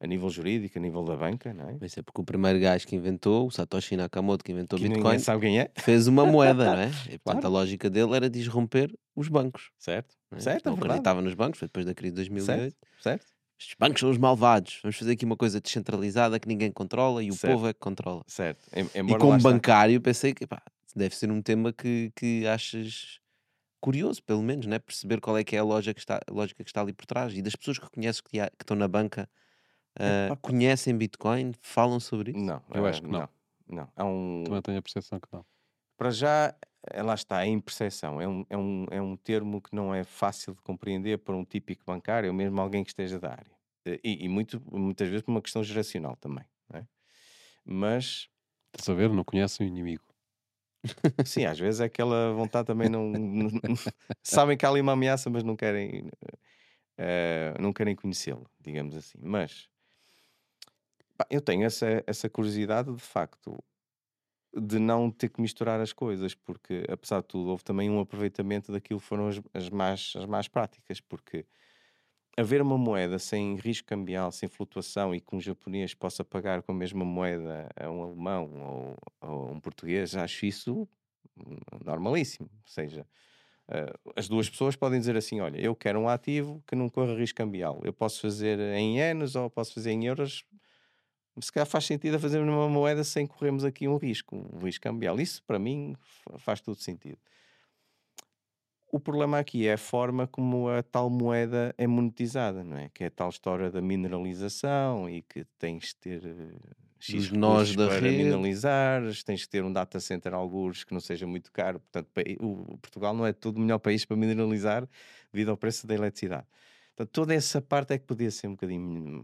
A 0.02 0.08
nível 0.08 0.30
jurídico, 0.30 0.78
a 0.78 0.82
nível 0.82 1.04
da 1.04 1.18
banca, 1.18 1.54
não 1.54 1.70
é? 1.70 1.78
Isso 1.86 2.00
é 2.00 2.04
porque 2.04 2.22
o 2.22 2.24
primeiro 2.24 2.58
gajo 2.60 2.88
que 2.88 2.96
inventou, 2.96 3.48
o 3.48 3.52
Satoshi 3.52 3.98
Nakamoto, 3.98 4.44
que 4.44 4.52
inventou 4.52 4.80
que 4.80 4.88
Bitcoin, 4.88 5.20
sabe 5.20 5.42
quem 5.42 5.60
é. 5.60 5.70
fez 5.78 6.08
uma 6.08 6.26
moeda, 6.26 6.66
não 6.66 6.82
é? 6.82 6.88
E, 6.88 7.18
portanto, 7.20 7.24
claro. 7.24 7.48
a 7.48 7.50
lógica 7.50 7.90
dele 7.90 8.16
era 8.16 8.30
disromper 8.30 8.98
os 9.14 9.28
bancos. 9.28 9.72
Certo, 9.78 10.16
é? 10.32 10.40
certo. 10.40 10.66
Não 10.68 10.74
é 10.74 10.78
acreditava 10.78 11.22
nos 11.22 11.34
bancos, 11.34 11.60
foi 11.60 11.68
depois 11.68 11.86
da 11.86 11.94
crise 11.94 12.12
de 12.12 12.16
2008. 12.16 12.60
Certo, 12.60 12.76
certo. 13.02 13.26
Estes 13.60 13.76
bancos 13.78 14.00
são 14.00 14.10
os 14.10 14.18
malvados. 14.18 14.80
Vamos 14.82 14.98
fazer 14.98 15.12
aqui 15.12 15.26
uma 15.26 15.36
coisa 15.36 15.60
descentralizada 15.60 16.40
que 16.40 16.48
ninguém 16.48 16.72
controla 16.72 17.22
e 17.22 17.30
o 17.30 17.34
certo. 17.34 17.54
povo 17.54 17.68
é 17.68 17.74
que 17.74 17.80
controla. 17.80 18.24
Certo. 18.26 18.70
e 18.74 19.18
como 19.18 19.38
bancário, 19.40 20.00
pensei 20.00 20.34
que 20.34 20.48
pá, 20.48 20.62
deve 20.96 21.14
ser 21.14 21.30
um 21.30 21.42
tema 21.42 21.74
que, 21.74 22.10
que 22.16 22.48
achas 22.48 23.20
curioso, 23.82 24.24
pelo 24.24 24.42
menos, 24.42 24.66
né? 24.66 24.80
perceber 24.80 25.20
qual 25.20 25.38
é 25.38 25.44
que 25.44 25.58
é 25.58 25.60
a 25.60 25.64
lógica 25.64 25.94
que, 25.94 26.00
está, 26.00 26.22
a 26.26 26.32
lógica 26.32 26.64
que 26.64 26.70
está 26.70 26.82
ali 26.82 26.94
por 26.94 27.06
trás. 27.06 27.34
E 27.34 27.42
das 27.42 27.56
pessoas 27.56 27.80
que 27.80 27.90
conheces 27.90 28.22
que, 28.22 28.30
que 28.32 28.64
estão 28.64 28.78
na 28.78 28.88
banca, 28.88 29.30
uh, 29.98 30.38
conhecem 30.42 30.98
Bitcoin, 30.98 31.54
falam 31.62 32.00
sobre 32.00 32.32
isso? 32.32 32.40
Não, 32.40 32.62
eu 32.74 32.86
acho 32.86 33.02
que 33.02 33.08
não. 33.08 33.20
Não, 33.20 33.30
não. 33.68 33.90
É 33.96 34.04
um... 34.04 34.44
Também 34.46 34.62
tenho 34.62 34.78
a 34.80 34.82
percepção 34.82 35.20
que 35.20 35.28
não. 35.32 35.46
Para 35.98 36.12
já, 36.12 36.56
eh, 36.92 37.04
lá 37.04 37.14
está, 37.14 37.44
é 37.44 37.48
impercepção. 37.48 38.22
É 38.22 38.28
um, 38.28 38.46
é, 38.50 38.58
um, 38.58 38.86
é 38.90 39.02
um 39.02 39.18
termo 39.18 39.62
que 39.62 39.76
não 39.76 39.94
é 39.94 40.04
fácil 40.04 40.54
de 40.54 40.62
compreender 40.62 41.20
para 41.20 41.36
um 41.36 41.44
típico 41.44 41.84
bancário 41.86 42.30
ou 42.30 42.36
mesmo 42.36 42.60
alguém 42.62 42.84
que 42.84 42.92
esteja 42.92 43.20
da 43.20 43.32
área. 43.32 43.52
Eh, 43.86 44.00
e, 44.04 44.26
e 44.26 44.30
muito, 44.30 44.62
muitas 44.72 45.10
vezes 45.10 45.24
por 45.24 45.32
uma 45.32 45.42
questão 45.42 45.64
geracional 45.64 46.16
também. 46.16 46.46
É? 46.74 46.84
Mas. 47.66 48.30
Estás 48.74 48.90
a 48.90 48.94
ver? 48.94 49.10
Não 49.10 49.24
conhecem 49.24 49.68
o 49.68 49.70
inimigo. 49.70 50.04
Sim, 51.26 51.46
às 51.46 51.60
vezes 51.60 51.82
é 51.82 51.86
aquela 51.86 52.32
vontade 52.34 52.68
também 52.68 52.88
não, 52.88 53.12
sabem 54.24 54.58
que 54.58 54.66
há 54.66 54.70
ali 54.70 54.80
uma 54.80 54.94
ameaça, 54.94 55.30
mas 55.30 55.44
não 55.44 55.56
querem 55.56 56.08
uh, 57.00 57.62
não 57.62 57.74
querem 57.74 57.96
conhecê-lo, 57.96 58.50
digamos 58.62 58.96
assim. 58.96 59.18
Mas 59.22 59.68
eu 61.30 61.42
tenho 61.42 61.64
essa, 61.66 62.04
essa 62.08 62.30
curiosidade 62.30 62.94
de 62.94 63.02
facto 63.02 63.58
de 64.56 64.80
não 64.80 65.12
ter 65.12 65.30
que 65.30 65.42
misturar 65.42 65.80
as 65.80 65.94
coisas, 65.94 66.34
porque 66.34 66.84
apesar 66.90 67.22
de 67.22 67.28
tudo 67.28 67.50
houve 67.50 67.64
também 67.64 67.90
um 67.90 68.00
aproveitamento 68.00 68.72
daquilo 68.72 69.00
que 69.00 69.06
foram 69.06 69.28
as, 69.28 69.40
as, 69.54 69.70
mais, 69.70 70.14
as 70.16 70.26
mais 70.26 70.48
práticas, 70.48 71.00
porque 71.00 71.46
haver 72.38 72.62
uma 72.62 72.78
moeda 72.78 73.20
sem 73.20 73.56
risco 73.58 73.88
cambial, 73.88 74.32
sem 74.32 74.50
flutuação 74.50 75.14
e 75.14 75.20
que 75.20 75.36
um 75.36 75.42
japonês 75.42 75.94
possa 75.94 76.24
pagar 76.24 76.64
com 76.64 76.72
a 76.72 76.76
mesma 76.76 77.06
moeda 77.06 77.70
a 77.76 77.90
um 77.90 78.04
alemão 78.04 78.98
ou, 79.22 79.30
ou 79.30 79.52
um 79.52 79.60
português, 79.60 80.16
acho 80.16 80.46
isso 80.46 80.88
normalíssimo. 81.86 82.50
Ou 82.52 82.68
seja, 82.68 83.06
uh, 83.70 84.12
as 84.16 84.28
duas 84.28 84.50
pessoas 84.50 84.76
podem 84.76 85.00
dizer 85.00 85.18
assim: 85.18 85.40
olha, 85.42 85.60
eu 85.60 85.76
quero 85.76 86.00
um 86.00 86.10
ativo 86.10 86.64
que 86.68 86.76
não 86.76 86.90
corra 86.90 87.16
risco 87.16 87.38
cambial. 87.38 87.82
Eu 87.84 87.94
posso 87.94 88.22
fazer 88.22 88.60
em 88.60 89.02
anos 89.02 89.36
ou 89.36 89.50
posso 89.50 89.74
fazer 89.74 89.92
em 89.92 90.06
euros. 90.06 90.44
Se 91.42 91.52
calhar 91.52 91.68
faz 91.68 91.86
sentido 91.86 92.16
a 92.16 92.20
fazer 92.20 92.40
numa 92.44 92.68
moeda 92.68 93.04
sem 93.04 93.26
corrermos 93.26 93.64
aqui 93.64 93.88
um 93.88 93.98
risco, 93.98 94.36
um 94.54 94.60
risco 94.60 94.84
cambial. 94.84 95.20
Isso, 95.20 95.42
para 95.44 95.58
mim, 95.58 95.96
faz 96.38 96.60
todo 96.60 96.76
sentido. 96.78 97.18
O 98.92 99.00
problema 99.00 99.38
aqui 99.38 99.68
é 99.68 99.74
a 99.74 99.78
forma 99.78 100.28
como 100.28 100.68
a 100.68 100.82
tal 100.82 101.10
moeda 101.10 101.74
é 101.78 101.86
monetizada, 101.86 102.64
não 102.64 102.76
é? 102.78 102.90
Que 102.90 103.04
é 103.04 103.08
a 103.08 103.12
tal 103.12 103.30
história 103.30 103.70
da 103.70 103.82
mineralização 103.82 105.08
e 105.08 105.22
que 105.22 105.46
tens 105.60 105.90
de 105.90 105.96
ter 105.96 106.26
eh, 106.26 106.76
X 107.00 107.32
nós 107.32 107.76
da 107.76 107.88
para 107.88 108.00
rede. 108.00 108.18
mineralizar, 108.18 109.04
tens 109.24 109.42
de 109.42 109.50
ter 109.50 109.64
um 109.64 109.72
data 109.72 110.00
center 110.00 110.34
alguns 110.34 110.84
que 110.84 110.92
não 110.94 111.00
seja 111.00 111.28
muito 111.28 111.52
caro. 111.52 111.80
Portanto, 111.80 112.10
o 112.42 112.78
Portugal 112.80 113.14
não 113.14 113.26
é 113.26 113.32
todo 113.32 113.58
o 113.58 113.60
melhor 113.60 113.78
país 113.78 114.04
para 114.06 114.18
mineralizar 114.18 114.88
devido 115.32 115.50
ao 115.50 115.58
preço 115.58 115.86
da 115.86 115.94
eletricidade. 115.94 116.48
Portanto, 116.96 117.14
toda 117.14 117.34
essa 117.34 117.62
parte 117.62 117.94
é 117.94 117.98
que 118.00 118.06
podia 118.06 118.32
ser 118.32 118.48
um 118.48 118.52
bocadinho 118.52 119.24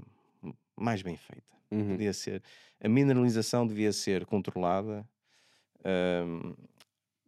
mais 0.77 1.01
bem 1.01 1.17
feita. 1.17 1.55
Uhum. 1.71 1.91
Podia 1.91 2.13
ser, 2.13 2.43
a 2.79 2.87
mineralização 2.87 3.65
devia 3.65 3.91
ser 3.91 4.25
controlada. 4.25 5.07
Um, 5.85 6.53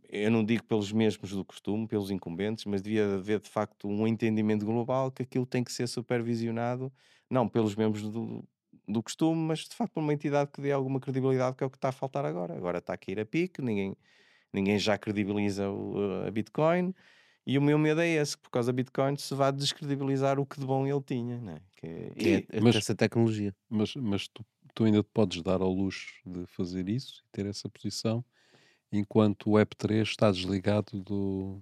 eu 0.09 0.31
não 0.31 0.43
digo 0.43 0.63
pelos 0.63 0.91
mesmos 0.91 1.31
do 1.31 1.43
costume, 1.43 1.87
pelos 1.87 2.09
incumbentes, 2.09 2.65
mas 2.65 2.81
devia 2.81 3.15
haver 3.15 3.39
de 3.39 3.49
facto 3.49 3.87
um 3.87 4.07
entendimento 4.07 4.65
global 4.65 5.11
que 5.11 5.23
aquilo 5.23 5.45
tem 5.45 5.63
que 5.63 5.71
ser 5.71 5.87
supervisionado, 5.87 6.91
não 7.29 7.47
pelos 7.47 7.75
membros 7.75 8.03
do, 8.03 8.43
do 8.87 9.03
costume, 9.03 9.41
mas 9.41 9.59
de 9.59 9.75
facto 9.75 9.93
por 9.93 9.99
uma 9.99 10.13
entidade 10.13 10.49
que 10.51 10.61
dê 10.61 10.71
alguma 10.71 10.99
credibilidade, 10.99 11.57
que 11.57 11.63
é 11.63 11.67
o 11.67 11.69
que 11.69 11.77
está 11.77 11.89
a 11.89 11.91
faltar 11.91 12.25
agora. 12.25 12.55
Agora 12.55 12.77
está 12.77 12.93
a 12.93 12.97
cair 12.97 13.19
a 13.19 13.25
pique, 13.25 13.61
ninguém, 13.61 13.95
ninguém 14.53 14.79
já 14.79 14.97
credibiliza 14.97 15.69
o, 15.69 16.23
a 16.25 16.31
Bitcoin. 16.31 16.93
E 17.45 17.57
o 17.57 17.61
meu 17.61 17.77
medo 17.77 18.01
é 18.01 18.07
esse, 18.07 18.37
que 18.37 18.43
por 18.43 18.49
causa 18.49 18.71
da 18.71 18.75
Bitcoin 18.75 19.15
se 19.17 19.33
vai 19.33 19.51
descredibilizar 19.51 20.39
o 20.39 20.45
que 20.45 20.59
de 20.59 20.65
bom 20.65 20.85
ele 20.87 21.01
tinha, 21.01 21.37
né? 21.39 21.61
Que, 21.77 22.45
é, 22.51 22.57
é, 22.57 22.61
mas, 22.61 22.75
essa 22.75 22.95
tecnologia. 22.95 23.55
Mas, 23.69 23.95
mas 23.95 24.27
tu, 24.27 24.45
tu 24.73 24.83
ainda 24.83 25.01
te 25.01 25.09
podes 25.13 25.41
dar 25.41 25.61
ao 25.61 25.71
luxo 25.71 26.07
de 26.25 26.45
fazer 26.47 26.89
isso 26.89 27.23
e 27.25 27.29
ter 27.31 27.45
essa 27.45 27.69
posição 27.69 28.23
enquanto 28.91 29.49
o 29.49 29.53
Web3 29.53 30.01
está 30.01 30.31
desligado 30.31 31.01
do, 31.01 31.61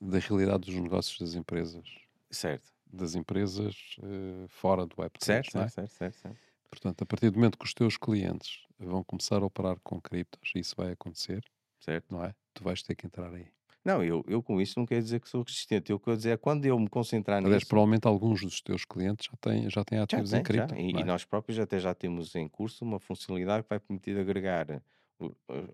da 0.00 0.18
realidade 0.18 0.70
dos 0.70 0.80
negócios 0.80 1.18
das 1.18 1.34
empresas. 1.34 1.84
Certo. 2.30 2.72
Das 2.92 3.14
empresas 3.14 3.96
uh, 3.98 4.48
fora 4.48 4.86
do 4.86 4.96
Web3. 4.96 5.24
Certo, 5.24 5.58
é? 5.58 5.68
certo, 5.68 5.92
certo, 5.92 6.18
certo. 6.18 6.38
Portanto, 6.70 7.02
a 7.02 7.06
partir 7.06 7.30
do 7.30 7.36
momento 7.36 7.58
que 7.58 7.64
os 7.64 7.74
teus 7.74 7.96
clientes 7.96 8.64
vão 8.78 9.02
começar 9.02 9.42
a 9.42 9.44
operar 9.44 9.78
com 9.82 10.00
criptos, 10.00 10.52
isso 10.54 10.74
vai 10.76 10.92
acontecer, 10.92 11.44
certo. 11.80 12.12
não 12.12 12.24
é? 12.24 12.34
Tu 12.54 12.62
vais 12.62 12.82
ter 12.82 12.94
que 12.94 13.06
entrar 13.06 13.32
aí. 13.34 13.48
Não, 13.84 14.04
eu, 14.04 14.22
eu 14.28 14.42
com 14.42 14.60
isso 14.60 14.78
não 14.78 14.84
quero 14.84 15.02
dizer 15.02 15.20
que 15.20 15.28
sou 15.28 15.42
resistente. 15.42 15.90
Eu 15.90 15.98
quero 15.98 16.16
dizer 16.16 16.30
é 16.30 16.36
quando 16.36 16.66
eu 16.66 16.78
me 16.78 16.88
concentrar 16.88 17.38
Aliás, 17.38 17.54
nisso. 17.56 17.68
provavelmente 17.68 18.06
alguns 18.06 18.42
dos 18.42 18.60
teus 18.60 18.84
clientes 18.84 19.26
já 19.26 19.36
têm, 19.40 19.70
já 19.70 19.84
têm 19.84 19.98
ativos 19.98 20.30
já 20.30 20.38
em 20.38 20.42
cripto. 20.42 20.74
E, 20.74 20.96
é? 20.96 21.00
e, 21.00 21.04
nós 21.04 21.24
próprios 21.24 21.58
até 21.58 21.78
já 21.78 21.94
temos 21.94 22.34
em 22.34 22.46
curso 22.46 22.84
uma 22.84 23.00
funcionalidade 23.00 23.62
que 23.62 23.70
vai 23.70 23.80
permitir 23.80 24.18
agregar 24.18 24.82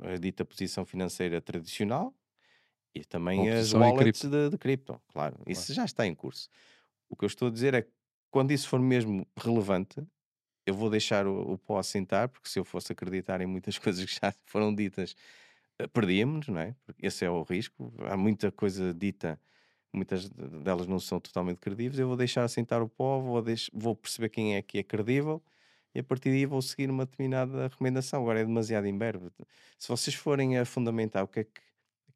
a 0.05 0.17
dita 0.19 0.45
posição 0.45 0.85
financeira 0.85 1.41
tradicional 1.41 2.15
e 2.95 3.05
também 3.05 3.51
as 3.51 3.73
wallets 3.73 4.25
de, 4.25 4.51
de 4.51 4.59
cripto, 4.59 5.01
claro. 5.09 5.37
Isso 5.47 5.67
claro. 5.67 5.75
já 5.75 5.85
está 5.85 6.07
em 6.07 6.15
curso. 6.15 6.49
O 7.09 7.17
que 7.17 7.25
eu 7.25 7.29
estou 7.29 7.49
a 7.49 7.51
dizer 7.51 7.75
é 7.75 7.83
que 7.83 7.91
quando 8.31 8.53
isso 8.53 8.69
for 8.69 8.81
mesmo 8.81 9.27
relevante, 9.37 10.03
eu 10.65 10.75
vou 10.75 10.91
deixar 10.91 11.27
o, 11.27 11.53
o 11.53 11.59
pó 11.59 11.79
assentar, 11.79 12.29
porque 12.29 12.49
se 12.49 12.59
eu 12.59 12.65
fosse 12.65 12.93
acreditar 12.93 13.41
em 13.41 13.47
muitas 13.47 13.79
coisas 13.79 14.05
que 14.05 14.19
já 14.21 14.33
foram 14.45 14.75
ditas, 14.75 15.15
eh, 15.15 15.17
perdíamos, 15.93 16.49
não 16.49 16.61
é? 16.61 16.75
Porque 16.85 17.07
esse 17.07 17.25
é 17.25 17.31
o 17.31 17.43
risco. 17.43 17.93
Há 18.09 18.17
muita 18.17 18.51
coisa 18.51 18.95
dita, 18.95 19.41
muitas 19.93 20.29
delas 20.29 20.87
não 20.87 20.99
são 20.99 21.21
totalmente 21.21 21.59
credíveis. 21.59 21.99
Eu 21.99 22.09
vou 22.09 22.17
deixar 22.17 22.45
assentar 22.45 22.83
o 22.83 22.89
pó, 22.89 23.21
vou, 23.21 23.43
vou 23.73 23.97
perceber 23.97 24.29
quem 24.31 24.57
é 24.57 24.63
que 24.63 24.79
é 24.79 24.83
credível 24.83 25.43
e 25.97 26.01
a 26.01 26.05
partir 26.05 26.29
daí 26.29 26.45
vou 26.45 26.61
seguir 26.61 26.91
uma 26.91 27.07
determinada 27.07 27.69
recomendação. 27.69 28.21
Agora 28.21 28.41
é 28.41 28.45
demasiado 28.45 28.87
imberbe. 28.87 29.31
Se 29.79 29.89
vocês 29.89 30.15
forem 30.15 30.59
a 30.59 30.65
fundamentar 30.67 31.25
o 31.25 31.29
que 31.29 31.41
é 31.41 31.45
que 31.45 31.61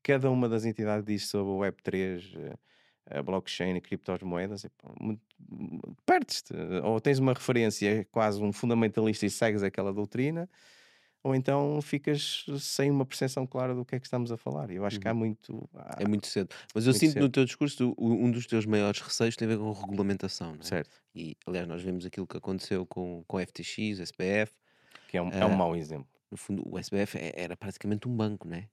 cada 0.03 0.31
uma 0.31 0.51
das 0.51 0.67
entidades 0.67 1.07
diz 1.07 1.29
sobre 1.29 1.51
o 1.51 1.59
Web3, 1.61 2.37
eh, 2.37 3.19
a 3.19 3.23
blockchain, 3.23 3.79
a 3.79 3.81
criptomoedas, 3.81 4.67
perdes-te. 6.05 6.55
Ou 6.85 7.01
tens 7.01 7.19
uma 7.19 7.33
referência, 7.33 8.07
quase 8.13 8.43
um 8.43 8.53
fundamentalista 8.53 9.25
e 9.25 9.31
segues 9.31 9.63
aquela 9.63 9.95
doutrina, 9.95 10.47
ou 11.23 11.35
então 11.35 11.81
ficas 11.83 12.47
sem 12.59 12.91
uma 12.91 13.05
percepção 13.05 13.47
clara 13.47 13.75
do 13.75 13.85
que 13.85 13.95
é 13.95 14.01
que 14.01 14.07
estamos 14.07 14.33
a 14.33 14.37
falar. 14.37 14.71
Eu 14.71 14.85
acho 14.85 14.99
que 14.99 15.07
há 15.07 15.12
uhum. 15.12 15.18
muito. 15.18 15.68
Há... 15.75 16.03
É 16.03 16.09
muito 16.09 16.27
cedo. 16.27 16.49
Mas 16.75 16.87
eu 16.87 16.93
sinto 16.93 17.12
cedo. 17.12 17.23
no 17.23 17.29
teu 17.29 17.45
discurso 17.45 17.95
um 17.99 18.31
dos 18.31 18.47
teus 18.47 18.64
maiores 18.64 19.01
receios 19.01 19.37
tem 19.37 19.47
a 19.47 19.51
ver 19.51 19.59
com 19.59 19.71
regulamentação. 19.73 20.57
É? 20.59 20.62
Certo. 20.62 20.91
E 21.14 21.37
aliás, 21.47 21.68
nós 21.68 21.83
vemos 21.83 22.07
aquilo 22.07 22.27
que 22.27 22.37
aconteceu 22.37 22.87
com, 22.87 23.23
com 23.27 23.39
FTX, 23.39 24.01
SBF. 24.01 24.53
Que 25.09 25.18
é 25.18 25.23
um, 25.23 25.29
é 25.29 25.45
um 25.45 25.55
mau 25.55 25.77
exemplo. 25.77 26.09
No 26.31 26.37
fundo, 26.37 26.62
o 26.66 26.79
SBF 26.79 27.18
é, 27.18 27.33
era 27.35 27.57
praticamente 27.57 28.09
um 28.09 28.16
banco, 28.16 28.47
né? 28.47 28.68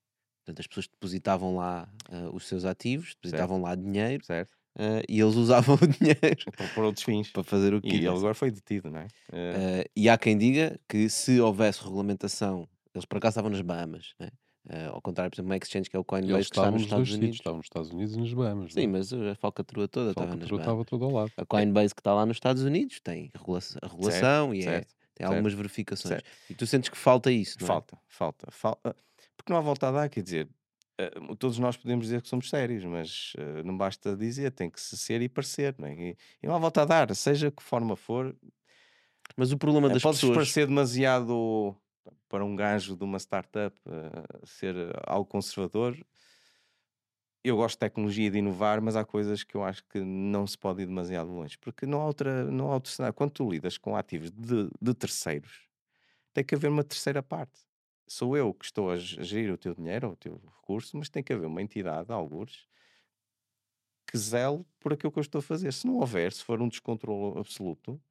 Portanto, 0.45 0.59
as 0.61 0.67
pessoas 0.67 0.87
depositavam 0.87 1.57
lá 1.57 1.89
uh, 2.09 2.33
os 2.33 2.47
seus 2.47 2.63
ativos, 2.63 3.15
depositavam 3.15 3.57
certo. 3.57 3.67
lá 3.67 3.75
dinheiro. 3.75 4.23
Certo. 4.23 4.51
Uh, 4.77 5.01
e 5.09 5.19
eles 5.19 5.33
usavam 5.33 5.75
o 5.75 5.79
dinheiro 5.87 6.51
para, 6.55 6.67
para 6.67 6.85
outros 6.85 7.03
fins 7.03 7.31
para 7.31 7.41
fazer 7.41 7.73
o 7.73 7.81
que 7.81 7.87
e 7.87 7.95
ele 7.97 8.07
agora 8.09 8.35
foi 8.35 8.51
detido, 8.51 8.91
não 8.91 8.99
é? 8.99 9.05
Uh... 9.05 9.89
e 9.95 10.07
há 10.07 10.15
quem 10.19 10.37
diga 10.37 10.79
que 10.87 11.09
se 11.09 11.41
houvesse 11.41 11.83
regulamentação 11.83 12.69
eles 12.97 13.05
por 13.05 13.17
acaso 13.17 13.33
estavam 13.33 13.51
nas 13.51 13.61
Bahamas, 13.61 14.13
né? 14.19 14.29
Uh, 14.65 14.91
ao 14.91 15.01
contrário, 15.01 15.31
por 15.31 15.37
exemplo, 15.37 15.49
uma 15.49 15.57
exchange 15.57 15.89
que 15.89 15.95
é 15.95 15.99
o 15.99 16.03
Coinbase 16.03 16.49
que 16.49 16.57
está 16.57 16.69
nos 16.69 16.81
Estados 16.81 17.11
Unidos. 17.13 17.37
Estavam 17.37 17.57
nos 17.57 17.65
Estados 17.67 17.89
Unidos 17.89 18.15
e 18.15 18.19
nas 18.19 18.33
Bahamas. 18.33 18.73
Sim, 18.73 18.87
mas 18.87 19.13
a 19.13 19.35
falcatrua 19.35 19.87
toda 19.87 20.09
estava 20.09 20.35
nas 20.35 20.49
Bahamas. 20.49 20.59
estava 20.59 20.85
toda 20.85 21.05
ao 21.05 21.11
lado. 21.11 21.31
A 21.37 21.45
Coinbase 21.45 21.95
que 21.95 22.01
está 22.01 22.13
lá 22.13 22.25
nos 22.25 22.35
Estados 22.35 22.63
Unidos 22.63 22.99
tem 22.99 23.31
a 23.33 23.87
regulação 23.87 24.51
certo, 24.51 24.55
e 24.55 24.59
é, 24.59 24.63
certo, 24.63 24.87
tem 24.87 25.25
certo, 25.25 25.31
algumas 25.31 25.53
verificações. 25.53 26.21
E 26.49 26.53
tu 26.53 26.67
sentes 26.67 26.89
que 26.89 26.97
falta 26.97 27.31
isso, 27.31 27.55
não 27.61 27.65
é? 27.65 27.67
Falta, 27.67 27.97
falta, 28.07 28.47
falta. 28.51 28.95
Porque 29.37 29.53
não 29.53 29.57
há 29.57 29.61
volta 29.61 29.87
a 29.87 29.91
dar, 29.91 30.09
quer 30.09 30.21
dizer, 30.21 30.49
uh, 30.99 31.35
todos 31.35 31.59
nós 31.59 31.77
podemos 31.77 32.05
dizer 32.05 32.21
que 32.21 32.27
somos 32.27 32.49
sérios, 32.49 32.83
mas 32.85 33.33
uh, 33.37 33.63
não 33.63 33.77
basta 33.77 34.15
dizer, 34.15 34.51
tem 34.51 34.69
que 34.69 34.79
se 34.79 34.97
ser 34.97 35.21
e 35.21 35.29
parecer, 35.29 35.75
não 35.77 35.87
é? 35.87 35.93
E, 35.93 36.17
e 36.41 36.47
não 36.47 36.55
há 36.55 36.57
volta 36.57 36.81
a 36.81 36.85
dar, 36.85 37.15
seja 37.15 37.51
que 37.51 37.63
forma 37.63 37.95
for. 37.95 38.35
Mas 39.35 39.51
o 39.51 39.57
problema 39.57 39.89
das 39.89 40.01
pode 40.01 40.15
pessoas... 40.15 40.31
Pode 40.31 40.45
parecer 40.45 40.67
demasiado 40.67 41.75
para 42.29 42.43
um 42.43 42.55
gajo 42.55 42.95
de 42.95 43.03
uma 43.03 43.19
startup 43.19 43.77
uh, 43.85 44.45
ser 44.45 44.75
algo 45.05 45.25
conservador. 45.25 45.97
Eu 47.43 47.55
gosto 47.55 47.75
de 47.75 47.79
tecnologia 47.79 48.27
e 48.27 48.29
de 48.29 48.39
inovar, 48.39 48.81
mas 48.81 48.95
há 48.95 49.05
coisas 49.05 49.43
que 49.43 49.55
eu 49.55 49.63
acho 49.63 49.83
que 49.85 49.99
não 49.99 50.45
se 50.45 50.57
pode 50.57 50.81
ir 50.81 50.85
demasiado 50.85 51.31
longe, 51.31 51.57
porque 51.57 51.85
não 51.85 52.01
há, 52.01 52.05
outra, 52.05 52.43
não 52.45 52.71
há 52.71 52.73
outro 52.73 52.91
cenário. 52.91 53.13
Quando 53.13 53.31
tu 53.31 53.49
lidas 53.49 53.77
com 53.77 53.95
ativos 53.95 54.31
de, 54.31 54.69
de 54.81 54.93
terceiros, 54.93 55.61
tem 56.33 56.43
que 56.43 56.55
haver 56.55 56.69
uma 56.69 56.83
terceira 56.83 57.23
parte. 57.23 57.66
Sou 58.07 58.37
eu 58.37 58.53
que 58.53 58.65
estou 58.65 58.89
a 58.89 58.97
gerir 58.97 59.51
o 59.51 59.57
teu 59.57 59.75
dinheiro, 59.75 60.09
o 60.11 60.15
teu 60.15 60.41
recurso, 60.55 60.97
mas 60.97 61.09
tem 61.09 61.21
que 61.21 61.33
haver 61.33 61.45
uma 61.45 61.61
entidade, 61.61 62.11
alguns, 62.11 62.67
que 64.07 64.17
zele 64.17 64.65
por 64.79 64.93
aquilo 64.93 65.11
que 65.11 65.19
eu 65.19 65.21
estou 65.21 65.39
a 65.39 65.41
fazer. 65.41 65.73
Se 65.73 65.85
não 65.85 65.97
houver, 65.97 66.31
se 66.31 66.43
for 66.43 66.61
um 66.61 66.69
descontrole 66.69 67.37
absoluto, 67.37 68.01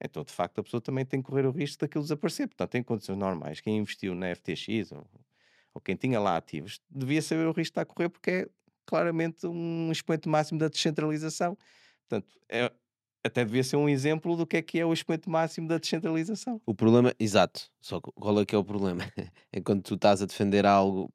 então 0.00 0.22
de 0.22 0.32
facto 0.32 0.60
a 0.60 0.62
pessoa 0.62 0.80
também 0.80 1.04
tem 1.04 1.22
que 1.22 1.28
correr 1.28 1.46
o 1.46 1.50
risco 1.50 1.80
daquilo 1.80 2.04
desaparecer. 2.04 2.46
Portanto, 2.46 2.74
em 2.74 2.82
condições 2.82 3.16
normais, 3.16 3.60
quem 3.60 3.78
investiu 3.78 4.14
na 4.14 4.34
FTX 4.34 4.92
ou, 4.92 5.06
ou 5.72 5.80
quem 5.80 5.96
tinha 5.96 6.20
lá 6.20 6.36
ativos 6.36 6.80
devia 6.90 7.22
saber 7.22 7.46
o 7.46 7.52
risco 7.52 7.54
que 7.54 7.62
está 7.62 7.82
a 7.82 7.86
correr 7.86 8.08
porque 8.10 8.30
é 8.30 8.48
claramente 8.84 9.46
um 9.46 9.90
expoente 9.90 10.28
máximo 10.28 10.58
da 10.58 10.68
descentralização. 10.68 11.56
Portanto, 12.06 12.38
é, 12.48 12.72
até 13.24 13.44
devia 13.44 13.64
ser 13.64 13.76
um 13.76 13.88
exemplo 13.88 14.36
do 14.36 14.46
que 14.46 14.56
é 14.56 14.62
que 14.62 14.78
é 14.78 14.86
o 14.86 14.92
expoente 14.92 15.28
máximo 15.28 15.68
da 15.68 15.78
descentralização. 15.78 16.60
O 16.64 16.74
problema, 16.74 17.12
exato, 17.18 17.70
só 17.80 18.00
qual 18.00 18.40
é 18.40 18.46
que 18.46 18.54
é 18.54 18.58
o 18.58 18.64
problema? 18.64 19.02
é 19.52 19.60
quando 19.60 19.82
tu 19.82 19.94
estás 19.94 20.22
a 20.22 20.26
defender 20.26 20.66
algo, 20.66 21.12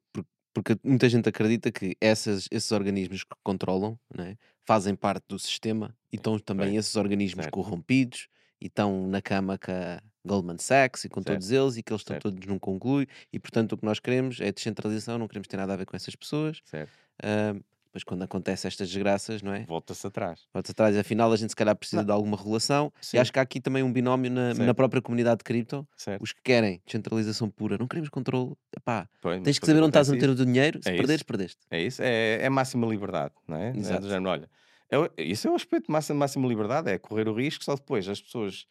porque 0.52 0.78
muita 0.84 1.08
gente 1.08 1.28
acredita 1.28 1.72
que 1.72 1.96
essas, 2.00 2.48
esses 2.50 2.70
organismos 2.72 3.24
que 3.24 3.36
controlam 3.42 3.98
né, 4.14 4.36
fazem 4.64 4.94
parte 4.94 5.24
do 5.28 5.38
sistema 5.38 5.94
e 6.12 6.16
estão 6.16 6.38
também 6.38 6.68
Bem, 6.68 6.76
esses 6.76 6.94
organismos 6.96 7.44
certo. 7.44 7.54
corrompidos 7.54 8.28
e 8.60 8.66
estão 8.66 9.06
na 9.08 9.20
cama 9.20 9.58
com 9.58 9.72
a 9.72 10.00
Goldman 10.24 10.58
Sachs 10.58 11.04
e 11.04 11.08
com 11.08 11.20
certo. 11.20 11.34
todos 11.34 11.50
eles 11.50 11.76
e 11.76 11.82
que 11.82 11.92
eles 11.92 12.00
estão 12.00 12.14
certo. 12.14 12.30
todos 12.30 12.46
num 12.46 12.58
conclui 12.58 13.06
e 13.32 13.38
portanto 13.38 13.72
o 13.72 13.76
que 13.76 13.84
nós 13.84 13.98
queremos 13.98 14.40
é 14.40 14.52
descentralização, 14.52 15.18
não 15.18 15.28
queremos 15.28 15.48
ter 15.48 15.56
nada 15.56 15.74
a 15.74 15.76
ver 15.76 15.86
com 15.86 15.96
essas 15.96 16.14
pessoas. 16.14 16.60
Certo. 16.64 16.92
Uh, 17.22 17.62
mas 17.94 18.02
quando 18.02 18.22
acontecem 18.22 18.66
estas 18.66 18.88
desgraças, 18.88 19.40
não 19.40 19.54
é? 19.54 19.64
Volta-se 19.64 20.04
atrás. 20.04 20.40
Volta-se 20.52 20.72
atrás. 20.72 20.96
Afinal, 20.96 21.32
a 21.32 21.36
gente 21.36 21.50
se 21.50 21.56
calhar 21.56 21.76
precisa 21.76 22.02
não. 22.02 22.06
de 22.06 22.10
alguma 22.10 22.36
regulação. 22.36 22.92
Sim. 23.00 23.16
E 23.16 23.20
acho 23.20 23.32
que 23.32 23.38
há 23.38 23.42
aqui 23.42 23.60
também 23.60 23.84
um 23.84 23.92
binómio 23.92 24.32
na, 24.32 24.52
na 24.52 24.74
própria 24.74 25.00
comunidade 25.00 25.38
de 25.38 25.44
cripto. 25.44 25.86
Certo. 25.96 26.20
Os 26.20 26.32
que 26.32 26.42
querem 26.42 26.82
descentralização 26.84 27.48
pura, 27.48 27.78
não 27.78 27.86
queremos 27.86 28.08
controle. 28.08 28.56
Epá, 28.76 29.08
Pois, 29.20 29.40
tens 29.42 29.60
que 29.60 29.66
saber 29.66 29.78
onde 29.78 29.90
estás 29.90 30.10
a 30.10 30.12
meter 30.12 30.28
o 30.28 30.34
dinheiro. 30.34 30.80
Se 30.82 30.90
é 30.90 30.96
perderes, 30.96 31.22
perdeste. 31.22 31.60
É 31.70 31.80
isso, 31.80 32.02
é, 32.02 32.42
é 32.42 32.50
máxima 32.50 32.84
liberdade, 32.84 33.32
não 33.46 33.56
é? 33.56 33.70
Exato. 33.76 33.98
É 33.98 34.00
do 34.00 34.08
género, 34.08 34.30
olha, 34.30 34.50
é, 34.90 35.22
isso 35.22 35.46
é 35.46 35.50
o 35.52 35.54
aspecto 35.54 35.86
de 35.86 35.92
máxima, 35.92 36.18
máxima 36.18 36.48
liberdade, 36.48 36.90
é 36.90 36.98
correr 36.98 37.28
o 37.28 37.32
risco, 37.32 37.62
só 37.62 37.76
depois 37.76 38.08
as 38.08 38.20
pessoas 38.20 38.66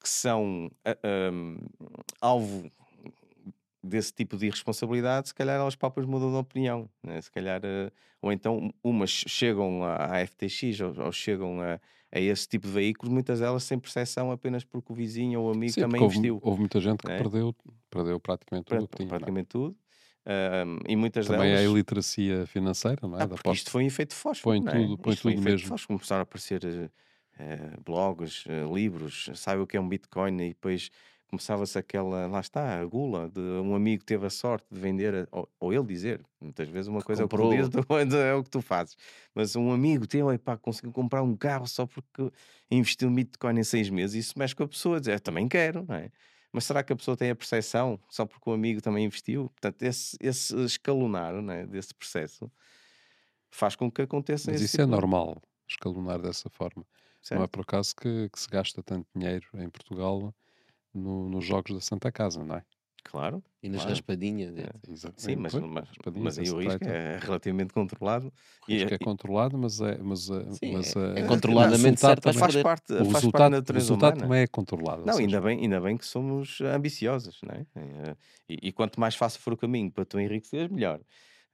que 0.00 0.08
são 0.08 0.70
uh, 0.86 1.70
alvo 2.20 2.70
desse 3.84 4.12
tipo 4.12 4.36
de 4.36 4.46
irresponsabilidade, 4.46 5.28
se 5.28 5.34
calhar 5.34 5.56
elas 5.60 5.76
próprias 5.76 6.06
mudam 6.06 6.30
de 6.30 6.36
opinião, 6.36 6.88
né? 7.02 7.20
se 7.20 7.30
calhar, 7.30 7.60
uh, 7.60 7.92
ou 8.22 8.32
então 8.32 8.72
umas 8.82 9.10
chegam 9.10 9.84
à, 9.84 10.24
FTX 10.26 10.80
ou, 10.80 11.04
ou 11.04 11.12
chegam 11.12 11.60
a, 11.60 11.78
a, 12.10 12.20
esse 12.20 12.48
tipo 12.48 12.66
de 12.66 12.72
veículos, 12.72 13.12
muitas 13.12 13.40
delas 13.40 13.64
sem 13.64 13.78
percepção 13.78 14.30
apenas 14.30 14.64
porque 14.64 14.92
o 14.92 14.94
vizinho 14.94 15.40
ou 15.40 15.48
o 15.48 15.52
amigo 15.52 15.72
Sim, 15.72 15.82
também 15.82 16.02
investiu. 16.02 16.34
Houve, 16.36 16.46
houve, 16.46 16.60
muita 16.60 16.80
gente 16.80 16.98
que 16.98 17.08
né? 17.08 17.18
perdeu, 17.18 17.54
perdeu 17.90 18.18
praticamente 18.18 18.64
tudo. 18.66 18.88
Pra, 18.88 18.96
tinha, 18.96 19.06
é? 19.06 19.10
praticamente 19.10 19.48
tudo. 19.48 19.76
Uh, 20.24 20.80
e 20.88 20.96
muitas 20.96 21.26
Também 21.26 21.50
delas... 21.50 21.60
é 21.60 21.66
a 21.66 21.70
iliteracia 21.70 22.46
financeira, 22.46 23.06
não 23.06 23.18
é? 23.18 23.24
Ah, 23.24 23.28
porque 23.28 23.50
isto 23.50 23.70
foi 23.70 23.84
um 23.84 23.86
efeito 23.86 24.14
fósforo, 24.14 24.58
põe 24.58 24.72
tudo, 24.72 24.98
põe 24.98 25.16
tudo 25.16 25.42
mesmo. 25.42 25.68
Fósforo, 25.68 25.98
começaram 25.98 26.20
a 26.20 26.22
aparecer 26.22 26.64
uh, 26.64 27.82
blogs, 27.84 28.46
uh, 28.46 28.74
livros, 28.74 29.28
sabe 29.34 29.60
o 29.60 29.66
que 29.66 29.76
é 29.76 29.80
um 29.80 29.86
Bitcoin 29.86 30.40
e 30.40 30.48
depois 30.48 30.90
começava-se 31.34 31.78
aquela, 31.78 32.26
lá 32.26 32.40
está, 32.40 32.80
a 32.80 32.84
gula 32.84 33.28
de 33.28 33.40
um 33.40 33.74
amigo 33.74 34.04
teve 34.04 34.26
a 34.26 34.30
sorte 34.30 34.66
de 34.70 34.78
vender, 34.78 35.28
ou, 35.30 35.48
ou 35.58 35.72
ele 35.72 35.84
dizer, 35.84 36.20
muitas 36.40 36.68
vezes 36.68 36.88
uma 36.88 37.02
coisa 37.02 37.22
Comprou. 37.22 37.52
é 37.52 37.62
o 37.62 37.64
que 37.64 37.70
tu 37.70 37.86
dizes, 37.88 38.14
é 38.14 38.34
o 38.34 38.44
que 38.44 38.50
tu 38.50 38.62
fazes, 38.62 38.96
mas 39.34 39.56
um 39.56 39.72
amigo 39.72 40.06
teu, 40.06 40.32
epá, 40.32 40.56
conseguiu 40.56 40.92
comprar 40.92 41.22
um 41.22 41.36
carro 41.36 41.66
só 41.66 41.86
porque 41.86 42.30
investiu 42.70 43.10
no 43.10 43.16
Bitcoin 43.16 43.58
em 43.58 43.64
seis 43.64 43.90
meses, 43.90 44.26
isso 44.26 44.38
mexe 44.38 44.54
com 44.54 44.62
a 44.62 44.68
pessoa, 44.68 45.00
diz, 45.00 45.08
eu 45.08 45.20
também 45.20 45.48
quero, 45.48 45.84
não 45.88 45.96
é? 45.96 46.10
Mas 46.52 46.64
será 46.64 46.84
que 46.84 46.92
a 46.92 46.96
pessoa 46.96 47.16
tem 47.16 47.30
a 47.30 47.34
percepção 47.34 47.98
só 48.08 48.24
porque 48.24 48.48
o 48.48 48.52
amigo 48.52 48.80
também 48.80 49.04
investiu? 49.04 49.50
Portanto, 49.50 49.82
esse, 49.82 50.16
esse 50.20 50.54
escalonar 50.64 51.34
né, 51.42 51.66
desse 51.66 51.92
processo 51.92 52.48
faz 53.50 53.74
com 53.74 53.90
que 53.90 54.02
aconteça 54.02 54.52
Mas 54.52 54.60
isso 54.60 54.76
tipo... 54.76 54.82
é 54.82 54.86
normal, 54.86 55.42
escalonar 55.68 56.20
dessa 56.20 56.48
forma. 56.48 56.86
Certo. 57.24 57.38
Não 57.38 57.44
é 57.44 57.48
por 57.48 57.62
acaso 57.62 57.96
que, 57.96 58.28
que, 58.28 58.38
se 58.38 58.48
gasta 58.48 58.82
tanto 58.82 59.08
dinheiro 59.16 59.48
em 59.54 59.68
Portugal 59.70 60.34
no, 60.94 61.28
nos 61.28 61.44
jogos 61.44 61.74
da 61.74 61.80
Santa 61.80 62.10
Casa, 62.12 62.42
não 62.44 62.56
é? 62.56 62.64
Claro. 63.04 63.44
E 63.62 63.68
nas 63.68 63.82
claro. 63.82 63.90
raspadinhas. 63.90 64.56
É. 64.56 64.70
Sim, 65.16 65.36
mas, 65.36 65.54
mas, 65.54 65.88
mas 66.16 66.38
aí 66.38 66.50
o 66.50 66.58
risco 66.58 66.84
é 66.84 67.18
relativamente 67.18 67.72
controlado. 67.72 68.32
O 68.66 68.72
risco 68.72 68.90
e, 68.90 68.94
é 68.94 68.98
controlado, 68.98 69.58
mas 69.58 69.80
é, 69.80 69.98
mas, 69.98 70.30
é, 70.30 70.52
sim, 70.52 70.72
mas 70.72 70.96
é, 70.96 71.20
é 71.20 71.26
controladamente 71.26 72.00
certo. 72.00 72.22
Também, 72.22 72.38
faz 72.38 72.56
parte, 72.56 72.92
o 72.92 72.96
faz 72.96 73.08
resultado, 73.08 73.32
parte 73.32 73.50
da 73.50 73.50
natureza 73.50 73.84
O 73.84 73.94
resultado 73.94 74.14
humana. 74.14 74.26
também 74.26 74.42
é 74.42 74.46
controlado. 74.46 75.04
Não, 75.04 75.18
ainda 75.18 75.40
bem, 75.40 75.60
ainda 75.60 75.80
bem 75.80 75.96
que 75.98 76.06
somos 76.06 76.60
ambiciosos, 76.62 77.40
não 77.42 77.54
é? 77.54 77.66
E, 78.48 78.68
e, 78.68 78.72
quanto 78.72 78.98
mais 78.98 79.14
fácil 79.14 79.40
for 79.40 79.52
o 79.52 79.56
caminho 79.56 79.90
para 79.90 80.04
tu 80.04 80.18
enriqueceres, 80.18 80.70
melhor. 80.70 80.98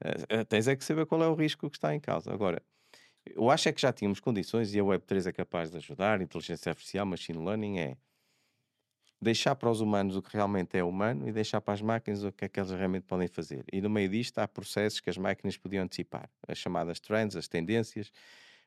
Uh, 0.02 0.44
tens 0.48 0.66
é 0.66 0.74
que 0.74 0.84
saber 0.84 1.04
qual 1.04 1.22
é 1.22 1.28
o 1.28 1.34
risco 1.34 1.68
que 1.68 1.76
está 1.76 1.94
em 1.94 2.00
causa. 2.00 2.32
Agora, 2.32 2.62
eu 3.26 3.50
acho 3.50 3.68
é 3.68 3.72
que 3.72 3.80
já 3.80 3.92
tínhamos 3.92 4.20
condições 4.20 4.72
e 4.74 4.80
a 4.80 4.82
Web3 4.82 5.26
é 5.26 5.32
capaz 5.32 5.70
de 5.70 5.76
ajudar, 5.76 6.22
inteligência 6.22 6.70
artificial, 6.70 7.04
machine 7.04 7.38
learning 7.38 7.78
é 7.78 7.96
deixar 9.20 9.54
para 9.54 9.70
os 9.70 9.80
humanos 9.80 10.16
o 10.16 10.22
que 10.22 10.34
realmente 10.34 10.76
é 10.76 10.82
humano 10.82 11.28
e 11.28 11.32
deixar 11.32 11.60
para 11.60 11.74
as 11.74 11.82
máquinas 11.82 12.24
o 12.24 12.32
que 12.32 12.46
é 12.46 12.48
que 12.48 12.58
elas 12.58 12.72
realmente 12.72 13.04
podem 13.04 13.28
fazer. 13.28 13.64
E 13.70 13.80
no 13.80 13.90
meio 13.90 14.08
disto 14.08 14.38
há 14.38 14.48
processos 14.48 15.00
que 15.00 15.10
as 15.10 15.18
máquinas 15.18 15.56
podiam 15.56 15.84
antecipar, 15.84 16.28
as 16.48 16.56
chamadas 16.56 16.98
trends, 16.98 17.36
as 17.36 17.46
tendências, 17.46 18.10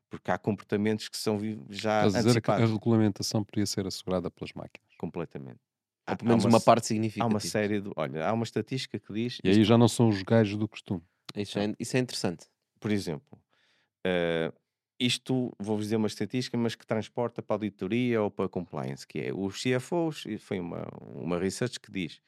porque 0.09 0.29
há 0.29 0.37
comportamentos 0.37 1.09
que 1.09 1.17
são 1.17 1.39
já 1.69 2.05
Estás 2.05 2.25
antecipados. 2.25 2.69
a 2.69 2.73
regulamentação 2.73 3.43
podia 3.43 3.65
ser 3.65 3.87
assegurada 3.87 4.29
pelas 4.29 4.53
máquinas? 4.53 4.95
Completamente. 4.97 5.59
Ou 6.07 6.17
pelo 6.17 6.29
menos 6.29 6.45
uma, 6.45 6.57
uma, 6.57 6.61
parte 6.61 6.85
significativa. 6.85 7.25
Há 7.25 7.33
uma 7.33 7.39
série 7.39 7.81
de... 7.81 7.89
Olha, 7.95 8.27
há 8.27 8.33
uma 8.33 8.43
estatística 8.43 8.99
que 8.99 9.13
diz... 9.13 9.39
E 9.43 9.49
aí 9.49 9.63
já 9.63 9.77
não 9.77 9.87
são 9.87 10.09
os 10.09 10.21
gajos 10.21 10.57
do 10.57 10.67
costume. 10.67 11.01
Isso 11.35 11.57
é, 11.57 11.73
isso 11.79 11.97
é 11.97 11.99
interessante. 11.99 12.45
Por 12.79 12.91
exemplo, 12.91 13.39
uh, 14.05 14.53
isto, 15.05 15.53
vou-vos 15.59 15.85
dizer 15.85 15.97
uma 15.97 16.07
estatística, 16.07 16.57
mas 16.57 16.75
que 16.75 16.85
transporta 16.85 17.41
para 17.41 17.55
a 17.55 17.57
auditoria 17.57 18.21
ou 18.21 18.31
para 18.31 18.45
a 18.45 18.49
compliance, 18.49 19.05
que 19.05 19.19
é 19.19 19.33
os 19.33 19.61
CFOs, 19.61 20.23
foi 20.39 20.59
uma, 20.59 20.87
uma 21.01 21.37
research 21.37 21.79
que 21.79 21.91
diz, 21.91 22.21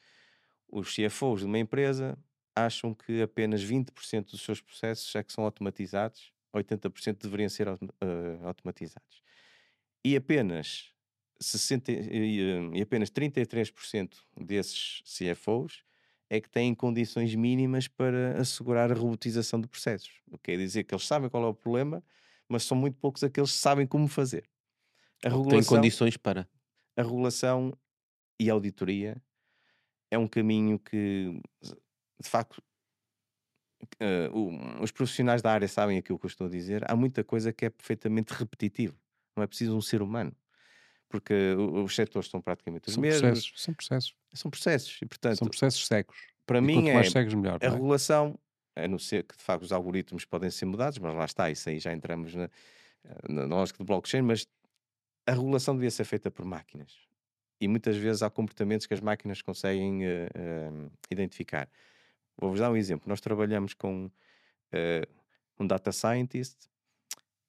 os 0.68 0.94
CFOs 0.94 1.40
de 1.40 1.46
uma 1.46 1.58
empresa 1.58 2.18
acham 2.54 2.94
que 2.94 3.22
apenas 3.22 3.62
20% 3.62 4.30
dos 4.30 4.42
seus 4.42 4.60
processos 4.60 5.14
é 5.14 5.22
que 5.22 5.32
são 5.32 5.44
automatizados, 5.44 6.32
80% 6.54 7.22
deveriam 7.22 7.48
ser 7.48 7.68
uh, 7.68 7.78
automatizados. 8.44 9.22
E 10.04 10.16
apenas 10.16 10.90
60, 11.40 11.92
e, 11.92 12.40
e 12.74 12.82
apenas 12.82 13.10
33% 13.10 14.14
desses 14.36 15.02
CFOs 15.02 15.82
é 16.28 16.40
que 16.40 16.50
têm 16.50 16.74
condições 16.74 17.34
mínimas 17.34 17.88
para 17.88 18.40
assegurar 18.40 18.90
a 18.90 18.94
robotização 18.94 19.60
de 19.60 19.68
processos. 19.68 20.10
O 20.30 20.38
que 20.38 20.52
quer 20.52 20.58
dizer 20.58 20.84
que 20.84 20.94
eles 20.94 21.06
sabem 21.06 21.28
qual 21.28 21.44
é 21.44 21.46
o 21.46 21.54
problema, 21.54 22.02
mas 22.48 22.64
são 22.64 22.76
muito 22.76 22.96
poucos 22.98 23.22
aqueles 23.24 23.52
que 23.52 23.58
sabem 23.58 23.86
como 23.86 24.08
fazer. 24.08 24.48
A 25.24 25.28
regulação, 25.28 25.60
Tem 25.60 25.64
condições 25.64 26.16
para. 26.16 26.48
A 26.96 27.02
regulação 27.02 27.76
e 28.38 28.50
a 28.50 28.52
auditoria 28.52 29.20
é 30.10 30.18
um 30.18 30.28
caminho 30.28 30.78
que, 30.78 31.40
de 31.62 32.28
facto, 32.28 32.62
uh, 34.00 34.82
os 34.82 34.90
profissionais 34.90 35.42
da 35.42 35.50
área 35.50 35.68
sabem 35.68 35.98
aquilo 35.98 36.18
que 36.18 36.26
eu 36.26 36.30
estou 36.30 36.46
a 36.46 36.50
dizer. 36.50 36.90
Há 36.90 36.94
muita 36.94 37.24
coisa 37.24 37.52
que 37.52 37.64
é 37.64 37.70
perfeitamente 37.70 38.32
repetitivo. 38.32 38.96
Não 39.36 39.42
é 39.42 39.46
preciso 39.46 39.76
um 39.76 39.80
ser 39.80 40.02
humano. 40.02 40.34
Porque 41.08 41.54
os 41.54 41.94
setores 41.94 42.28
são 42.28 42.40
praticamente 42.40 42.88
os 42.88 42.94
são 42.94 43.00
mesmos. 43.00 43.20
Processos, 43.20 43.62
são 43.62 43.74
processos. 43.74 44.14
São 44.34 44.50
processos. 44.50 44.98
E, 45.02 45.06
portanto, 45.06 45.38
são 45.38 45.48
processos 45.48 45.86
secos. 45.86 46.16
Para 46.44 46.58
e 46.58 46.62
mim, 46.62 46.88
é, 46.88 47.02
cegos, 47.04 47.34
melhor, 47.34 47.58
a 47.60 47.66
é? 47.66 47.68
regulação, 47.68 48.38
a 48.76 48.86
não 48.86 48.98
ser 48.98 49.24
que 49.24 49.36
de 49.36 49.42
facto 49.42 49.62
os 49.62 49.72
algoritmos 49.72 50.24
podem 50.24 50.50
ser 50.50 50.66
mudados, 50.66 50.98
mas 50.98 51.14
lá 51.14 51.24
está, 51.24 51.50
isso 51.50 51.68
aí 51.68 51.78
já 51.78 51.92
entramos 51.92 52.34
na, 52.34 52.50
na 53.28 53.44
lógica 53.44 53.78
do 53.78 53.84
blockchain, 53.84 54.22
mas 54.22 54.46
a 55.26 55.32
regulação 55.32 55.74
devia 55.74 55.90
ser 55.90 56.04
feita 56.04 56.30
por 56.30 56.44
máquinas. 56.44 56.94
E 57.60 57.66
muitas 57.66 57.96
vezes 57.96 58.22
há 58.22 58.30
comportamentos 58.30 58.86
que 58.86 58.94
as 58.94 59.00
máquinas 59.00 59.40
conseguem 59.42 60.04
uh, 60.04 60.08
uh, 60.08 60.92
identificar. 61.10 61.68
Vou-vos 62.36 62.60
dar 62.60 62.70
um 62.70 62.76
exemplo. 62.76 63.08
Nós 63.08 63.20
trabalhamos 63.20 63.72
com 63.72 64.06
uh, 64.06 65.14
um 65.58 65.66
data 65.66 65.90
scientist 65.90 66.68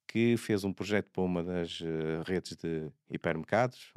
que 0.07 0.37
fez 0.37 0.63
um 0.63 0.71
projeto 0.71 1.11
para 1.11 1.21
uma 1.21 1.43
das 1.43 1.81
redes 2.25 2.55
de 2.55 2.89
hipermercados 3.09 3.91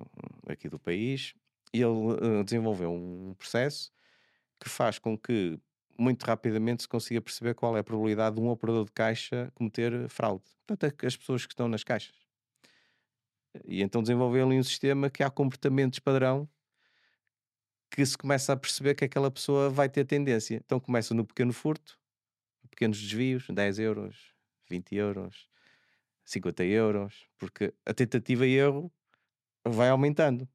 aqui 0.49 0.68
do 0.68 0.76
país 0.76 1.35
e 1.72 1.81
ele 1.81 2.43
desenvolveu 2.45 2.93
um 2.93 3.33
processo 3.39 3.93
que 4.59 4.68
faz 4.68 4.99
com 4.99 5.16
que 5.16 5.57
muito 6.01 6.24
rapidamente 6.24 6.82
se 6.82 6.88
consiga 6.88 7.20
perceber 7.20 7.55
qual 7.55 7.76
é 7.76 7.80
a 7.80 7.84
probabilidade 7.84 8.36
de 8.36 8.42
um 8.42 8.48
operador 8.48 8.84
de 8.84 8.92
caixa 8.92 9.51
cometer 9.55 10.09
fraude. 10.09 10.44
Portanto, 10.66 11.07
as 11.07 11.16
pessoas 11.16 11.44
que 11.44 11.53
estão 11.53 11.68
nas 11.68 11.84
caixas. 11.84 12.14
E 13.64 13.82
então 13.82 14.01
desenvolveu 14.01 14.46
ali 14.46 14.59
um 14.59 14.62
sistema 14.62 15.11
que 15.11 15.22
há 15.22 15.30
comportamentos 15.30 15.98
padrão 15.98 16.48
que 17.90 18.07
se 18.07 18.16
começa 18.16 18.53
a 18.53 18.57
perceber 18.57 18.94
que 18.94 19.05
aquela 19.05 19.30
pessoa 19.30 19.68
vai 19.68 19.88
ter 19.88 20.05
tendência. 20.05 20.57
Então 20.64 20.78
começa 20.78 21.12
no 21.12 21.24
pequeno 21.24 21.53
furto, 21.53 21.98
pequenos 22.70 23.01
desvios, 23.01 23.46
10 23.48 23.78
euros, 23.80 24.32
20 24.68 24.94
euros, 24.94 25.48
50 26.24 26.64
euros, 26.64 27.26
porque 27.36 27.74
a 27.84 27.92
tentativa 27.92 28.46
e 28.46 28.55
erro 28.55 28.92
vai 29.66 29.88
aumentando. 29.88 30.48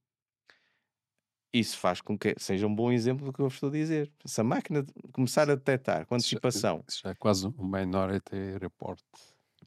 Isso 1.56 1.78
faz 1.78 2.02
com 2.02 2.18
que 2.18 2.36
seja 2.38 2.68
um 2.68 2.76
bom 2.76 2.92
exemplo 2.92 3.26
do 3.26 3.32
que 3.32 3.40
eu 3.40 3.48
estou 3.48 3.70
a 3.70 3.72
dizer. 3.72 4.12
Se 4.26 4.42
a 4.42 4.44
máquina 4.44 4.86
começar 5.14 5.50
a 5.50 5.56
detectar 5.56 6.06
com 6.06 6.16
antecipação. 6.16 6.84
Isso 6.86 7.00
já 7.02 7.12
é 7.12 7.16
quase 7.16 7.48
um 7.48 7.54
minority 7.66 8.58
report. 8.60 9.00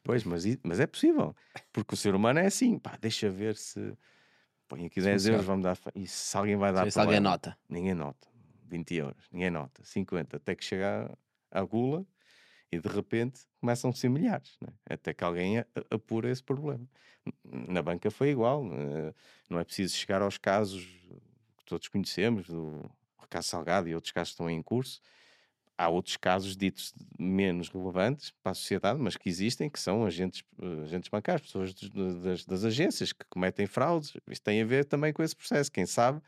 Pois, 0.03 0.23
mas, 0.23 0.43
mas 0.63 0.79
é 0.79 0.85
possível. 0.85 1.35
Porque 1.73 1.95
o 1.95 1.97
ser 1.97 2.13
humano 2.13 2.37
é 2.37 2.45
assim, 2.45 2.77
pá, 2.77 2.95
deixa 3.01 3.27
ver 3.31 3.55
se. 3.55 3.97
Põe 4.67 4.85
aqui 4.85 5.01
10 5.01 5.25
euros, 5.25 5.45
vamos 5.45 5.63
dar. 5.63 5.79
E 5.95 6.05
se 6.05 6.37
alguém 6.37 6.55
vai 6.55 6.71
dar. 6.71 6.91
Se 6.91 6.99
alguém 6.99 7.19
nota. 7.19 7.57
Ninguém 7.67 7.95
nota. 7.95 8.27
20 8.67 8.93
euros, 8.93 9.27
ninguém 9.31 9.49
nota. 9.49 9.83
50, 9.83 10.37
até 10.37 10.53
que 10.53 10.63
chega 10.63 11.11
à 11.49 11.63
gula 11.63 12.05
e 12.71 12.77
de 12.77 12.87
repente 12.87 13.41
começam 13.59 13.89
a 13.89 13.93
ser 13.93 14.09
milhares, 14.09 14.55
né? 14.61 14.71
até 14.87 15.11
que 15.11 15.23
alguém 15.23 15.65
apura 15.89 16.29
esse 16.29 16.43
problema. 16.43 16.87
Na 17.43 17.81
banca 17.81 18.11
foi 18.11 18.29
igual, 18.29 18.63
eh, 18.71 19.11
não 19.49 19.59
é 19.59 19.63
preciso 19.63 19.95
chegar 19.95 20.21
aos 20.21 20.37
casos 20.37 20.87
todos 21.69 21.87
conhecemos, 21.87 22.47
do 22.47 22.89
caso 23.29 23.47
Salgado 23.47 23.87
e 23.87 23.95
outros 23.95 24.11
casos 24.11 24.31
que 24.31 24.33
estão 24.33 24.49
em 24.49 24.61
curso, 24.61 24.99
há 25.77 25.87
outros 25.87 26.17
casos 26.17 26.57
ditos 26.57 26.93
menos 27.17 27.69
relevantes 27.69 28.31
para 28.43 28.51
a 28.51 28.55
sociedade, 28.55 28.99
mas 28.99 29.15
que 29.15 29.29
existem, 29.29 29.69
que 29.69 29.79
são 29.79 30.05
agentes, 30.05 30.43
agentes 30.83 31.09
bancários, 31.09 31.43
pessoas 31.43 31.73
das, 31.73 32.45
das, 32.45 32.65
agências 32.65 33.13
que 33.13 33.23
cometem 33.29 33.65
fraudes. 33.65 34.13
Isto 34.29 34.43
tem 34.43 34.61
a 34.61 34.65
ver 34.65 34.83
também 34.83 35.13
com 35.13 35.23
esse 35.23 35.33
processo. 35.33 35.71
Quem 35.71 35.85
sabe, 35.85 36.21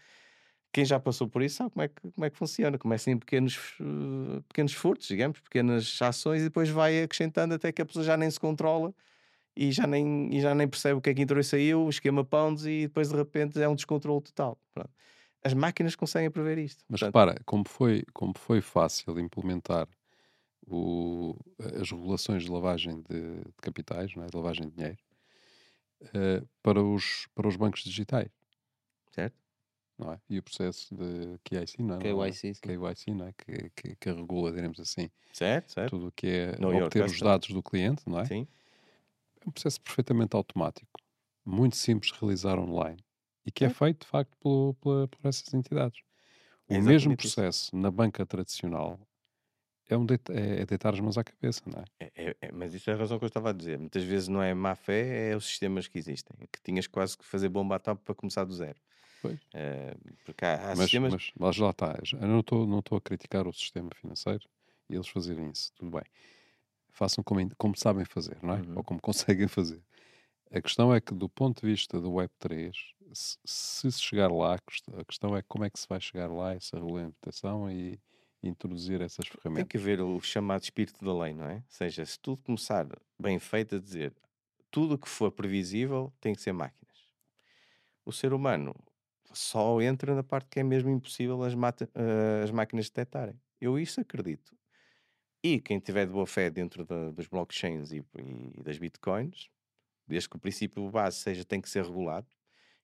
quem 0.72 0.86
já 0.86 1.00
passou 1.02 1.28
por 1.28 1.42
isso, 1.42 1.58
sabe 1.58 1.72
como 1.72 1.84
é 1.84 1.88
que, 1.89 2.02
como 2.12 2.26
é 2.26 2.30
que 2.30 2.38
funciona. 2.38 2.78
Começa 2.78 3.12
em 3.12 3.18
pequenos, 3.18 3.58
uh, 3.82 4.42
pequenos 4.48 4.72
furtos, 4.72 5.08
digamos, 5.10 5.42
pequenas 5.42 6.02
ações, 6.02 6.42
e 6.42 6.46
depois 6.46 6.70
vai 6.70 7.04
acrescentando 7.04 7.54
até 7.54 7.74
que 7.74 7.82
a 7.82 7.86
pessoa 7.86 8.06
já 8.06 8.16
nem 8.16 8.32
se 8.32 8.39
controla 8.39 8.94
e 9.54 9.70
já 9.74 9.86
nem, 9.86 10.34
e 10.34 10.39
já 10.39 10.56
nem 10.56 10.66
percebe 10.66 10.96
o 10.96 11.02
que 11.02 11.10
é 11.10 11.14
que 11.14 11.22
entrou 11.22 11.42
e 11.42 11.44
saiu, 11.44 11.84
o 11.84 11.89
esquema 11.89 12.24
pounds, 12.24 12.66
e 12.66 12.84
depois 12.84 13.10
de 13.10 13.18
repente 13.18 13.62
é 13.62 13.68
um 13.68 13.76
descontrole 13.76 14.22
total. 14.22 14.58
Pronto 14.74 14.92
as 15.44 15.54
máquinas 15.54 15.96
conseguem 15.96 16.30
prever 16.30 16.58
isto. 16.58 16.84
Mas 16.88 17.00
Portanto, 17.00 17.16
repara, 17.16 17.42
como 17.46 17.68
foi, 17.68 18.04
como 18.14 18.34
foi 18.38 18.62
fácil 18.62 19.20
implementar 19.20 19.88
o, 20.68 21.36
as 21.80 21.89
regulações 21.92 22.44
de 22.44 22.52
lavagem 22.52 23.02
de, 23.10 23.42
de 23.42 23.54
capitais, 23.62 24.12
é? 24.16 24.26
de 24.26 24.36
lavagem 24.36 24.70
de 24.70 24.76
dinheiro, 24.76 24.98
uh, 26.04 26.48
para, 26.62 26.82
os, 26.84 27.28
para 27.34 27.48
os 27.48 27.56
bancos 27.56 27.84
digitais. 27.84 28.30
Certo. 29.12 29.36
Não 29.98 30.14
é? 30.14 30.22
E 30.30 30.39
o 30.39 30.44
processo 30.44 30.96
de 30.96 31.38
KYC, 31.44 31.84
não 31.84 31.96
é? 31.96 32.00
KYC, 32.00 32.54
KYC 32.62 33.14
não 33.14 33.28
é? 33.28 33.34
Que, 33.34 33.70
que, 33.76 33.96
que 33.96 34.12
regula, 34.12 34.52
diremos 34.52 34.80
assim, 34.80 35.12
certo, 35.32 35.74
certo. 35.74 35.89
tudo 35.92 36.08
o 36.08 36.12
que 36.12 36.28
é 36.28 36.58
no 36.60 36.76
obter 36.76 37.06
os 37.06 37.20
dados 37.20 37.50
do 37.50 37.62
cliente, 37.62 38.02
não 38.08 38.20
é? 38.20 38.26
Sim. 38.26 38.48
É 39.46 39.48
um 39.50 39.52
processo 39.52 39.80
perfeitamente 39.82 40.36
automático, 40.36 41.00
muito 41.46 41.76
simples 41.76 42.12
de 42.12 42.20
realizar 42.20 42.58
online 42.58 42.98
e 43.46 43.52
que 43.52 43.66
é, 43.66 43.70
feito, 43.70 44.02
de 44.02 44.08
facto, 44.08 44.38
por, 44.80 45.10
essas 45.24 45.54
entidades. 45.54 46.00
O 46.68 46.74
é 46.76 46.82
mesmo 46.82 47.16
processo 47.18 47.76
na 47.76 47.92
banca 47.92 48.26
tradicional 48.26 49.00
é, 49.92 49.98
um 49.98 50.06
deita, 50.06 50.32
é, 50.32 50.62
é, 50.62 50.66
deitar 50.66 50.94
as 50.94 51.02
mãos 51.02 51.18
à 51.18 51.24
cabeça, 51.24 51.62
não 51.66 51.82
é? 51.82 51.86
É, 52.00 52.12
é? 52.16 52.36
é? 52.44 52.52
Mas 52.54 52.74
isso 52.74 52.89
é 52.89 52.94
a 52.94 52.96
razão 52.96 53.20
que 53.20 53.26
eu 53.26 53.28
estava 53.28 53.50
a 53.50 53.54
dizer. 53.54 53.78
Muitas 53.78 54.04
vezes 54.04 54.30
não 54.30 54.42
é 54.42 54.54
má 54.54 54.74
fé, 54.74 55.32
é 55.32 55.36
os 55.36 55.46
sistemas 55.46 55.86
que 55.86 55.98
existem. 55.98 56.34
Que 56.50 56.62
tinhas 56.64 56.88
quase 56.88 57.18
que 57.18 57.26
fazer 57.26 57.50
bomba 57.50 57.76
a 57.76 57.80
top 57.80 58.02
para 58.06 58.16
começar 58.16 58.46
do 58.46 58.54
zero. 58.54 58.80
Pois. 59.22 59.36
Uh, 59.36 60.16
porque 60.24 60.46
há, 60.46 60.56
há 60.56 60.68
mas, 60.70 60.80
sistemas... 60.80 61.12
Mas, 61.12 61.32
mas 61.38 61.58
lá 61.58 61.72
está. 61.72 62.00
Eu 62.14 62.28
não 62.28 62.39
estou 62.39 62.66
não 62.66 62.80
a 62.80 63.02
criticar 63.02 63.46
o 63.46 63.54
sistema 63.54 63.89
financeiro 63.94 64.48
e 64.89 64.96
eles 64.96 65.10
fazerem 65.10 65.50
isso. 65.50 65.74
Tudo 65.76 65.92
bem. 65.92 66.06
Façam 66.89 67.22
como, 67.22 67.46
como 67.58 67.78
sabem 67.78 68.06
fazer, 68.06 68.38
não 68.42 68.54
é? 68.54 68.62
Uhum. 68.62 68.78
Ou 68.78 68.84
como 68.86 69.00
conseguem 69.04 69.50
fazer. 69.50 69.82
A 70.54 70.62
questão 70.62 70.96
é 70.96 71.02
que, 71.02 71.14
do 71.14 71.28
ponto 71.28 71.62
de 71.62 71.68
vista 71.68 72.00
do 72.00 72.12
Web3, 72.12 72.74
se, 73.14 73.38
se 73.43 73.91
chegar 73.99 74.32
lá, 74.32 74.55
a 74.55 75.05
questão 75.05 75.36
é 75.36 75.41
como 75.43 75.64
é 75.64 75.70
que 75.70 75.80
se 75.80 75.88
vai 75.88 75.99
chegar 75.99 76.28
lá 76.28 76.53
essa 76.53 76.78
regulamentação 76.78 77.70
e 77.70 77.99
introduzir 78.43 79.01
essas 79.01 79.28
ferramentas. 79.28 79.68
Tem 79.68 79.68
que 79.68 79.78
haver 79.78 80.01
o 80.01 80.20
chamado 80.22 80.64
espírito 80.64 81.03
da 81.03 81.14
lei, 81.14 81.34
não 81.34 81.45
é? 81.45 81.55
Ou 81.55 81.64
seja, 81.68 82.05
se 82.05 82.20
tudo 82.20 82.41
começar 82.43 82.88
bem 83.20 83.38
feito 83.39 83.76
a 83.76 83.80
dizer 83.80 84.14
tudo 84.72 84.95
o 84.95 84.97
que 84.97 85.09
for 85.09 85.32
previsível 85.32 86.12
tem 86.20 86.34
que 86.34 86.41
ser 86.41 86.53
máquinas. 86.53 86.97
O 88.05 88.12
ser 88.12 88.34
humano 88.34 88.74
só 89.34 89.82
entra 89.82 90.16
na 90.16 90.24
parte 90.24 90.49
que 90.49 90.59
é 90.59 90.64
mesmo 90.64 90.89
impossível 90.89 91.43
as, 91.43 91.53
uh, 91.53 92.43
as 92.43 92.51
máquinas 92.51 92.89
detectarem. 92.89 93.39
Eu 93.59 93.78
isso 93.78 93.99
acredito. 94.01 94.55
E 95.43 95.59
quem 95.59 95.80
tiver 95.80 96.05
de 96.05 96.14
boa 96.14 96.26
fé 96.26 96.49
dentro 96.49 96.86
da, 96.86 97.11
dos 97.11 97.27
blockchains 97.27 97.91
e, 97.91 98.03
e, 98.18 98.64
das 98.64 98.77
bitcoins 98.77 99.49
desde 100.07 100.30
que 100.30 100.36
o 100.36 100.40
princípio 100.40 100.90
base 100.90 101.18
seja 101.18 101.45
tem 101.45 101.61
que 101.61 101.69
ser 101.69 101.86
regulado, 101.86 102.27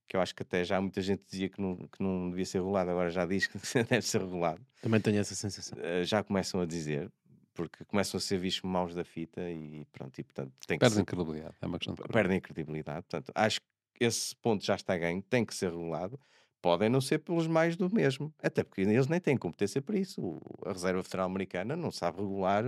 que 0.07 0.15
eu 0.15 0.21
acho 0.21 0.33
que 0.33 0.43
até 0.43 0.63
já 0.63 0.79
muita 0.79 1.01
gente 1.01 1.23
dizia 1.29 1.49
que 1.49 1.61
não, 1.61 1.75
que 1.75 2.01
não 2.01 2.29
devia 2.29 2.45
ser 2.45 2.59
regulado, 2.59 2.89
agora 2.89 3.09
já 3.09 3.25
diz 3.25 3.47
que 3.47 3.57
deve 3.83 4.01
ser 4.01 4.21
regulado. 4.21 4.65
Também 4.81 5.01
tenho 5.01 5.19
essa 5.19 5.35
sensação. 5.35 5.77
Uh, 5.77 6.03
já 6.03 6.23
começam 6.23 6.61
a 6.61 6.65
dizer, 6.65 7.11
porque 7.53 7.83
começam 7.85 8.17
a 8.17 8.21
ser 8.21 8.37
vistos 8.37 8.63
maus 8.63 8.95
da 8.95 9.03
fita 9.03 9.41
e 9.49 9.85
pronto, 9.91 10.17
e 10.17 10.23
portanto 10.23 10.53
tem 10.65 10.79
Perdem 10.79 10.99
ser... 10.99 11.05
credibilidade, 11.05 11.55
é 11.61 11.65
uma 11.65 11.77
questão 11.77 11.95
de 11.95 12.03
Perdem 12.03 12.39
credibilidade, 12.39 13.01
portanto 13.01 13.31
acho 13.35 13.59
que 13.59 14.03
esse 14.03 14.35
ponto 14.35 14.63
já 14.63 14.75
está 14.75 14.97
ganho, 14.97 15.21
tem 15.21 15.45
que 15.45 15.55
ser 15.55 15.71
regulado. 15.71 16.19
Podem 16.59 16.89
não 16.89 16.99
ser 16.99 17.19
pelos 17.19 17.45
mais 17.45 17.75
do 17.75 17.93
mesmo, 17.93 18.33
até 18.41 18.63
porque 18.63 18.81
eles 18.81 19.07
nem 19.07 19.19
têm 19.19 19.37
competência 19.37 19.79
para 19.81 19.97
isso. 19.97 20.39
a 20.65 20.73
Reserva 20.73 21.03
Federal 21.03 21.27
Americana 21.27 21.75
não 21.75 21.91
sabe 21.91 22.17
regular, 22.17 22.63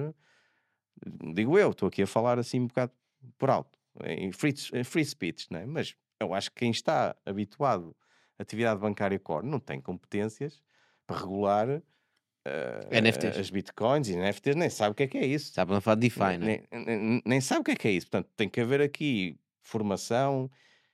digo 1.34 1.58
eu, 1.58 1.72
estou 1.72 1.88
aqui 1.88 2.04
a 2.04 2.08
falar 2.08 2.38
assim 2.38 2.60
um 2.60 2.68
bocado 2.68 2.92
por 3.38 3.50
alto 3.50 3.80
em 4.06 4.32
free, 4.32 4.54
em 4.74 4.84
free 4.84 5.06
speech, 5.06 5.48
não 5.52 5.60
é? 5.60 5.66
mas 5.66 5.96
eu 6.20 6.34
acho 6.34 6.52
que 6.52 6.58
quem 6.58 6.72
está 6.72 7.16
habituado 7.26 7.96
à 8.38 8.44
atividade 8.44 8.80
bancária 8.80 9.20
core 9.20 9.46
não 9.46 9.60
tem 9.60 9.80
competências 9.80 10.62
para 11.06 11.20
regular 11.20 11.70
uh, 11.70 13.02
NFTs. 13.02 13.38
as 13.38 13.50
bitcoins 13.50 14.08
e 14.10 14.16
NFTs, 14.16 14.56
nem 14.56 14.70
sabe 14.70 14.92
o 14.92 14.96
que 14.96 15.04
é 15.04 15.08
que 15.08 15.18
é 15.18 15.26
isso. 15.26 15.54
Sabe 15.54 15.72
não 15.72 15.82
falar 15.82 15.96
de 15.96 16.02
DeFi, 16.02 16.38
nem, 16.38 16.68
é? 16.72 16.80
nem, 16.80 17.22
nem, 17.26 17.42
sabe 17.42 17.62
o 17.62 17.64
que 17.64 17.72
é 17.72 17.76
que 17.76 17.88
é 17.88 17.92
isso. 17.92 18.08
Portanto, 18.10 18.30
tem 18.36 18.50
que 18.50 18.60
haver 18.60 18.82
aqui 18.82 19.40
formação, 19.62 20.50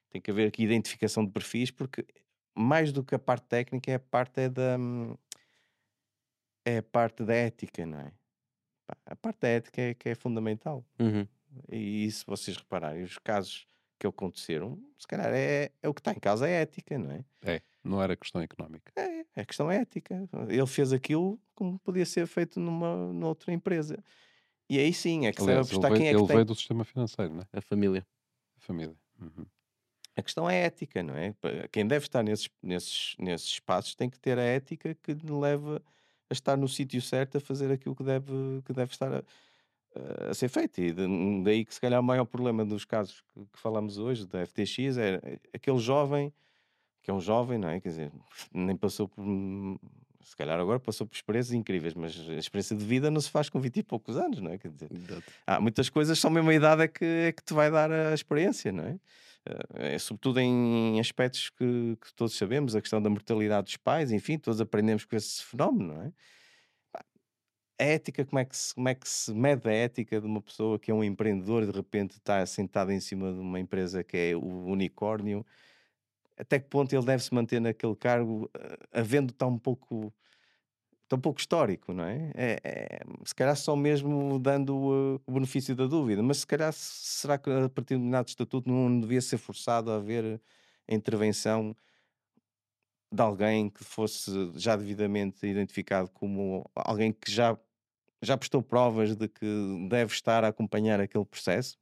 tem 0.09 0.21
que 0.21 0.31
haver 0.31 0.47
aqui 0.47 0.63
identificação 0.63 1.25
de 1.25 1.31
perfis, 1.31 1.71
porque 1.71 2.05
mais 2.53 2.91
do 2.91 3.03
que 3.03 3.15
a 3.15 3.19
parte 3.19 3.47
técnica 3.47 3.91
é 3.91 3.95
a 3.95 3.99
parte 3.99 4.41
é 4.41 4.49
da 4.49 4.77
é 6.63 6.77
a 6.77 6.83
parte 6.83 7.23
da 7.23 7.33
ética, 7.33 7.85
não 7.85 7.99
é? 7.99 8.11
A 9.05 9.15
parte 9.15 9.41
da 9.41 9.47
ética 9.47 9.81
é 9.81 9.93
que 9.93 10.09
é 10.09 10.15
fundamental. 10.15 10.85
Uhum. 10.99 11.27
E 11.71 12.09
se 12.11 12.25
vocês 12.25 12.57
repararem, 12.57 13.03
os 13.03 13.17
casos 13.17 13.67
que 13.99 14.07
aconteceram, 14.07 14.77
se 14.97 15.07
calhar 15.07 15.31
é, 15.33 15.71
é 15.81 15.89
o 15.89 15.93
que 15.93 16.01
está 16.01 16.11
em 16.11 16.19
causa 16.19 16.47
é 16.47 16.61
ética, 16.61 16.97
não 16.97 17.11
é? 17.11 17.25
É, 17.43 17.61
não 17.83 18.01
era 18.01 18.15
questão 18.15 18.41
económica. 18.41 18.91
É, 18.95 19.25
A 19.41 19.45
questão 19.45 19.71
é 19.71 19.77
ética. 19.77 20.27
Ele 20.49 20.67
fez 20.67 20.91
aquilo 20.91 21.39
como 21.53 21.79
podia 21.79 22.05
ser 22.05 22.27
feito 22.27 22.59
numa 22.59 22.95
noutra 23.13 23.53
empresa. 23.53 23.97
E 24.69 24.79
aí 24.79 24.93
sim, 24.93 25.27
é 25.27 25.31
que 25.31 25.41
Aliás, 25.41 25.67
sabe 25.67 25.77
apostar 25.77 25.91
veio, 25.91 26.01
quem 26.01 26.07
é 26.07 26.11
que 26.11 26.17
ele 26.17 26.27
tem. 26.27 26.35
veio 26.35 26.45
do 26.45 26.55
sistema 26.55 26.83
financeiro, 26.83 27.33
não 27.33 27.41
é? 27.41 27.47
A 27.57 27.61
família. 27.61 28.05
A 28.57 28.59
família. 28.59 28.95
Uhum. 29.19 29.45
A 30.17 30.21
questão 30.21 30.49
é 30.49 30.61
ética, 30.61 31.03
não 31.03 31.15
é? 31.15 31.35
Quem 31.71 31.85
deve 31.85 32.05
estar 32.05 32.23
nesses, 32.23 32.49
nesses, 32.63 33.15
nesses 33.19 33.47
espaços 33.49 33.95
tem 33.95 34.09
que 34.09 34.17
ter 34.19 34.39
a 34.39 34.43
ética 34.43 34.95
que 34.95 35.13
leva 35.13 35.81
a 36.29 36.33
estar 36.33 36.57
no 36.57 36.67
sítio 36.67 37.01
certo 37.01 37.37
a 37.37 37.41
fazer 37.41 37.71
aquilo 37.71 37.95
que 37.95 38.03
deve, 38.03 38.31
que 38.65 38.73
deve 38.73 38.91
estar 38.91 39.13
a, 39.13 39.23
a 40.29 40.33
ser 40.33 40.49
feito. 40.49 40.79
E 40.81 40.93
daí 41.43 41.65
que 41.65 41.73
se 41.73 41.81
calhar 41.81 41.99
o 41.99 42.03
maior 42.03 42.25
problema 42.25 42.65
dos 42.65 42.85
casos 42.85 43.21
que, 43.33 43.39
que 43.45 43.59
falamos 43.59 43.97
hoje 43.97 44.25
da 44.27 44.45
FTX 44.45 44.97
é 44.97 45.39
aquele 45.53 45.79
jovem, 45.79 46.33
que 47.01 47.11
é 47.11 47.13
um 47.13 47.21
jovem, 47.21 47.57
não 47.57 47.69
é? 47.69 47.79
Quer 47.79 47.89
dizer, 47.89 48.11
nem 48.53 48.75
passou 48.75 49.07
por. 49.07 49.23
Se 50.23 50.35
calhar 50.35 50.59
agora 50.59 50.79
passou 50.79 51.05
por 51.05 51.15
experiências 51.15 51.53
incríveis, 51.53 51.93
mas 51.93 52.19
a 52.27 52.33
experiência 52.33 52.75
de 52.75 52.83
vida 52.83 53.11
não 53.11 53.21
se 53.21 53.29
faz 53.29 53.47
com 53.47 53.59
20 53.59 53.77
e 53.77 53.83
poucos 53.83 54.17
anos, 54.17 54.41
não 54.41 54.51
é? 54.51 54.57
Quer 54.57 54.71
dizer, 54.71 54.89
há 55.45 55.61
muitas 55.61 55.87
coisas 55.87 56.17
só 56.17 56.29
a 56.29 56.31
mesma 56.31 56.51
idade 56.51 56.81
é 56.81 56.87
que, 56.87 57.05
é 57.05 57.31
que 57.31 57.43
te 57.43 57.53
vai 57.53 57.69
dar 57.69 57.91
a 57.91 58.11
experiência, 58.11 58.71
não 58.71 58.85
é? 58.85 58.99
Eh, 59.45 59.95
é 59.95 59.99
sobretudo 59.99 60.39
em 60.39 60.99
aspectos 60.99 61.51
que, 61.51 61.95
que 62.01 62.11
todos 62.15 62.35
sabemos, 62.35 62.75
a 62.75 62.81
questão 62.81 62.99
da 62.99 63.07
mortalidade 63.07 63.65
dos 63.65 63.77
pais, 63.77 64.11
enfim, 64.11 64.39
todos 64.39 64.59
aprendemos 64.59 65.05
com 65.05 65.15
esse 65.15 65.43
fenómeno, 65.43 65.93
não 65.93 66.01
é? 66.01 66.11
A 67.77 67.83
ética, 67.83 68.25
como 68.25 68.39
é, 68.39 68.45
que 68.45 68.55
se, 68.55 68.73
como 68.73 68.87
é 68.89 68.95
que 68.95 69.07
se 69.07 69.33
mede 69.33 69.67
a 69.69 69.73
ética 69.73 70.21
de 70.21 70.25
uma 70.27 70.41
pessoa 70.41 70.79
que 70.79 70.91
é 70.91 70.93
um 70.93 71.03
empreendedor 71.03 71.63
e 71.63 71.65
de 71.67 71.71
repente 71.73 72.11
está 72.11 72.45
sentado 72.45 72.91
em 72.91 72.99
cima 73.01 73.33
de 73.33 73.39
uma 73.39 73.59
empresa 73.59 74.03
que 74.03 74.15
é 74.17 74.35
o 74.35 74.65
unicórnio? 74.65 75.45
Até 76.37 76.59
que 76.59 76.69
ponto 76.69 76.93
ele 76.93 77.05
deve 77.05 77.23
se 77.23 77.33
manter 77.33 77.59
naquele 77.61 77.95
cargo, 77.95 78.49
eh, 78.55 78.77
havendo 78.93 79.33
tão 79.33 79.57
pouco 79.57 80.13
tão 81.07 81.19
pouco 81.19 81.39
histórico, 81.39 81.93
não 81.93 82.03
é? 82.05 82.31
É, 82.35 82.59
é- 82.63 82.99
se 83.25 83.35
calhar 83.35 83.55
só 83.55 83.75
mesmo 83.75 84.39
dando 84.39 84.75
uh, 84.75 85.21
o 85.27 85.31
benefício 85.33 85.75
da 85.75 85.85
dúvida, 85.87 86.23
mas 86.23 86.37
se 86.39 86.47
calhar 86.47 86.73
será 86.73 87.37
que 87.37 87.49
a 87.49 87.69
partir 87.69 87.95
de 87.95 87.99
determinado 87.99 88.27
estatuto 88.29 88.69
não 88.69 88.99
devia 88.99 89.21
ser 89.21 89.37
forçado 89.37 89.91
a 89.91 89.97
haver 89.97 90.41
a 90.87 90.93
intervenção 90.95 91.75
de 93.11 93.21
alguém 93.21 93.69
que 93.69 93.83
fosse 93.83 94.51
já 94.55 94.75
devidamente 94.75 95.45
identificado 95.45 96.09
como 96.11 96.69
alguém 96.75 97.11
que 97.13 97.31
já, 97.31 97.57
já 98.25 98.37
prestou 98.37 98.61
provas 98.61 99.15
de 99.15 99.27
que 99.27 99.87
deve 99.89 100.13
estar 100.13 100.43
a 100.43 100.49
acompanhar 100.49 100.99
aquele 100.99 101.25
processo? 101.25 101.77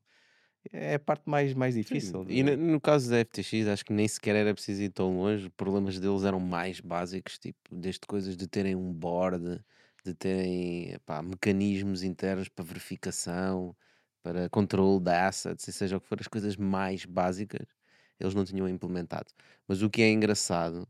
É 0.71 0.95
a 0.95 0.99
parte 0.99 1.23
mais, 1.29 1.53
mais 1.53 1.75
difícil. 1.75 2.25
E 2.29 2.41
no, 2.41 2.55
no 2.55 2.79
caso 2.81 3.09
da 3.09 3.17
FTX, 3.17 3.67
acho 3.67 3.83
que 3.85 3.91
nem 3.91 4.07
sequer 4.07 4.35
era 4.35 4.53
preciso 4.53 4.81
ir 4.81 4.89
tão 4.89 5.17
longe. 5.17 5.45
Os 5.47 5.49
problemas 5.49 5.99
deles 5.99 6.23
eram 6.23 6.39
mais 6.39 6.79
básicos, 6.79 7.37
tipo, 7.37 7.59
desde 7.71 8.01
coisas 8.07 8.37
de 8.37 8.47
terem 8.47 8.75
um 8.75 8.93
board, 8.93 9.61
de 10.05 10.13
terem 10.13 10.93
epá, 10.93 11.21
mecanismos 11.21 12.03
internos 12.03 12.47
para 12.49 12.63
verificação, 12.63 13.75
para 14.21 14.49
controle 14.49 15.01
de 15.01 15.11
assets, 15.11 15.65
seja 15.75 15.97
o 15.97 16.01
que 16.01 16.07
for, 16.07 16.19
as 16.19 16.27
coisas 16.27 16.55
mais 16.55 17.05
básicas, 17.05 17.67
eles 18.19 18.33
não 18.33 18.45
tinham 18.45 18.67
implementado. 18.69 19.31
Mas 19.67 19.81
o 19.81 19.89
que 19.89 20.01
é 20.01 20.09
engraçado, 20.09 20.87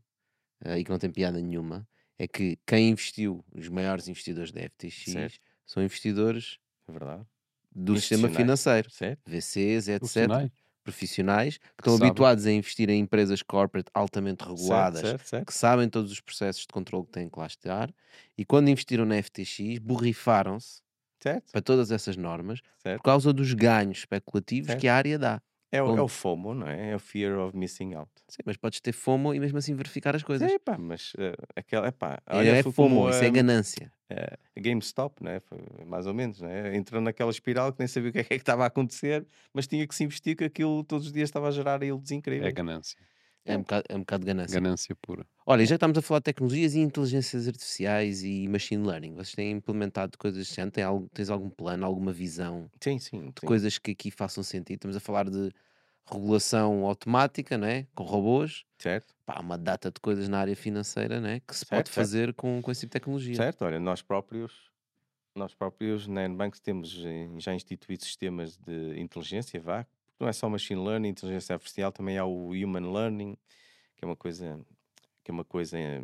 eh, 0.64 0.80
e 0.80 0.84
que 0.84 0.90
não 0.90 0.98
tem 0.98 1.10
piada 1.10 1.40
nenhuma, 1.40 1.88
é 2.18 2.28
que 2.28 2.58
quem 2.66 2.90
investiu, 2.90 3.44
os 3.52 3.68
maiores 3.68 4.08
investidores 4.08 4.52
da 4.52 4.60
FTX, 4.62 5.12
Certo. 5.12 5.40
são 5.66 5.82
investidores 5.82 6.58
É 6.88 6.92
verdade. 6.92 7.26
do 7.72 7.96
sistema 7.96 8.28
financeiro. 8.28 8.90
Certo? 8.90 9.22
VCs, 9.26 9.88
etc 9.88 10.00
Profissionais. 10.00 10.50
profissionais 10.84 11.58
que 11.58 11.64
estão 11.80 11.94
sabem. 11.96 11.96
habituados 11.96 12.46
a 12.46 12.52
investir 12.52 12.90
em 12.90 13.00
empresas 13.00 13.42
corporate 13.42 13.90
altamente 13.94 14.44
reguladas, 14.44 15.00
Certo, 15.00 15.24
que 15.46 15.54
sabem 15.54 15.88
todos 15.88 16.12
os 16.12 16.20
processos 16.20 16.62
de 16.62 16.68
controle 16.68 17.06
que 17.06 17.12
têm 17.12 17.28
que 17.30 17.38
lá 17.38 17.46
estar, 17.46 17.90
e 18.36 18.44
quando 18.44 18.68
investiram 18.68 19.06
na 19.06 19.16
FTX, 19.22 19.78
borrifaram-se 19.78 20.82
para 21.52 21.62
todas 21.62 21.90
essas 21.92 22.16
normas 22.16 22.60
por 22.94 23.02
causa 23.02 23.32
dos 23.32 23.54
ganhos 23.54 23.98
especulativos 24.00 24.74
que 24.74 24.88
a 24.88 24.96
área 24.96 25.18
dá. 25.18 25.42
É 25.76 25.82
o, 25.82 25.96
é 25.96 26.02
o 26.02 26.08
FOMO, 26.08 26.54
não 26.54 26.68
é? 26.68 26.92
É 26.92 26.96
o 26.96 26.98
Fear 27.00 27.38
of 27.38 27.56
Missing 27.56 27.94
Out. 27.94 28.10
Sim, 28.28 28.42
mas 28.46 28.56
podes 28.56 28.80
ter 28.80 28.92
FOMO 28.92 29.34
e 29.34 29.40
mesmo 29.40 29.58
assim 29.58 29.74
verificar 29.74 30.14
as 30.14 30.22
coisas. 30.22 30.50
É 30.50 30.58
pá, 30.58 30.78
mas 30.78 31.12
eh, 31.18 31.34
aquela, 31.56 31.88
epá, 31.88 32.20
olha, 32.28 32.50
é 32.56 32.62
foi 32.62 32.70
FOMO, 32.72 32.96
como 32.96 33.10
isso 33.10 33.24
é 33.24 33.26
a, 33.26 33.30
ganância. 33.30 33.92
a 34.10 34.60
GameStop, 34.60 35.22
né? 35.22 35.40
Foi 35.40 35.58
mais 35.84 36.06
ou 36.06 36.14
menos, 36.14 36.40
né? 36.40 36.76
entrou 36.76 37.00
naquela 37.00 37.30
espiral 37.30 37.72
que 37.72 37.80
nem 37.80 37.88
sabia 37.88 38.10
o 38.10 38.12
que 38.12 38.18
é 38.20 38.24
que 38.24 38.34
estava 38.34 38.62
a 38.64 38.66
acontecer, 38.66 39.26
mas 39.52 39.66
tinha 39.66 39.86
que 39.86 39.94
se 39.94 40.04
investir 40.04 40.36
que 40.36 40.44
aquilo 40.44 40.84
todos 40.84 41.06
os 41.06 41.12
dias 41.12 41.28
estava 41.28 41.48
a 41.48 41.50
gerar 41.50 41.82
yields 41.82 42.12
É 42.12 42.14
incríveis. 42.14 42.54
ganância. 42.54 42.98
É 43.46 43.56
um 43.56 43.60
bocado, 43.60 43.84
é 43.88 43.94
um 43.96 44.00
bocado 44.00 44.20
de 44.22 44.26
ganância. 44.26 44.60
Ganância 44.60 44.96
pura. 44.96 45.26
Olha, 45.46 45.66
já 45.66 45.74
estamos 45.76 45.98
a 45.98 46.02
falar 46.02 46.20
de 46.20 46.24
tecnologias 46.24 46.74
e 46.74 46.80
inteligências 46.80 47.46
artificiais 47.46 48.22
e 48.22 48.48
machine 48.48 48.86
learning, 48.86 49.12
vocês 49.14 49.32
têm 49.34 49.50
implementado 49.52 50.16
coisas 50.16 50.38
desse? 50.48 50.70
Tem 50.70 50.82
algo, 50.82 51.08
tens 51.12 51.28
algum 51.28 51.50
plano, 51.50 51.84
alguma 51.84 52.12
visão 52.12 52.70
Sim, 52.82 52.98
sim. 52.98 53.26
de 53.26 53.40
sim. 53.40 53.46
coisas 53.46 53.78
que 53.78 53.90
aqui 53.90 54.10
façam 54.10 54.42
sentido. 54.42 54.76
Estamos 54.76 54.96
a 54.96 55.00
falar 55.00 55.28
de 55.28 55.50
regulação 56.10 56.84
automática, 56.86 57.58
não 57.58 57.66
é? 57.66 57.86
com 57.94 58.04
robôs. 58.04 58.64
Certo, 58.78 59.14
Pá, 59.26 59.40
uma 59.40 59.56
data 59.58 59.90
de 59.90 60.00
coisas 60.00 60.28
na 60.28 60.38
área 60.38 60.56
financeira 60.56 61.20
não 61.20 61.28
é? 61.28 61.40
que 61.40 61.54
se 61.54 61.64
Certo, 61.64 61.70
pode 61.70 61.88
certo. 61.90 61.94
fazer 61.94 62.34
com, 62.34 62.60
com 62.62 62.70
esse 62.70 62.80
tipo 62.82 62.90
de 62.90 63.00
tecnologia. 63.00 63.34
certo. 63.36 63.62
Olha, 63.64 63.80
nós 63.80 64.02
próprios, 64.02 64.70
nós 65.34 65.54
próprios 65.54 66.06
na 66.06 66.28
Nbanks 66.28 66.60
temos 66.60 67.02
eh, 67.04 67.28
já 67.38 67.54
instituído 67.54 68.04
sistemas 68.04 68.56
de 68.58 68.98
inteligência, 69.00 69.60
vá. 69.60 69.86
Não 70.24 70.30
é 70.30 70.32
só 70.32 70.48
machine 70.48 70.82
learning, 70.82 71.08
inteligência 71.08 71.52
artificial, 71.52 71.92
também 71.92 72.16
há 72.16 72.24
o 72.24 72.52
human 72.52 72.90
learning, 72.90 73.36
que 73.94 74.02
é 74.02 74.06
uma 74.06 74.16
coisa 74.16 74.58
que 75.22 75.30
é 75.30 75.34
uma 75.34 75.44
coisa 75.44 75.78
eh, 75.78 76.00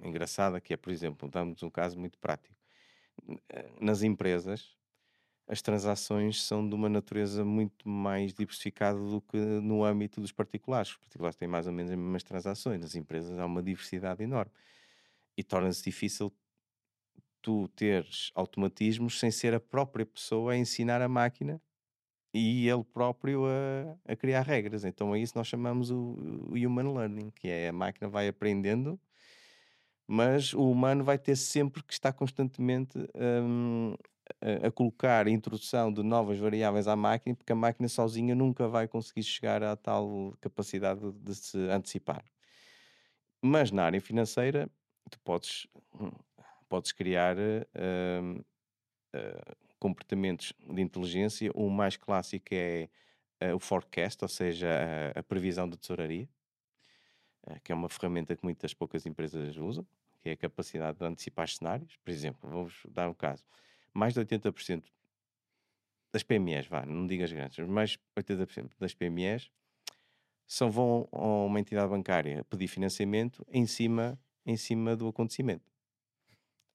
engraçada, 0.00 0.60
que 0.60 0.72
é, 0.72 0.76
por 0.76 0.92
exemplo, 0.92 1.28
damos 1.28 1.60
um 1.60 1.70
caso 1.70 1.98
muito 1.98 2.16
prático. 2.16 2.54
Nas 3.80 4.02
empresas, 4.02 4.76
as 5.48 5.60
transações 5.60 6.40
são 6.40 6.68
de 6.68 6.72
uma 6.72 6.88
natureza 6.88 7.44
muito 7.44 7.88
mais 7.88 8.32
diversificada 8.32 8.96
do 8.96 9.20
que 9.20 9.36
no 9.36 9.84
âmbito 9.84 10.20
dos 10.20 10.30
particulares. 10.30 10.90
Os 10.92 10.96
particulares 10.96 11.36
têm 11.36 11.48
mais 11.48 11.66
ou 11.66 11.72
menos 11.72 11.90
as 11.90 11.98
mesmas 11.98 12.22
transações, 12.22 12.80
nas 12.80 12.94
empresas 12.94 13.36
há 13.40 13.44
uma 13.44 13.60
diversidade 13.62 14.22
enorme. 14.22 14.52
E 15.36 15.42
torna-se 15.42 15.82
difícil 15.82 16.32
tu 17.42 17.66
teres 17.74 18.30
automatismos 18.36 19.18
sem 19.18 19.32
ser 19.32 19.52
a 19.52 19.58
própria 19.58 20.06
pessoa 20.06 20.52
a 20.52 20.56
ensinar 20.56 21.02
a 21.02 21.08
máquina 21.08 21.60
e 22.34 22.68
ele 22.68 22.82
próprio 22.82 23.46
a, 23.46 24.12
a 24.12 24.16
criar 24.16 24.42
regras. 24.42 24.84
Então 24.84 25.12
a 25.12 25.18
isso 25.18 25.34
nós 25.36 25.46
chamamos 25.46 25.92
o, 25.92 26.16
o 26.50 26.54
human 26.54 26.92
learning, 26.92 27.30
que 27.30 27.48
é 27.48 27.68
a 27.68 27.72
máquina 27.72 28.08
vai 28.08 28.26
aprendendo, 28.26 29.00
mas 30.04 30.52
o 30.52 30.68
humano 30.68 31.04
vai 31.04 31.16
ter 31.16 31.36
sempre 31.36 31.82
que 31.84 31.92
estar 31.92 32.12
constantemente 32.12 32.98
hum, 33.14 33.94
a, 34.64 34.70
colocar 34.72 35.28
a 35.28 35.30
introdução 35.30 35.92
de 35.92 36.02
novas 36.02 36.36
variáveis 36.38 36.88
à 36.88 36.96
máquina, 36.96 37.36
porque 37.36 37.52
a 37.52 37.56
máquina 37.56 37.88
sozinha 37.88 38.34
nunca 38.34 38.66
vai 38.66 38.88
conseguir 38.88 39.22
chegar 39.22 39.62
à 39.62 39.76
tal 39.76 40.36
capacidade 40.40 41.00
de, 41.12 41.34
se 41.36 41.58
antecipar. 41.70 42.24
Mas 43.40 43.70
na 43.70 43.84
área 43.84 44.00
financeira, 44.00 44.68
tu 45.08 45.20
podes, 45.20 45.68
hum, 46.00 46.10
podes 46.68 46.90
criar 46.90 47.36
hum, 47.38 48.40
eh, 49.12 49.54
comportamentos 49.84 50.54
de 50.66 50.80
inteligência. 50.80 51.50
O 51.54 51.68
mais 51.68 51.94
clássico 51.94 52.46
é 52.52 52.88
eh, 53.38 53.52
o 53.52 53.58
forecast, 53.58 54.24
ou 54.24 54.28
seja, 54.28 54.66
a, 55.14 55.20
a 55.20 55.22
previsão 55.22 55.68
de 55.68 55.76
tesouraria, 55.76 56.26
eh, 57.46 57.60
que 57.62 57.70
é 57.70 57.74
uma 57.74 57.90
ferramenta 57.90 58.34
que 58.34 58.42
muitas 58.42 58.72
poucas 58.72 59.04
empresas 59.04 59.58
usam, 59.58 59.86
que 60.22 60.30
é 60.30 60.32
a 60.32 60.36
capacidade 60.38 60.98
de 60.98 61.04
antecipar 61.04 61.46
cenários. 61.50 61.96
Por 62.02 62.10
exemplo, 62.10 62.48
vamos 62.48 62.80
dar 62.88 63.10
um 63.10 63.12
caso: 63.12 63.44
mais 63.92 64.14
de 64.14 64.20
80% 64.20 64.84
das 66.10 66.22
PMEs, 66.22 66.66
vá, 66.66 66.86
não 66.86 67.06
digas 67.06 67.30
grandes, 67.30 67.58
mas 67.58 67.68
mais 67.68 67.90
de 67.90 67.98
80% 68.16 68.70
das 68.78 68.94
PMEs 68.94 69.50
só 70.46 70.66
vão 70.66 71.06
a 71.12 71.44
uma 71.44 71.60
entidade 71.60 71.90
bancária 71.90 72.42
pedir 72.44 72.68
financiamento 72.68 73.44
em 73.50 73.66
cima, 73.66 74.18
em 74.46 74.56
cima 74.56 74.96
do 74.96 75.06
acontecimento 75.08 75.73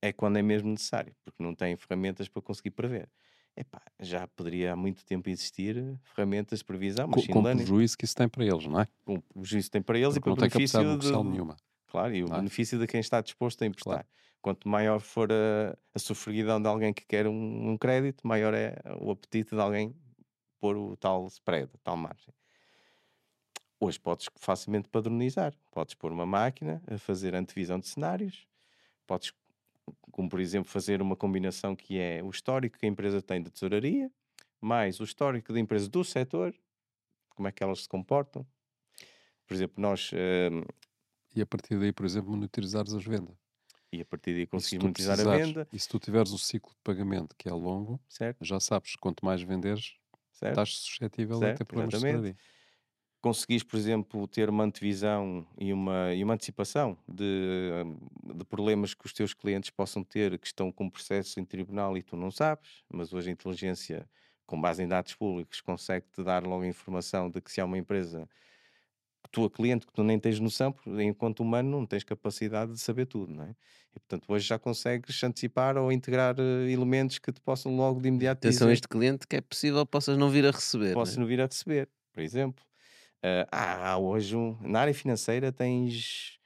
é 0.02 0.12
quando 0.14 0.38
é 0.38 0.42
mesmo 0.42 0.70
necessário, 0.70 1.16
porque 1.24 1.42
não 1.44 1.54
têm 1.56 1.76
ferramentas 1.76 2.28
para 2.28 2.42
conseguir 2.42 2.72
prever. 2.72 3.10
Epá, 3.56 3.82
já 4.00 4.26
poderia 4.28 4.72
há 4.72 4.76
muito 4.76 5.04
tempo 5.04 5.30
existir 5.30 5.76
ferramentas 6.04 6.60
de 6.60 6.66
previsão, 6.66 7.10
Com, 7.10 7.12
machine 7.12 7.34
com 7.34 7.40
o 7.40 7.44
prejuízo 7.44 7.98
que 7.98 8.06
isso 8.06 8.16
tem 8.16 8.30
para 8.30 8.46
eles, 8.46 8.66
não 8.66 8.80
é? 8.80 8.88
com 9.04 9.22
o 9.36 9.44
juízo 9.44 9.68
que 9.68 9.72
tem 9.72 9.82
para 9.82 9.98
eles 9.98 10.14
Porque 10.14 10.20
e 10.20 10.22
para 10.22 10.32
o 10.32 10.36
benefício 10.36 10.80
negocial 10.82 11.24
de, 11.24 11.30
nenhuma. 11.30 11.58
claro, 11.88 12.16
e 12.16 12.24
o 12.24 12.28
não 12.28 12.36
é? 12.36 12.40
benefício 12.40 12.80
de 12.80 12.88
quem 12.88 13.00
está 13.02 13.20
disposto 13.22 13.62
a 13.64 13.66
emprestar. 13.66 13.94
Claro. 13.96 14.08
Quanto 14.42 14.70
maior 14.70 15.02
for 15.02 15.30
a, 15.34 15.78
a 15.94 16.00
sofreguidão 16.00 16.62
de 16.62 16.68
alguém 16.70 16.94
que 16.94 17.06
quer 17.06 17.28
um, 17.28 17.72
um 17.72 17.78
crédito, 17.78 18.26
maior 18.26 18.54
é 18.54 18.78
o 19.02 19.12
apetite 19.12 19.54
de 19.54 19.60
alguém 19.62 19.94
pôr 20.62 20.78
o 20.78 20.96
tal 20.96 21.28
spread, 21.28 21.70
a 21.74 21.78
tal 21.84 21.98
margem. 21.98 22.34
Hoje 23.82 24.00
podes 24.00 24.30
facilmente 24.38 24.88
padronizar. 24.88 25.54
Podes 25.72 25.94
pôr 25.96 26.12
uma 26.14 26.26
máquina 26.26 26.82
a 26.88 26.98
fazer 26.98 27.36
antevisão 27.36 27.80
de 27.80 27.88
cenários, 27.88 28.48
podes 29.08 29.34
como 30.12 30.30
por 30.30 30.40
exemplo 30.40 30.72
fazer 30.72 31.02
uma 31.02 31.16
combinação 31.16 31.76
que 31.76 31.98
é 32.00 32.24
o 32.24 32.30
histórico 32.30 32.78
que 32.80 32.86
a 32.86 32.90
empresa 32.90 33.22
tem 33.22 33.42
de 33.42 33.50
tesouraria, 33.52 34.12
mais 34.62 35.00
o 35.00 35.04
histórico 35.04 35.54
da 35.54 35.60
empresa 35.60 35.90
do 35.90 36.04
setor, 36.04 36.56
como 37.30 37.48
é 37.48 37.52
que 37.52 37.64
elas 37.64 37.82
se 37.84 37.90
comportam. 37.90 38.48
Por 39.48 39.54
exemplo, 39.54 39.82
nós 39.82 40.12
hum, 40.14 40.64
e 41.36 41.42
a 41.42 41.46
partir 41.48 41.80
daí, 41.80 41.92
por 41.92 42.06
exemplo, 42.06 42.30
monitorizares 42.32 42.94
as 42.94 43.04
vendas. 43.04 43.36
E 43.96 43.98
a 44.02 44.06
partir 44.12 44.34
daí 44.36 44.48
se 44.58 44.76
conseguires 44.76 44.78
tu 44.78 44.86
monetizar 44.86 45.20
a 45.20 45.26
venda, 45.26 45.64
E 45.72 45.80
se 45.80 45.88
tu 45.88 46.00
tiveres 46.00 46.32
um 46.32 46.38
ciclo 46.38 46.72
de 46.74 46.80
pagamento 46.84 47.36
que 47.38 47.48
é 47.50 47.54
longo, 47.54 48.00
certo? 48.08 48.42
já 48.42 48.60
sabes, 48.60 48.96
quanto 48.96 49.24
mais 49.26 49.42
venderes, 49.42 49.96
certo? 50.32 50.64
estás 50.64 50.70
suscetível 50.72 51.46
a 51.48 51.52
Certo, 51.52 51.60
ter 51.60 51.66
problemas 51.66 51.96
de 51.96 52.02
exatamente. 52.02 52.06
tesouraria. 52.06 52.38
Conseguis, 53.22 53.64
por 53.64 53.78
exemplo, 53.78 54.28
ter 54.28 54.50
uma 54.50 54.64
antevisão 54.64 55.46
e 55.58 55.74
uma, 55.74 56.14
e 56.14 56.24
uma 56.24 56.34
antecipação 56.34 56.98
de, 57.08 57.72
de 58.36 58.46
problemas 58.46 58.94
que 58.94 59.06
os 59.06 59.14
teus 59.14 59.34
clientes 59.34 59.70
possam 59.70 60.04
ter 60.04 60.38
que 60.38 60.48
estão 60.48 60.72
com 60.72 60.90
processo 60.90 61.40
em 61.40 61.46
tribunal 61.46 61.98
e 61.98 62.04
tu 62.04 62.16
não 62.16 62.32
sabes, 62.32 62.84
mas 62.90 63.14
hoje 63.14 63.30
a 63.30 63.34
inteligência, 63.34 64.10
com 64.46 64.60
base 64.60 64.84
em 64.84 64.88
dados 64.88 65.14
públicos, 65.16 65.62
consegue-te 65.62 66.24
dar 66.24 66.46
logo 66.46 66.64
a 66.64 66.68
informação 66.68 67.30
de 67.30 67.42
que 67.42 67.52
se 67.52 67.60
há 67.62 67.66
uma 67.66 67.78
empresa 67.78 68.28
tua 69.32 69.50
cliente 69.50 69.86
que 69.86 69.94
tu 69.94 70.04
nem 70.04 70.20
tens 70.20 70.40
noção, 70.40 70.72
porque 70.72 70.90
enquanto 71.04 71.42
humano 71.42 71.70
não 71.70 71.86
tens 71.86 72.04
capacidade 72.04 72.74
de 72.74 72.80
saber 72.80 73.06
tudo, 73.06 73.34
não 73.34 73.44
é? 73.44 73.56
E 73.96 74.00
portanto 74.00 74.26
hoje 74.30 74.48
já 74.48 74.58
consegues 74.58 75.24
antecipar 75.24 75.78
ou 75.78 75.92
integrar 75.92 76.36
eh, 76.40 76.72
elementos 76.72 77.20
que 77.20 77.32
te 77.32 77.42
possam 77.42 77.76
logo 77.76 78.00
de 78.02 78.08
imediato 78.08 78.40
Atenção 78.40 78.68
dizer 78.68 78.74
este 78.74 78.88
cliente 78.88 79.28
que 79.28 79.36
é 79.36 79.42
possível 79.42 79.86
possas 79.86 80.18
não 80.18 80.30
vir 80.30 80.46
a 80.46 80.52
receber. 80.52 80.94
posso 80.94 81.14
né? 81.14 81.22
não 81.22 81.28
vir 81.28 81.42
a 81.42 81.46
receber, 81.46 81.90
por 82.12 82.22
exemplo. 82.22 82.69
Ah, 83.24 83.92
há 83.94 83.98
hoje 83.98 84.36
um- 84.36 84.58
na 84.62 84.82
área 84.82 84.94
financeira 84.94 85.52
tens, 85.52 86.40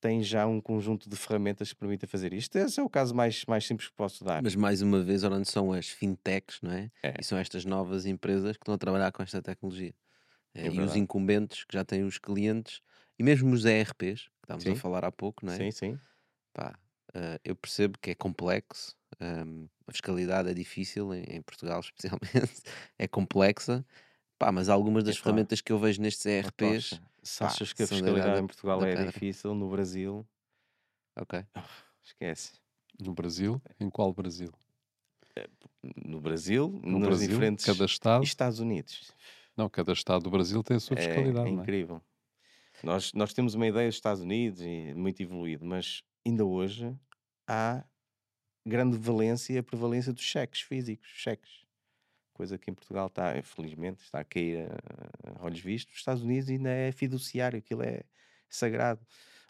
tens 0.00 0.26
já 0.28 0.46
um 0.46 0.60
conjunto 0.60 1.10
de 1.10 1.16
ferramentas 1.16 1.72
que 1.72 1.78
permitem 1.78 2.08
fazer 2.08 2.32
isto. 2.34 2.56
Esse 2.56 2.80
é 2.80 2.84
o 2.84 2.90
caso 2.90 3.14
mais, 3.14 3.44
mais 3.46 3.66
simples 3.66 3.88
que 3.90 3.96
posso 3.96 4.24
dar. 4.24 4.44
Mas 4.44 4.54
mais 4.54 4.82
uma 4.82 5.02
vez, 5.02 5.24
onde 5.24 5.48
são 5.50 5.72
as 5.72 5.88
fintechs, 5.88 6.60
não 6.62 6.72
é? 6.72 6.90
É. 7.02 7.14
E 7.18 7.24
são 7.24 7.38
estas 7.38 7.64
novas 7.64 8.06
empresas 8.06 8.56
que 8.56 8.62
estão 8.62 8.74
a 8.74 8.78
trabalhar 8.78 9.12
com 9.12 9.22
esta 9.22 9.42
tecnologia. 9.42 9.94
É 10.60 10.68
Eh, 10.68 10.72
e 10.72 10.82
os 10.82 10.94
verdade. 10.94 10.96
incumbentes 10.96 11.64
que 11.64 11.74
já 11.76 11.84
têm 11.84 12.04
os 12.04 12.18
clientes 12.18 12.80
e 13.18 13.24
mesmo 13.24 13.52
os 13.54 13.64
ERPs, 13.66 14.24
que 14.24 14.30
estávamos 14.44 14.68
Sim. 14.68 14.72
a 14.72 14.76
falar 14.76 15.04
há 15.04 15.12
pouco, 15.12 15.46
não 15.46 15.52
é? 15.54 15.64
Sim, 15.64 15.72
sim. 15.72 16.00
Pá, 16.54 16.78
eh, 17.14 17.40
eu 17.44 17.56
percebo 17.56 17.98
que 18.00 18.10
é 18.12 18.14
complexo, 18.16 18.96
ehm, 19.20 19.66
a 19.86 19.92
fiscalidade 19.92 20.50
é 20.50 20.54
difícil, 20.54 21.14
em, 21.14 21.24
em 21.24 21.42
Portugal 21.42 21.80
especialmente, 21.82 22.62
é 22.98 23.08
complexa, 23.08 23.86
pá, 24.42 24.50
mas 24.50 24.68
algumas 24.68 25.04
das 25.04 25.16
Epá. 25.16 25.22
ferramentas 25.22 25.60
que 25.60 25.70
eu 25.72 25.78
vejo 25.78 26.00
nestes 26.02 26.26
ERPs. 26.26 27.00
Se 27.22 27.38
pá, 27.38 27.46
achas 27.46 27.72
que 27.72 27.82
a 27.82 27.86
fiscalidade 27.86 28.18
idade 28.28 28.40
em 28.40 28.46
Portugal 28.48 28.82
é 28.84 28.96
difícil, 28.96 29.54
no 29.54 29.70
Brasil, 29.70 30.26
ok, 31.16 31.44
esquece. 32.02 32.60
No 33.00 33.14
Brasil, 33.14 33.60
em 33.80 33.90
qual 33.90 34.12
Brasil? 34.12 34.52
No 36.06 36.20
Brasil, 36.20 36.80
No 36.82 36.98
nos 36.98 37.08
Brasil, 37.08 37.28
diferentes. 37.28 37.64
cada 37.64 37.84
estado, 37.84 38.22
E 38.22 38.26
Estados 38.26 38.58
Unidos. 38.58 39.12
não, 39.56 39.68
cada 39.68 39.92
estado 39.92 40.22
do 40.24 40.30
Brasil 40.30 40.62
tem 40.62 40.76
a 40.76 40.80
sua 40.80 40.96
É, 40.96 40.96
fiscalidade, 40.96 41.48
é 41.48 41.50
não 41.50 41.62
é? 41.64 41.68
incrível. 41.68 42.02
Nós, 42.82 43.12
nós 43.14 43.32
temos 43.34 43.54
uma 43.54 43.66
ideia 43.66 43.88
dos 43.88 43.96
Estados 43.96 44.22
Unidos 44.22 44.60
e 44.62 44.94
muito 44.94 45.22
evoluído, 45.22 45.64
mas 45.64 46.02
ainda 46.26 46.44
hoje 46.44 46.96
há 47.48 47.84
grande 48.66 48.98
valência 48.98 49.60
a 49.60 49.62
prevalência 49.62 50.12
dos 50.12 50.24
cheques 50.24 50.62
físicos, 50.62 51.08
cheques. 51.08 51.61
Coisa 52.34 52.58
que 52.58 52.70
em 52.70 52.74
Portugal 52.74 53.06
está, 53.06 53.40
felizmente, 53.42 54.02
está 54.02 54.20
a 54.20 54.24
cair 54.24 54.68
a, 54.68 55.44
olhos 55.44 55.60
vistos. 55.60 55.92
Nos 55.92 56.00
Estados 56.00 56.22
Unidos 56.22 56.48
ainda 56.48 56.70
é 56.70 56.90
fiduciário, 56.92 57.58
aquilo 57.58 57.82
é 57.82 58.02
sagrado. 58.48 59.00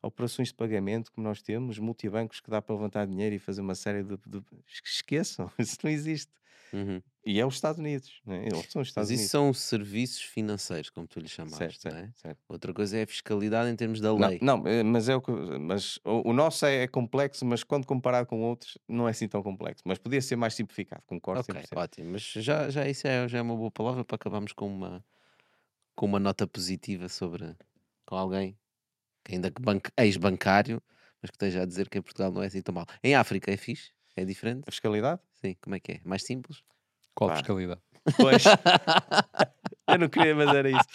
Operações 0.02 0.48
de 0.48 0.54
pagamento, 0.54 1.12
como 1.12 1.26
nós 1.26 1.40
temos, 1.40 1.78
multibancos 1.78 2.40
que 2.40 2.50
dá 2.50 2.60
para 2.60 2.74
levantar 2.74 3.06
dinheiro 3.06 3.34
e 3.34 3.38
fazer 3.38 3.60
uma 3.60 3.74
série 3.74 4.02
de. 4.02 4.16
de... 4.26 4.42
Esqueçam, 4.84 5.50
isso 5.58 5.78
não 5.82 5.90
existe. 5.90 6.32
Uhum. 6.72 7.02
E 7.24 7.40
é 7.40 7.46
os 7.46 7.54
Estados 7.54 7.78
Unidos, 7.80 8.20
não 8.24 8.34
é? 8.34 8.46
Eles 8.48 8.70
são 8.70 8.82
os 8.82 8.88
Estados 8.88 9.10
mas 9.10 9.10
isso 9.10 9.24
Unidos. 9.24 9.30
são 9.30 9.52
serviços 9.52 10.22
financeiros, 10.22 10.90
como 10.90 11.06
tu 11.08 11.20
lhe 11.20 11.28
chamaste, 11.28 11.76
Certo, 11.76 11.80
certo, 11.80 11.90
não 11.90 11.96
é? 11.96 12.14
certo. 12.14 12.42
Outra 12.48 12.74
coisa 12.74 12.98
é 12.98 13.02
a 13.02 13.06
fiscalidade 13.06 13.70
em 13.70 13.76
termos 13.76 14.00
da 14.00 14.12
Não, 14.14 14.28
lei. 14.28 14.42
não, 14.42 14.66
eh, 14.66 14.82
mas 14.82 15.08
é 15.08 15.16
o 15.16 15.22
que, 15.22 15.30
mas 15.32 15.98
o, 16.04 16.30
o 16.30 16.32
nosso 16.34 16.66
é, 16.66 16.82
é 16.82 16.88
complexo, 16.88 17.46
mas 17.46 17.64
quando 17.64 17.86
comparado 17.86 18.26
com 18.28 18.42
outros, 18.42 18.76
não 18.86 19.08
é 19.08 19.10
assim 19.10 19.26
tão 19.26 19.42
complexo. 19.42 19.82
Mas 19.86 19.98
podia 19.98 20.20
ser 20.20 20.36
mais 20.36 20.54
simplificado, 20.54 21.02
concordo 21.06 21.42
Ok, 21.42 21.56
100%. 21.62 21.82
ótimo. 21.82 22.12
Mas 22.12 22.22
já, 22.22 22.68
já 22.68 22.86
isso 22.86 23.06
é, 23.06 23.26
já 23.26 23.38
é 23.38 23.42
uma 23.42 23.56
boa 23.56 23.70
palavra 23.70 24.04
para 24.04 24.16
acabarmos 24.16 24.52
com 24.52 24.66
uma, 24.66 25.02
com 25.96 26.06
uma 26.06 26.20
nota 26.20 26.46
positiva 26.46 27.08
sobre 27.08 27.56
com 28.06 28.16
alguém 28.16 28.58
que 29.24 29.34
ainda 29.34 29.50
que 29.52 29.62
ex-bancário, 29.98 30.82
mas 31.22 31.30
que 31.30 31.36
esteja 31.36 31.62
a 31.62 31.66
dizer 31.66 31.88
que 31.90 31.98
em 31.98 32.02
Portugal 32.02 32.32
não 32.32 32.42
é 32.42 32.48
assim 32.48 32.62
tão 32.62 32.74
mal. 32.74 32.86
Em 33.04 33.14
África 33.16 33.50
é 33.52 33.56
fixe? 33.58 33.92
É 34.16 34.24
diferente? 34.24 34.64
A 34.66 34.70
fiscalidade? 34.70 35.20
Sim, 35.40 35.56
como 35.60 35.74
é 35.76 35.80
que 35.80 35.92
é? 35.92 36.00
Mais 36.04 36.22
simples? 36.24 36.62
Qual 37.14 37.30
Pá. 37.30 37.36
fiscalidade? 37.36 37.80
Pois. 38.16 38.44
eu 39.88 39.98
não 39.98 40.08
queria, 40.08 40.34
mas 40.34 40.48
era 40.54 40.70
isso. 40.70 40.86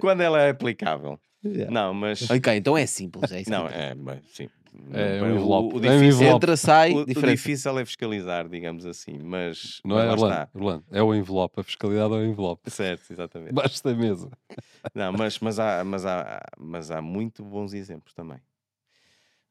Quando 0.00 0.20
ela 0.22 0.40
é 0.40 0.50
aplicável. 0.50 1.18
Não, 1.70 1.94
mas. 1.94 2.28
Ok, 2.30 2.54
então 2.56 2.76
é 2.76 2.84
simples. 2.86 3.30
É 3.30 3.40
isso 3.42 3.50
Não, 3.50 3.68
é, 3.68 3.94
mas 3.94 4.20
sim. 4.34 4.48
É 4.92 5.22
o- 5.22 5.26
envelope. 5.30 5.76
O, 5.76 5.84
É 5.84 5.90
um 5.90 5.98
difícil, 5.98 6.06
envelope. 6.22 6.36
Entra, 6.36 6.56
sai, 6.56 6.92
o- 6.92 6.98
o 7.02 7.04
difícil 7.06 7.78
é 7.78 7.84
fiscalizar, 7.84 8.48
digamos 8.48 8.84
assim. 8.84 9.18
Mas. 9.18 9.80
Não 9.84 9.96
mas 9.96 10.04
é, 10.06 10.10
Orlando? 10.12 10.48
Orlando, 10.54 10.84
É 10.90 11.02
o 11.02 11.14
envelope, 11.14 11.60
a 11.60 11.62
fiscalidade 11.62 12.12
é 12.14 12.16
o 12.16 12.24
envelope. 12.24 12.70
Certo, 12.70 13.10
exatamente. 13.12 13.48
Debaixo 13.50 13.82
da 13.82 13.94
mesa. 13.94 14.30
Não, 14.94 15.12
mas, 15.12 15.38
mas, 15.38 15.58
há, 15.58 15.82
mas, 15.84 16.04
há, 16.04 16.42
mas 16.58 16.90
há 16.90 17.00
muito 17.00 17.42
bons 17.44 17.72
exemplos 17.72 18.12
também. 18.14 18.38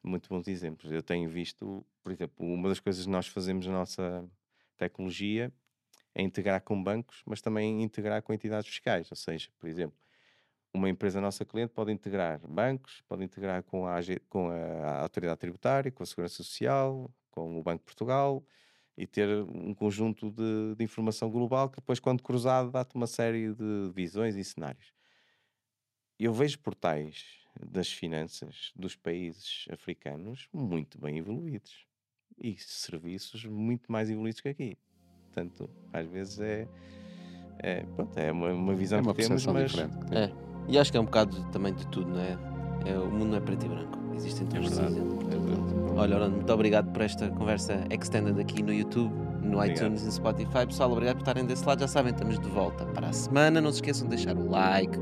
Muito 0.02 0.28
bons 0.28 0.46
exemplos. 0.48 0.90
Eu 0.92 1.02
tenho 1.02 1.28
visto, 1.28 1.84
por 2.02 2.12
exemplo, 2.12 2.34
uma 2.38 2.68
das 2.68 2.80
coisas 2.80 3.04
que 3.04 3.10
nós 3.10 3.26
fazemos 3.26 3.66
na 3.66 3.72
nossa 3.72 4.28
tecnologia 4.76 5.52
é 6.14 6.22
integrar 6.22 6.62
com 6.62 6.82
bancos, 6.82 7.22
mas 7.26 7.40
também 7.40 7.82
integrar 7.82 8.22
com 8.22 8.32
entidades 8.32 8.68
fiscais. 8.68 9.10
Ou 9.10 9.16
seja, 9.16 9.50
por 9.58 9.68
exemplo, 9.68 9.96
uma 10.72 10.88
empresa 10.88 11.20
nossa 11.20 11.44
cliente 11.44 11.72
pode 11.72 11.92
integrar 11.92 12.40
bancos, 12.48 13.02
pode 13.08 13.24
integrar 13.24 13.62
com 13.62 13.86
a, 13.86 13.98
com 14.28 14.50
a 14.50 15.00
Autoridade 15.00 15.40
Tributária, 15.40 15.90
com 15.90 16.02
a 16.02 16.06
Segurança 16.06 16.36
Social, 16.36 17.10
com 17.30 17.58
o 17.58 17.62
Banco 17.62 17.80
de 17.80 17.84
Portugal 17.84 18.44
e 18.96 19.06
ter 19.06 19.28
um 19.44 19.72
conjunto 19.72 20.30
de, 20.30 20.74
de 20.76 20.84
informação 20.84 21.30
global 21.30 21.70
que 21.70 21.76
depois, 21.76 22.00
quando 22.00 22.22
cruzado, 22.22 22.72
dá-te 22.72 22.96
uma 22.96 23.06
série 23.06 23.54
de 23.54 23.92
visões 23.94 24.34
e 24.34 24.42
cenários. 24.42 24.92
Eu 26.18 26.32
vejo 26.32 26.58
portais 26.58 27.38
das 27.66 27.90
finanças 27.92 28.72
dos 28.76 28.94
países 28.96 29.66
africanos 29.70 30.48
muito 30.52 30.98
bem 31.00 31.18
evoluídos 31.18 31.86
e 32.40 32.56
serviços 32.58 33.44
muito 33.44 33.90
mais 33.90 34.08
evoluídos 34.10 34.40
que 34.40 34.48
aqui. 34.48 34.78
Portanto, 35.24 35.68
às 35.92 36.06
vezes 36.08 36.38
é, 36.40 36.68
é, 37.58 37.82
pronto, 37.96 38.16
é 38.18 38.30
uma, 38.32 38.52
uma 38.52 38.74
visão 38.74 38.98
É 38.98 39.02
uma 39.02 39.14
que 39.14 39.22
temos, 39.22 39.44
mas 39.46 39.70
diferente. 39.70 39.98
que 40.06 40.14
É. 40.16 40.26
temos. 40.28 40.48
E 40.68 40.78
acho 40.78 40.90
que 40.90 40.96
é 40.98 41.00
um 41.00 41.04
bocado 41.04 41.42
também 41.50 41.74
de 41.74 41.86
tudo, 41.88 42.10
não 42.10 42.20
é? 42.20 42.38
é 42.86 42.98
o 42.98 43.10
mundo 43.10 43.26
não 43.30 43.36
é 43.38 43.40
preto 43.40 43.66
e 43.66 43.68
branco. 43.68 43.98
Existem 44.14 44.46
é 44.46 44.50
todos 44.50 44.72
os. 44.72 44.78
É. 44.78 45.98
Olha, 45.98 46.14
Orlando, 46.16 46.36
muito 46.36 46.52
obrigado 46.52 46.92
por 46.92 47.02
esta 47.02 47.28
conversa 47.30 47.84
extended 47.90 48.38
aqui 48.40 48.62
no 48.62 48.72
YouTube, 48.72 49.12
no 49.42 49.56
Obrigado. 49.58 49.76
iTunes 49.76 50.02
e 50.02 50.06
no 50.06 50.12
Spotify. 50.12 50.66
Pessoal, 50.66 50.92
obrigado 50.92 51.16
por 51.16 51.22
estarem 51.22 51.44
desse 51.46 51.64
lado. 51.64 51.80
Já 51.80 51.88
sabem, 51.88 52.12
estamos 52.12 52.38
de 52.38 52.48
volta 52.48 52.84
para 52.86 53.08
a 53.08 53.12
semana. 53.12 53.60
Não 53.60 53.70
se 53.72 53.78
esqueçam 53.78 54.08
de 54.08 54.14
deixar 54.14 54.36
o 54.36 54.48
like, 54.48 54.96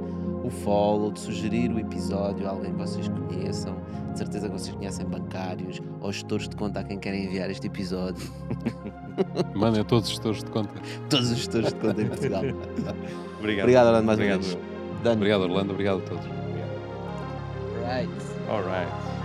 o 0.46 0.50
follow, 0.50 1.10
de 1.10 1.20
sugerir 1.20 1.70
o 1.70 1.78
episódio 1.78 2.46
a 2.46 2.50
alguém 2.50 2.72
que 2.72 2.78
vocês 2.78 3.08
conheçam. 3.08 3.76
De 4.12 4.18
certeza 4.18 4.48
que 4.48 4.58
vocês 4.58 4.74
conhecem 4.74 5.06
bancários 5.06 5.80
ou 6.00 6.10
gestores 6.12 6.48
de 6.48 6.56
conta 6.56 6.80
a 6.80 6.84
quem 6.84 6.98
querem 6.98 7.24
enviar 7.26 7.50
este 7.50 7.66
episódio. 7.66 8.30
Mandem 9.54 9.80
a 9.82 9.84
todos 9.84 10.04
os 10.06 10.10
gestores 10.10 10.42
de 10.42 10.50
conta. 10.50 10.72
Todos 11.10 11.30
os 11.30 11.36
gestores 11.36 11.72
de 11.72 11.80
conta 11.80 12.02
em 12.02 12.08
Portugal. 12.08 12.42
Obrigado. 13.38 13.64
Obrigado, 13.64 13.86
Orlando, 13.86 14.06
mais 14.06 14.18
uma 14.18 14.24
Obrigado. 14.24 14.42
vez. 14.42 14.58
Done. 15.02 15.16
Obrigado, 15.16 15.40
Orlando. 15.42 15.72
Obrigado 15.72 15.98
a 15.98 16.08
todos. 16.08 16.24
Right. 17.84 18.10
All 18.48 18.62
right. 18.62 19.15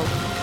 Oh. 0.00 0.37